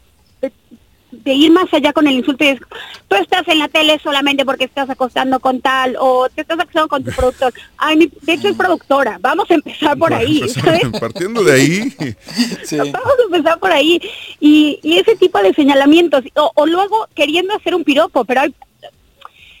de- 1.11 1.33
ir 1.33 1.51
más 1.51 1.71
allá 1.73 1.93
con 1.93 2.07
el 2.07 2.13
insulto 2.13 2.43
y 2.43 2.47
es, 2.49 2.59
tú 3.07 3.15
estás 3.15 3.47
en 3.47 3.59
la 3.59 3.67
tele 3.67 3.99
solamente 4.03 4.45
porque 4.45 4.63
estás 4.65 4.89
acostando 4.89 5.39
con 5.39 5.61
tal 5.61 5.95
o 5.99 6.27
te 6.29 6.41
estás 6.41 6.59
acostando 6.59 6.87
con 6.87 7.03
tu 7.03 7.11
productor. 7.15 7.53
Ay, 7.77 7.97
mi- 7.97 8.11
de 8.21 8.33
hecho 8.33 8.47
es 8.47 8.55
productora, 8.55 9.17
vamos 9.21 9.49
a 9.51 9.53
empezar 9.55 9.97
por 9.97 10.13
ahí, 10.13 10.41
¿sabes? 10.49 10.81
Partiendo 10.99 11.43
de 11.43 11.53
ahí, 11.53 11.93
Sí. 12.63 12.77
Vamos 12.77 12.93
a 13.19 13.23
empezar 13.35 13.59
por 13.59 13.71
ahí. 13.71 14.01
Y, 14.39 14.79
y 14.83 14.97
ese 14.97 15.15
tipo 15.15 15.39
de 15.39 15.53
señalamientos. 15.53 16.23
O, 16.35 16.51
o 16.55 16.65
luego 16.65 17.07
queriendo 17.15 17.53
hacer 17.55 17.75
un 17.75 17.83
piropo, 17.83 18.23
pero 18.25 18.41
hay 18.41 18.55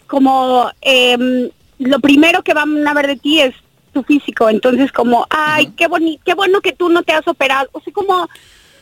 como 0.07 0.69
em, 0.81 1.49
lo 1.79 1.99
primero 1.99 2.43
que 2.43 2.53
van 2.53 2.85
a 2.87 2.93
ver 2.93 3.07
de 3.07 3.15
ti 3.17 3.41
es 3.41 3.55
tu 3.93 4.03
físico. 4.03 4.49
Entonces 4.49 4.91
como, 4.91 5.25
ay, 5.29 5.67
qué, 5.77 5.87
boni 5.87 6.19
qué 6.25 6.33
bueno 6.33 6.61
que 6.61 6.73
tú 6.73 6.89
no 6.89 7.03
te 7.03 7.13
has 7.13 7.27
operado. 7.27 7.69
O 7.73 7.81
sea, 7.81 7.93
como, 7.93 8.27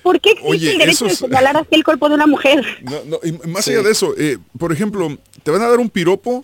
¿por 0.04 0.20
qué 0.20 0.32
existe 0.32 0.50
Oye, 0.50 0.72
el 0.72 0.78
derecho 0.80 1.06
de 1.06 1.16
señalar 1.16 1.58
así 1.58 1.68
el 1.72 1.84
cuerpo 1.84 2.10
de 2.10 2.16
una 2.16 2.28
mujer? 2.28 2.66
No, 2.84 2.98
no, 3.06 3.20
y 3.24 3.32
más 3.48 3.66
Sí. 3.66 3.72
allá 3.72 3.84
de 3.84 3.92
eso, 3.92 4.14
eh, 4.18 4.38
por 4.58 4.72
ejemplo, 4.72 5.18
te 5.44 5.52
van 5.52 5.62
a 5.62 5.70
dar 5.70 5.80
un 5.80 5.90
piropo, 5.90 6.44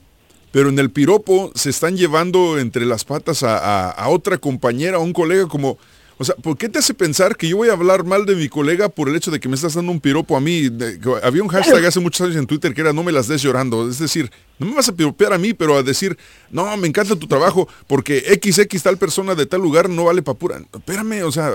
pero 0.52 0.70
en 0.70 0.80
el 0.80 0.90
piropo 0.92 1.52
se 1.56 1.70
están 1.70 1.98
llevando 1.98 2.58
entre 2.60 2.86
las 2.86 3.04
patas 3.04 3.44
a, 3.44 3.58
a- 3.58 3.90
a 3.92 4.10
otra 4.10 4.38
compañera, 4.38 4.98
a 4.98 5.00
un 5.02 5.14
colega 5.14 5.48
como... 5.48 5.78
O 6.18 6.24
sea, 6.24 6.34
¿por 6.36 6.58
qué 6.58 6.70
te 6.70 6.80
hace 6.80 6.94
pensar 6.94 7.36
que 7.36 7.50
yo 7.50 7.58
voy 7.58 7.68
a 7.68 7.74
hablar 7.74 8.06
mal 8.06 8.26
de 8.26 8.36
mi 8.36 8.48
colega 8.48 8.88
por 8.88 9.10
el 9.10 9.16
hecho 9.18 9.32
de 9.32 9.40
que 9.42 9.50
me 9.50 9.56
estás 9.56 9.74
dando 9.74 9.92
un 9.92 10.00
piropo 10.00 10.38
a 10.38 10.40
mí? 10.40 10.70
De- 10.70 10.98
había 11.24 11.44
un 11.44 11.50
hashtag 11.50 11.86
hace 11.86 12.00
muchos 12.00 12.22
años 12.26 12.38
en 12.38 12.48
Twitter 12.48 12.74
que 12.74 12.80
era 12.82 12.94
no 12.94 13.04
me 13.04 13.12
las 13.12 13.28
des 13.28 13.42
llorando. 13.42 13.90
Es 13.90 14.00
decir, 14.00 14.32
no 14.58 14.68
me 14.68 14.76
vas 14.76 14.88
a 14.88 14.94
piropear 14.96 15.34
a 15.34 15.38
mí, 15.38 15.54
pero 15.54 15.76
a 15.76 15.84
decir, 15.84 16.18
no, 16.52 16.76
me 16.78 16.88
encanta 16.88 17.18
tu 17.18 17.28
trabajo 17.28 17.68
porque 17.88 18.20
XX 18.42 18.82
tal 18.82 18.98
persona 18.98 19.36
de 19.36 19.46
tal 19.46 19.60
lugar 19.62 19.90
no 19.90 20.06
vale 20.06 20.22
pa' 20.22 20.34
pura. 20.36 20.62
Espérame, 20.74 21.24
o 21.26 21.32
sea... 21.34 21.52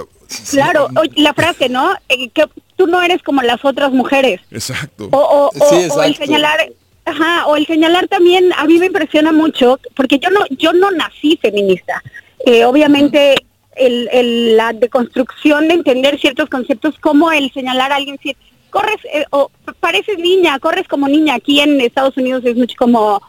Claro, 0.51 0.89
oye, 0.95 1.11
la 1.17 1.33
frase, 1.33 1.69
¿no? 1.71 1.93
Eh, 2.11 2.29
que 2.35 2.45
tú 2.77 2.87
no 2.87 3.01
eres 3.03 3.23
como 3.23 3.41
las 3.43 3.65
otras 3.65 3.91
mujeres. 3.93 4.41
Exacto. 4.51 5.09
O, 5.11 5.19
o- 5.19 5.47
o- 5.49 5.71
Sí, 5.71 5.89
o 5.91 6.03
el 6.03 6.15
señalar, 6.17 6.59
ajá, 7.07 7.47
o 7.47 7.57
el 7.57 7.67
señalar 7.67 8.09
también 8.09 8.53
a 8.57 8.67
mí 8.67 8.79
me 8.79 8.87
impresiona 8.87 9.33
mucho, 9.33 9.81
porque 9.97 10.19
yo 10.19 10.29
no, 10.31 10.41
yo 10.59 10.75
no 10.75 10.91
nací 10.91 11.39
feminista. 11.41 12.03
Eh, 12.45 12.65
obviamente 12.67 13.35
el, 13.77 14.09
el- 14.13 14.57
la 14.57 14.73
deconstrucción 14.73 15.69
de 15.69 15.75
entender 15.75 16.19
ciertos 16.21 16.49
conceptos, 16.49 16.99
como 17.01 17.31
el 17.33 17.53
señalar 17.53 17.93
a 17.93 17.97
alguien, 17.97 18.19
si 18.23 18.37
corres 18.71 18.97
eh, 19.13 19.25
o 19.31 19.51
pareces 19.81 20.19
niña, 20.19 20.59
corres 20.59 20.87
como 20.89 21.09
niña. 21.09 21.35
Aquí 21.35 21.61
en 21.61 21.81
Estados 21.81 22.17
Unidos 22.17 22.43
es 22.45 22.57
mucho 22.57 22.75
como, 22.79 23.21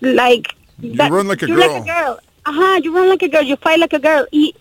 like, 0.00 0.48
You 0.80 0.96
that- 0.96 1.10
run 1.10 1.28
like 1.28 1.44
a 1.44 1.48
girl. 1.48 2.16
Ajá, 2.44 2.78
you 2.80 2.92
run 2.92 3.08
like 3.08 3.24
a 3.24 3.28
girl, 3.28 3.46
you 3.46 3.56
fight 3.56 3.78
like 3.78 3.94
a 3.94 4.00
girl. 4.00 4.26
Y, 4.32 4.54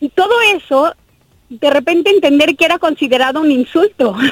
y 0.00 0.08
todo 0.10 0.32
eso 0.54 0.94
de 1.48 1.70
repente 1.70 2.10
entender 2.10 2.56
que 2.56 2.64
era 2.64 2.78
considerado 2.78 3.40
un 3.40 3.50
insulto. 3.50 4.16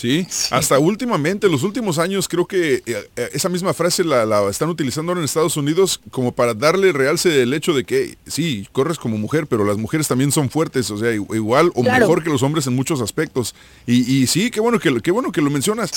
Sí, 0.00 0.26
hasta 0.50 0.78
últimamente, 0.78 1.46
los 1.50 1.62
últimos 1.62 1.98
años, 1.98 2.26
creo 2.26 2.46
que 2.46 2.76
eh, 2.76 2.82
eh, 3.16 3.28
esa 3.34 3.50
misma 3.50 3.74
frase 3.74 4.02
la, 4.02 4.24
la, 4.24 4.48
están 4.48 4.70
utilizando 4.70 5.12
ahora 5.12 5.20
en 5.20 5.26
Estados 5.26 5.58
Unidos 5.58 6.00
como 6.10 6.32
para 6.32 6.54
darle 6.54 6.90
realce 6.92 7.42
el 7.42 7.52
hecho 7.52 7.74
de 7.74 7.84
que 7.84 8.16
sí, 8.26 8.66
corres 8.72 8.98
como 8.98 9.18
mujer, 9.18 9.46
pero 9.46 9.62
las 9.62 9.76
mujeres 9.76 10.08
también 10.08 10.32
son 10.32 10.48
fuertes, 10.48 10.90
o 10.90 10.96
sea, 10.96 11.12
igual 11.12 11.70
o 11.74 11.82
Claro. 11.82 12.06
mejor 12.06 12.24
que 12.24 12.30
los 12.30 12.42
hombres 12.42 12.66
en 12.66 12.74
muchos 12.74 13.02
aspectos. 13.02 13.54
Y, 13.86 14.22
y 14.22 14.26
sí, 14.26 14.50
qué 14.50 14.60
bueno 14.60 14.78
que, 14.78 15.02
qué 15.02 15.10
bueno 15.10 15.32
que 15.32 15.42
lo 15.42 15.50
mencionas, 15.50 15.90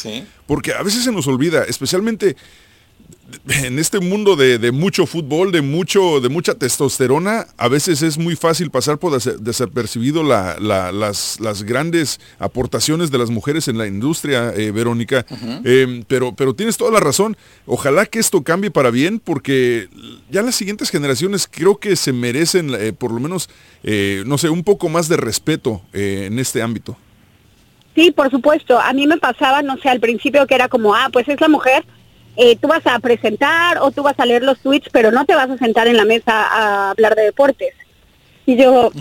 porque 0.48 0.74
a 0.74 0.84
veces 0.84 1.06
se 1.06 1.12
nos 1.14 1.26
olvida, 1.28 1.64
especialmente 1.64 2.36
en 3.48 3.80
este 3.80 4.00
mundo 4.00 4.36
de, 4.36 4.58
de 4.58 4.72
mucho 4.72 5.06
fútbol, 5.06 5.52
de 5.52 5.62
mucho, 5.62 6.20
de 6.22 6.30
mucha 6.30 6.54
testosterona, 6.56 7.48
a 7.58 7.68
veces 7.68 8.02
es 8.02 8.18
muy 8.18 8.36
fácil 8.36 8.70
pasar 8.72 8.98
por 8.98 9.12
desa- 9.14 9.38
desapercibido 9.38 10.24
la- 10.24 10.58
la- 10.60 10.92
las, 10.92 11.40
las 11.40 11.64
grandes 11.64 12.20
aportaciones 12.40 13.12
de 13.12 13.18
las 13.18 13.30
mujeres 13.30 13.68
en 13.68 13.78
la 13.78 13.88
industria, 13.88 14.54
eh, 14.56 14.72
Verónica. 14.72 15.26
Eh, 15.64 16.04
pero, 16.08 16.34
pero 16.36 16.54
tienes 16.54 16.78
toda 16.78 16.92
la 16.92 17.00
razón. 17.00 17.36
Ojalá 17.66 18.06
que 18.06 18.20
esto 18.20 18.44
cambie 18.44 18.72
para 18.72 18.92
bien, 18.92 19.20
porque 19.20 19.88
ya 20.30 20.42
las 20.42 20.56
siguientes 20.56 20.90
generaciones 20.90 21.48
creo 21.50 21.78
que 21.78 21.96
se 21.96 22.14
merecen, 22.14 22.74
eh, 22.74 22.94
por 22.94 23.12
lo 23.12 23.20
menos, 23.20 23.50
eh, 23.84 24.24
no 24.26 24.38
sé, 24.38 24.50
un 24.50 24.64
poco 24.64 24.90
más 24.90 25.08
de 25.10 25.18
respeto 25.18 25.82
eh, 25.94 26.26
en 26.28 26.40
este 26.40 26.62
ámbito. 26.62 26.98
Sí, 27.96 28.12
por 28.12 28.32
supuesto. 28.32 28.80
A 28.80 28.92
mí 28.94 29.06
me 29.06 29.18
pasaba, 29.18 29.62
no 29.62 29.78
sé, 29.78 29.90
al 29.90 30.00
principio 30.00 30.48
que 30.48 30.56
era 30.56 30.68
como, 30.68 30.96
ah, 30.96 31.10
pues 31.14 31.28
es 31.28 31.40
la 31.40 31.48
mujer, 31.48 31.86
eh, 32.36 32.56
tú 32.56 32.68
vas 32.68 32.86
a 32.86 33.00
presentar 33.00 33.78
o 33.80 33.92
tú 33.92 34.04
vas 34.04 34.20
a 34.20 34.26
leer 34.26 34.44
los 34.44 34.60
tweets, 34.60 34.90
pero 34.92 35.12
no 35.12 35.26
te 35.26 35.36
vas 35.36 35.50
a 35.50 35.58
sentar 35.58 35.88
en 35.88 35.98
la 35.98 36.06
mesa 36.06 36.48
a 36.48 36.92
hablar 36.92 37.16
de 37.16 37.24
deportes. 37.24 37.74
Y 38.46 38.58
yo, 38.58 38.92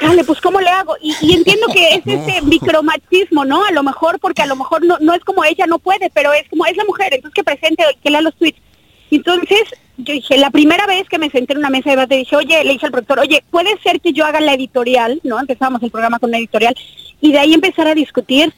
dale, 0.00 0.24
pues 0.24 0.40
¿cómo 0.40 0.60
le 0.60 0.68
hago? 0.68 0.96
Y, 1.00 1.14
y 1.20 1.34
entiendo 1.34 1.66
que 1.72 1.94
es 1.94 2.02
ese 2.06 2.42
micromachismo, 2.42 3.44
¿no? 3.44 3.64
A 3.64 3.72
lo 3.72 3.82
mejor, 3.82 4.18
porque 4.20 4.42
a 4.42 4.46
lo 4.46 4.56
mejor 4.56 4.84
no, 4.84 4.96
no 5.00 5.14
es 5.14 5.24
como 5.24 5.44
ella 5.44 5.66
no 5.66 5.78
puede, 5.78 6.10
pero 6.10 6.32
es 6.32 6.48
como 6.48 6.66
es 6.66 6.76
la 6.76 6.84
mujer, 6.84 7.14
entonces 7.14 7.34
que 7.34 7.44
presente, 7.44 7.84
que 8.02 8.10
lea 8.10 8.20
los 8.20 8.34
tweets. 8.36 8.60
Entonces, 9.10 9.62
yo 9.98 10.12
dije, 10.12 10.36
la 10.36 10.50
primera 10.50 10.86
vez 10.86 11.08
que 11.08 11.18
me 11.18 11.30
senté 11.30 11.52
en 11.52 11.60
una 11.60 11.70
mesa 11.70 11.90
de 11.90 11.96
debate, 11.96 12.16
dije, 12.16 12.36
oye, 12.36 12.64
le 12.64 12.72
dije 12.72 12.86
al 12.86 12.92
productor, 12.92 13.20
oye, 13.20 13.42
¿puede 13.50 13.78
ser 13.82 14.00
que 14.00 14.12
yo 14.12 14.24
haga 14.24 14.40
la 14.40 14.54
editorial? 14.54 15.20
¿No? 15.22 15.38
Empezamos 15.38 15.82
el 15.82 15.90
programa 15.90 16.18
con 16.18 16.30
una 16.30 16.38
editorial. 16.38 16.74
Y 17.20 17.32
de 17.32 17.38
ahí 17.38 17.54
empezar 17.54 17.86
a 17.86 17.94
discutir, 17.94 18.52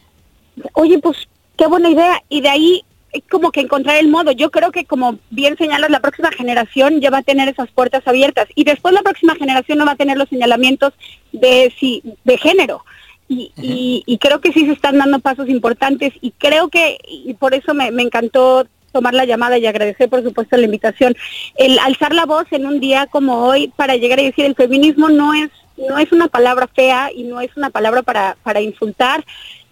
oye, 0.72 0.98
pues, 0.98 1.28
qué 1.56 1.66
buena 1.66 1.90
idea. 1.90 2.22
Y 2.28 2.40
de 2.40 2.48
ahí 2.48 2.84
como 3.30 3.52
que 3.52 3.60
encontrar 3.60 3.96
el 3.96 4.08
modo. 4.08 4.32
Yo 4.32 4.50
creo 4.50 4.70
que 4.70 4.84
como 4.84 5.18
bien 5.30 5.56
señalas, 5.56 5.90
la 5.90 6.00
próxima 6.00 6.30
generación 6.30 7.00
ya 7.00 7.10
va 7.10 7.18
a 7.18 7.22
tener 7.22 7.48
esas 7.48 7.70
puertas 7.70 8.06
abiertas. 8.06 8.48
Y 8.54 8.64
después 8.64 8.94
la 8.94 9.02
próxima 9.02 9.34
generación 9.34 9.78
no 9.78 9.86
va 9.86 9.92
a 9.92 9.96
tener 9.96 10.16
los 10.16 10.28
señalamientos 10.28 10.92
de, 11.32 11.72
si, 11.78 12.02
de 12.24 12.38
género. 12.38 12.84
Y, 13.28 13.52
y, 13.56 14.02
y 14.06 14.18
creo 14.18 14.40
que 14.40 14.52
sí 14.52 14.64
se 14.64 14.72
están 14.72 14.96
dando 14.96 15.18
pasos 15.18 15.48
importantes 15.50 16.14
y 16.22 16.30
creo 16.30 16.68
que, 16.68 16.98
y 17.06 17.34
por 17.34 17.52
eso 17.52 17.74
me, 17.74 17.90
me 17.90 18.02
encantó 18.02 18.66
tomar 18.90 19.12
la 19.12 19.26
llamada 19.26 19.58
y 19.58 19.66
agradecer 19.66 20.08
por 20.08 20.22
supuesto 20.22 20.56
la 20.56 20.64
invitación, 20.64 21.14
el 21.56 21.78
alzar 21.78 22.14
la 22.14 22.24
voz 22.24 22.46
en 22.52 22.66
un 22.66 22.80
día 22.80 23.06
como 23.06 23.44
hoy 23.44 23.68
para 23.76 23.96
llegar 23.96 24.18
y 24.20 24.24
decir 24.24 24.46
el 24.46 24.54
feminismo 24.54 25.10
no 25.10 25.34
es 25.34 25.50
no 25.76 25.98
es 25.98 26.10
una 26.10 26.28
palabra 26.28 26.66
fea 26.66 27.10
y 27.14 27.22
no 27.22 27.40
es 27.40 27.56
una 27.56 27.70
palabra 27.70 28.02
para, 28.02 28.36
para 28.42 28.60
insultar 28.60 29.24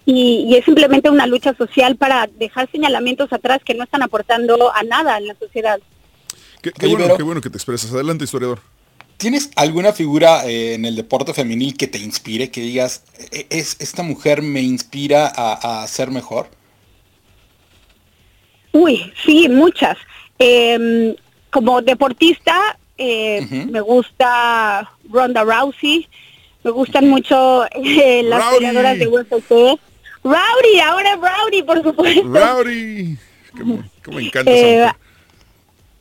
y, 0.07 0.47
y 0.49 0.55
es 0.57 0.65
simplemente 0.65 1.11
una 1.11 1.27
lucha 1.27 1.55
social 1.57 1.97
para 1.97 2.27
dejar 2.39 2.71
señalamientos 2.71 3.31
atrás 3.33 3.61
que 3.65 3.75
no 3.75 3.85
están 3.85 4.03
aportando 4.03 4.73
a 4.75 4.83
nada 4.85 5.19
en 5.19 5.27
la 5.27 5.35
sociedad. 5.35 5.79
Qué, 6.63 6.73
bueno, 6.89 7.17
qué 7.17 7.23
bueno 7.23 7.41
que 7.41 7.51
te 7.51 7.59
expresas. 7.59 7.93
Adelante, 7.93 8.25
historiador. 8.25 8.61
¿Tienes 9.19 9.51
alguna 9.57 9.93
figura 9.93 10.47
eh, 10.47 10.75
en 10.75 10.85
el 10.85 10.95
deporte 10.97 11.33
femenil 11.35 11.77
que 11.77 11.87
te 11.87 11.99
inspire, 11.99 12.51
que 12.51 12.61
digas, 12.61 13.03
"E- 13.33 13.47
es, 13.51 13.77
esta 13.81 14.03
mujer 14.03 14.43
me 14.43 14.61
inspira 14.63 15.27
a, 15.35 15.83
a 15.83 15.87
ser 15.87 16.11
mejor? 16.11 16.49
Uy, 18.73 19.13
sí, 19.25 19.49
muchas. 19.49 19.97
Em, 20.39 21.15
como 21.51 21.81
deportista, 21.81 22.79
eh, 22.99 23.47
me 23.71 23.81
gusta 23.81 24.91
Ronda 25.11 25.45
Rousey, 25.45 26.07
me 26.63 26.71
gustan 26.71 27.09
mucho 27.09 27.65
eh, 27.73 28.23
las 28.25 28.41
peleadoras 28.55 28.99
de 28.99 29.07
UFC. 29.09 29.81
Rowdy, 30.27 30.81
ahora 30.85 31.17
Rowdy, 31.17 31.63
por 31.63 31.83
supuesto. 31.83 32.23
Rowdy. 32.25 33.17
Cómo, 33.57 33.83
cómo 34.05 34.17
me 34.19 34.27
encanta 34.27 34.51
Eh, 34.51 34.77
esa 34.83 34.87
mujer. 34.93 34.97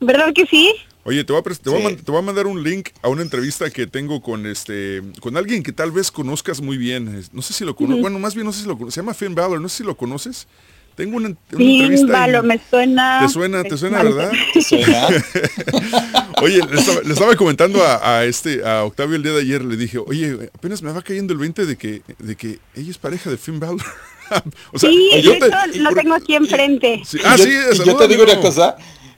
¿Verdad 0.01 0.34
que 0.34 0.45
sí? 0.45 0.73
Oye, 1.03 1.23
te 1.23 1.32
voy, 1.32 1.39
a, 1.41 1.43
pres- 1.43 1.59
te, 1.59 1.69
voy 1.69 1.82
a 1.82 1.84
man- 1.84 1.95
te 1.97 2.11
voy 2.11 2.19
a 2.19 2.23
mandar 2.23 2.47
un 2.47 2.63
link 2.63 2.89
a 3.03 3.09
una 3.09 3.21
entrevista 3.21 3.69
que 3.69 3.86
tengo 3.86 4.21
con 4.21 4.47
este 4.47 5.03
con 5.21 5.38
alguien 5.38 5.61
que 5.61 5.71
tal 5.71 5.91
vez 5.91 6.09
conozcas 6.11 6.61
muy 6.61 6.78
bien. 6.78 7.15
Es- 7.15 7.32
No 7.34 7.41
sé 7.43 7.53
si 7.53 7.63
lo 7.63 7.76
conozco. 7.76 7.95
Ujú. 7.97 8.01
Bueno, 8.01 8.17
más 8.19 8.34
bien 8.34 8.45
no 8.45 8.51
sé 8.51 8.61
si 8.63 8.67
lo 8.67 8.76
conoces. 8.76 8.95
Se 8.95 9.01
llama 9.01 9.13
Finn 9.13 9.36
Balor. 9.36 9.61
No 9.61 9.69
sé 9.69 9.78
si 9.78 9.84
lo 9.84 9.95
conoces. 9.95 10.47
Tengo 10.95 11.17
una, 11.17 11.28
una 11.28 11.38
Sí, 11.57 11.82
entrevista. 11.82 12.41
me 12.41 12.59
suena. 12.69 13.19
¿Te 13.21 13.30
suena, 13.30 13.63
te 13.63 13.78
suena, 13.78 14.01
verdad? 14.01 14.32
Oye, 16.41 16.61
le 16.69 16.80
estaba, 16.80 17.01
le 17.01 17.13
estaba 17.13 17.36
comentando 17.36 17.84
a, 17.84 18.17
a 18.19 18.26
este 18.26 18.65
a 18.67 18.84
Octavio 18.84 19.15
el 19.15 19.23
día 19.23 19.34
de 19.34 19.41
ayer, 19.41 19.63
le 19.63 19.78
dije, 19.78 19.97
oye, 19.99 20.49
apenas 20.53 20.82
me 20.82 20.91
va 20.91 21.01
cayendo 21.01 21.34
el 21.34 21.39
20 21.39 21.65
de 21.65 21.76
que, 21.78 22.01
de 22.19 22.36
que 22.36 22.59
ella 22.76 22.91
es 22.91 22.97
pareja 22.97 23.30
de 23.30 23.38
Finn 23.38 23.59
Balor. 23.59 23.82
o 24.73 24.80
sea, 24.80 24.89
sí, 24.89 25.09
yo 25.21 25.38
te- 25.39 25.78
lo 25.80 25.91
tengo 25.93 26.13
aquí 26.15 26.36
enfrente. 26.36 27.01
Ah, 27.23 27.36
Y 27.36 27.39
yo- 27.39 27.43
sí, 27.45 27.51
y 27.73 27.86
yo 27.86 27.95
te 27.95 28.07
digo 28.07 28.23
una 28.23 28.39
cosa. 28.39 28.76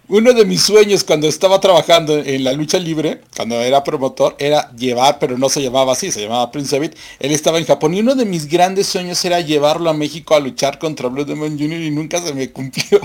Uno 0.09 0.31
de 0.31 0.45
mis 0.45 0.61
sueños 0.61 1.03
cuando 1.03 1.27
estaba 1.27 1.59
trabajando 1.59 2.17
en 2.19 2.45
la 2.45 2.53
lucha 2.53 2.79
libre, 2.79 3.21
cuando 3.35 3.55
era 3.59 3.83
promotor, 3.83 4.37
era 4.39 4.71
llevar, 4.73 5.19
pero 5.19 5.37
no 5.37 5.49
se 5.49 5.61
llamaba 5.61 5.91
así, 5.91 6.13
se 6.13 6.21
llamaba 6.21 6.49
Prince 6.49 6.73
David. 6.77 6.91
Él 7.19 7.31
estaba 7.31 7.57
en 7.59 7.65
Japón 7.65 7.93
y 7.93 7.99
uno 7.99 8.15
de 8.15 8.23
mis 8.23 8.47
grandes 8.47 8.87
sueños 8.87 9.23
era 9.25 9.41
llevarlo 9.41 9.89
a 9.89 9.93
México 9.93 10.33
a 10.33 10.39
luchar 10.39 10.79
contra 10.79 11.09
Blue 11.09 11.25
Demon 11.25 11.59
Jr. 11.59 11.81
y 11.81 11.91
nunca 11.91 12.21
se 12.21 12.33
me 12.33 12.49
cumplió. 12.51 13.01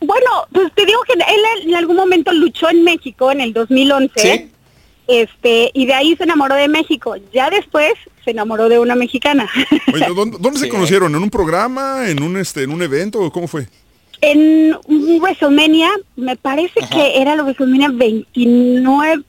Bueno, 0.00 0.30
pues 0.50 0.72
te 0.74 0.86
digo 0.86 1.00
que 1.06 1.12
él 1.12 1.22
en 1.68 1.74
algún 1.74 1.96
momento 1.96 2.32
luchó 2.32 2.70
en 2.70 2.82
México 2.82 3.30
en 3.30 3.42
el 3.42 3.52
2011. 3.52 4.12
¿Sí? 4.18 4.48
Este, 5.10 5.70
y 5.74 5.86
de 5.86 5.94
ahí 5.94 6.14
se 6.16 6.22
enamoró 6.24 6.54
de 6.54 6.68
México. 6.68 7.16
Ya 7.32 7.50
después 7.50 7.92
se 8.24 8.30
enamoró 8.30 8.68
de 8.68 8.78
una 8.78 8.94
mexicana. 8.94 9.50
Oye, 9.92 10.06
¿dónde, 10.14 10.36
dónde 10.40 10.60
se 10.60 10.68
conocieron? 10.68 11.14
¿En 11.14 11.22
un 11.22 11.30
programa? 11.30 12.08
¿En 12.08 12.22
un 12.22 12.36
este, 12.36 12.62
en 12.62 12.70
un 12.70 12.82
evento? 12.82 13.18
¿o 13.20 13.30
¿Cómo 13.32 13.48
fue? 13.48 13.66
en 14.22 14.76
un 14.84 15.18
WrestleMania, 15.18 15.88
me 16.16 16.36
parece 16.36 16.78
que 16.92 17.22
era 17.22 17.32
el 17.32 17.40
WrestleMania 17.40 17.88
29, 17.90 19.24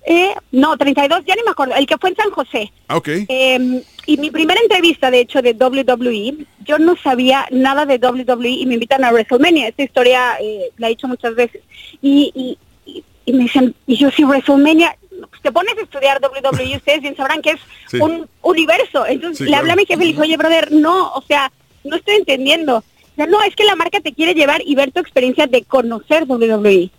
no, 0.51 0.75
32, 0.77 1.21
ya 1.25 1.35
ni 1.35 1.43
me 1.43 1.51
acuerdo, 1.51 1.75
el 1.75 1.85
que 1.87 1.97
fue 1.97 2.09
en 2.09 2.15
San 2.17 2.29
José. 2.31 2.71
Ah, 2.89 2.97
ok. 2.97 3.07
Eh, 3.29 3.83
y 4.05 4.17
mi 4.17 4.31
primera 4.31 4.59
entrevista, 4.59 5.09
de 5.09 5.21
hecho, 5.21 5.41
de 5.41 5.53
WWE, 5.53 6.45
yo 6.65 6.77
no 6.77 6.95
sabía 7.01 7.45
nada 7.51 7.85
de 7.85 7.99
WWE 8.05 8.49
y 8.49 8.65
me 8.65 8.73
invitan 8.73 9.05
a 9.05 9.11
WrestleMania. 9.13 9.69
Esta 9.69 9.83
historia 9.83 10.35
eh, 10.41 10.69
la 10.77 10.87
he 10.87 10.89
dicho 10.91 11.07
muchas 11.07 11.35
veces. 11.35 11.61
Y, 12.01 12.31
y, 12.35 12.57
y- 12.91 13.03
y 13.23 13.33
me 13.33 13.43
dicen, 13.43 13.73
y 13.87 13.95
yo 13.95 14.09
sí, 14.11 14.23
WrestleMania, 14.25 14.97
pues 15.27 15.41
te 15.41 15.51
pones 15.51 15.77
a 15.77 15.81
estudiar 15.81 16.19
WWE 16.21 16.63
y 16.65 16.75
ustedes 16.77 17.01
bien 17.01 17.15
sabrán 17.15 17.41
que 17.41 17.51
es 17.51 17.59
Sí. 17.87 17.99
un 17.99 18.27
universo. 18.41 19.05
Entonces 19.05 19.37
Sí, 19.39 19.43
le 19.45 19.49
claro. 19.49 19.61
hablé 19.61 19.73
a 19.73 19.75
mi 19.75 19.85
jefe 19.85 20.01
y 20.03 20.05
le 20.07 20.11
dije, 20.13 20.21
oye, 20.21 20.37
brother, 20.37 20.71
no, 20.71 21.11
o 21.13 21.21
sea, 21.23 21.51
no 21.83 21.95
estoy 21.95 22.15
entendiendo. 22.15 22.77
O 22.77 23.15
sea, 23.15 23.25
no, 23.27 23.41
es 23.43 23.55
que 23.55 23.63
la 23.65 23.75
marca 23.75 23.99
te 23.99 24.13
quiere 24.13 24.33
llevar 24.33 24.61
y 24.65 24.75
ver 24.75 24.91
tu 24.91 24.99
experiencia 24.99 25.45
de 25.47 25.63
conocer 25.63 26.23
WWE. 26.27 26.89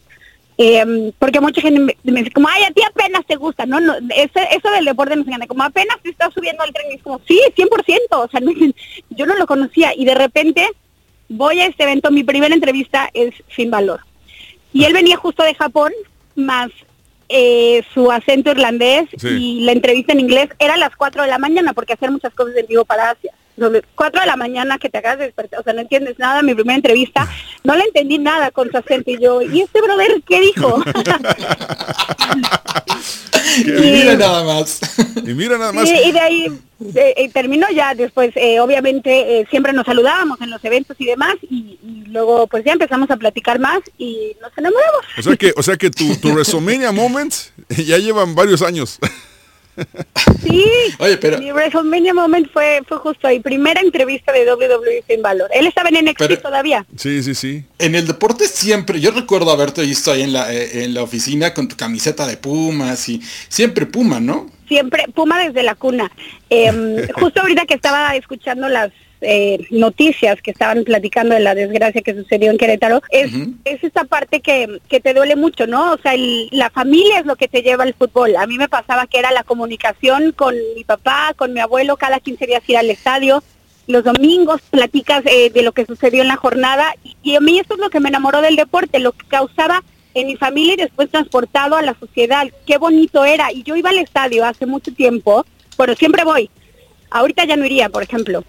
Eh, 0.59 1.13
porque 1.19 1.41
mucha 1.41 1.63
gente 1.63 1.81
me, 1.81 1.97
me 2.05 2.21
dice 2.21 2.31
como, 2.31 2.47
ay, 2.49 2.65
a 2.65 2.71
ti 2.73 2.83
apenas 2.87 3.25
te 3.27 3.37
gusta, 3.37 3.65
¿no? 3.65 3.81
no 3.81 3.95
ese- 4.15 4.49
eso 4.55 4.71
del 4.71 4.85
deporte 4.85 5.17
nos 5.17 5.27
encanta, 5.27 5.47
como 5.47 5.63
apenas 5.65 5.97
te 6.03 6.11
estás 6.11 6.33
subiendo 6.35 6.63
al 6.63 6.73
tren 6.75 6.93
y 6.93 6.97
es 6.97 7.03
como, 7.03 7.21
sí, 7.27 7.41
100%, 7.57 7.99
o 8.11 8.29
sea, 8.29 8.41
no- 8.41 8.53
yo 9.11 9.27
no 9.27 9.35
lo 9.35 9.47
conocía 9.47 9.95
y 9.97 10.05
de 10.05 10.15
repente 10.15 10.69
voy 11.31 11.59
a 11.61 11.67
este 11.67 11.85
evento, 11.85 12.11
mi 12.11 12.23
primera 12.23 12.55
entrevista 12.55 13.09
es 13.15 13.33
Sin 13.57 13.71
Valor. 13.71 14.01
Y 14.75 14.85
él 14.85 14.93
venía 14.93 15.17
justo 15.17 15.43
de 15.43 15.55
Japón, 15.55 15.93
más 16.37 16.71
eh, 17.33 17.83
su 17.95 18.11
acento 18.13 18.51
irlandés 18.51 19.09
Sí. 19.17 19.29
y 19.29 19.61
la 19.65 19.73
entrevista 19.73 20.13
en 20.13 20.21
inglés 20.21 20.49
era 20.59 20.75
a 20.75 20.77
las 20.77 20.95
4 20.97 21.23
de 21.23 21.29
la 21.29 21.39
mañana 21.39 21.73
porque 21.73 21.95
hacer 21.95 22.11
muchas 22.11 22.33
cosas 22.35 22.55
en 22.57 22.67
vivo 22.67 22.85
para 22.85 23.11
Asia. 23.11 23.33
4 23.95 24.21
de 24.21 24.27
la 24.27 24.37
mañana 24.37 24.79
que 24.79 24.89
te 24.89 25.01
de 25.01 25.17
despertar, 25.17 25.61
o 25.61 25.63
sea, 25.63 25.73
no 25.73 25.81
entiendes 25.81 26.19
nada, 26.19 26.43
mi 26.43 26.55
primera 26.55 26.77
entrevista, 26.77 27.29
no 27.65 27.77
le 27.77 27.85
entendí 27.85 28.19
nada 28.19 28.51
con 28.51 28.71
su 28.71 28.77
acento 28.77 29.11
y 29.11 29.21
yo, 29.21 29.43
¿y 29.43 29.61
este 29.61 29.81
brother 29.81 30.23
qué 30.27 30.41
dijo? 30.41 30.83
Y 33.59 33.65
mira 33.65 34.17
nada 34.17 34.45
más. 34.45 34.81
Y 35.17 35.35
mira 35.35 35.59
nada 35.59 35.73
más. 35.73 35.89
Y 35.89 36.13
de 36.13 36.21
ahí 36.21 36.47
eh, 36.95 37.15
eh, 37.17 37.31
terminó 37.33 37.67
ya 37.71 37.95
después, 37.95 38.33
eh, 38.37 38.61
obviamente 38.61 39.41
eh, 39.41 39.47
siempre 39.51 39.73
nos 39.73 39.87
saludábamos 39.87 40.41
en 40.41 40.51
los 40.51 40.65
eventos 40.65 40.97
y 40.99 41.07
demás, 41.07 41.35
y, 41.43 41.79
y 41.83 42.05
luego 42.07 42.47
pues 42.47 42.65
ya 42.65 42.73
empezamos 42.73 43.11
a 43.11 43.17
platicar 43.17 43.59
más 43.59 43.81
y 43.99 44.37
nos 44.41 44.57
enamoramos. 44.57 45.05
O 45.19 45.23
sea 45.23 45.37
que, 45.37 45.53
o 45.57 45.63
sea 45.63 45.77
que 45.77 45.91
tu, 45.91 46.17
tu 46.17 46.29
WrestleMania 46.33 46.93
Moments 46.93 47.53
ya 47.69 47.99
llevan 47.99 48.35
varios 48.35 48.63
años. 48.63 48.99
Sí, 50.43 50.65
Oye, 50.99 51.17
pero- 51.19 51.39
mi 51.39 51.53
WrestleMania 51.53 52.13
Moment 52.15 52.51
fue, 52.53 52.81
fue 52.89 52.99
justo 52.99 53.27
ahí, 53.29 53.41
primera 53.41 53.81
entrevista 53.81 54.33
de 54.33 54.45
WWE 54.53 55.05
sin 55.09 55.23
valor. 55.23 55.49
Él 55.55 55.67
estaba 55.67 55.89
en 55.89 56.05
NXT 56.05 56.19
Pero- 56.19 56.39
todavía. 56.41 56.85
Sí, 56.97 57.23
sí, 57.23 57.35
sí. 57.35 57.65
En 57.79 57.95
el 57.95 58.07
deporte 58.07 58.47
siempre, 58.49 59.01
yo 59.01 59.11
recuerdo 59.13 59.51
haberte 59.51 59.83
visto 59.83 60.11
ahí 60.13 60.23
en 60.23 60.33
la, 60.33 60.53
eh, 60.53 60.85
en 60.85 60.95
la 60.95 61.03
oficina 61.03 61.55
con 61.55 61.69
tu 61.69 61.77
camiseta 61.77 62.27
de 62.27 62.37
Pumas 62.37 63.09
y 63.09 63.21
siempre 63.49 63.87
Puma, 63.87 64.21
¿no? 64.21 64.51
siempre, 64.69 65.05
Puma 65.15 65.39
desde 65.45 65.63
la 65.63 65.75
cuna. 65.75 66.11
Em, 66.49 67.07
justo 67.15 67.41
ahorita 67.43 67.67
que 67.67 67.75
estaba 67.75 68.17
escuchando 68.17 68.69
las 68.71 68.91
eh, 69.23 69.67
noticias 69.71 70.41
que 70.43 70.51
estaban 70.51 70.85
platicando 70.85 71.35
de 71.35 71.41
la 71.41 71.55
desgracia 71.55 72.03
que 72.03 72.15
sucedió 72.15 72.51
en 72.51 72.59
Querétaro, 72.59 73.01
es, 73.11 73.33
es 73.65 73.83
esta 73.85 74.05
parte 74.05 74.41
que, 74.41 74.81
que 74.89 75.01
te 75.01 75.15
duele 75.15 75.37
mucho, 75.37 75.67
¿no? 75.67 75.93
O 75.93 75.99
sea, 75.99 76.15
el- 76.15 76.49
la 76.51 76.71
familia 76.71 77.21
es 77.21 77.27
lo 77.27 77.37
que 77.37 77.49
te 77.49 77.63
lleva 77.63 77.85
al 77.85 77.95
fútbol. 77.95 78.37
A 78.37 78.47
mí 78.47 78.59
me 78.59 78.69
pasaba 78.69 79.07
que 79.07 79.19
era 79.19 79.33
la 79.33 79.45
comunicación 79.45 80.33
con 80.33 80.55
mi 80.77 80.85
papá, 80.85 81.33
con 81.37 81.53
mi 81.53 81.61
abuelo, 81.61 81.97
cada 81.97 82.21
15 82.21 82.47
días 82.47 82.63
ir 82.69 82.77
al 82.77 82.91
estadio. 82.91 83.43
Los 83.87 84.05
domingos 84.05 84.61
platicas 84.71 85.25
eh, 85.27 85.51
de 85.51 85.63
lo 85.63 85.73
que 85.73 85.87
sucedió 85.87 86.23
en 86.23 86.29
la 86.29 86.37
jornada 86.37 86.95
y, 87.03 87.17
y 87.23 87.35
a 87.37 87.41
mí 87.41 87.59
eso 87.59 87.75
es 87.75 87.81
lo 87.81 87.91
que 87.91 87.99
me 88.01 88.09
enamoró 88.11 88.41
del 88.41 88.57
deporte, 88.57 88.99
lo 89.01 89.13
que 89.13 89.27
causaba 89.27 89.83
en 90.15 90.27
mi 90.27 90.37
familia 90.37 90.75
y 90.75 90.77
después 90.77 91.11
transportado 91.11 91.75
a 91.75 91.83
la 91.83 91.95
sociedad. 91.99 92.47
Qué 92.67 92.77
bonito 92.79 93.25
era. 93.25 93.51
Y 93.53 93.63
yo 93.63 93.75
iba 93.75 93.91
al 93.91 93.99
estadio 93.99 94.45
hace 94.45 94.67
mucho 94.67 94.93
tiempo, 94.93 95.45
pero 95.77 95.95
siempre 95.97 96.23
voy. 96.25 96.49
Ahorita 97.11 97.45
ya 97.45 97.57
no 97.57 97.67
iría, 97.67 97.89
por 97.89 98.03
ejemplo, 98.03 98.45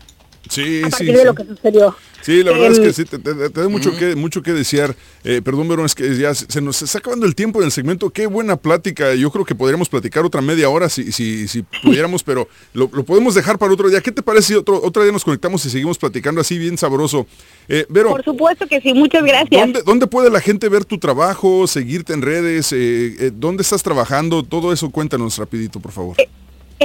Sí, 0.49 0.81
a 0.83 0.91
sí, 0.91 1.05
de 1.05 1.17
sí. 1.17 1.25
lo 1.25 1.33
que 1.33 1.45
sucedió. 1.45 1.95
Sí, 2.21 2.41
la 2.43 2.51
verdad 2.51 2.71
es 2.71 2.77
Em, 2.77 2.83
que 2.85 2.93
sí, 2.93 3.03
te, 3.05 3.17
te- 3.19 3.49
te 3.49 3.61
da 3.61 3.67
mucho, 3.67 3.95
que, 3.97 4.15
mucho 4.15 4.41
que 4.41 4.53
desear. 4.53 4.95
Eh, 5.23 5.41
perdón, 5.43 5.67
pero 5.67 5.83
es 5.85 5.93
que 5.95 6.15
ya 6.17 6.33
se 6.33 6.45
se 6.49 6.61
nos 6.61 6.81
está 6.81 6.99
acabando 6.99 7.25
el 7.25 7.35
tiempo 7.35 7.59
en 7.59 7.65
el 7.65 7.71
segmento. 7.71 8.09
Qué 8.11 8.27
buena 8.27 8.55
plática. 8.55 9.13
Yo 9.15 9.29
creo 9.31 9.43
que 9.45 9.55
podríamos 9.55 9.89
platicar 9.89 10.23
otra 10.25 10.41
media 10.41 10.69
hora 10.69 10.87
si, 10.89 11.11
si, 11.11 11.47
si 11.47 11.63
pudiéramos, 11.83 12.23
pero 12.23 12.47
lo, 12.73 12.89
lo 12.93 13.03
podemos 13.03 13.35
dejar 13.35 13.57
para 13.57 13.73
otro 13.73 13.89
día. 13.89 13.99
¿Qué 14.01 14.11
te 14.11 14.21
parece 14.21 14.49
si 14.49 14.53
otro, 14.55 14.81
otro 14.83 15.03
día 15.03 15.11
nos 15.11 15.23
conectamos 15.25 15.65
y 15.65 15.69
seguimos 15.69 15.97
platicando 15.97 16.39
así 16.41 16.57
bien 16.57 16.77
sabroso? 16.77 17.25
Eh, 17.67 17.85
Vero, 17.89 18.09
Por 18.11 18.23
supuesto 18.23 18.67
que 18.67 18.79
sí, 18.79 18.93
muchas 18.93 19.23
gracias. 19.23 19.59
¿dónde, 19.61 19.81
dónde 19.85 20.07
puede 20.07 20.29
la 20.29 20.39
gente 20.41 20.69
ver 20.69 20.85
tu 20.85 20.97
trabajo, 20.99 21.67
seguirte 21.67 22.13
en 22.13 22.21
redes? 22.21 22.71
Eh, 22.71 23.15
eh, 23.19 23.31
¿Dónde 23.33 23.63
estás 23.63 23.83
trabajando? 23.83 24.43
Todo 24.43 24.71
eso 24.71 24.89
cuéntanos 24.91 25.37
rapidito, 25.37 25.79
por 25.81 25.91
favor. 25.91 26.15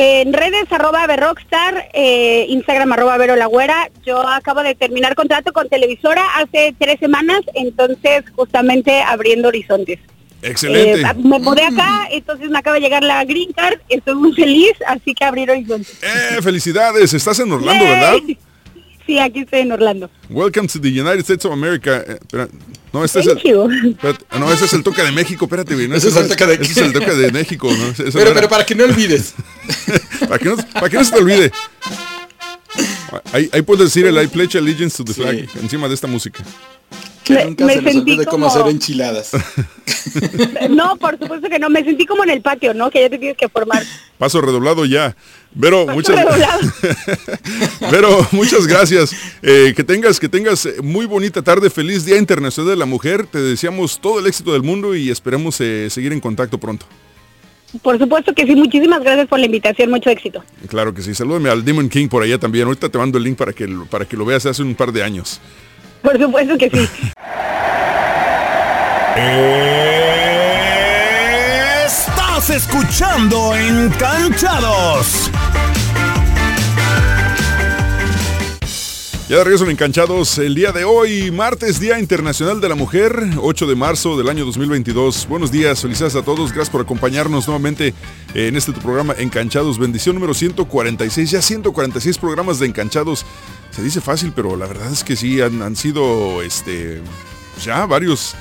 En 0.00 0.32
redes 0.32 0.70
arroba 0.70 1.08
Rockstar, 1.08 1.88
eh, 1.92 2.46
Instagram 2.50 2.92
arroba 2.92 3.16
Vero. 3.16 3.34
Yo 4.06 4.20
acabo 4.28 4.62
de 4.62 4.76
terminar 4.76 5.16
contrato 5.16 5.52
con 5.52 5.68
televisora 5.68 6.24
hace 6.36 6.72
tres 6.78 7.00
semanas, 7.00 7.40
entonces 7.52 8.22
justamente 8.36 9.02
abriendo 9.02 9.48
horizontes. 9.48 9.98
Excelente. 10.40 11.00
Eh, 11.00 11.14
me 11.16 11.40
mudé 11.40 11.64
acá, 11.64 12.06
entonces 12.12 12.48
me 12.48 12.58
acaba 12.60 12.76
de 12.76 12.82
llegar 12.82 13.02
la 13.02 13.24
green 13.24 13.52
card, 13.52 13.80
estoy 13.88 14.14
muy 14.14 14.32
feliz, 14.34 14.74
así 14.86 15.14
que 15.14 15.24
abrir 15.24 15.50
horizontes. 15.50 15.98
Eh, 16.00 16.40
felicidades. 16.42 17.12
Estás 17.12 17.40
en 17.40 17.50
Orlando, 17.50 17.84
¿verdad? 17.84 18.18
Sí, 19.08 19.18
aquí 19.18 19.38
estoy 19.40 19.60
en 19.60 19.72
Orlando. 19.72 20.10
Welcome 20.28 20.68
to 20.68 20.78
the 20.78 20.88
United 20.90 21.20
States 21.20 21.42
of 21.46 21.52
America. 21.52 22.04
Eh, 22.06 22.18
espera, 22.20 22.46
no, 22.92 23.02
este 23.02 23.20
Thank 23.22 23.38
es 23.38 23.44
el, 23.46 23.50
you. 23.52 23.70
espérate, 23.92 24.38
no, 24.38 24.52
ese 24.52 24.66
es 24.66 24.72
el 24.74 24.82
toque 24.82 25.02
de 25.02 25.12
México. 25.12 25.46
Espérate, 25.46 25.72
güey. 25.74 25.88
No, 25.88 25.94
Ese 25.96 26.08
es 26.08 26.16
el 26.16 26.28
toque 26.28 26.44
de- 26.44 26.54
ese 26.56 26.64
es 26.72 26.76
el 26.76 26.92
toque 26.92 27.12
de 27.14 27.32
México. 27.32 27.70
¿no? 27.72 27.86
Ese- 27.88 28.06
eso 28.08 28.18
Pero, 28.18 28.28
no 28.30 28.34
pero 28.34 28.48
para 28.50 28.66
que 28.66 28.74
no 28.74 28.84
olvides. 28.84 29.32
para, 30.28 30.38
que 30.38 30.44
no, 30.44 30.56
para 30.74 30.90
que 30.90 30.96
no 30.98 31.04
se 31.04 31.12
te 31.12 31.18
olvide. 31.18 31.52
Ahí, 33.32 33.48
ahí 33.54 33.62
puedes 33.62 33.86
decir 33.86 34.04
el 34.04 34.22
I 34.22 34.26
pledge 34.26 34.56
allegiance 34.58 34.98
to 34.98 35.04
the 35.04 35.14
flag 35.14 35.48
encima 35.58 35.88
de 35.88 35.94
esta 35.94 36.06
música. 36.06 36.44
Que 37.24 37.32
Me- 37.34 37.44
nunca 37.46 37.64
me 37.64 37.74
se 37.74 37.80
nos 37.82 37.92
sentí 37.94 38.10
olvide 38.12 38.26
cómo 38.26 38.46
como- 38.46 38.60
hacer 38.60 38.70
enchiladas. 38.70 39.30
No, 40.70 40.96
por 40.96 41.18
supuesto 41.18 41.48
que 41.48 41.58
no, 41.58 41.68
me 41.70 41.82
sentí 41.84 42.04
como 42.06 42.24
en 42.24 42.30
el 42.30 42.40
patio, 42.42 42.72
¿no? 42.74 42.90
Que 42.90 43.02
ya 43.02 43.10
te 43.10 43.18
tienes 43.18 43.36
que 43.36 43.48
formar. 43.48 43.82
Paso 44.18 44.40
redoblado 44.40 44.84
ya. 44.86 45.14
Vero, 45.54 45.86
Paso 45.86 45.96
muchas. 45.96 46.26
Vero, 47.90 48.26
muchas 48.32 48.66
gracias. 48.66 49.14
Eh, 49.42 49.72
que 49.74 49.82
tengas, 49.82 50.20
que 50.20 50.28
tengas 50.28 50.66
eh, 50.66 50.76
muy 50.82 51.06
bonita 51.06 51.42
tarde, 51.42 51.70
feliz 51.70 52.04
Día 52.04 52.18
Internacional 52.18 52.70
de 52.70 52.76
la 52.76 52.86
Mujer. 52.86 53.26
Te 53.26 53.38
deseamos 53.40 53.98
todo 54.00 54.20
el 54.20 54.26
éxito 54.26 54.52
del 54.52 54.62
mundo 54.62 54.94
y 54.94 55.10
esperemos 55.10 55.60
eh, 55.60 55.88
seguir 55.90 56.12
en 56.12 56.20
contacto 56.20 56.58
pronto. 56.58 56.86
Por 57.82 57.98
supuesto 57.98 58.32
que 58.34 58.46
sí, 58.46 58.54
muchísimas 58.54 59.02
gracias 59.02 59.28
por 59.28 59.38
la 59.38 59.46
invitación, 59.46 59.90
mucho 59.90 60.08
éxito. 60.10 60.42
Claro 60.68 60.94
que 60.94 61.02
sí. 61.02 61.14
Salúdame 61.14 61.50
al 61.50 61.64
Demon 61.64 61.88
King 61.88 62.08
por 62.08 62.22
allá 62.22 62.38
también. 62.38 62.66
Ahorita 62.66 62.88
te 62.88 62.98
mando 62.98 63.18
el 63.18 63.24
link 63.24 63.36
para 63.36 63.52
que, 63.52 63.68
para 63.90 64.04
que 64.04 64.16
lo 64.16 64.24
veas 64.24 64.46
hace 64.46 64.62
un 64.62 64.74
par 64.74 64.92
de 64.92 65.02
años. 65.02 65.40
Por 66.02 66.18
supuesto 66.18 66.56
que 66.56 66.70
sí. 66.70 66.88
Escuchando 72.50 73.54
Encanchados. 73.54 75.30
Ya 79.28 79.36
de 79.36 79.44
regreso 79.44 79.64
en 79.64 79.70
Encanchados 79.72 80.38
el 80.38 80.54
día 80.54 80.72
de 80.72 80.84
hoy, 80.84 81.30
martes, 81.30 81.78
Día 81.78 81.98
Internacional 81.98 82.62
de 82.62 82.68
la 82.70 82.74
Mujer, 82.74 83.12
8 83.36 83.66
de 83.66 83.74
marzo 83.74 84.16
del 84.16 84.30
año 84.30 84.46
2022. 84.46 85.28
Buenos 85.28 85.52
días, 85.52 85.82
felicidades 85.82 86.16
a 86.16 86.22
todos, 86.22 86.52
gracias 86.52 86.70
por 86.70 86.80
acompañarnos 86.80 87.46
nuevamente 87.46 87.92
en 88.32 88.56
este 88.56 88.72
tu 88.72 88.80
programa 88.80 89.14
Encanchados, 89.18 89.78
bendición 89.78 90.14
número 90.14 90.32
146, 90.32 91.30
ya 91.30 91.42
146 91.42 92.16
programas 92.16 92.58
de 92.58 92.66
Encanchados. 92.66 93.26
Se 93.70 93.82
dice 93.82 94.00
fácil, 94.00 94.32
pero 94.34 94.56
la 94.56 94.66
verdad 94.66 94.90
es 94.90 95.04
que 95.04 95.16
sí, 95.16 95.42
han, 95.42 95.60
han 95.60 95.76
sido 95.76 96.40
este, 96.40 97.02
ya 97.62 97.84
varios, 97.84 98.34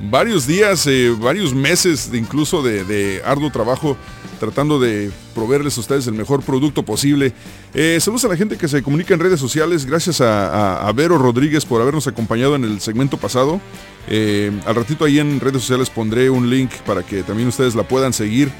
varios 0.00 0.46
días, 0.46 0.86
eh, 0.86 1.14
varios 1.18 1.54
meses 1.54 2.10
de 2.10 2.18
incluso 2.18 2.62
de, 2.62 3.22
arduo 3.24 3.50
trabajo 3.50 3.96
tratando 4.40 4.78
de 4.78 5.10
proveerles 5.34 5.78
a 5.78 5.80
ustedes 5.80 6.06
el 6.06 6.12
mejor 6.14 6.42
producto 6.42 6.82
posible. 6.82 7.32
Eh, 7.72 7.98
saludos 8.00 8.26
a 8.26 8.28
la 8.28 8.36
gente 8.36 8.58
que 8.58 8.68
se 8.68 8.82
comunica 8.82 9.14
en 9.14 9.20
redes 9.20 9.40
sociales. 9.40 9.86
Gracias 9.86 10.20
a, 10.20 10.86
a- 10.86 10.92
Vero 10.92 11.16
Rodríguez 11.16 11.64
por 11.64 11.80
habernos 11.80 12.06
acompañado 12.06 12.54
en 12.54 12.64
el 12.64 12.80
segmento 12.80 13.16
pasado. 13.16 13.60
Eh, 14.08 14.52
al 14.66 14.74
ratito 14.74 15.04
ahí 15.06 15.18
en 15.18 15.40
redes 15.40 15.62
sociales 15.62 15.88
pondré 15.88 16.28
un 16.28 16.50
link 16.50 16.70
para 16.84 17.02
que 17.02 17.22
también 17.22 17.48
ustedes 17.48 17.74
la 17.74 17.82
puedan 17.88 18.12
seguir. 18.12 18.50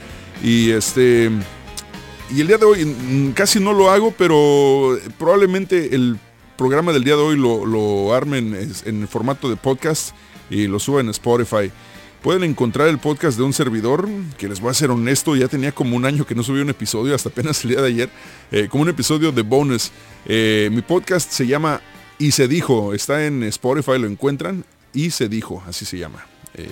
Y 0.42 0.70
este... 0.70 1.30
Y 2.34 2.40
el 2.40 2.48
día 2.48 2.58
de 2.58 2.64
hoy 2.64 3.32
casi 3.36 3.60
no 3.60 3.72
lo 3.72 3.88
hago, 3.90 4.12
pero 4.16 4.98
probablemente 5.18 5.94
el 5.94 6.18
programa 6.56 6.92
del 6.92 7.04
día 7.04 7.14
de 7.14 7.22
hoy 7.22 7.36
lo, 7.36 7.64
lo 7.66 8.14
armen 8.14 8.54
es- 8.54 8.84
en 8.86 9.06
formato 9.06 9.48
de 9.50 9.56
podcast 9.56 10.10
y 10.50 10.66
lo 10.66 10.78
suba 10.78 11.00
en 11.00 11.08
Spotify. 11.10 11.70
Pueden 12.22 12.42
encontrar 12.42 12.88
el 12.88 12.98
podcast 12.98 13.38
de 13.38 13.44
un 13.44 13.52
servidor, 13.52 14.08
que 14.36 14.48
les 14.48 14.60
voy 14.60 14.70
a 14.70 14.74
ser 14.74 14.90
honesto, 14.90 15.36
ya 15.36 15.48
tenía 15.48 15.72
como 15.72 15.96
un 15.96 16.04
año 16.04 16.26
que 16.26 16.34
no 16.34 16.42
subí 16.42 16.60
un 16.60 16.70
episodio, 16.70 17.14
hasta 17.14 17.28
apenas 17.28 17.62
el 17.62 17.70
día 17.70 17.80
de 17.80 17.88
ayer, 17.88 18.10
eh, 18.50 18.68
como 18.68 18.82
un 18.82 18.88
episodio 18.88 19.30
de 19.30 19.42
bonus. 19.42 19.92
Eh, 20.24 20.68
mi 20.72 20.82
podcast 20.82 21.30
se 21.30 21.46
llama 21.46 21.80
Y 22.18 22.32
se 22.32 22.48
dijo, 22.48 22.94
está 22.94 23.26
en 23.26 23.42
Spotify, 23.44 23.98
lo 23.98 24.08
encuentran, 24.08 24.64
Y 24.92 25.10
se 25.10 25.28
dijo, 25.28 25.62
así 25.68 25.84
se 25.84 25.98
llama. 25.98 26.26
Eh, 26.54 26.66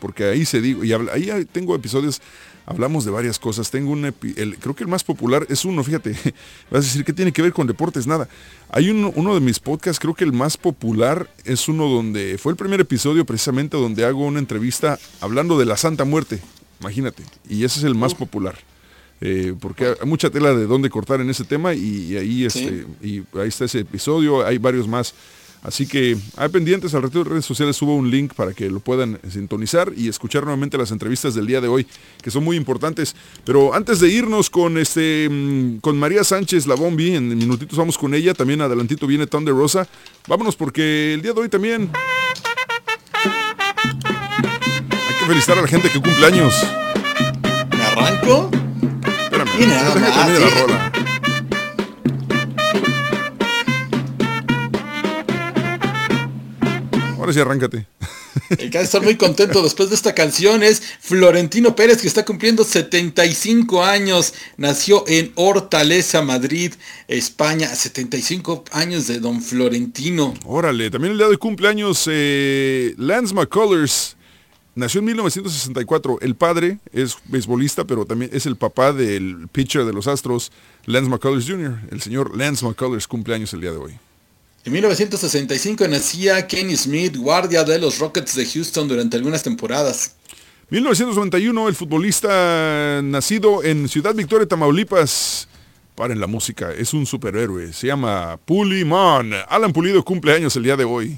porque 0.00 0.24
ahí 0.24 0.44
se 0.44 0.60
dijo, 0.60 0.84
y 0.84 0.92
habla- 0.92 1.12
ahí 1.12 1.46
tengo 1.50 1.74
episodios, 1.74 2.20
hablamos 2.66 3.04
de 3.04 3.10
varias 3.10 3.38
cosas. 3.38 3.70
Tengo 3.70 3.90
un, 3.92 4.04
el- 4.04 4.58
creo 4.58 4.74
que 4.74 4.84
el 4.84 4.88
más 4.88 5.04
popular 5.04 5.46
es 5.48 5.64
uno, 5.64 5.82
fíjate, 5.84 6.10
vas 6.70 6.84
a 6.84 6.86
decir, 6.86 7.04
¿qué 7.04 7.12
tiene 7.12 7.32
que 7.32 7.42
ver 7.42 7.52
con 7.52 7.66
deportes? 7.66 8.06
Nada. 8.06 8.28
Hay 8.70 8.90
uno, 8.90 9.12
uno 9.14 9.34
de 9.34 9.40
mis 9.40 9.58
podcasts, 9.60 9.98
creo 10.00 10.14
que 10.14 10.24
el 10.24 10.32
más 10.32 10.56
popular 10.56 11.28
es 11.44 11.68
uno 11.68 11.88
donde, 11.88 12.38
fue 12.38 12.52
el 12.52 12.56
primer 12.56 12.80
episodio 12.80 13.24
precisamente 13.24 13.76
donde 13.76 14.04
hago 14.04 14.24
una 14.26 14.38
entrevista 14.38 14.98
hablando 15.20 15.58
de 15.58 15.64
la 15.66 15.76
Santa 15.76 16.04
Muerte, 16.04 16.40
imagínate, 16.80 17.22
y 17.48 17.64
ese 17.64 17.78
es 17.80 17.84
el 17.84 17.94
más 17.94 18.14
popular. 18.14 18.56
Eh, 19.22 19.54
porque 19.58 19.94
hay 19.98 20.06
mucha 20.06 20.28
tela 20.28 20.52
de 20.52 20.66
dónde 20.66 20.90
cortar 20.90 21.22
en 21.22 21.30
ese 21.30 21.44
tema 21.44 21.72
y, 21.72 22.12
y 22.12 22.16
ahí 22.18 22.44
este, 22.44 22.84
y 23.02 23.22
ahí 23.38 23.48
está 23.48 23.64
ese 23.64 23.78
episodio, 23.80 24.44
hay 24.46 24.58
varios 24.58 24.86
más. 24.86 25.14
Así 25.62 25.86
que 25.86 26.16
hay 26.36 26.48
pendientes, 26.48 26.94
al 26.94 27.02
resto 27.02 27.24
de 27.24 27.30
redes 27.30 27.44
sociales 27.44 27.76
subo 27.76 27.94
un 27.94 28.10
link 28.10 28.34
para 28.34 28.52
que 28.52 28.70
lo 28.70 28.80
puedan 28.80 29.18
sintonizar 29.28 29.92
y 29.96 30.08
escuchar 30.08 30.42
nuevamente 30.42 30.78
las 30.78 30.90
entrevistas 30.90 31.34
del 31.34 31.46
día 31.46 31.60
de 31.60 31.68
hoy, 31.68 31.86
que 32.22 32.30
son 32.30 32.44
muy 32.44 32.56
importantes. 32.56 33.14
Pero 33.44 33.74
antes 33.74 34.00
de 34.00 34.08
irnos 34.08 34.50
con 34.50 34.78
este 34.78 35.28
mm, 35.30 35.78
con 35.78 35.98
María 35.98 36.24
Sánchez 36.24 36.66
La 36.66 36.74
Bombi, 36.74 37.14
en 37.14 37.28
minutitos 37.28 37.78
vamos 37.78 37.96
con 37.98 38.14
ella, 38.14 38.34
también 38.34 38.60
adelantito 38.60 39.06
viene 39.06 39.26
de 39.26 39.52
Rosa. 39.52 39.86
Vámonos 40.26 40.56
porque 40.56 41.14
el 41.14 41.22
día 41.22 41.32
de 41.32 41.40
hoy 41.40 41.48
también 41.48 41.90
hay 44.90 45.14
que 45.18 45.26
felicitar 45.26 45.58
a 45.58 45.62
la 45.62 45.68
gente 45.68 45.88
que 45.90 46.00
cumple 46.00 46.26
años. 46.26 46.54
¿Me 47.70 47.82
arranco? 47.82 48.50
Espérame, 49.24 49.66
más, 49.68 49.94
termine 49.94 50.40
la 50.40 50.50
rola. 50.50 50.95
Ahora 57.26 57.34
sí, 57.34 57.40
arráncate. 57.40 57.88
El 58.56 58.70
que 58.70 58.80
estar 58.80 59.02
muy 59.02 59.16
contento 59.16 59.60
después 59.60 59.88
de 59.88 59.96
esta 59.96 60.14
canción 60.14 60.62
es 60.62 60.80
Florentino 61.00 61.74
Pérez, 61.74 62.00
que 62.00 62.06
está 62.06 62.24
cumpliendo 62.24 62.62
75 62.62 63.82
años. 63.82 64.32
Nació 64.56 65.02
en 65.08 65.32
Hortaleza, 65.34 66.22
Madrid, 66.22 66.74
España. 67.08 67.66
75 67.66 68.62
años 68.70 69.08
de 69.08 69.18
don 69.18 69.42
Florentino. 69.42 70.34
Órale, 70.44 70.88
también 70.88 71.14
el 71.14 71.18
día 71.18 71.26
de 71.26 71.36
cumpleaños 71.36 72.08
eh, 72.08 72.94
Lance 72.96 73.34
McCullers. 73.34 74.16
Nació 74.76 75.00
en 75.00 75.06
1964. 75.06 76.18
El 76.20 76.36
padre 76.36 76.78
es 76.92 77.16
beisbolista, 77.24 77.88
pero 77.88 78.04
también 78.04 78.30
es 78.32 78.46
el 78.46 78.54
papá 78.54 78.92
del 78.92 79.48
pitcher 79.50 79.84
de 79.84 79.92
los 79.92 80.06
Astros, 80.06 80.52
Lance 80.84 81.10
McCullers 81.10 81.48
Jr. 81.48 81.76
El 81.90 82.00
señor 82.00 82.36
Lance 82.36 82.64
McCullers 82.64 83.08
cumpleaños 83.08 83.52
el 83.52 83.62
día 83.62 83.72
de 83.72 83.78
hoy. 83.78 83.98
En 84.66 84.72
1965 84.72 85.86
nacía 85.86 86.44
Kenny 86.48 86.76
Smith, 86.76 87.16
guardia 87.16 87.62
de 87.62 87.78
los 87.78 88.00
Rockets 88.00 88.34
de 88.34 88.44
Houston 88.44 88.88
durante 88.88 89.16
algunas 89.16 89.44
temporadas. 89.44 90.16
1991, 90.70 91.68
el 91.68 91.74
futbolista 91.76 93.00
nacido 93.00 93.62
en 93.62 93.88
Ciudad 93.88 94.12
Victoria, 94.12 94.48
Tamaulipas. 94.48 95.46
Paren 95.94 96.18
la 96.18 96.26
música, 96.26 96.72
es 96.72 96.92
un 96.94 97.06
superhéroe. 97.06 97.72
Se 97.72 97.86
llama 97.86 98.40
Pulimon. 98.44 99.34
Alan 99.48 99.72
Pulido 99.72 100.04
cumple 100.04 100.32
años 100.32 100.56
el 100.56 100.64
día 100.64 100.76
de 100.76 100.82
hoy. 100.82 101.16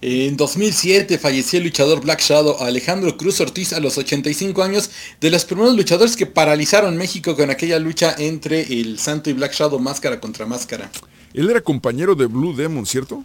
En 0.00 0.38
2007 0.38 1.18
falleció 1.18 1.58
el 1.58 1.66
luchador 1.66 2.00
Black 2.00 2.22
Shadow 2.22 2.56
Alejandro 2.60 3.18
Cruz 3.18 3.38
Ortiz 3.40 3.74
a 3.74 3.80
los 3.80 3.98
85 3.98 4.62
años, 4.62 4.90
de 5.20 5.30
los 5.30 5.44
primeros 5.44 5.76
luchadores 5.76 6.16
que 6.16 6.24
paralizaron 6.24 6.96
México 6.96 7.36
con 7.36 7.50
aquella 7.50 7.78
lucha 7.78 8.14
entre 8.16 8.62
el 8.62 8.98
Santo 8.98 9.28
y 9.28 9.34
Black 9.34 9.52
Shadow 9.52 9.78
máscara 9.78 10.20
contra 10.20 10.46
máscara. 10.46 10.90
Él 11.34 11.50
era 11.50 11.60
compañero 11.60 12.14
de 12.14 12.26
Blue 12.26 12.54
Demon, 12.54 12.86
¿cierto? 12.86 13.24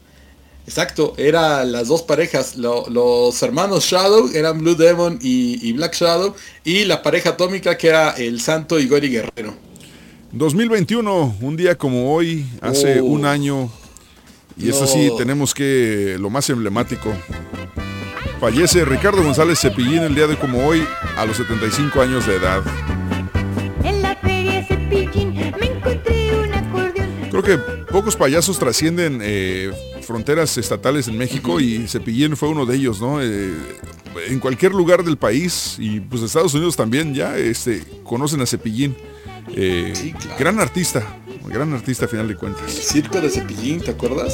Exacto, 0.65 1.13
eran 1.17 1.71
las 1.71 1.87
dos 1.87 2.03
parejas, 2.03 2.55
los 2.55 3.41
hermanos 3.41 3.85
Shadow 3.85 4.29
eran 4.33 4.59
Blue 4.59 4.75
Demon 4.75 5.17
y, 5.21 5.71
Black 5.73 5.95
Shadow, 5.95 6.35
y 6.63 6.85
la 6.85 7.01
pareja 7.01 7.31
atómica 7.31 7.77
que 7.77 7.87
era 7.87 8.11
el 8.11 8.41
Santo 8.41 8.79
y 8.79 8.87
Gori 8.87 9.09
Guerrero. 9.09 9.55
2021, 10.31 11.37
un 11.41 11.57
día 11.57 11.75
como 11.75 12.13
hoy, 12.13 12.45
hace 12.61 12.99
oh. 12.99 13.05
un 13.05 13.25
año, 13.25 13.71
y 14.57 14.69
eso 14.69 14.85
sí, 14.85 15.11
tenemos 15.17 15.55
que, 15.55 16.17
lo 16.19 16.29
más 16.29 16.49
emblemático, 16.51 17.11
fallece 18.39 18.85
Ricardo 18.85 19.23
González 19.23 19.59
Cepillín 19.59 20.03
el 20.03 20.13
día 20.13 20.27
de 20.27 20.37
como 20.37 20.67
hoy, 20.67 20.85
a 21.17 21.25
los 21.25 21.37
75 21.37 21.99
años 21.99 22.27
de 22.27 22.35
edad. 22.35 22.61
Pocos 27.91 28.15
payasos 28.15 28.59
trascienden 28.59 29.19
eh, 29.21 29.71
fronteras 30.01 30.57
estatales 30.57 31.07
en 31.07 31.17
México 31.17 31.59
y 31.59 31.87
Cepillín 31.87 32.35
fue 32.35 32.49
uno 32.49 32.65
de 32.65 32.75
ellos, 32.75 33.01
¿no? 33.01 33.21
Eh, 33.21 33.53
en 34.27 34.39
cualquier 34.39 34.73
lugar 34.73 35.03
del 35.03 35.17
país 35.17 35.75
y 35.79 35.99
pues 35.99 36.21
Estados 36.21 36.53
Unidos 36.53 36.75
también 36.75 37.13
ya 37.13 37.37
este, 37.37 37.83
conocen 38.03 38.41
a 38.41 38.45
Cepillín. 38.45 38.95
Eh, 39.55 40.13
gran 40.37 40.59
artista, 40.59 41.03
gran 41.47 41.73
artista 41.73 42.05
a 42.05 42.07
final 42.07 42.27
de 42.27 42.35
cuentas. 42.35 42.71
Circo 42.71 43.19
de 43.19 43.29
Cepillín, 43.29 43.81
¿te 43.81 43.91
acuerdas? 43.91 44.33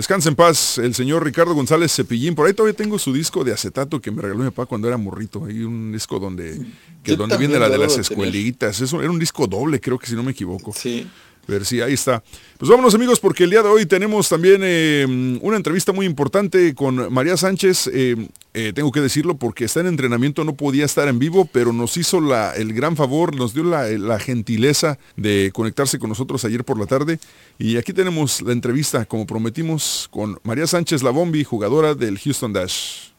Descansa 0.00 0.30
en 0.30 0.34
paz 0.34 0.78
el 0.78 0.94
señor 0.94 1.22
Ricardo 1.22 1.52
González 1.52 1.94
Cepillín. 1.94 2.34
Por 2.34 2.46
ahí 2.46 2.54
todavía 2.54 2.74
tengo 2.74 2.98
su 2.98 3.12
disco 3.12 3.44
de 3.44 3.52
acetato 3.52 4.00
que 4.00 4.10
me 4.10 4.22
regaló 4.22 4.42
mi 4.42 4.48
papá 4.48 4.64
cuando 4.64 4.88
era 4.88 4.96
morrito. 4.96 5.44
Hay 5.44 5.62
un 5.62 5.92
disco 5.92 6.18
donde, 6.18 6.58
que 7.02 7.16
donde 7.16 7.36
viene 7.36 7.58
la 7.58 7.68
de 7.68 7.76
las 7.76 7.98
escuelitas. 7.98 8.80
Eso 8.80 9.02
era 9.02 9.10
un 9.10 9.18
disco 9.18 9.46
doble, 9.46 9.78
creo 9.78 9.98
que 9.98 10.06
si 10.06 10.14
no 10.14 10.22
me 10.22 10.30
equivoco. 10.30 10.72
Sí 10.72 11.06
ver 11.50 11.66
si 11.66 11.80
ahí 11.80 11.92
está. 11.92 12.22
Pues 12.58 12.70
vámonos 12.70 12.94
amigos 12.94 13.20
porque 13.20 13.44
el 13.44 13.50
día 13.50 13.62
de 13.62 13.68
hoy 13.68 13.86
tenemos 13.86 14.28
también 14.28 14.60
eh, 14.62 15.38
una 15.42 15.56
entrevista 15.56 15.92
muy 15.92 16.06
importante 16.06 16.74
con 16.74 17.12
María 17.12 17.36
Sánchez. 17.36 17.90
Eh, 17.92 18.28
eh, 18.54 18.72
tengo 18.74 18.90
que 18.90 19.00
decirlo 19.00 19.36
porque 19.36 19.64
está 19.64 19.80
en 19.80 19.86
entrenamiento, 19.86 20.44
no 20.44 20.54
podía 20.54 20.84
estar 20.84 21.08
en 21.08 21.18
vivo, 21.18 21.48
pero 21.52 21.72
nos 21.72 21.96
hizo 21.96 22.20
la, 22.20 22.54
el 22.54 22.72
gran 22.72 22.96
favor, 22.96 23.36
nos 23.36 23.54
dio 23.54 23.64
la, 23.64 23.86
la, 23.88 24.18
gentileza 24.18 24.98
de 25.16 25.50
conectarse 25.52 25.98
con 25.98 26.08
nosotros 26.08 26.44
ayer 26.44 26.64
por 26.64 26.78
la 26.78 26.86
tarde. 26.86 27.18
Y 27.58 27.76
aquí 27.76 27.92
tenemos 27.92 28.42
la 28.42 28.52
entrevista, 28.52 29.04
como 29.04 29.26
prometimos, 29.26 30.08
con 30.10 30.38
María 30.42 30.66
Sánchez 30.66 31.02
Labombi, 31.02 31.44
jugadora 31.44 31.94
del 31.94 32.18
Houston 32.18 32.52
Dash. 32.52 33.09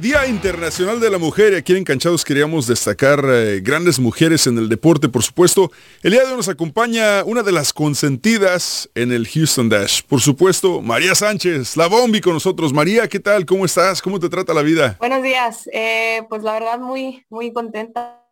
Día 0.00 0.26
Internacional 0.26 0.98
de 0.98 1.10
la 1.10 1.18
Mujer, 1.18 1.54
aquí 1.54 1.72
en 1.72 1.78
Encanchados 1.78 2.24
queríamos 2.24 2.66
destacar 2.66 3.24
eh, 3.26 3.60
grandes 3.60 3.98
mujeres 3.98 4.46
en 4.46 4.58
el 4.58 4.68
deporte, 4.68 5.08
por 5.08 5.22
supuesto. 5.22 5.70
El 6.02 6.12
día 6.12 6.22
de 6.22 6.30
hoy 6.30 6.36
nos 6.36 6.48
acompaña 6.48 7.22
una 7.24 7.42
de 7.42 7.52
las 7.52 7.72
consentidas 7.72 8.90
en 8.94 9.12
el 9.12 9.28
Houston 9.28 9.68
Dash, 9.68 10.02
por 10.02 10.20
supuesto, 10.20 10.82
María 10.82 11.14
Sánchez, 11.14 11.76
la 11.76 11.86
Bombi 11.86 12.20
con 12.20 12.32
nosotros. 12.32 12.72
María, 12.72 13.08
¿qué 13.08 13.20
tal? 13.20 13.46
¿Cómo 13.46 13.64
estás? 13.64 14.02
¿Cómo 14.02 14.18
te 14.18 14.28
trata 14.28 14.52
la 14.52 14.62
vida? 14.62 14.96
Buenos 14.98 15.22
días, 15.22 15.68
eh, 15.72 16.22
pues 16.28 16.42
la 16.42 16.54
verdad 16.54 16.78
muy, 16.78 17.24
muy 17.28 17.52
contenta 17.52 18.24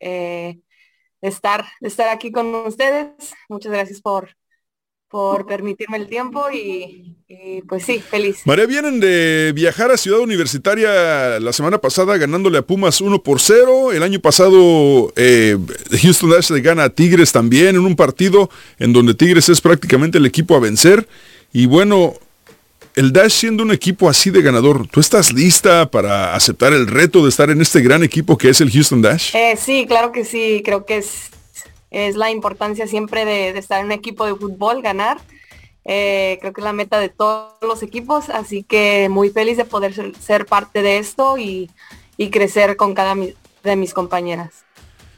eh, 0.00 0.60
de, 1.20 1.28
estar, 1.28 1.66
de 1.80 1.88
estar 1.88 2.08
aquí 2.08 2.32
con 2.32 2.54
ustedes. 2.54 3.08
Muchas 3.48 3.72
gracias 3.72 4.00
por, 4.00 4.37
por 5.10 5.46
permitirme 5.46 5.96
el 5.96 6.06
tiempo 6.06 6.44
y, 6.52 7.16
pues 7.66 7.84
sí, 7.84 7.98
feliz. 7.98 8.40
María, 8.44 8.66
vienen 8.66 9.00
de 9.00 9.52
viajar 9.54 9.90
a 9.90 9.96
Ciudad 9.96 10.20
Universitaria 10.20 11.40
la 11.40 11.52
semana 11.52 11.78
pasada 11.78 12.16
ganándole 12.18 12.58
a 12.58 12.62
Pumas 12.62 13.00
1 13.00 13.22
por 13.22 13.40
0. 13.40 13.92
El 13.92 14.02
año 14.02 14.20
pasado 14.20 15.12
eh, 15.16 15.56
Houston 16.02 16.30
Dash 16.30 16.50
le 16.50 16.60
gana 16.60 16.84
a 16.84 16.90
Tigres 16.90 17.32
también 17.32 17.76
en 17.76 17.86
un 17.86 17.96
partido 17.96 18.50
en 18.78 18.92
donde 18.92 19.14
Tigres 19.14 19.48
es 19.48 19.60
prácticamente 19.60 20.18
el 20.18 20.26
equipo 20.26 20.54
a 20.54 20.60
vencer. 20.60 21.08
Y 21.52 21.64
bueno, 21.64 22.14
el 22.94 23.12
Dash 23.12 23.32
siendo 23.32 23.62
un 23.62 23.72
equipo 23.72 24.10
así 24.10 24.28
de 24.28 24.42
ganador, 24.42 24.86
¿tú 24.88 25.00
estás 25.00 25.32
lista 25.32 25.90
para 25.90 26.34
aceptar 26.34 26.74
el 26.74 26.86
reto 26.86 27.22
de 27.22 27.30
estar 27.30 27.48
en 27.48 27.62
este 27.62 27.80
gran 27.80 28.02
equipo 28.02 28.36
que 28.36 28.50
es 28.50 28.60
el 28.60 28.70
Houston 28.70 29.00
Dash? 29.00 29.34
Eh, 29.34 29.56
sí, 29.58 29.86
claro 29.88 30.12
que 30.12 30.26
sí, 30.26 30.62
creo 30.64 30.84
que 30.84 30.98
es 30.98 31.30
es 31.90 32.16
la 32.16 32.30
importancia 32.30 32.86
siempre 32.86 33.24
de, 33.24 33.50
estar 33.50 33.80
en 33.80 33.86
un 33.86 33.92
equipo 33.92 34.26
de 34.26 34.34
fútbol, 34.34 34.82
ganar. 34.82 35.18
Eh, 35.84 36.38
creo 36.40 36.52
que 36.52 36.60
es 36.60 36.64
la 36.64 36.72
meta 36.72 37.00
de 37.00 37.08
todos 37.08 37.54
los 37.62 37.82
equipos, 37.82 38.28
así 38.28 38.62
que 38.62 39.08
muy 39.08 39.30
feliz 39.30 39.56
de 39.56 39.64
poder 39.64 39.94
ser, 40.20 40.46
parte 40.46 40.82
de 40.82 40.98
esto 40.98 41.38
y, 41.38 41.70
crecer 42.30 42.76
con 42.76 42.94
cada 42.94 43.14
de 43.14 43.76
mis 43.76 43.94
compañeras. 43.94 44.50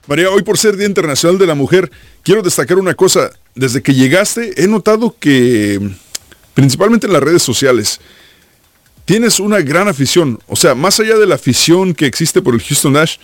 María, 0.06 0.30
hoy 0.30 0.42
por 0.42 0.58
ser 0.58 0.76
Día 0.76 0.86
Internacional 0.86 1.38
de 1.38 1.46
la 1.46 1.54
Mujer, 1.54 1.90
quiero 2.22 2.42
destacar 2.42 2.78
una 2.78 2.94
cosa. 2.94 3.30
Desde 3.54 3.82
que 3.82 3.94
llegaste 3.94 4.62
he 4.62 4.68
notado 4.68 5.14
que, 5.18 5.80
principalmente 6.54 7.06
en 7.06 7.12
las 7.12 7.22
redes 7.22 7.42
sociales, 7.42 8.00
tienes 9.04 9.40
una 9.40 9.60
gran 9.60 9.88
afición. 9.88 10.38
O 10.46 10.56
sea, 10.56 10.74
más 10.74 11.00
allá 11.00 11.16
de 11.16 11.26
la 11.26 11.34
afición 11.34 11.94
que 11.94 12.06
existe 12.06 12.42
por 12.42 12.54
el 12.54 12.62
Houston 12.62 12.92
Dash, 12.92 13.16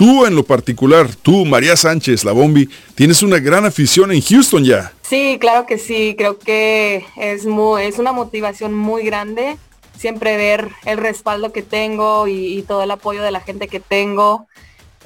Tú 0.00 0.24
en 0.24 0.34
lo 0.34 0.44
particular, 0.44 1.14
tú, 1.14 1.44
María 1.44 1.76
Sánchez, 1.76 2.24
la 2.24 2.32
Bombi, 2.32 2.70
tienes 2.94 3.22
una 3.22 3.38
gran 3.38 3.66
afición 3.66 4.10
en 4.10 4.22
Houston 4.22 4.64
ya. 4.64 4.94
Sí, 5.02 5.36
claro 5.38 5.66
que 5.66 5.76
sí, 5.76 6.14
creo 6.16 6.38
que 6.38 7.04
es, 7.18 7.44
muy, 7.44 7.82
es 7.82 7.98
una 7.98 8.10
motivación 8.10 8.72
muy 8.72 9.02
grande 9.02 9.58
siempre 9.98 10.38
ver 10.38 10.70
el 10.86 10.96
respaldo 10.96 11.52
que 11.52 11.60
tengo 11.60 12.26
y, 12.26 12.64
todo 12.66 12.82
el 12.84 12.90
apoyo 12.90 13.22
de 13.22 13.30
la 13.30 13.42
gente 13.42 13.68
que 13.68 13.78
tengo. 13.78 14.48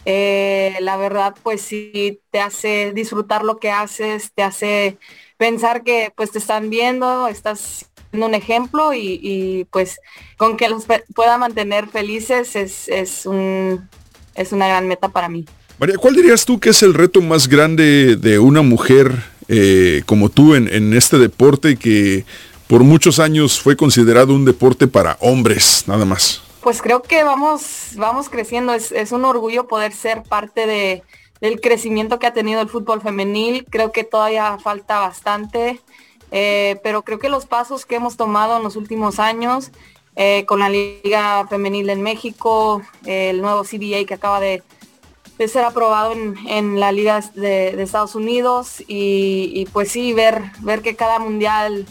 Eh, 0.05 0.77
la 0.79 0.97
verdad, 0.97 1.35
pues 1.43 1.63
sí, 1.63 2.21
te 2.31 2.39
hace 2.39 2.93
disfrutar 2.95 3.43
lo 3.43 3.57
que 3.57 3.73
haces, 3.73 4.31
te 4.33 4.45
hace 4.45 4.99
pensar 5.37 5.83
que 5.83 6.13
pues 6.15 6.31
te 6.31 6.39
están 6.39 6.71
viendo, 6.71 7.27
estás 7.27 7.91
siendo 8.11 8.29
un 8.29 8.35
ejemplo 8.35 8.95
y, 8.95 9.67
pues 9.73 9.99
con 10.37 10.57
que 10.57 10.69
los 10.69 10.85
pueda 11.17 11.37
mantener 11.37 11.89
felices 11.89 12.55
es, 12.55 12.87
es 12.87 13.27
un, 13.27 13.89
es 14.35 14.53
una 14.53 14.69
gran 14.69 14.89
meta 14.89 15.09
para 15.09 15.29
mí. 15.29 15.45
María, 15.79 15.97
¿cuál 15.99 16.15
dirías 16.15 16.45
tú 16.45 16.61
que 16.61 16.71
es 16.71 16.83
el 16.83 16.95
reto 16.95 17.21
más 17.21 17.49
grande 17.49 18.17
de 18.17 18.39
una 18.39 18.63
mujer 18.63 19.25
eh, 19.49 20.03
como 20.07 20.29
tú 20.29 20.55
en, 20.55 20.95
este 20.95 21.19
deporte 21.19 21.77
que 21.77 22.25
por 22.69 22.85
muchos 22.85 23.19
años 23.19 23.61
fue 23.61 23.77
considerado 23.77 24.35
un 24.35 24.45
deporte 24.45 24.87
para 24.87 25.19
hombres, 25.21 25.85
nada 25.87 26.05
más? 26.05 26.43
Pues 26.63 26.81
creo 26.81 27.03
que 27.03 27.25
vamos, 27.25 27.91
vamos 27.97 28.29
creciendo. 28.29 28.73
Es, 28.73 29.13
un 29.13 29.25
orgullo 29.25 29.67
poder 29.67 29.93
ser 29.93 30.23
parte 30.23 30.67
de, 30.67 31.03
del 31.41 31.61
crecimiento 31.61 32.19
que 32.19 32.27
ha 32.27 32.33
tenido 32.33 32.61
el 32.61 32.69
fútbol 32.69 33.03
femenil. 33.03 33.67
Creo 33.69 33.93
que 33.93 34.05
todavía 34.05 34.57
falta 34.59 35.01
bastante, 35.01 35.81
eh, 36.31 36.81
pero 36.83 37.03
creo 37.03 37.19
que 37.19 37.29
los 37.29 37.47
pasos 37.47 37.85
que 37.85 37.97
hemos 37.97 38.17
tomado 38.17 38.57
en 38.57 38.63
los 38.63 38.77
últimos 38.77 39.19
años 39.19 39.73
eh, 40.17 40.45
con 40.47 40.61
la 40.61 40.69
Liga 40.69 41.47
Femenil 41.49 41.91
en 41.91 42.03
México, 42.03 42.83
el 43.05 43.41
nuevo 43.41 43.65
CBA 43.65 44.05
que 44.07 44.15
acaba 44.15 44.39
de, 44.39 44.63
ser 45.49 45.65
aprobado 45.65 46.13
en, 46.13 46.79
la 46.79 46.93
Liga 46.93 47.21
de, 47.35 47.83
Estados 47.83 48.15
Unidos 48.15 48.83
y, 48.87 49.67
pues 49.73 49.91
sí, 49.91 50.13
ver, 50.13 50.41
ver 50.61 50.83
que 50.83 50.95
cada 50.95 51.19
mundial 51.19 51.87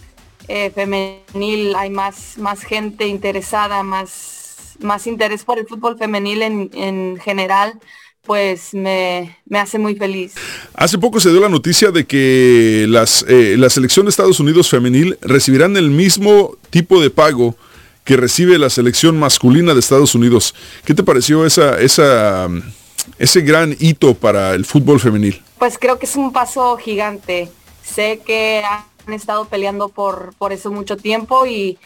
eh, 0.47 0.71
femenil 0.73 1.75
hay 1.75 1.89
más, 1.89 2.37
más 2.37 2.63
gente 2.63 3.07
interesada, 3.07 3.83
más, 3.83 4.77
más 4.79 5.05
interés 5.05 5.43
por 5.43 5.59
el 5.59 5.67
fútbol 5.67 5.97
femenil 5.97 6.41
en, 6.41 7.17
general 7.17 7.73
pues 8.25 8.73
me, 8.73 9.35
hace 9.51 9.77
muy 9.77 9.95
feliz. 9.95 10.35
Hace 10.75 10.97
poco 10.97 11.19
se 11.19 11.29
dio 11.29 11.41
la 11.41 11.49
noticia 11.49 11.91
de 11.91 12.05
que 12.05 12.85
las, 12.87 13.25
eh, 13.27 13.57
la 13.57 13.69
selección 13.69 14.05
de 14.05 14.11
Estados 14.11 14.39
Unidos 14.39 14.69
femenil 14.69 15.17
recibirán 15.19 15.75
el 15.75 15.89
mismo 15.89 16.55
tipo 16.69 17.01
de 17.01 17.09
pago 17.09 17.57
que 18.03 18.17
recibe 18.17 18.57
la 18.57 18.69
selección 18.69 19.17
masculina 19.17 19.73
de 19.73 19.79
Estados 19.79 20.15
Unidos. 20.15 20.53
¿Qué 20.85 20.93
te 20.93 21.03
pareció 21.03 21.45
esa, 21.45 21.79
esa, 21.79 22.49
ese 23.17 23.41
gran 23.41 23.75
hito 23.79 24.13
para 24.13 24.53
el 24.53 24.65
fútbol 24.65 24.99
femenil? 24.99 25.41
Pues 25.57 25.77
creo 25.77 25.99
que 25.99 26.05
es 26.05 26.15
un 26.15 26.33
paso 26.33 26.77
gigante. 26.77 27.49
Sé 27.83 28.21
que 28.25 28.63
han 28.65 29.13
estado 29.13 29.45
peleando 29.45 29.89
por, 29.89 30.33
por 30.37 30.51
eso 30.53 30.71
mucho 30.71 30.97
tiempo 30.97 31.45
y, 31.45 31.77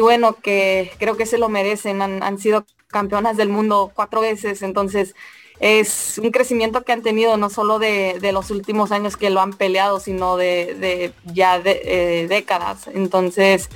bueno, 0.00 0.34
que 0.34 0.90
creo 0.98 1.16
que 1.16 1.26
se 1.26 1.38
lo 1.38 1.48
merecen. 1.48 2.00
Han, 2.00 2.38
sido 2.38 2.64
campeonas 2.88 3.36
del 3.36 3.48
mundo 3.48 3.92
cuatro 3.94 4.20
veces, 4.22 4.62
entonces 4.62 5.14
es 5.58 6.20
un 6.22 6.30
crecimiento 6.30 6.84
que 6.84 6.92
han 6.92 7.02
tenido 7.02 7.36
no 7.38 7.48
solo 7.48 7.78
de, 7.78 8.18
los 8.32 8.50
últimos 8.50 8.92
años 8.92 9.16
que 9.16 9.30
lo 9.30 9.40
han 9.40 9.52
peleado, 9.52 10.00
sino 10.00 10.36
de, 10.36 11.12
ya 11.24 11.58
de, 11.60 11.80
eh, 11.84 12.26
décadas. 12.28 12.88
Entonces, 12.94 13.68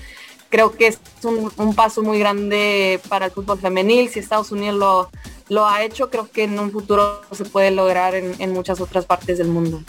creo 0.51 0.73
que 0.73 0.89
es 0.89 0.99
un, 1.23 1.75
paso 1.75 2.03
muy 2.03 2.19
grande 2.19 3.01
para 3.09 3.27
el 3.27 3.33
fútbol 3.33 3.59
femenil. 3.59 4.11
Si 4.11 4.19
Estados 4.19 4.53
Unidos 4.53 4.77
lo, 4.79 5.11
lo 5.49 5.67
ha 5.67 5.83
hecho, 5.83 6.11
creo 6.11 6.29
que 6.31 6.45
en 6.45 6.59
un 6.59 6.71
futuro 6.71 7.23
se 7.33 7.45
puede 7.45 7.71
lograr 7.71 8.15
en, 8.15 8.53
muchas 8.53 8.81
otras 8.81 9.07
partes 9.07 9.39
del 9.39 9.49
mundo. 9.49 9.83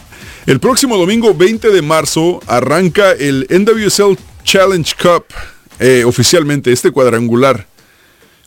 El 0.45 0.59
próximo 0.59 0.97
domingo 0.97 1.33
20 1.33 1.69
de 1.69 1.81
marzo 1.81 2.39
arranca 2.47 3.11
el 3.11 3.47
NWSL 3.49 4.17
Challenge 4.43 4.95
Cup 5.01 5.25
eh, 5.79 6.03
oficialmente, 6.05 6.71
este 6.71 6.91
cuadrangular. 6.91 7.67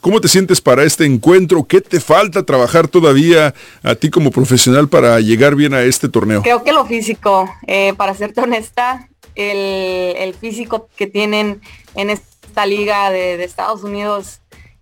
¿Cómo 0.00 0.20
te 0.20 0.28
sientes 0.28 0.60
para 0.60 0.84
este 0.84 1.06
encuentro? 1.06 1.64
¿Qué 1.64 1.80
te 1.80 1.98
falta 1.98 2.42
trabajar 2.42 2.88
todavía 2.88 3.54
a 3.82 3.94
ti 3.94 4.10
como 4.10 4.30
profesional 4.30 4.86
para 4.86 5.18
llegar 5.20 5.54
bien 5.56 5.72
a 5.72 5.82
este 5.82 6.10
torneo? 6.10 6.42
Creo 6.42 6.62
que 6.62 6.72
lo 6.72 6.84
físico, 6.84 7.48
eh, 7.66 7.94
para 7.96 8.12
serte 8.14 8.42
honesta, 8.42 9.08
el, 9.34 10.34
físico 10.34 10.88
que 10.96 11.06
tienen 11.06 11.60
en 11.94 12.10
esta 12.10 12.66
liga 12.66 13.10
de, 13.10 13.42
Estados 13.42 13.82
Unidos 13.82 14.40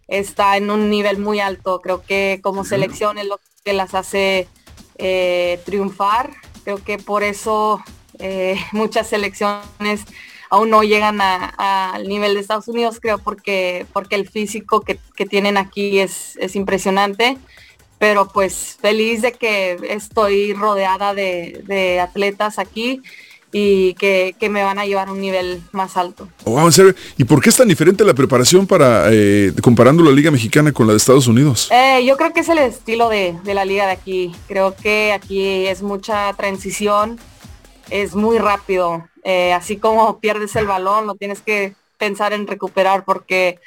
está 0.08 0.56
en 0.56 0.70
un 0.70 0.90
nivel 0.90 1.18
muy 1.18 1.40
alto. 1.40 1.80
Creo 1.80 2.02
que 2.02 2.40
como 2.42 2.64
selección 2.64 3.18
es 3.18 3.26
lo 3.26 3.40
que 3.64 3.72
las 3.72 3.94
hace 3.94 4.48
eh, 4.98 5.60
triunfar. 5.64 6.30
Creo 6.64 6.82
que 6.82 6.98
por 6.98 7.22
eso 7.22 7.82
eh, 8.18 8.56
muchas 8.72 9.08
selecciones 9.08 10.04
aún 10.52 10.68
no 10.68 10.82
llegan 10.82 11.18
al 11.22 12.06
nivel 12.06 12.34
de 12.34 12.40
Estados 12.40 12.68
Unidos, 12.68 12.98
creo, 13.00 13.16
porque, 13.16 13.86
porque 13.94 14.16
el 14.16 14.28
físico 14.28 14.82
que, 14.82 14.98
tienen 15.24 15.56
aquí 15.56 15.98
es, 15.98 16.36
es, 16.36 16.56
impresionante. 16.56 17.38
Pero 17.98 18.28
pues 18.28 18.76
feliz 18.78 19.22
de 19.22 19.32
que 19.32 19.78
estoy 19.88 20.52
rodeada 20.52 21.14
de, 21.14 22.00
atletas 22.02 22.58
aquí 22.58 23.00
y 23.52 23.92
que, 23.94 24.34
me 24.50 24.62
van 24.62 24.78
a 24.78 24.86
llevar 24.86 25.08
a 25.08 25.12
un 25.12 25.20
nivel 25.20 25.62
más 25.72 25.96
alto. 25.96 26.28
ver, 26.44 26.96
¿y 27.18 27.24
por 27.24 27.42
qué 27.42 27.50
es 27.50 27.56
tan 27.56 27.68
diferente 27.68 28.02
la 28.04 28.14
preparación 28.14 28.66
para 28.66 29.12
eh, 29.12 29.52
comparando 29.62 30.02
la 30.02 30.10
Liga 30.10 30.30
Mexicana 30.30 30.72
con 30.72 30.86
la 30.86 30.94
de 30.94 30.96
Estados 30.96 31.26
Unidos? 31.26 31.68
Eh, 31.70 32.02
yo 32.04 32.16
creo 32.16 32.32
que 32.32 32.40
es 32.40 32.48
el 32.48 32.58
estilo 32.58 33.10
de, 33.10 33.36
de, 33.44 33.54
la 33.54 33.66
liga 33.66 33.86
de 33.86 33.92
aquí. 33.92 34.32
Creo 34.48 34.74
que 34.74 35.12
aquí 35.12 35.66
es 35.66 35.82
mucha 35.82 36.32
transición, 36.32 37.18
es 37.90 38.14
muy 38.14 38.38
rápido. 38.38 39.06
Eh, 39.22 39.52
así 39.52 39.76
como 39.76 40.18
pierdes 40.18 40.56
el 40.56 40.66
balón, 40.66 41.06
lo 41.06 41.14
tienes 41.14 41.42
que 41.42 41.74
pensar 41.98 42.32
en 42.32 42.46
recuperar 42.46 43.04
porque 43.04 43.60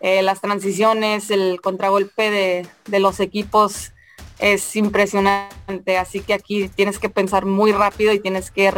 eh, 0.00 0.22
las 0.22 0.40
transiciones, 0.40 1.30
el 1.30 1.60
contragolpe 1.60 2.30
de, 2.30 2.66
de 2.86 3.00
los 3.00 3.20
equipos 3.20 3.92
es 4.40 4.76
impresionante. 4.76 5.98
Así 5.98 6.20
que 6.20 6.34
aquí 6.34 6.68
tienes 6.74 6.98
que 6.98 7.08
pensar 7.08 7.46
muy 7.46 7.72
rápido 7.72 8.12
y 8.12 8.20
tienes 8.20 8.50
que, 8.50 8.72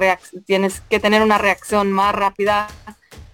tienes 0.46 0.82
que 0.88 1.00
tener 1.00 1.22
una 1.22 1.38
reacción 1.38 1.92
más 1.92 2.14
rápida 2.14 2.68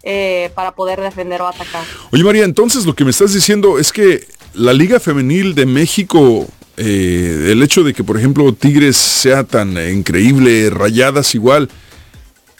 eh, 0.03 0.51
para 0.55 0.73
poder 0.73 1.01
defender 1.01 1.43
o 1.43 1.49
atacar. 1.49 1.85
Oye 2.13 2.25
María, 2.25 2.45
entonces 2.45 2.87
lo 2.87 2.95
que 2.95 3.05
me 3.05 3.11
estás 3.11 3.33
diciendo 3.33 3.79
es 3.79 3.93
que 3.93 4.27
la 4.55 4.73
Liga 4.73 5.01
Femenil 5.01 5.55
de 5.55 5.67
México, 5.67 6.47
el 6.77 7.63
hecho 7.63 7.83
de 7.83 7.93
que 7.93 8.05
por 8.05 8.17
ejemplo 8.17 8.53
Tigres 8.53 8.97
sea 8.97 9.45
tan 9.45 9.77
increíble, 9.91 10.71
rayadas 10.71 11.35
igual, 11.35 11.69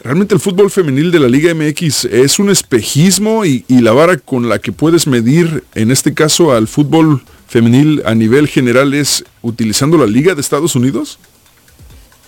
Realmente 0.01 0.33
el 0.33 0.39
fútbol 0.39 0.71
femenil 0.71 1.11
de 1.11 1.19
la 1.19 1.27
Liga 1.27 1.53
MX 1.53 2.05
es 2.05 2.39
un 2.39 2.49
espejismo 2.49 3.43
y, 3.43 3.65
la 3.67 3.91
vara 3.91 4.15
con 4.15 4.47
la 4.47 4.59
que 4.59 4.71
puedes 4.71 5.07
medir, 5.07 5.65
en 5.75 5.91
este 5.91 6.13
caso, 6.13 6.53
al 6.53 6.69
fútbol 6.69 7.21
femenil 7.49 8.03
a 8.05 8.13
nivel 8.13 8.47
general 8.47 8.93
es 8.93 9.25
utilizando 9.41 9.97
la 9.97 10.05
Liga 10.05 10.35
de 10.35 10.41
Estados 10.41 10.75
Unidos? 10.75 11.19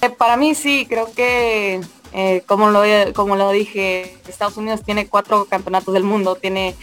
Eh, 0.01 0.09
para 0.09 0.35
mí 0.35 0.55
sí, 0.55 0.87
creo 0.89 1.13
que 1.13 1.79
eh, 2.11 2.41
como, 2.47 2.71
lo, 2.71 2.81
como 3.13 3.35
lo 3.35 3.51
dije, 3.51 4.17
Estados 4.27 4.57
Unidos 4.57 4.81
tiene 4.83 5.07
cuatro 5.07 5.45
campeonatos 5.45 5.93
del 5.93 6.03
mundo, 6.03 6.35
tiene 6.35 6.75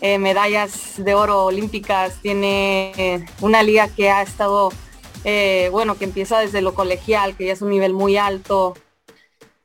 eh, 0.00 0.18
medallas 0.18 0.94
de 0.96 1.14
oro 1.14 1.44
olímpicas, 1.44 2.20
tiene 2.20 3.24
una 3.40 3.62
liga 3.62 3.86
que 3.86 4.10
ha 4.10 4.22
estado, 4.22 4.72
bueno, 5.70 5.96
que 5.96 6.04
empieza 6.04 6.40
desde 6.40 6.62
lo 6.62 6.74
colegial, 6.74 7.36
que 7.36 7.46
ya 7.46 7.52
es 7.52 7.62
un 7.62 7.70
nivel 7.70 7.94
muy 7.94 8.16
alto, 8.16 8.74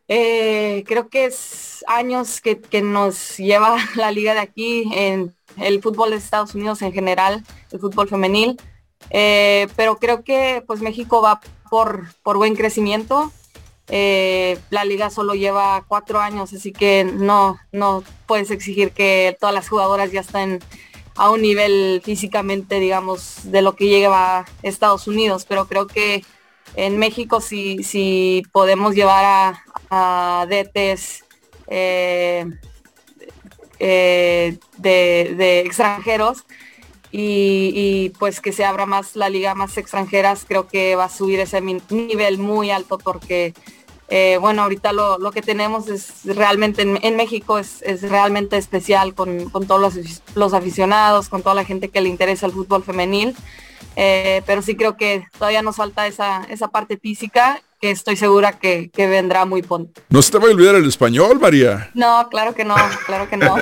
creo 0.07 1.09
que 1.09 1.25
es 1.25 1.83
años 1.87 2.41
que, 2.41 2.81
nos 2.81 3.37
lleva 3.37 3.77
la 3.95 4.11
liga 4.11 4.35
de 4.35 4.39
aquí 4.39 4.83
en 4.93 5.33
el 5.61 5.81
fútbol 5.81 6.11
de 6.11 6.17
Estados 6.17 6.55
Unidos 6.55 6.81
en 6.81 6.93
general, 6.93 7.43
el 7.71 7.79
fútbol 7.79 8.07
femenil. 8.07 8.59
Eh, 9.09 9.67
pero 9.75 9.97
creo 9.97 10.23
que 10.23 10.63
pues 10.67 10.81
México 10.81 11.21
va 11.21 11.41
por, 11.69 12.07
por 12.23 12.37
buen 12.37 12.55
crecimiento. 12.55 13.31
Eh, 13.87 14.59
la 14.69 14.85
liga 14.85 15.09
solo 15.09 15.33
lleva 15.33 15.83
cuatro 15.87 16.19
años, 16.19 16.53
así 16.53 16.71
que 16.71 17.03
no, 17.03 17.59
no 17.71 18.03
puedes 18.27 18.51
exigir 18.51 18.91
que 18.91 19.35
todas 19.39 19.55
las 19.55 19.67
jugadoras 19.67 20.11
ya 20.11 20.21
estén 20.21 20.59
a 21.15 21.31
un 21.31 21.41
nivel 21.41 22.01
físicamente, 22.03 22.79
digamos, 22.79 23.51
de 23.51 23.61
lo 23.61 23.75
que 23.75 23.87
lleva 23.87 24.45
Estados 24.61 25.07
Unidos. 25.07 25.45
Pero 25.47 25.67
creo 25.67 25.87
que 25.87 26.23
en 26.75 26.97
México 26.97 27.41
si, 27.41 27.83
si 27.83 28.43
podemos 28.51 28.93
llevar 28.95 29.25
a, 29.25 29.63
a 29.89 30.45
DTs 30.47 31.23
eh, 31.67 32.45
eh, 33.79 34.57
de, 34.77 35.61
extranjeros 35.61 36.45
y, 37.11 38.11
pues 38.19 38.39
que 38.39 38.51
se 38.51 38.65
abra 38.65 38.85
más 38.85 39.15
la 39.15 39.29
liga 39.29 39.55
más 39.55 39.77
extranjeras, 39.77 40.45
creo 40.47 40.67
que 40.67 40.95
va 40.95 41.05
a 41.05 41.09
subir 41.09 41.39
ese 41.39 41.59
nivel 41.61 42.37
muy 42.37 42.69
alto 42.71 42.97
porque 42.97 43.53
eh, 44.09 44.37
bueno, 44.41 44.63
ahorita 44.63 44.91
lo, 44.91 45.31
que 45.31 45.41
tenemos 45.41 45.87
es 45.87 46.25
realmente 46.25 46.81
en, 46.81 47.15
México 47.15 47.57
es, 47.59 47.81
realmente 48.01 48.57
especial 48.57 49.13
con, 49.13 49.51
todos 49.51 49.81
los, 49.81 50.21
los, 50.35 50.53
aficionados, 50.53 51.29
con 51.29 51.41
toda 51.41 51.55
la 51.55 51.65
gente 51.65 51.89
que 51.89 52.01
le 52.01 52.09
interesa 52.09 52.45
el 52.45 52.51
fútbol 52.51 52.83
femenil. 52.83 53.35
pero 53.95 54.61
sí 54.61 54.75
creo 54.75 54.97
que 54.97 55.25
todavía 55.37 55.61
nos 55.61 55.77
falta 55.77 56.05
esa, 56.07 56.43
esa 56.49 56.67
parte 56.67 56.97
física 56.97 57.61
que 57.79 57.91
estoy 57.91 58.15
segura 58.17 58.59
que, 58.59 58.91
vendrá 58.95 59.45
muy 59.45 59.61
pronto. 59.61 60.01
¿No 60.09 60.21
se 60.21 60.31
te 60.31 60.37
va 60.37 60.47
a 60.47 60.51
olvidar 60.51 60.75
el 60.75 60.87
español, 60.87 61.39
María? 61.39 61.89
No, 61.93 62.27
claro 62.29 62.53
que 62.53 62.65
no, 62.65 62.75
claro 63.05 63.29
que 63.29 63.37
no. 63.37 63.55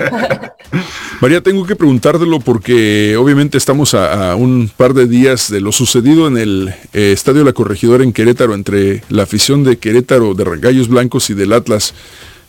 María, 1.20 1.40
tengo 1.40 1.64
que 1.64 1.76
preguntártelo 1.76 2.40
porque 2.40 3.16
obviamente 3.16 3.58
estamos 3.58 3.94
a, 3.94 4.34
un 4.34 4.70
par 4.76 4.94
de 4.94 5.06
días 5.06 5.50
de 5.50 5.60
lo 5.60 5.72
sucedido 5.72 6.26
en 6.26 6.36
el 6.36 6.74
eh, 6.92 7.12
Estadio 7.12 7.44
La 7.44 7.52
Corregidora 7.52 8.02
en 8.02 8.12
Querétaro 8.12 8.54
entre 8.54 9.02
la 9.08 9.22
afición 9.22 9.62
de 9.64 9.78
Querétaro 9.78 10.34
de 10.34 10.44
Gallos 10.58 10.88
Blancos 10.88 11.30
y 11.30 11.34
del 11.34 11.52
Atlas. 11.52 11.94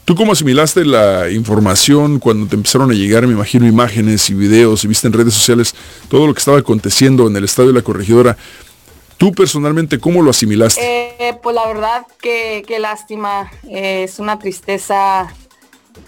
¿Tú 0.06 0.16
cómo 0.16 0.32
asimilaste 0.32 0.86
la 0.86 1.30
información 1.30 2.18
cuando 2.18 2.48
te 2.48 2.56
empezaron 2.56 2.90
a 2.90 2.96
llegar, 2.96 3.28
me 3.28 3.34
imagino, 3.34 3.68
imágenes 3.68 4.28
y 4.32 4.34
videos 4.34 4.84
y 4.84 4.88
viste 4.88 5.06
en 5.06 5.14
redes 5.14 5.36
sociales 5.36 5.76
todo 6.08 6.26
lo 6.26 6.34
que 6.34 6.40
estaba 6.40 6.58
aconteciendo 6.58 7.28
en 7.28 7.36
el 7.36 7.44
Estadio 7.44 7.72
La 7.74 7.84
Corregidora? 7.84 8.36
¿Tú 9.20 9.34
personalmente 9.34 10.00
cómo 10.00 10.22
lo 10.22 10.30
asimilaste? 10.30 11.18
Eh, 11.20 11.34
pues 11.44 11.54
la 11.54 11.68
verdad 11.68 12.08
que, 12.22 12.64
lástima, 12.80 13.52
eh, 13.68 14.04
es 14.04 14.18
una 14.18 14.40
tristeza 14.40 15.28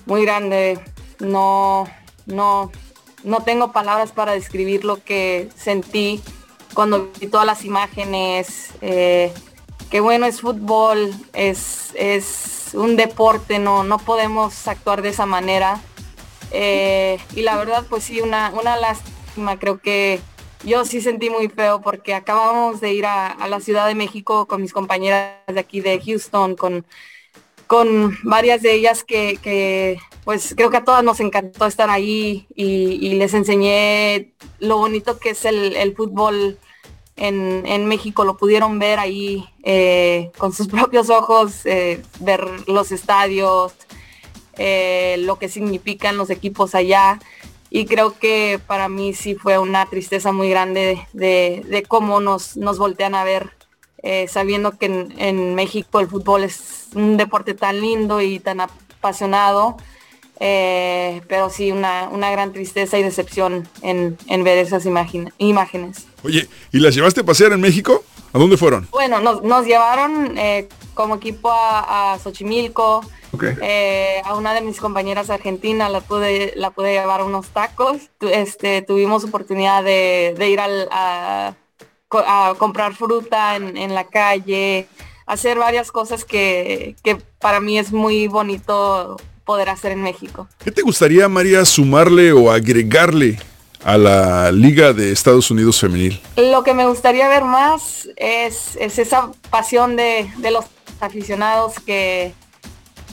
muy 0.05 0.23
grande. 0.23 0.79
No, 1.19 1.89
no, 2.25 2.71
no 3.25 3.43
tengo 3.43 3.73
palabras 3.73 4.13
para 4.13 4.31
describir 4.31 4.85
lo 4.85 5.03
que 5.03 5.49
sentí 5.57 6.21
cuando 6.73 7.11
vi 7.19 7.27
todas 7.27 7.45
las 7.45 7.65
imágenes. 7.65 8.69
Eh, 8.79 9.33
que 9.89 9.99
bueno, 9.99 10.25
es 10.25 10.39
fútbol, 10.39 11.13
es, 11.33 11.89
es 11.95 12.69
un 12.75 12.95
deporte, 12.95 13.59
no, 13.59 13.83
no 13.83 13.97
podemos 13.97 14.69
actuar 14.69 15.01
de 15.01 15.09
esa 15.09 15.25
manera. 15.25 15.81
y 16.53 17.41
la 17.41 17.57
verdad, 17.57 17.85
pues 17.89 18.05
sí, 18.05 18.21
una, 18.21 18.53
una 18.57 18.77
lástima, 18.77 19.59
creo 19.59 19.81
que 19.81 20.21
yo 20.63 20.85
sí 20.85 21.01
sentí 21.01 21.29
muy 21.29 21.49
feo 21.49 21.81
porque 21.81 22.13
acabamos 22.13 22.81
de 22.81 22.93
ir 22.93 23.05
a, 23.05 23.35
la 23.47 23.59
Ciudad 23.59 23.87
de 23.87 23.95
México 23.95 24.45
con 24.45 24.61
mis 24.61 24.73
compañeras 24.73 25.35
de 25.47 25.59
aquí 25.59 25.81
de 25.81 25.99
Houston, 25.99 26.55
con, 26.55 26.85
con 27.67 28.17
varias 28.23 28.61
de 28.61 28.73
ellas 28.73 29.03
que, 29.03 29.99
pues 30.23 30.53
creo 30.55 30.69
que 30.69 30.77
a 30.77 30.83
todas 30.83 31.03
nos 31.03 31.19
encantó 31.19 31.65
estar 31.65 31.89
ahí 31.89 32.47
y, 32.55 33.13
les 33.15 33.33
enseñé 33.33 34.33
lo 34.59 34.77
bonito 34.77 35.19
que 35.19 35.31
es 35.31 35.45
el, 35.45 35.95
fútbol 35.95 36.57
en, 37.15 37.85
México, 37.85 38.23
lo 38.23 38.37
pudieron 38.37 38.79
ver 38.79 38.99
ahí 38.99 39.45
eh, 39.63 40.31
con 40.37 40.53
sus 40.53 40.67
propios 40.69 41.09
ojos, 41.09 41.65
eh, 41.65 42.01
ver 42.19 42.45
los 42.67 42.91
estadios, 42.91 43.73
eh, 44.57 45.15
lo 45.19 45.39
que 45.39 45.49
significan 45.49 46.17
los 46.17 46.29
equipos 46.29 46.75
allá 46.75 47.19
y 47.73 47.85
creo 47.85 48.19
que 48.19 48.59
para 48.67 48.89
mí 48.89 49.13
sí 49.13 49.33
fue 49.33 49.57
una 49.57 49.85
tristeza 49.85 50.33
muy 50.33 50.49
grande 50.49 51.07
de, 51.13 51.85
cómo 51.87 52.19
nos, 52.19 52.57
nos 52.57 52.77
voltean 52.77 53.15
a 53.15 53.23
ver, 53.23 53.51
eh, 54.03 54.27
sabiendo 54.27 54.77
que 54.77 54.87
en, 54.87 55.55
México 55.55 56.01
el 56.01 56.07
fútbol 56.07 56.43
es 56.43 56.87
un 56.93 57.15
deporte 57.15 57.53
tan 57.53 57.79
lindo 57.79 58.21
y 58.21 58.39
tan 58.39 58.59
apasionado, 58.59 59.77
eh, 60.41 61.21
pero 61.29 61.49
sí 61.49 61.71
una, 61.71 62.09
gran 62.09 62.51
tristeza 62.51 62.99
y 62.99 63.03
decepción 63.03 63.69
en, 63.81 64.17
ver 64.43 64.57
esas 64.57 64.85
imágenes. 64.85 66.07
Oye, 66.23 66.49
¿y 66.73 66.79
las 66.79 66.93
llevaste 66.93 67.21
a 67.21 67.23
pasear 67.23 67.53
en 67.53 67.61
México? 67.61 68.03
¿A 68.33 68.37
dónde 68.37 68.57
fueron? 68.57 68.85
Bueno, 68.91 69.21
nos, 69.21 69.65
llevaron 69.65 70.37
eh, 70.37 70.67
como 70.93 71.15
equipo 71.15 71.49
a, 71.49 72.13
a 72.13 72.19
Xochimilco, 72.19 73.01
Eh, 73.61 74.21
a 74.25 74.35
una 74.35 74.53
de 74.53 74.61
mis 74.61 74.79
compañeras 74.79 75.29
argentinas 75.29 75.91
la 75.91 76.01
pude, 76.01 76.53
la 76.55 76.71
pude 76.71 76.93
llevar 76.93 77.23
unos 77.23 77.47
tacos. 77.47 78.09
Este, 78.21 78.81
tuvimos 78.81 79.23
oportunidad 79.23 79.83
de, 79.83 80.35
ir 80.49 80.59
a, 80.59 81.55
comprar 82.57 82.93
fruta 82.93 83.55
en, 83.55 83.93
la 83.93 84.05
calle, 84.05 84.87
hacer 85.25 85.57
varias 85.57 85.91
cosas 85.91 86.25
que, 86.25 86.95
que 87.03 87.17
para 87.39 87.61
mí 87.61 87.79
es 87.79 87.93
muy 87.93 88.27
bonito 88.27 89.17
poder 89.45 89.69
hacer 89.69 89.93
en 89.93 90.01
México. 90.01 90.47
¿Qué 90.63 90.71
te 90.71 90.81
gustaría, 90.81 91.27
María, 91.27 91.65
sumarle 91.65 92.31
o 92.31 92.51
agregarle 92.51 93.39
a 93.83 93.97
la 93.97 94.51
Liga 94.51 94.93
de 94.93 95.11
Estados 95.11 95.49
Unidos 95.51 95.79
Femenil? 95.79 96.21
Lo 96.37 96.63
que 96.63 96.73
me 96.73 96.85
gustaría 96.85 97.27
ver 97.27 97.43
más 97.43 98.09
es, 98.15 98.75
esa 98.77 99.31
pasión 99.49 99.95
de, 99.95 100.29
los 100.51 100.65
aficionados, 100.99 101.73
que, 101.85 102.33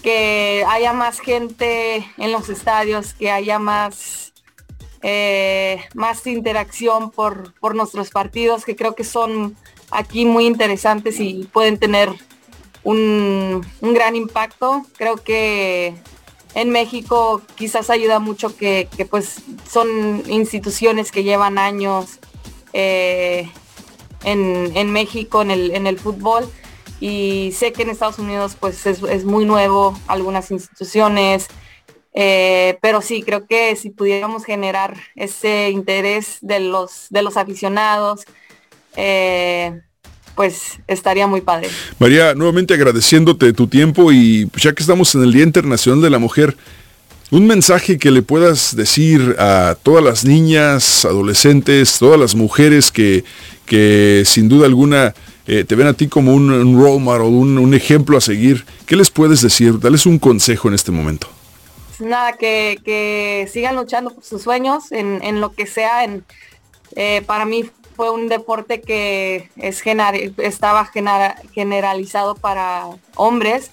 que 0.08 0.64
haya 0.66 0.94
más 0.94 1.20
gente 1.20 2.02
en 2.16 2.32
los 2.32 2.48
estadios, 2.48 3.12
que 3.12 3.30
haya 3.30 3.58
más, 3.58 4.32
eh, 5.02 5.82
más 5.92 6.26
interacción 6.26 7.10
por, 7.10 7.52
por 7.60 7.74
nuestros 7.74 8.08
partidos, 8.08 8.64
que 8.64 8.74
creo 8.74 8.94
que 8.94 9.04
son 9.04 9.54
aquí 9.90 10.24
muy 10.24 10.46
interesantes 10.46 11.20
y 11.20 11.46
pueden 11.52 11.76
tener 11.76 12.08
un, 12.84 13.66
un 13.82 13.92
gran 13.92 14.16
impacto. 14.16 14.86
Creo 14.96 15.18
que 15.18 15.94
en 16.54 16.70
México 16.70 17.42
quizás 17.54 17.90
ayuda 17.90 18.18
mucho 18.18 18.56
que, 18.56 18.88
pues 19.10 19.42
son 19.70 20.22
instituciones 20.26 21.12
que 21.12 21.22
llevan 21.22 21.58
años 21.58 22.18
eh, 22.72 23.50
en, 24.24 24.90
México 24.90 25.42
en 25.42 25.50
el, 25.50 25.70
en 25.72 25.86
el 25.86 25.98
fútbol 25.98 26.50
y 27.00 27.52
sé 27.54 27.72
que 27.72 27.82
en 27.82 27.90
Estados 27.90 28.18
Unidos 28.18 28.56
pues 28.58 28.84
es, 28.86 29.24
muy 29.24 29.44
nuevo 29.44 29.98
algunas 30.06 30.50
instituciones, 30.50 31.46
eh, 32.14 32.78
pero 32.82 33.00
sí, 33.00 33.22
creo 33.22 33.46
que 33.46 33.76
si 33.76 33.90
pudiéramos 33.90 34.44
generar 34.44 34.96
ese 35.14 35.70
interés 35.70 36.38
de 36.40 36.60
los, 36.60 37.06
de 37.10 37.22
los 37.22 37.36
aficionados, 37.36 38.22
eh, 38.96 39.80
pues 40.34 40.80
estaría 40.86 41.26
muy 41.26 41.40
padre. 41.40 41.68
María, 41.98 42.34
nuevamente 42.34 42.74
agradeciéndote 42.74 43.52
tu 43.52 43.66
tiempo 43.66 44.12
y 44.12 44.48
ya 44.56 44.72
que 44.72 44.82
estamos 44.82 45.14
en 45.14 45.22
el 45.22 45.32
Día 45.32 45.44
Internacional 45.44 46.00
de 46.00 46.10
la 46.10 46.18
Mujer, 46.18 46.56
un 47.30 47.46
mensaje 47.46 47.98
que 47.98 48.10
le 48.10 48.22
puedas 48.22 48.74
decir 48.74 49.36
a 49.38 49.76
todas 49.82 50.02
las 50.02 50.24
niñas, 50.24 51.04
adolescentes, 51.04 51.98
todas 51.98 52.18
las 52.18 52.34
mujeres 52.34 52.90
que, 52.90 53.24
que 53.66 54.22
sin 54.24 54.48
duda 54.48 54.66
alguna 54.66 55.14
eh, 55.48 55.64
te 55.64 55.74
ven 55.74 55.86
a 55.86 55.94
ti 55.94 56.08
como 56.08 56.34
un, 56.34 56.78
role 56.78 57.00
model, 57.00 57.22
un, 57.22 57.74
ejemplo 57.74 58.18
a 58.18 58.20
seguir. 58.20 58.66
¿Qué 58.86 58.94
les 58.94 59.10
puedes 59.10 59.40
decir? 59.40 59.80
Dales 59.80 60.06
un 60.06 60.18
consejo 60.18 60.68
en 60.68 60.74
este 60.74 60.92
momento. 60.92 61.26
Nada, 61.98 62.34
que, 62.34 63.48
sigan 63.50 63.74
luchando 63.74 64.14
por 64.14 64.22
sus 64.22 64.42
sueños 64.42 64.92
en, 64.92 65.40
lo 65.40 65.52
que 65.52 65.66
sea. 65.66 66.06
Eh, 66.96 67.22
para 67.26 67.46
mí 67.46 67.64
fue 67.96 68.10
un 68.10 68.28
deporte 68.28 68.80
que 68.80 69.48
es 69.56 69.82
estaba 70.36 70.90
generalizado 71.52 72.34
para 72.36 72.84
hombres, 73.16 73.70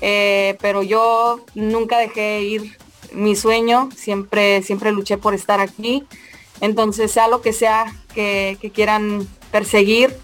eh, 0.00 0.56
pero 0.60 0.82
yo 0.82 1.44
nunca 1.54 1.98
dejé 1.98 2.42
ir 2.42 2.78
mi 3.12 3.36
sueño, 3.36 3.88
siempre, 3.96 4.62
siempre 4.62 4.92
luché 4.92 5.18
por 5.18 5.34
estar 5.34 5.60
aquí. 5.60 6.04
Entonces, 6.60 7.10
sea 7.10 7.28
lo 7.28 7.40
que 7.40 7.52
sea 7.52 7.92
que, 8.14 8.56
quieran 8.72 9.28
perseguir, 9.50 10.16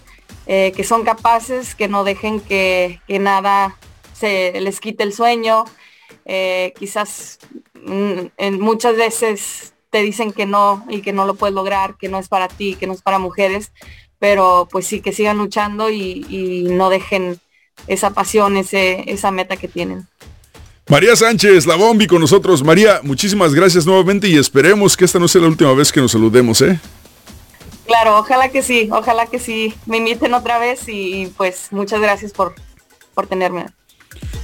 eh, 0.47 0.73
que 0.75 0.83
son 0.83 1.03
capaces, 1.03 1.75
que 1.75 1.87
no 1.87 2.03
dejen 2.03 2.39
que, 2.39 2.99
nada 3.07 3.77
se 4.13 4.59
les 4.61 4.79
quite 4.79 5.03
el 5.03 5.13
sueño. 5.13 5.65
Eh, 6.25 6.73
quizás 6.77 7.39
mm, 7.85 8.59
muchas 8.59 8.95
veces 8.95 9.73
te 9.89 10.01
dicen 10.01 10.31
que 10.33 10.45
no 10.45 10.85
y 10.89 11.01
que 11.01 11.13
no 11.13 11.25
lo 11.25 11.35
puedes 11.35 11.55
lograr, 11.55 11.95
que 11.97 12.09
no 12.09 12.19
es 12.19 12.27
para 12.27 12.47
ti, 12.47 12.75
que 12.75 12.87
no 12.87 12.93
es 12.93 13.01
para 13.01 13.17
mujeres, 13.17 13.71
pero 14.19 14.67
pues 14.69 14.85
sí 14.87 15.01
que 15.01 15.13
sigan 15.13 15.37
luchando 15.37 15.89
y, 15.89 16.67
no 16.69 16.89
dejen 16.89 17.39
esa 17.87 18.11
pasión, 18.11 18.57
ese, 18.57 19.03
esa 19.07 19.31
meta 19.31 19.57
que 19.57 19.67
tienen. 19.67 20.07
María 20.87 21.15
Sánchez, 21.15 21.65
la 21.65 21.75
Bombi 21.75 22.07
con 22.07 22.21
nosotros. 22.21 22.63
María, 22.63 22.99
muchísimas 23.03 23.55
gracias 23.55 23.85
nuevamente 23.85 24.27
y 24.27 24.37
esperemos 24.37 24.95
que 24.95 25.05
esta 25.05 25.17
no 25.17 25.27
sea 25.27 25.41
la 25.41 25.47
última 25.47 25.73
vez 25.73 25.91
que 25.91 26.01
nos 26.01 26.11
saludemos, 26.11 26.61
¿eh? 26.61 26.79
Claro, 27.85 28.17
ojalá 28.17 28.49
que 28.49 28.61
sí, 28.61 28.89
ojalá 28.91 29.27
que 29.27 29.39
sí. 29.39 29.73
Me 29.85 29.97
inviten 29.97 30.33
otra 30.33 30.57
vez 30.57 30.83
y 30.87 31.31
pues 31.37 31.67
muchas 31.71 32.01
gracias 32.01 32.31
por, 32.31 32.55
por 33.13 33.27
tenerme. 33.27 33.67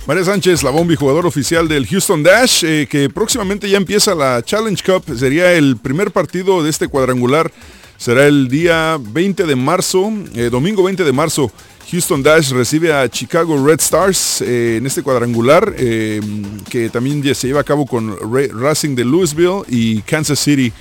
María 0.07 0.23
Sánchez, 0.23 0.63
la 0.63 0.71
bombi, 0.71 0.95
jugador 0.95 1.25
oficial 1.25 1.67
del 1.67 1.87
Houston 1.87 2.23
Dash, 2.23 2.63
eh, 2.65 2.87
que 2.89 3.09
próximamente 3.09 3.69
ya 3.69 3.77
empieza 3.77 4.15
la 4.15 4.41
Challenge 4.43 4.81
Cup. 4.83 5.03
Sería 5.15 5.53
el 5.53 5.77
primer 5.77 6.11
partido 6.11 6.63
de 6.63 6.69
este 6.69 6.87
cuadrangular. 6.87 7.51
Será 7.97 8.25
el 8.25 8.47
día 8.47 8.97
20 8.99 9.45
de 9.45 9.55
marzo, 9.55 10.11
eh, 10.33 10.49
domingo 10.51 10.83
20 10.83 11.03
de 11.03 11.11
marzo. 11.11 11.51
Houston 11.91 12.23
Dash 12.23 12.51
recibe 12.51 12.91
a 12.93 13.07
Chicago 13.09 13.63
Red 13.63 13.79
Stars 13.79 14.41
eh, 14.41 14.77
en 14.77 14.87
este 14.87 15.03
cuadrangular, 15.03 15.75
que 15.75 16.89
también 16.91 17.23
se 17.35 17.47
lleva 17.47 17.61
a 17.61 17.65
cabo 17.65 17.85
con 17.85 18.17
Racing 18.59 18.95
de 18.95 19.05
Louisville 19.05 19.63
y 19.67 20.01
Kansas 20.01 20.39
City. 20.39 20.73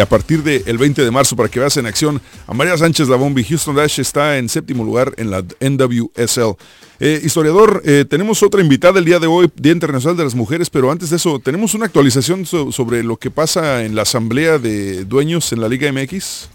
A 0.00 0.06
partir 0.06 0.42
del 0.42 0.78
20 0.78 1.04
de 1.04 1.10
marzo 1.10 1.34
para 1.34 1.48
que 1.48 1.58
veas 1.58 1.76
en 1.76 1.86
acción 1.86 2.20
a 2.46 2.54
María 2.54 2.76
Sánchez 2.76 3.08
la 3.08 3.16
Bombi. 3.16 3.44
Houston 3.44 3.74
Dash 3.74 3.98
está 4.00 4.38
en 4.38 4.48
séptimo 4.48 4.84
lugar 4.84 5.12
en 5.16 5.30
la 5.30 5.44
NWSL. 5.60 6.56
Eh, 7.04 7.20
historiador, 7.24 7.82
eh, 7.84 8.04
tenemos 8.08 8.44
otra 8.44 8.60
invitada 8.60 9.00
el 9.00 9.04
día 9.04 9.18
de 9.18 9.26
hoy, 9.26 9.50
Día 9.56 9.72
Internacional 9.72 10.16
de 10.16 10.22
las 10.22 10.36
Mujeres, 10.36 10.70
pero 10.70 10.88
antes 10.88 11.10
de 11.10 11.16
eso, 11.16 11.40
¿tenemos 11.40 11.74
una 11.74 11.86
actualización 11.86 12.46
sobre 12.46 13.02
lo 13.02 13.16
que 13.16 13.28
pasa 13.28 13.84
en 13.84 13.96
la 13.96 14.02
Asamblea 14.02 14.58
de 14.58 15.04
Dueños 15.04 15.52
en 15.52 15.60
la 15.60 15.68
Liga 15.68 15.90
MX? 15.90 16.48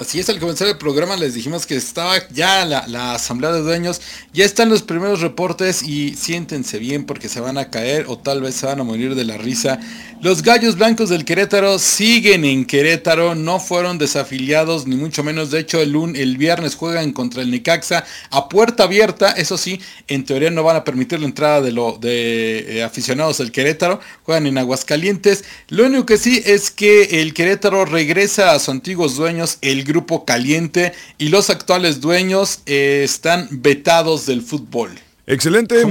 Así 0.00 0.20
es, 0.20 0.28
al 0.28 0.38
comenzar 0.38 0.68
el 0.68 0.78
programa 0.78 1.16
les 1.16 1.34
dijimos 1.34 1.66
que 1.66 1.74
estaba 1.74 2.14
ya 2.28 2.64
la, 2.64 3.14
asamblea 3.14 3.50
de 3.50 3.62
dueños, 3.62 4.00
ya 4.32 4.44
están 4.44 4.68
los 4.68 4.82
primeros 4.82 5.22
reportes 5.22 5.82
y 5.82 6.14
siéntense 6.14 6.78
bien 6.78 7.04
porque 7.04 7.28
se 7.28 7.40
van 7.40 7.58
a 7.58 7.68
caer 7.68 8.04
o 8.06 8.16
tal 8.16 8.40
vez 8.40 8.54
se 8.54 8.66
van 8.66 8.78
a 8.78 8.84
morir 8.84 9.16
de 9.16 9.24
la 9.24 9.38
risa. 9.38 9.80
Los 10.20 10.42
gallos 10.42 10.76
blancos 10.76 11.08
del 11.08 11.24
Querétaro 11.24 11.80
siguen 11.80 12.44
en 12.44 12.64
Querétaro, 12.64 13.34
no 13.34 13.58
fueron 13.58 13.98
desafiliados 13.98 14.86
ni 14.86 14.94
mucho 14.94 15.24
menos, 15.24 15.50
de 15.50 15.60
hecho 15.60 15.80
el, 15.80 15.92
el 16.14 16.36
viernes 16.36 16.76
juegan 16.76 17.12
contra 17.12 17.42
el 17.42 17.50
Necaxa 17.50 18.04
a 18.30 18.48
puerta 18.48 18.84
abierta, 18.84 19.32
eso 19.32 19.58
sí, 19.58 19.80
en 20.06 20.24
teoría 20.24 20.50
no 20.50 20.62
van 20.62 20.76
a 20.76 20.84
permitir 20.84 21.18
la 21.18 21.26
entrada 21.26 21.60
de, 21.60 21.72
lo, 21.72 21.98
de 21.98 22.78
eh, 22.78 22.82
aficionados 22.84 23.38
del 23.38 23.50
Querétaro, 23.50 24.00
juegan 24.22 24.46
en 24.46 24.58
Aguascalientes, 24.58 25.44
lo 25.68 25.86
único 25.86 26.06
que 26.06 26.18
sí 26.18 26.40
es 26.44 26.70
que 26.70 27.20
el 27.20 27.34
Querétaro 27.34 27.84
regresa 27.84 28.52
a 28.52 28.58
sus 28.60 28.68
antiguos 28.68 29.16
dueños, 29.16 29.58
el 29.60 29.87
grupo 29.88 30.24
caliente 30.24 30.92
y 31.18 31.30
los 31.30 31.50
actuales 31.50 32.00
dueños 32.00 32.60
eh, 32.66 33.00
están 33.02 33.48
vetados 33.50 34.26
del 34.26 34.42
fútbol. 34.42 34.90
Excelente. 35.26 35.82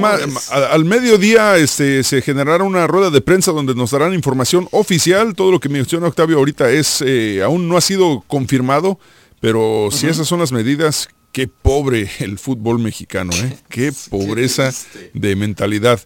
al 0.51 0.85
mediodía 0.85 1.57
este, 1.57 2.03
se 2.03 2.21
generará 2.23 2.63
una 2.63 2.87
rueda 2.87 3.11
de 3.11 3.21
prensa 3.21 3.51
donde 3.51 3.75
nos 3.75 3.91
darán 3.91 4.13
información 4.13 4.67
oficial. 4.71 5.35
Todo 5.35 5.51
lo 5.51 5.59
que 5.59 5.69
menciona 5.69 6.07
Octavio 6.07 6.37
ahorita 6.37 6.71
es 6.71 7.03
eh, 7.05 7.43
aún 7.43 7.67
no 7.69 7.77
ha 7.77 7.81
sido 7.81 8.23
confirmado, 8.27 8.99
pero 9.39 9.89
si 9.91 10.07
esas 10.07 10.27
son 10.27 10.39
las 10.39 10.51
medidas, 10.51 11.09
qué 11.31 11.47
pobre 11.47 12.09
el 12.19 12.39
fútbol 12.39 12.79
mexicano, 12.79 13.31
¿eh? 13.33 13.57
Qué 13.69 13.93
pobreza 14.09 14.73
de 15.13 15.35
mentalidad. 15.35 15.99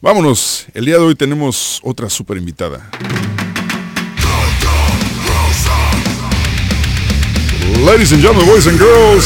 Vámonos. 0.00 0.66
El 0.72 0.84
día 0.84 0.94
de 0.94 1.00
hoy 1.00 1.16
tenemos 1.16 1.80
otra 1.82 2.08
super 2.08 2.36
invitada. 2.36 2.88
Ladies 7.86 8.12
and 8.12 8.20
gentlemen, 8.20 8.44
boys 8.44 8.66
and 8.66 8.76
girls, 8.76 9.24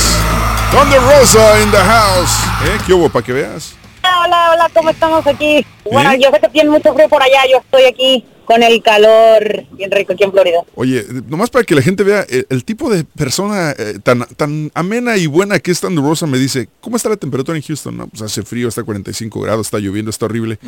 Thunder 0.71 1.01
Rosa 1.01 1.63
in 1.63 1.71
the 1.71 1.81
house. 1.81 2.37
¿Eh? 2.67 2.79
¿Qué 2.87 2.93
hubo? 2.93 3.09
Para 3.09 3.25
que 3.25 3.33
veas. 3.33 3.75
Hola, 4.05 4.51
hola, 4.53 4.71
¿cómo 4.75 4.91
estamos 4.91 5.27
aquí? 5.27 5.65
Bueno, 5.91 6.13
¿Eh? 6.13 6.21
yo 6.23 6.31
sé 6.31 6.39
que 6.39 6.49
tiene 6.51 6.69
mucho 6.69 6.93
frío 6.93 7.09
por 7.09 7.23
allá, 7.23 7.41
yo 7.51 7.59
estoy 7.59 7.85
aquí 7.85 8.27
con 8.45 8.63
el 8.63 8.83
calor 8.83 9.65
bien 9.73 9.91
rico 9.91 10.13
aquí 10.13 10.25
en 10.25 10.33
Florida. 10.33 10.59
Oye, 10.75 11.03
nomás 11.29 11.49
para 11.49 11.65
que 11.65 11.75
la 11.75 11.81
gente 11.81 12.03
vea 12.03 12.27
el, 12.29 12.65
tipo 12.65 12.91
de 12.91 13.05
persona 13.05 13.75
eh, 13.79 13.99
tan, 14.03 14.27
tan 14.37 14.71
amena 14.75 15.17
y 15.17 15.27
buena 15.27 15.59
que 15.59 15.71
es 15.71 15.81
Thunder 15.81 16.05
Rosa, 16.05 16.27
me 16.27 16.39
dice, 16.39 16.69
¿cómo 16.83 16.97
está 16.97 17.09
la 17.09 17.17
temperatura 17.17 17.57
en 17.57 17.63
Houston? 17.63 17.97
No, 17.97 18.07
pues 18.09 18.21
hace 18.21 18.43
frío, 18.43 18.69
está 18.69 18.83
45 18.83 19.41
grados, 19.41 19.69
está 19.69 19.79
lloviendo, 19.79 20.11
está 20.11 20.27
horrible. 20.27 20.59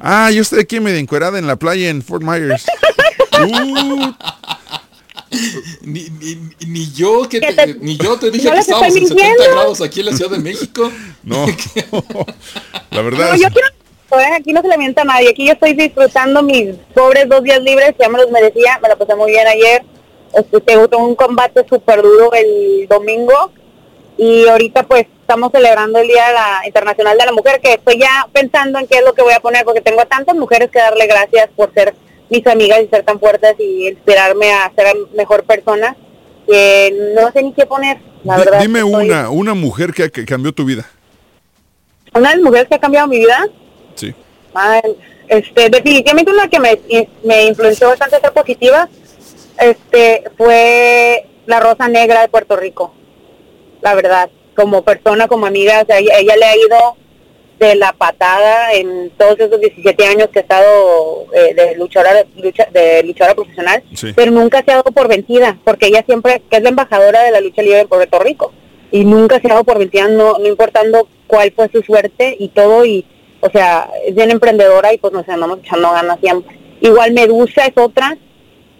Ah, 0.00 0.30
yo 0.30 0.40
estoy 0.40 0.60
aquí 0.60 0.80
medio 0.80 0.98
encuerada 0.98 1.38
en 1.38 1.46
la 1.46 1.56
playa 1.56 1.90
en 1.90 2.00
Fort 2.00 2.22
Myers. 2.22 2.64
uh, 3.38 4.12
ni, 5.82 6.08
ni, 6.66 6.92
yo 6.92 7.28
que 7.28 7.40
te, 7.40 7.74
ni 7.74 7.96
yo 7.96 8.18
te 8.18 8.30
dije 8.30 8.50
que 8.50 8.58
estábamos 8.58 8.96
en 8.96 9.08
70 9.08 9.48
grados 9.50 9.80
aquí 9.80 10.00
en 10.00 10.06
la 10.06 10.12
Ciudad 10.12 10.30
de 10.30 10.38
México. 10.38 10.90
No, 11.24 11.46
la 12.90 13.00
verdad. 13.00 13.30
No, 13.30 13.36
yo 13.36 13.48
quiero, 13.48 13.68
¿eh? 14.20 14.34
aquí 14.36 14.52
no 14.52 14.60
se 14.60 14.68
le 14.68 14.76
mienta 14.76 15.00
a 15.00 15.04
nadie. 15.06 15.30
Aquí 15.30 15.46
yo 15.46 15.54
estoy 15.54 15.72
disfrutando 15.72 16.42
mis 16.42 16.74
pobres 16.94 17.26
dos 17.30 17.42
días 17.42 17.62
libres, 17.62 17.94
ya 17.98 18.10
me 18.10 18.18
los 18.18 18.30
merecía, 18.30 18.78
me 18.82 18.90
la 18.90 18.96
pasé 18.96 19.14
muy 19.14 19.30
bien 19.30 19.46
ayer. 19.46 19.82
Este, 20.34 20.60
tuve 20.60 20.96
un 20.96 21.14
combate 21.14 21.64
súper 21.66 22.02
duro 22.02 22.30
el 22.34 22.86
domingo 22.88 23.52
y 24.18 24.46
ahorita 24.46 24.82
pues 24.82 25.06
estamos 25.20 25.50
celebrando 25.52 25.98
el 25.98 26.08
Día 26.08 26.28
de 26.28 26.34
la 26.34 26.60
Internacional 26.66 27.16
de 27.16 27.24
la 27.24 27.32
Mujer, 27.32 27.60
que 27.60 27.74
estoy 27.74 27.98
ya 27.98 28.28
pensando 28.32 28.78
en 28.78 28.86
qué 28.86 28.98
es 28.98 29.04
lo 29.04 29.14
que 29.14 29.22
voy 29.22 29.32
a 29.32 29.40
poner, 29.40 29.64
porque 29.64 29.80
tengo 29.80 30.00
a 30.02 30.06
tantas 30.06 30.36
mujeres 30.36 30.70
que 30.70 30.78
darle 30.78 31.06
gracias 31.06 31.48
por 31.56 31.72
ser 31.72 31.94
mis 32.30 32.46
amigas 32.46 32.80
y 32.82 32.88
ser 32.88 33.02
tan 33.04 33.18
fuertes 33.20 33.54
y 33.58 33.88
inspirarme 33.88 34.52
a 34.52 34.72
ser 34.76 34.94
mejor 35.14 35.44
persona, 35.44 35.96
que 36.46 37.12
no 37.14 37.30
sé 37.32 37.42
ni 37.42 37.52
qué 37.52 37.66
poner, 37.66 37.98
la 38.24 38.36
verdad. 38.38 38.60
Dime 38.60 38.80
estoy- 38.80 39.06
una, 39.10 39.30
una 39.30 39.54
mujer 39.54 39.92
que, 39.92 40.10
que 40.10 40.24
cambió 40.24 40.52
tu 40.52 40.64
vida. 40.64 40.84
Una 42.14 42.30
de 42.30 42.36
las 42.36 42.44
mujeres 42.44 42.68
que 42.68 42.74
ha 42.76 42.80
cambiado 42.80 43.08
mi 43.08 43.18
vida, 43.18 43.46
Sí. 43.94 44.14
Este, 45.28 45.70
definitivamente 45.70 46.30
una 46.32 46.48
que 46.48 46.60
me, 46.60 46.78
me 47.24 47.44
influenció 47.46 47.88
bastante 47.88 48.16
a 48.16 48.20
ser 48.20 48.32
positiva, 48.32 48.88
este, 49.58 50.24
fue 50.36 51.26
la 51.46 51.60
Rosa 51.60 51.88
Negra 51.88 52.20
de 52.22 52.28
Puerto 52.28 52.56
Rico. 52.56 52.92
La 53.80 53.94
verdad, 53.94 54.30
como 54.54 54.82
persona, 54.82 55.26
como 55.28 55.46
amiga, 55.46 55.82
o 55.82 55.86
sea, 55.86 55.98
ella, 55.98 56.18
ella 56.18 56.36
le 56.36 56.44
ha 56.44 56.56
ido 56.56 56.96
de 57.58 57.74
la 57.76 57.92
patada 57.92 58.72
en 58.72 59.10
todos 59.16 59.38
esos 59.38 59.60
17 59.60 60.06
años 60.06 60.28
que 60.32 60.40
ha 60.40 60.42
estado 60.42 61.26
eh, 61.32 61.54
de 61.54 61.76
luchadora 61.76 62.24
lucha, 62.36 62.66
de 62.72 63.02
luchadora 63.04 63.34
profesional, 63.34 63.82
Sí. 63.94 64.12
pero 64.14 64.30
nunca 64.32 64.62
se 64.64 64.72
ha 64.72 64.76
dado 64.76 64.90
por 64.92 65.08
vencida, 65.08 65.56
porque 65.64 65.86
ella 65.86 66.02
siempre, 66.04 66.42
que 66.50 66.56
es 66.56 66.62
la 66.62 66.70
embajadora 66.70 67.22
de 67.22 67.30
la 67.30 67.40
lucha 67.40 67.62
libre 67.62 67.80
en 67.80 67.88
Puerto 67.88 68.18
Rico, 68.18 68.52
y 68.90 69.04
nunca 69.04 69.40
se 69.40 69.46
ha 69.48 69.50
dado 69.54 69.64
por 69.64 69.78
vencida, 69.78 70.08
no, 70.08 70.38
no 70.38 70.46
importando 70.46 71.08
cuál 71.26 71.52
fue 71.52 71.68
su 71.70 71.82
suerte 71.82 72.36
y 72.38 72.48
todo, 72.48 72.84
y 72.84 73.06
o 73.40 73.50
sea, 73.50 73.88
es 74.06 74.14
bien 74.14 74.30
emprendedora 74.30 74.92
y 74.92 74.98
pues 74.98 75.12
nos 75.12 75.28
andamos 75.28 75.58
echando 75.60 75.90
ganas 75.92 76.18
siempre. 76.20 76.58
Igual 76.80 77.12
Medusa 77.12 77.66
es 77.66 77.72
otra, 77.76 78.16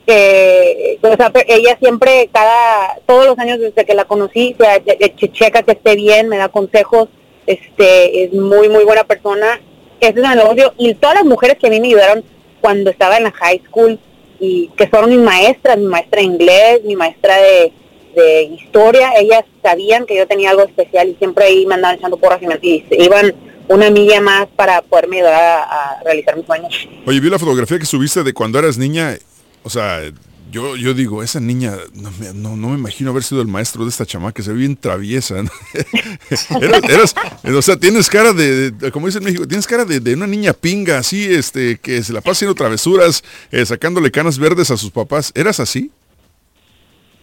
que 0.06 0.98
o 1.02 1.16
sea, 1.16 1.32
ella 1.46 1.76
siempre, 1.78 2.28
cada, 2.32 2.96
todos 3.06 3.26
los 3.26 3.38
años 3.38 3.58
desde 3.60 3.84
que 3.84 3.94
la 3.94 4.04
conocí, 4.04 4.54
se 4.58 4.82
che- 4.84 5.14
che- 5.16 5.32
checa 5.32 5.62
que 5.62 5.72
esté 5.72 5.94
bien, 5.96 6.28
me 6.28 6.38
da 6.38 6.48
consejos, 6.48 7.08
este, 7.46 8.24
es 8.24 8.32
muy, 8.32 8.68
muy 8.68 8.84
buena 8.84 9.04
persona. 9.04 9.60
Es 10.00 10.16
el 10.16 10.22
negocio. 10.22 10.74
Y 10.76 10.94
todas 10.94 11.16
las 11.16 11.24
mujeres 11.24 11.58
que 11.58 11.66
a 11.66 11.70
mí 11.70 11.80
me 11.80 11.88
ayudaron 11.88 12.24
cuando 12.60 12.90
estaba 12.90 13.16
en 13.16 13.24
la 13.24 13.32
high 13.32 13.62
school 13.66 13.98
y 14.40 14.68
que 14.76 14.86
fueron 14.88 15.10
mis 15.10 15.18
maestras, 15.18 15.78
mi 15.78 15.86
maestra 15.86 16.20
de 16.20 16.26
inglés, 16.26 16.80
mi 16.84 16.96
maestra 16.96 17.36
de, 17.36 17.72
de 18.14 18.42
historia, 18.44 19.12
ellas 19.18 19.44
sabían 19.62 20.06
que 20.06 20.16
yo 20.16 20.26
tenía 20.26 20.50
algo 20.50 20.62
especial 20.62 21.08
y 21.08 21.14
siempre 21.16 21.44
ahí 21.44 21.66
me 21.66 21.74
andaban 21.74 21.96
echando 21.96 22.16
porras 22.16 22.42
y, 22.42 22.46
me, 22.46 22.58
y 22.60 22.84
se 22.88 23.02
iban 23.02 23.34
una 23.68 23.90
milla 23.90 24.20
más 24.20 24.46
para 24.56 24.82
poderme 24.82 25.18
ayudar 25.18 25.34
a, 25.34 25.62
a 25.62 26.02
realizar 26.02 26.36
mis 26.36 26.46
sueños. 26.46 26.88
Oye, 27.06 27.20
vi 27.20 27.30
la 27.30 27.38
fotografía 27.38 27.78
que 27.78 27.86
subiste 27.86 28.22
de 28.22 28.32
cuando 28.34 28.58
eras 28.58 28.76
niña. 28.76 29.16
O 29.62 29.70
sea, 29.70 30.00
yo, 30.54 30.76
yo 30.76 30.94
digo, 30.94 31.22
esa 31.22 31.40
niña, 31.40 31.72
no 31.94 32.10
me, 32.12 32.32
no, 32.32 32.56
no 32.56 32.68
me 32.68 32.78
imagino 32.78 33.10
haber 33.10 33.24
sido 33.24 33.42
el 33.42 33.48
maestro 33.48 33.82
de 33.82 33.90
esta 33.90 34.06
chamaca, 34.06 34.40
se 34.42 34.52
ve 34.52 34.58
bien 34.58 34.76
traviesa. 34.76 35.42
¿no? 35.42 35.50
eras, 36.62 36.82
eras- 36.84 37.14
o 37.44 37.60
sea, 37.62 37.76
tienes 37.76 38.08
cara 38.08 38.32
de, 38.32 38.70
de- 38.70 38.92
como 38.92 39.06
dice 39.06 39.18
en 39.18 39.24
México, 39.24 39.46
tienes 39.48 39.66
cara 39.66 39.84
de, 39.84 39.98
de 39.98 40.14
una 40.14 40.26
niña 40.28 40.52
pinga, 40.52 40.98
así, 40.98 41.24
este, 41.24 41.78
que 41.78 42.02
se 42.04 42.12
la 42.12 42.20
pasa 42.20 42.32
haciendo 42.32 42.54
travesuras, 42.54 43.24
eh, 43.50 43.66
sacándole 43.66 44.10
canas 44.12 44.38
verdes 44.38 44.70
a 44.70 44.76
sus 44.76 44.90
papás. 44.90 45.32
¿Eras 45.34 45.58
así? 45.58 45.90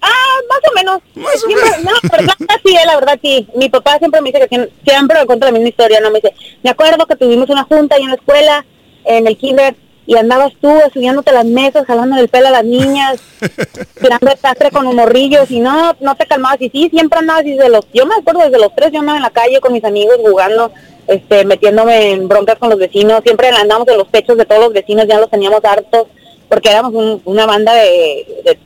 Ah, 0.01 0.35
más 0.49 0.59
o 0.69 0.75
menos. 0.75 1.01
Siempre- 1.45 1.83
No, 1.83 1.91
pero 2.09 2.23
la 2.23 2.35
verdad 2.37 2.55
sí, 2.65 2.71
eh, 2.75 2.85
la 2.85 2.95
verdad 2.95 3.19
sí. 3.21 3.47
Mi 3.55 3.69
papá 3.69 3.97
siempre 3.99 4.19
me 4.21 4.31
dice 4.31 4.39
que 4.41 4.47
siempre, 4.49 4.73
siempre 4.85 5.19
me 5.19 5.25
cuenta 5.25 5.45
la 5.45 5.51
misma 5.53 5.69
historia, 5.69 5.99
¿no? 6.01 6.11
Me 6.11 6.19
dice, 6.19 6.33
me 6.63 6.69
acuerdo 6.69 7.05
que 7.05 7.15
tuvimos 7.15 7.49
una 7.49 7.63
junta 7.63 7.95
ahí 7.95 8.03
en 8.03 8.09
la 8.09 8.15
escuela, 8.15 8.65
en 9.05 9.27
el 9.27 9.37
kinder, 9.37 9.75
y 10.07 10.15
andabas 10.17 10.53
tú 10.59 10.69
subiéndote 10.93 11.31
las 11.31 11.45
mesas, 11.45 11.85
jalando 11.85 12.17
el 12.19 12.27
pelo 12.27 12.47
a 12.47 12.51
las 12.51 12.63
niñas, 12.65 13.19
tirando 14.01 14.31
el 14.31 14.37
sastre 14.37 14.71
con 14.71 14.83
los 14.85 14.93
morrillos, 14.95 15.49
y 15.51 15.59
no, 15.59 15.95
no 15.99 16.15
te 16.15 16.25
calmabas. 16.25 16.61
Y 16.61 16.69
sí, 16.69 16.89
siempre 16.89 17.19
andabas 17.19 17.45
desde 17.45 17.69
los, 17.69 17.85
yo 17.93 18.05
me 18.05 18.15
acuerdo 18.15 18.41
desde 18.41 18.57
los 18.59 18.73
tres, 18.75 18.91
yo 18.91 18.99
andaba 18.99 19.17
en 19.17 19.23
la 19.23 19.29
calle 19.29 19.59
con 19.61 19.73
mis 19.73 19.83
amigos 19.85 20.17
jugando, 20.19 20.71
este, 21.07 21.45
metiéndome 21.45 22.11
en 22.11 22.27
broncas 22.27 22.57
con 22.57 22.69
los 22.69 22.79
vecinos, 22.79 23.21
siempre 23.23 23.49
andábamos 23.49 23.87
en 23.89 23.97
los 23.97 24.09
techos 24.09 24.37
de 24.37 24.45
todos 24.45 24.61
los 24.61 24.73
vecinos, 24.73 25.05
ya 25.07 25.19
los 25.19 25.29
teníamos 25.29 25.63
hartos, 25.63 26.07
porque 26.49 26.69
éramos 26.69 26.93
un- 26.93 27.21
una 27.25 27.45
banda 27.45 27.73
de, 27.75 28.41
de 28.43 28.59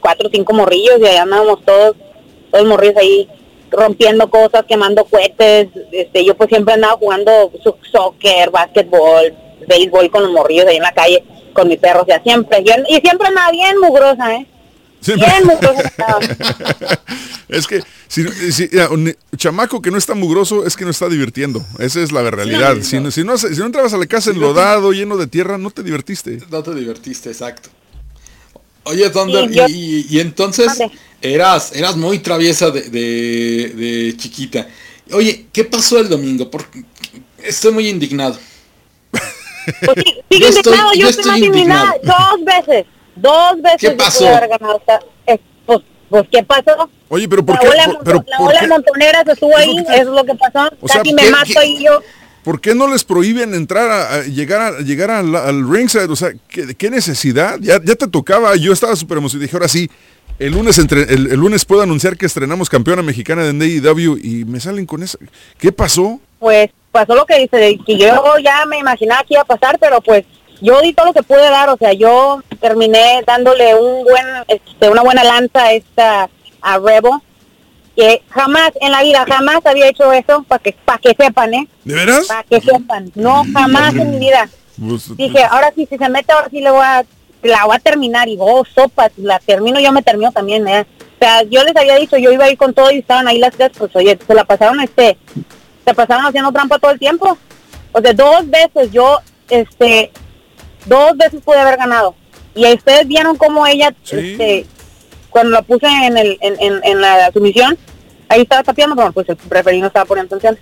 cuatro 0.00 0.28
o 0.28 0.30
cinco 0.30 0.52
morrillos 0.52 0.98
y 1.00 1.06
allá 1.06 1.22
andábamos 1.22 1.64
todos, 1.64 1.96
todos 2.50 2.66
morrillos 2.66 2.96
ahí 2.96 3.28
rompiendo 3.70 4.28
cosas, 4.28 4.64
quemando 4.68 5.04
cohetes, 5.06 5.68
este, 5.90 6.24
yo 6.24 6.36
pues 6.36 6.48
siempre 6.50 6.74
andaba 6.74 6.96
jugando 6.98 7.50
soccer, 7.90 8.50
básquetbol, 8.50 9.34
béisbol 9.66 10.10
con 10.10 10.22
los 10.24 10.32
morrillos 10.32 10.66
ahí 10.66 10.76
en 10.76 10.82
la 10.82 10.92
calle, 10.92 11.24
con 11.52 11.68
mi 11.68 11.76
perro, 11.76 12.02
o 12.02 12.06
sea, 12.06 12.22
siempre, 12.22 12.62
yo- 12.64 12.74
y 12.88 13.00
siempre 13.00 13.28
andaba 13.28 13.50
bien 13.50 13.78
mugrosa, 13.80 14.34
¿eh? 14.34 14.46
Bien 15.06 15.44
mugrosa. 15.44 15.92
Es 17.48 17.66
que 17.66 17.82
si, 18.08 18.24
si- 18.50 18.70
ya, 18.72 18.88
un 18.88 19.14
chamaco 19.36 19.82
que 19.82 19.90
no 19.90 19.98
está 19.98 20.14
mugroso 20.14 20.64
es 20.64 20.74
que 20.74 20.84
no 20.84 20.90
está 20.90 21.08
divirtiendo. 21.10 21.62
Esa 21.78 22.00
es 22.00 22.10
la 22.10 22.22
realidad. 22.30 22.76
Sí, 22.76 22.82
si, 22.82 22.96
no. 22.96 23.02
no, 23.02 23.10
si, 23.10 23.24
no, 23.24 23.36
si 23.36 23.48
no 23.58 23.66
entrabas 23.66 23.92
a 23.92 23.98
la 23.98 24.06
casa 24.06 24.30
enlodado, 24.30 24.92
lleno 24.92 25.18
de 25.18 25.26
tierra, 25.26 25.58
no 25.58 25.70
te 25.70 25.82
divertiste. 25.82 26.38
No 26.50 26.62
te 26.62 26.74
divertiste, 26.74 27.30
exacto. 27.30 27.68
Oye, 28.84 29.10
Thunder, 29.10 29.48
Sí, 29.50 29.54
yo- 29.54 29.66
y, 29.68 30.06
y 30.08 30.20
entonces 30.20 30.68
eras, 31.20 31.72
eras 31.76 31.96
muy 31.96 32.20
traviesa 32.20 32.70
de, 32.70 32.82
de- 32.88 33.68
de 33.76 34.16
chiquita. 34.16 34.66
Oye, 35.12 35.46
¿qué 35.52 35.64
pasó 35.64 35.98
el 35.98 36.08
domingo? 36.08 36.50
Porque 36.50 36.84
estoy 37.42 37.72
muy 37.72 37.88
indignado. 37.88 38.38
Sigue 40.30 40.40
Yo 40.40 40.48
estoy- 40.48 40.72
indignado, 40.72 40.92
yo, 40.92 41.00
yo 41.00 41.08
estoy 41.08 41.20
estoy 41.24 41.30
más 41.30 41.38
indignada 41.40 41.94
dos 42.02 42.44
veces, 42.44 42.86
dos 43.16 43.62
veces 43.62 43.80
¿Qué 43.80 43.86
yo 43.88 43.96
pasó? 43.96 44.28
haber 44.28 44.48
ganado 44.48 44.78
esta- 44.78 45.00
eh, 45.26 45.38
pues, 45.66 45.78
pues, 46.08 46.24
¿qué 46.30 46.42
pasó? 46.42 46.90
Oye, 47.08 47.28
pero 47.28 47.44
¿por 47.44 47.56
la 47.56 47.60
qué? 47.60 47.68
ola, 47.68 47.84
por- 47.86 48.04
pero 48.04 48.24
la 48.26 48.38
¿por 48.38 48.48
ola 48.48 48.60
qué? 48.60 48.66
montonera 48.68 49.22
se 49.24 49.32
estuvo 49.32 49.56
ahí, 49.56 49.76
eso 49.78 49.92
es 49.92 50.06
lo 50.06 50.24
que 50.24 50.34
pasó, 50.34 50.70
O 50.80 50.88
sea, 50.88 50.98
casi 51.02 51.12
me 51.14 51.22
¿qué- 51.22 51.30
mato 51.30 51.50
qué- 51.60 51.66
y 51.66 51.84
yo. 51.84 52.00
¿Por 52.44 52.60
qué 52.60 52.74
no 52.74 52.88
les 52.88 53.04
prohíben 53.04 53.54
entrar 53.54 53.88
a, 53.88 54.14
a 54.14 54.22
llegar 54.24 54.60
a 54.74 54.80
llegar 54.80 55.10
al, 55.12 55.32
al 55.36 55.70
ringside? 55.70 56.10
O 56.10 56.16
sea, 56.16 56.32
¿qué, 56.48 56.74
qué 56.74 56.90
necesidad? 56.90 57.58
Ya, 57.60 57.80
ya 57.84 57.94
te 57.94 58.08
tocaba, 58.08 58.56
yo 58.56 58.72
estaba 58.72 58.96
súper 58.96 59.18
emocionado. 59.18 59.42
Dije, 59.44 59.54
ahora 59.56 59.68
sí, 59.68 59.88
el 60.40 60.50
lunes 60.52 60.76
entre, 60.78 61.02
el, 61.02 61.30
el 61.30 61.38
lunes 61.38 61.64
puedo 61.64 61.82
anunciar 61.82 62.16
que 62.16 62.26
estrenamos 62.26 62.68
campeona 62.68 63.00
mexicana 63.02 63.44
de 63.44 63.64
AEW 63.64 64.18
y 64.20 64.44
me 64.44 64.58
salen 64.58 64.86
con 64.86 65.04
eso. 65.04 65.18
¿Qué 65.58 65.70
pasó? 65.70 66.18
pues 66.40 66.70
pasó 66.92 67.16
lo 67.16 67.26
que 67.26 67.38
dice, 67.38 67.78
que 67.84 67.96
yo 67.96 68.22
ya 68.42 68.64
me 68.66 68.78
imaginaba 68.78 69.24
que 69.24 69.34
iba 69.34 69.42
a 69.42 69.46
pasar, 69.46 69.78
pero 69.80 70.00
pues 70.00 70.24
yo 70.60 70.80
di 70.80 70.92
todo 70.92 71.06
lo 71.06 71.12
que 71.12 71.24
pude 71.24 71.42
dar, 71.42 71.68
o 71.70 71.76
sea, 71.76 71.92
yo 71.92 72.40
terminé 72.60 73.24
dándole 73.26 73.74
un 73.74 74.04
buen, 74.04 74.26
este, 74.46 74.88
una 74.88 75.02
buena 75.02 75.24
lanza 75.24 75.64
a 75.64 75.72
esta, 75.72 76.30
a 76.60 76.78
Rebo, 76.78 77.20
que 77.96 78.22
jamás 78.28 78.70
en 78.80 78.92
la 78.92 79.02
vida, 79.02 79.24
jamás 79.26 79.64
había 79.64 79.88
hecho 79.88 80.12
eso, 80.12 80.44
para 80.46 80.62
que, 80.62 80.76
para 80.84 80.98
que 80.98 81.14
sepan, 81.18 81.54
¿eh? 81.54 81.68
¿De 81.84 81.94
veras? 81.94 82.26
Para 82.26 82.44
que 82.44 82.60
sepan, 82.60 83.10
no, 83.14 83.42
jamás 83.52 83.94
en 83.94 84.12
mi 84.12 84.18
vida. 84.18 84.48
Pues, 84.78 85.16
Dije, 85.16 85.42
ahora 85.42 85.72
sí, 85.74 85.86
si 85.90 85.98
se 85.98 86.08
mete, 86.08 86.32
ahora 86.32 86.48
sí 86.50 86.60
le 86.60 86.70
voy 86.70 86.84
a, 86.84 87.04
la 87.42 87.64
voy 87.64 87.76
a 87.76 87.80
terminar, 87.80 88.28
y 88.28 88.36
vos, 88.36 88.68
sopa, 88.74 89.10
si 89.14 89.22
la 89.22 89.40
termino, 89.40 89.80
yo 89.80 89.92
me 89.92 90.02
termino 90.02 90.30
también, 90.30 90.66
¿eh? 90.68 90.86
O 91.16 91.24
sea, 91.24 91.42
yo 91.42 91.64
les 91.64 91.76
había 91.76 91.96
dicho, 91.96 92.16
yo 92.16 92.32
iba 92.32 92.44
a 92.44 92.50
ir 92.50 92.58
con 92.58 92.72
todo 92.72 92.90
y 92.90 92.98
estaban 92.98 93.26
ahí 93.28 93.38
las 93.38 93.54
tres, 93.54 93.70
pues 93.76 93.94
oye, 93.96 94.18
se 94.24 94.34
la 94.34 94.44
pasaron, 94.44 94.80
este, 94.80 95.18
se 95.84 95.94
pasaron 95.94 96.26
haciendo 96.26 96.52
trampa 96.52 96.78
todo 96.78 96.90
el 96.92 96.98
tiempo. 96.98 97.36
O 97.92 98.00
sea, 98.00 98.12
dos 98.12 98.48
veces 98.48 98.90
yo, 98.92 99.18
este, 99.50 100.10
dos 100.86 101.16
veces 101.16 101.40
pude 101.44 101.58
haber 101.58 101.76
ganado. 101.76 102.14
Y 102.54 102.70
ustedes 102.72 103.06
vieron 103.08 103.36
cómo 103.36 103.66
ella, 103.66 103.94
este, 104.10 104.66
cuando 105.30 105.50
la 105.52 105.62
puse 105.62 105.86
en, 105.86 106.16
el, 106.18 106.38
en, 106.40 106.54
en, 106.60 106.80
en 106.84 107.00
la 107.00 107.30
sumisión, 107.32 107.76
ahí 108.28 108.42
estaba 108.42 108.62
tapeando, 108.62 108.94
pero 108.96 109.12
pues 109.12 109.28
el 109.28 109.36
preferido 109.36 109.86
estaba 109.86 110.04
poniendo 110.04 110.36
atención. 110.36 110.58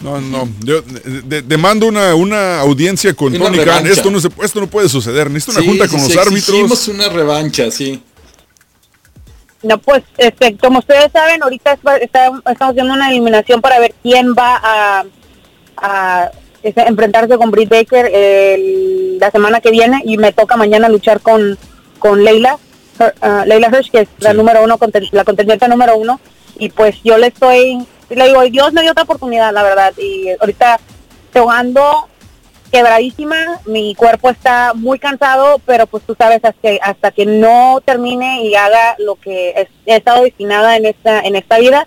No, 0.00 0.20
no, 0.20 0.48
yo 0.64 0.82
de- 0.82 1.22
de- 1.22 1.42
demando 1.42 1.86
una, 1.86 2.14
una 2.16 2.60
audiencia 2.60 3.14
con 3.14 3.32
Tony 3.38 3.58
Khan. 3.58 3.86
Esto 3.86 4.10
no, 4.10 4.20
se, 4.20 4.28
esto 4.42 4.58
no 4.60 4.66
puede 4.66 4.88
suceder. 4.88 5.30
Necesito 5.30 5.52
una 5.52 5.60
Sí, 5.60 5.68
junta 5.68 5.88
con 5.88 6.00
sí, 6.00 6.08
los 6.08 6.16
árbitros. 6.26 6.48
exigimos 6.48 6.88
una 6.88 7.08
revancha, 7.08 7.70
sí. 7.70 8.02
No, 9.62 9.78
pues, 9.78 10.02
este, 10.18 10.56
como 10.56 10.80
ustedes 10.80 11.12
saben, 11.12 11.42
ahorita 11.42 11.72
es- 11.72 12.02
está- 12.02 12.26
estamos 12.26 12.42
haciendo 12.72 12.94
una 12.94 13.10
eliminación 13.10 13.60
para 13.60 13.78
ver 13.78 13.94
quién 14.02 14.34
va 14.34 14.60
a, 14.62 15.04
a 15.76 16.30
este, 16.62 16.82
enfrentarse 16.82 17.36
con 17.36 17.50
Britt 17.50 17.68
Baker 17.70 18.10
el- 18.12 19.18
la 19.18 19.30
semana 19.30 19.60
que 19.60 19.70
viene 19.70 20.00
y 20.04 20.16
me 20.18 20.32
toca 20.32 20.56
mañana 20.56 20.88
luchar 20.88 21.20
con, 21.20 21.56
con 21.98 22.24
Leila, 22.24 22.58
Her- 22.98 23.14
ah, 23.20 23.44
Leila 23.46 23.68
Hirsch, 23.68 23.90
que 23.90 24.00
es 24.00 24.08
la 24.18 24.32
número 24.32 24.62
uno, 24.64 24.78
la 25.12 25.24
contendiente 25.24 25.68
número 25.68 25.96
uno, 25.96 26.20
y 26.58 26.68
pues 26.70 26.96
yo 27.04 27.16
le 27.18 27.28
estoy, 27.28 27.78
le 28.10 28.26
digo, 28.26 28.42
Dios 28.42 28.72
me 28.72 28.82
dio 28.82 28.90
otra 28.92 29.04
oportunidad, 29.04 29.52
la 29.52 29.62
verdad, 29.62 29.92
y 29.96 30.28
ahorita 30.40 30.78
jugando 31.32 32.08
quebradísima, 32.72 33.60
mi 33.66 33.94
cuerpo 33.94 34.30
está 34.30 34.72
muy 34.74 34.98
cansado, 34.98 35.60
pero 35.66 35.86
pues 35.86 36.02
tú 36.04 36.16
sabes 36.18 36.38
hasta 36.42 36.52
que, 36.60 36.80
hasta 36.82 37.10
que 37.12 37.26
no 37.26 37.80
termine 37.84 38.42
y 38.44 38.54
haga 38.56 38.96
lo 38.98 39.14
que 39.16 39.50
es- 39.50 39.68
he 39.86 39.96
estado 39.96 40.24
destinada 40.24 40.76
en 40.76 40.86
esta 40.86 41.20
en 41.20 41.36
esta 41.36 41.58
vida, 41.58 41.86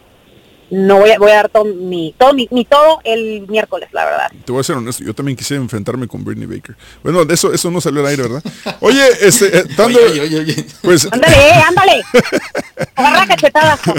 no 0.71 0.97
voy 0.99 1.11
a, 1.11 1.19
voy 1.19 1.31
a 1.31 1.35
dar 1.35 1.49
todo 1.49 1.65
mi 1.65 2.13
todo 2.17 2.33
mi, 2.33 2.47
mi 2.51 2.65
todo 2.65 2.99
el 3.03 3.45
miércoles, 3.47 3.89
la 3.91 4.05
verdad. 4.05 4.31
Te 4.45 4.51
voy 4.51 4.61
a 4.61 4.63
ser 4.63 4.75
honesto, 4.77 5.03
yo 5.03 5.13
también 5.13 5.35
quise 5.37 5.55
enfrentarme 5.55 6.07
con 6.07 6.23
Britney 6.23 6.47
Baker. 6.47 6.75
Bueno, 7.03 7.23
de 7.25 7.33
eso, 7.33 7.53
eso 7.53 7.69
no 7.71 7.81
salió 7.81 8.01
al 8.01 8.07
aire, 8.07 8.23
¿verdad? 8.23 8.43
Oye, 8.79 9.03
este, 9.21 9.57
eh, 9.59 9.63
Thunder, 9.77 10.03
Oye, 10.11 10.21
oye, 10.21 10.39
oye. 10.39 10.65
pues, 10.81 11.07
Ándale, 11.11 11.35
eh, 11.35 11.63
ándale. 11.67 12.01
Agarra 12.95 13.27
cachetadas. 13.27 13.79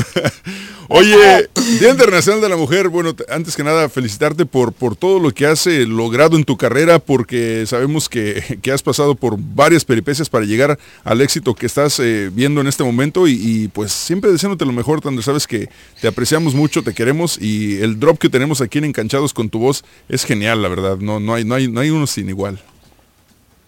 Oye, 0.88 1.48
Día 1.80 1.90
Internacional 1.90 2.40
de 2.40 2.48
la 2.48 2.56
Mujer, 2.56 2.88
bueno, 2.88 3.14
antes 3.28 3.56
que 3.56 3.64
nada 3.64 3.88
felicitarte 3.88 4.46
por, 4.46 4.72
por 4.72 4.94
todo 4.94 5.18
lo 5.18 5.32
que 5.32 5.46
has 5.46 5.66
eh, 5.66 5.84
logrado 5.84 6.36
en 6.36 6.44
tu 6.44 6.56
carrera, 6.56 7.00
porque 7.00 7.64
sabemos 7.66 8.08
que, 8.08 8.60
has 8.72 8.82
pasado 8.82 9.16
por 9.16 9.36
varias 9.38 9.84
peripecias 9.84 10.28
para 10.28 10.44
llegar 10.44 10.78
al 11.02 11.20
éxito 11.20 11.54
que 11.54 11.66
estás 11.66 11.98
eh, 11.98 12.30
viendo 12.32 12.60
en 12.60 12.68
este 12.68 12.84
momento 12.84 13.26
y, 13.26 13.68
pues 13.72 13.90
siempre 13.92 14.30
deseándote 14.30 14.64
lo 14.64 14.72
mejor, 14.72 15.00
Thunder, 15.00 15.24
sabes 15.24 15.46
que 15.46 15.68
te 16.00 16.08
apreciamos 16.08 16.54
mucho, 16.54 16.82
te 16.82 16.94
queremos 16.94 17.36
y 17.40 17.78
el 17.78 17.98
drop 17.98 18.18
que 18.18 18.28
tenemos 18.28 18.60
aquí 18.60 18.78
en 18.78 18.84
Encanchados 18.84 19.34
con 19.34 19.50
tu 19.50 19.58
voz 19.58 19.84
es 20.08 20.24
genial, 20.24 20.62
la 20.62 20.68
verdad, 20.68 20.98
no, 20.98 21.18
no, 21.18 21.34
hay, 21.34 21.44
no, 21.44 21.56
hay, 21.56 21.68
no 21.68 21.80
hay 21.80 21.90
uno 21.90 22.06
sin 22.06 22.28
igual. 22.28 22.60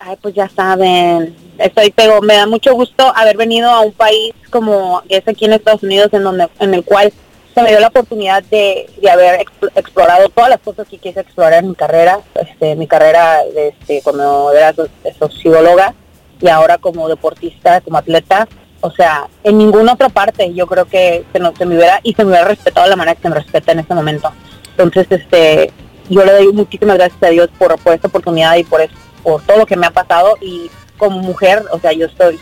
Ay, 0.09 0.17
pues 0.23 0.35
ya 0.35 0.49
saben, 0.49 1.37
estoy 1.59 1.93
pero 1.95 2.23
me 2.23 2.35
da 2.35 2.47
mucho 2.47 2.73
gusto 2.73 3.13
haber 3.15 3.37
venido 3.37 3.69
a 3.69 3.81
un 3.81 3.93
país 3.93 4.33
como 4.49 5.03
es 5.07 5.29
aquí 5.29 5.45
en 5.45 5.53
Estados 5.53 5.83
Unidos 5.83 6.09
en 6.13 6.23
donde 6.23 6.49
en 6.61 6.73
el 6.73 6.83
cual 6.83 7.13
se 7.55 7.63
me 7.63 7.69
dio 7.69 7.79
la 7.79 7.89
oportunidad 7.89 8.43
de, 8.45 8.89
haber 9.13 9.45
explorado 9.75 10.31
todas 10.31 10.49
las 10.49 10.61
cosas 10.61 10.89
que 10.89 10.97
quise 10.97 11.21
explorar 11.21 11.63
en 11.63 11.69
mi 11.69 11.75
carrera, 11.75 12.21
este, 12.37 12.75
mi 12.75 12.87
carrera 12.87 13.43
este, 13.55 14.01
como 14.01 14.51
era 14.51 14.75
socióloga 15.19 15.93
y 16.41 16.49
ahora 16.49 16.79
como 16.79 17.07
deportista, 17.07 17.83
como 17.83 17.99
atleta, 17.99 18.49
o 18.81 18.91
sea, 18.91 19.29
en 19.45 19.59
ninguna 19.59 19.93
otra 19.93 20.09
parte 20.09 20.55
yo 20.55 20.67
creo 20.67 20.87
que 20.87 21.27
se, 21.35 21.39
no, 21.39 21.55
se 21.55 21.67
me 21.67 21.77
hubiera 21.77 22.01
y 22.03 22.15
se 22.15 22.25
me 22.25 22.31
hubiera 22.31 22.49
respetado 22.49 22.85
de 22.87 22.91
la 22.91 22.97
manera 22.97 23.21
que 23.21 23.29
me 23.29 23.35
respeta 23.35 23.73
en 23.73 23.81
este 23.81 23.93
momento. 23.93 24.33
Entonces, 24.71 25.07
este, 25.11 25.71
yo 26.09 26.25
le 26.25 26.33
doy 26.33 26.53
muchísimas 26.55 26.97
gracias 26.97 27.23
a 27.23 27.29
Dios 27.29 27.51
por, 27.59 27.79
por 27.79 27.93
esta 27.93 28.09
oportunidad 28.09 28.57
y 28.57 28.65
por 28.65 28.81
eso 28.81 28.95
por 29.23 29.43
todo 29.43 29.59
lo 29.59 29.67
que 29.67 29.77
me 29.77 29.87
ha 29.87 29.91
pasado 29.91 30.37
y 30.41 30.71
como 30.97 31.21
mujer, 31.21 31.65
o 31.71 31.79
sea, 31.79 31.93
yo 31.93 32.07
estoy, 32.07 32.39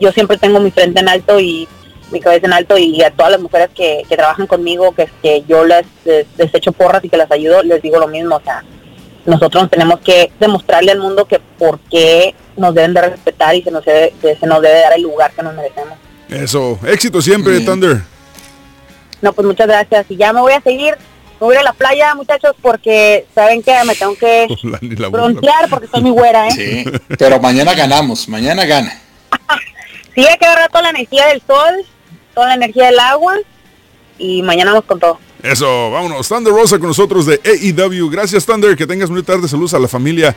yo 0.00 0.12
siempre 0.12 0.36
tengo 0.36 0.60
mi 0.60 0.70
frente 0.70 1.00
en 1.00 1.08
alto 1.08 1.38
y 1.40 1.68
mi 2.10 2.20
cabeza 2.20 2.46
en 2.46 2.52
alto 2.52 2.78
y 2.78 3.02
a 3.02 3.10
todas 3.10 3.32
las 3.32 3.40
mujeres 3.40 3.70
que, 3.74 4.04
trabajan 4.08 4.46
conmigo, 4.46 4.94
que, 4.94 5.08
que 5.22 5.44
yo 5.48 5.64
les, 5.64 5.86
les, 6.04 6.54
echo 6.54 6.72
porras 6.72 7.04
y 7.04 7.08
que 7.08 7.16
las 7.16 7.30
ayudo, 7.30 7.62
les 7.62 7.82
digo 7.82 7.98
lo 7.98 8.08
mismo, 8.08 8.36
o 8.36 8.40
sea, 8.40 8.62
nosotros 9.24 9.68
tenemos 9.70 10.00
que 10.00 10.30
demostrarle 10.38 10.92
al 10.92 11.00
mundo 11.00 11.24
que 11.24 11.40
por 11.58 11.80
qué 11.90 12.34
nos 12.56 12.74
deben 12.74 12.94
de 12.94 13.02
respetar 13.02 13.54
y 13.54 13.62
se 13.62 13.70
nos 13.70 13.84
debe, 13.84 14.12
se 14.20 14.46
nos 14.46 14.62
debe 14.62 14.80
dar 14.80 14.92
el 14.94 15.02
lugar 15.02 15.32
que 15.32 15.42
nos 15.42 15.54
merecemos. 15.54 15.98
Eso, 16.28 16.78
éxito 16.86 17.20
siempre, 17.20 17.60
Thunder. 17.60 18.02
No, 19.20 19.32
pues 19.32 19.46
muchas 19.46 19.66
gracias 19.66 20.06
y 20.08 20.16
ya 20.16 20.32
me 20.32 20.40
voy 20.40 20.52
a 20.52 20.60
seguir 20.60 20.94
me 21.40 21.46
voy 21.46 21.56
a 21.56 21.62
la 21.62 21.72
playa, 21.72 22.14
muchachos, 22.14 22.54
porque 22.62 23.26
saben 23.34 23.62
que 23.62 23.72
me 23.84 23.94
tengo 23.94 24.14
que 24.16 24.46
broncear 25.10 25.68
porque 25.68 25.86
soy 25.86 26.02
muy 26.02 26.10
güera, 26.12 26.48
¿eh? 26.48 26.52
Sí, 26.52 26.84
pero 27.18 27.40
mañana 27.40 27.74
ganamos, 27.74 28.28
mañana 28.28 28.64
gana. 28.64 29.00
sí, 30.14 30.26
hay 30.26 30.38
que 30.38 30.46
agarrar 30.46 30.70
toda 30.70 30.82
la 30.82 30.90
energía 30.90 31.26
del 31.26 31.42
sol, 31.46 31.84
toda 32.34 32.48
la 32.48 32.54
energía 32.54 32.86
del 32.86 32.98
agua 32.98 33.36
y 34.18 34.42
mañana 34.42 34.72
vamos 34.72 34.86
con 34.86 34.98
todo. 34.98 35.18
Eso, 35.42 35.90
vámonos. 35.90 36.28
Thunder 36.28 36.52
Rosa 36.52 36.78
con 36.78 36.88
nosotros 36.88 37.26
de 37.26 37.40
AEW. 37.44 38.10
Gracias, 38.10 38.44
Thunder. 38.44 38.76
Que 38.76 38.86
tengas 38.86 39.10
muy 39.10 39.22
tarde. 39.22 39.46
Saludos 39.46 39.74
a 39.74 39.78
la 39.78 39.86
familia. 39.86 40.34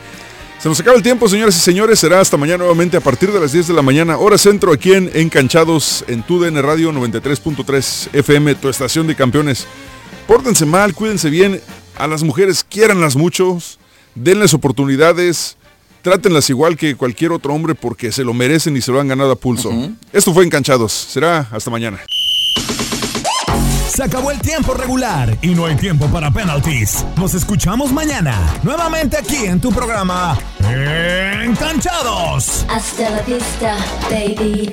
Se 0.60 0.68
nos 0.68 0.78
acaba 0.78 0.94
el 0.94 1.02
tiempo, 1.02 1.26
señoras 1.26 1.56
y 1.56 1.60
señores. 1.60 1.98
Será 1.98 2.20
hasta 2.20 2.36
mañana 2.36 2.58
nuevamente 2.58 2.96
a 2.96 3.00
partir 3.00 3.32
de 3.32 3.40
las 3.40 3.50
10 3.52 3.68
de 3.68 3.74
la 3.74 3.80
mañana, 3.80 4.18
hora 4.18 4.36
centro, 4.36 4.72
aquí 4.74 4.92
en 4.92 5.10
Encanchados, 5.14 6.04
en 6.06 6.22
TUDN 6.22 6.62
Radio 6.62 6.92
93.3 6.92 8.10
FM, 8.12 8.56
tu 8.56 8.68
estación 8.68 9.06
de 9.06 9.16
campeones. 9.16 9.66
Pórtense 10.30 10.64
mal, 10.64 10.94
cuídense 10.94 11.28
bien. 11.28 11.60
A 11.98 12.06
las 12.06 12.22
mujeres 12.22 12.62
quiéranlas 12.62 13.16
muchos, 13.16 13.80
denles 14.14 14.54
oportunidades, 14.54 15.56
trátenlas 16.02 16.48
igual 16.50 16.76
que 16.76 16.94
cualquier 16.94 17.32
otro 17.32 17.52
hombre 17.52 17.74
porque 17.74 18.12
se 18.12 18.22
lo 18.22 18.32
merecen 18.32 18.76
y 18.76 18.80
se 18.80 18.92
lo 18.92 19.00
han 19.00 19.08
ganado 19.08 19.32
a 19.32 19.34
pulso. 19.34 19.72
Esto 20.12 20.32
fue 20.32 20.44
Encanchados. 20.44 20.92
Será 20.92 21.48
hasta 21.50 21.68
mañana. 21.68 21.98
Se 23.88 24.04
acabó 24.04 24.30
el 24.30 24.40
tiempo 24.40 24.72
regular 24.72 25.36
y 25.42 25.48
no 25.48 25.66
hay 25.66 25.74
tiempo 25.74 26.06
para 26.06 26.30
penalties. 26.30 27.04
Nos 27.16 27.34
escuchamos 27.34 27.92
mañana, 27.92 28.38
nuevamente 28.62 29.16
aquí 29.16 29.46
en 29.46 29.60
tu 29.60 29.72
programa 29.72 30.38
Encanchados. 31.42 32.64
Hasta 32.68 33.10
la 33.10 33.22
vista, 33.22 33.76
baby. 34.08 34.72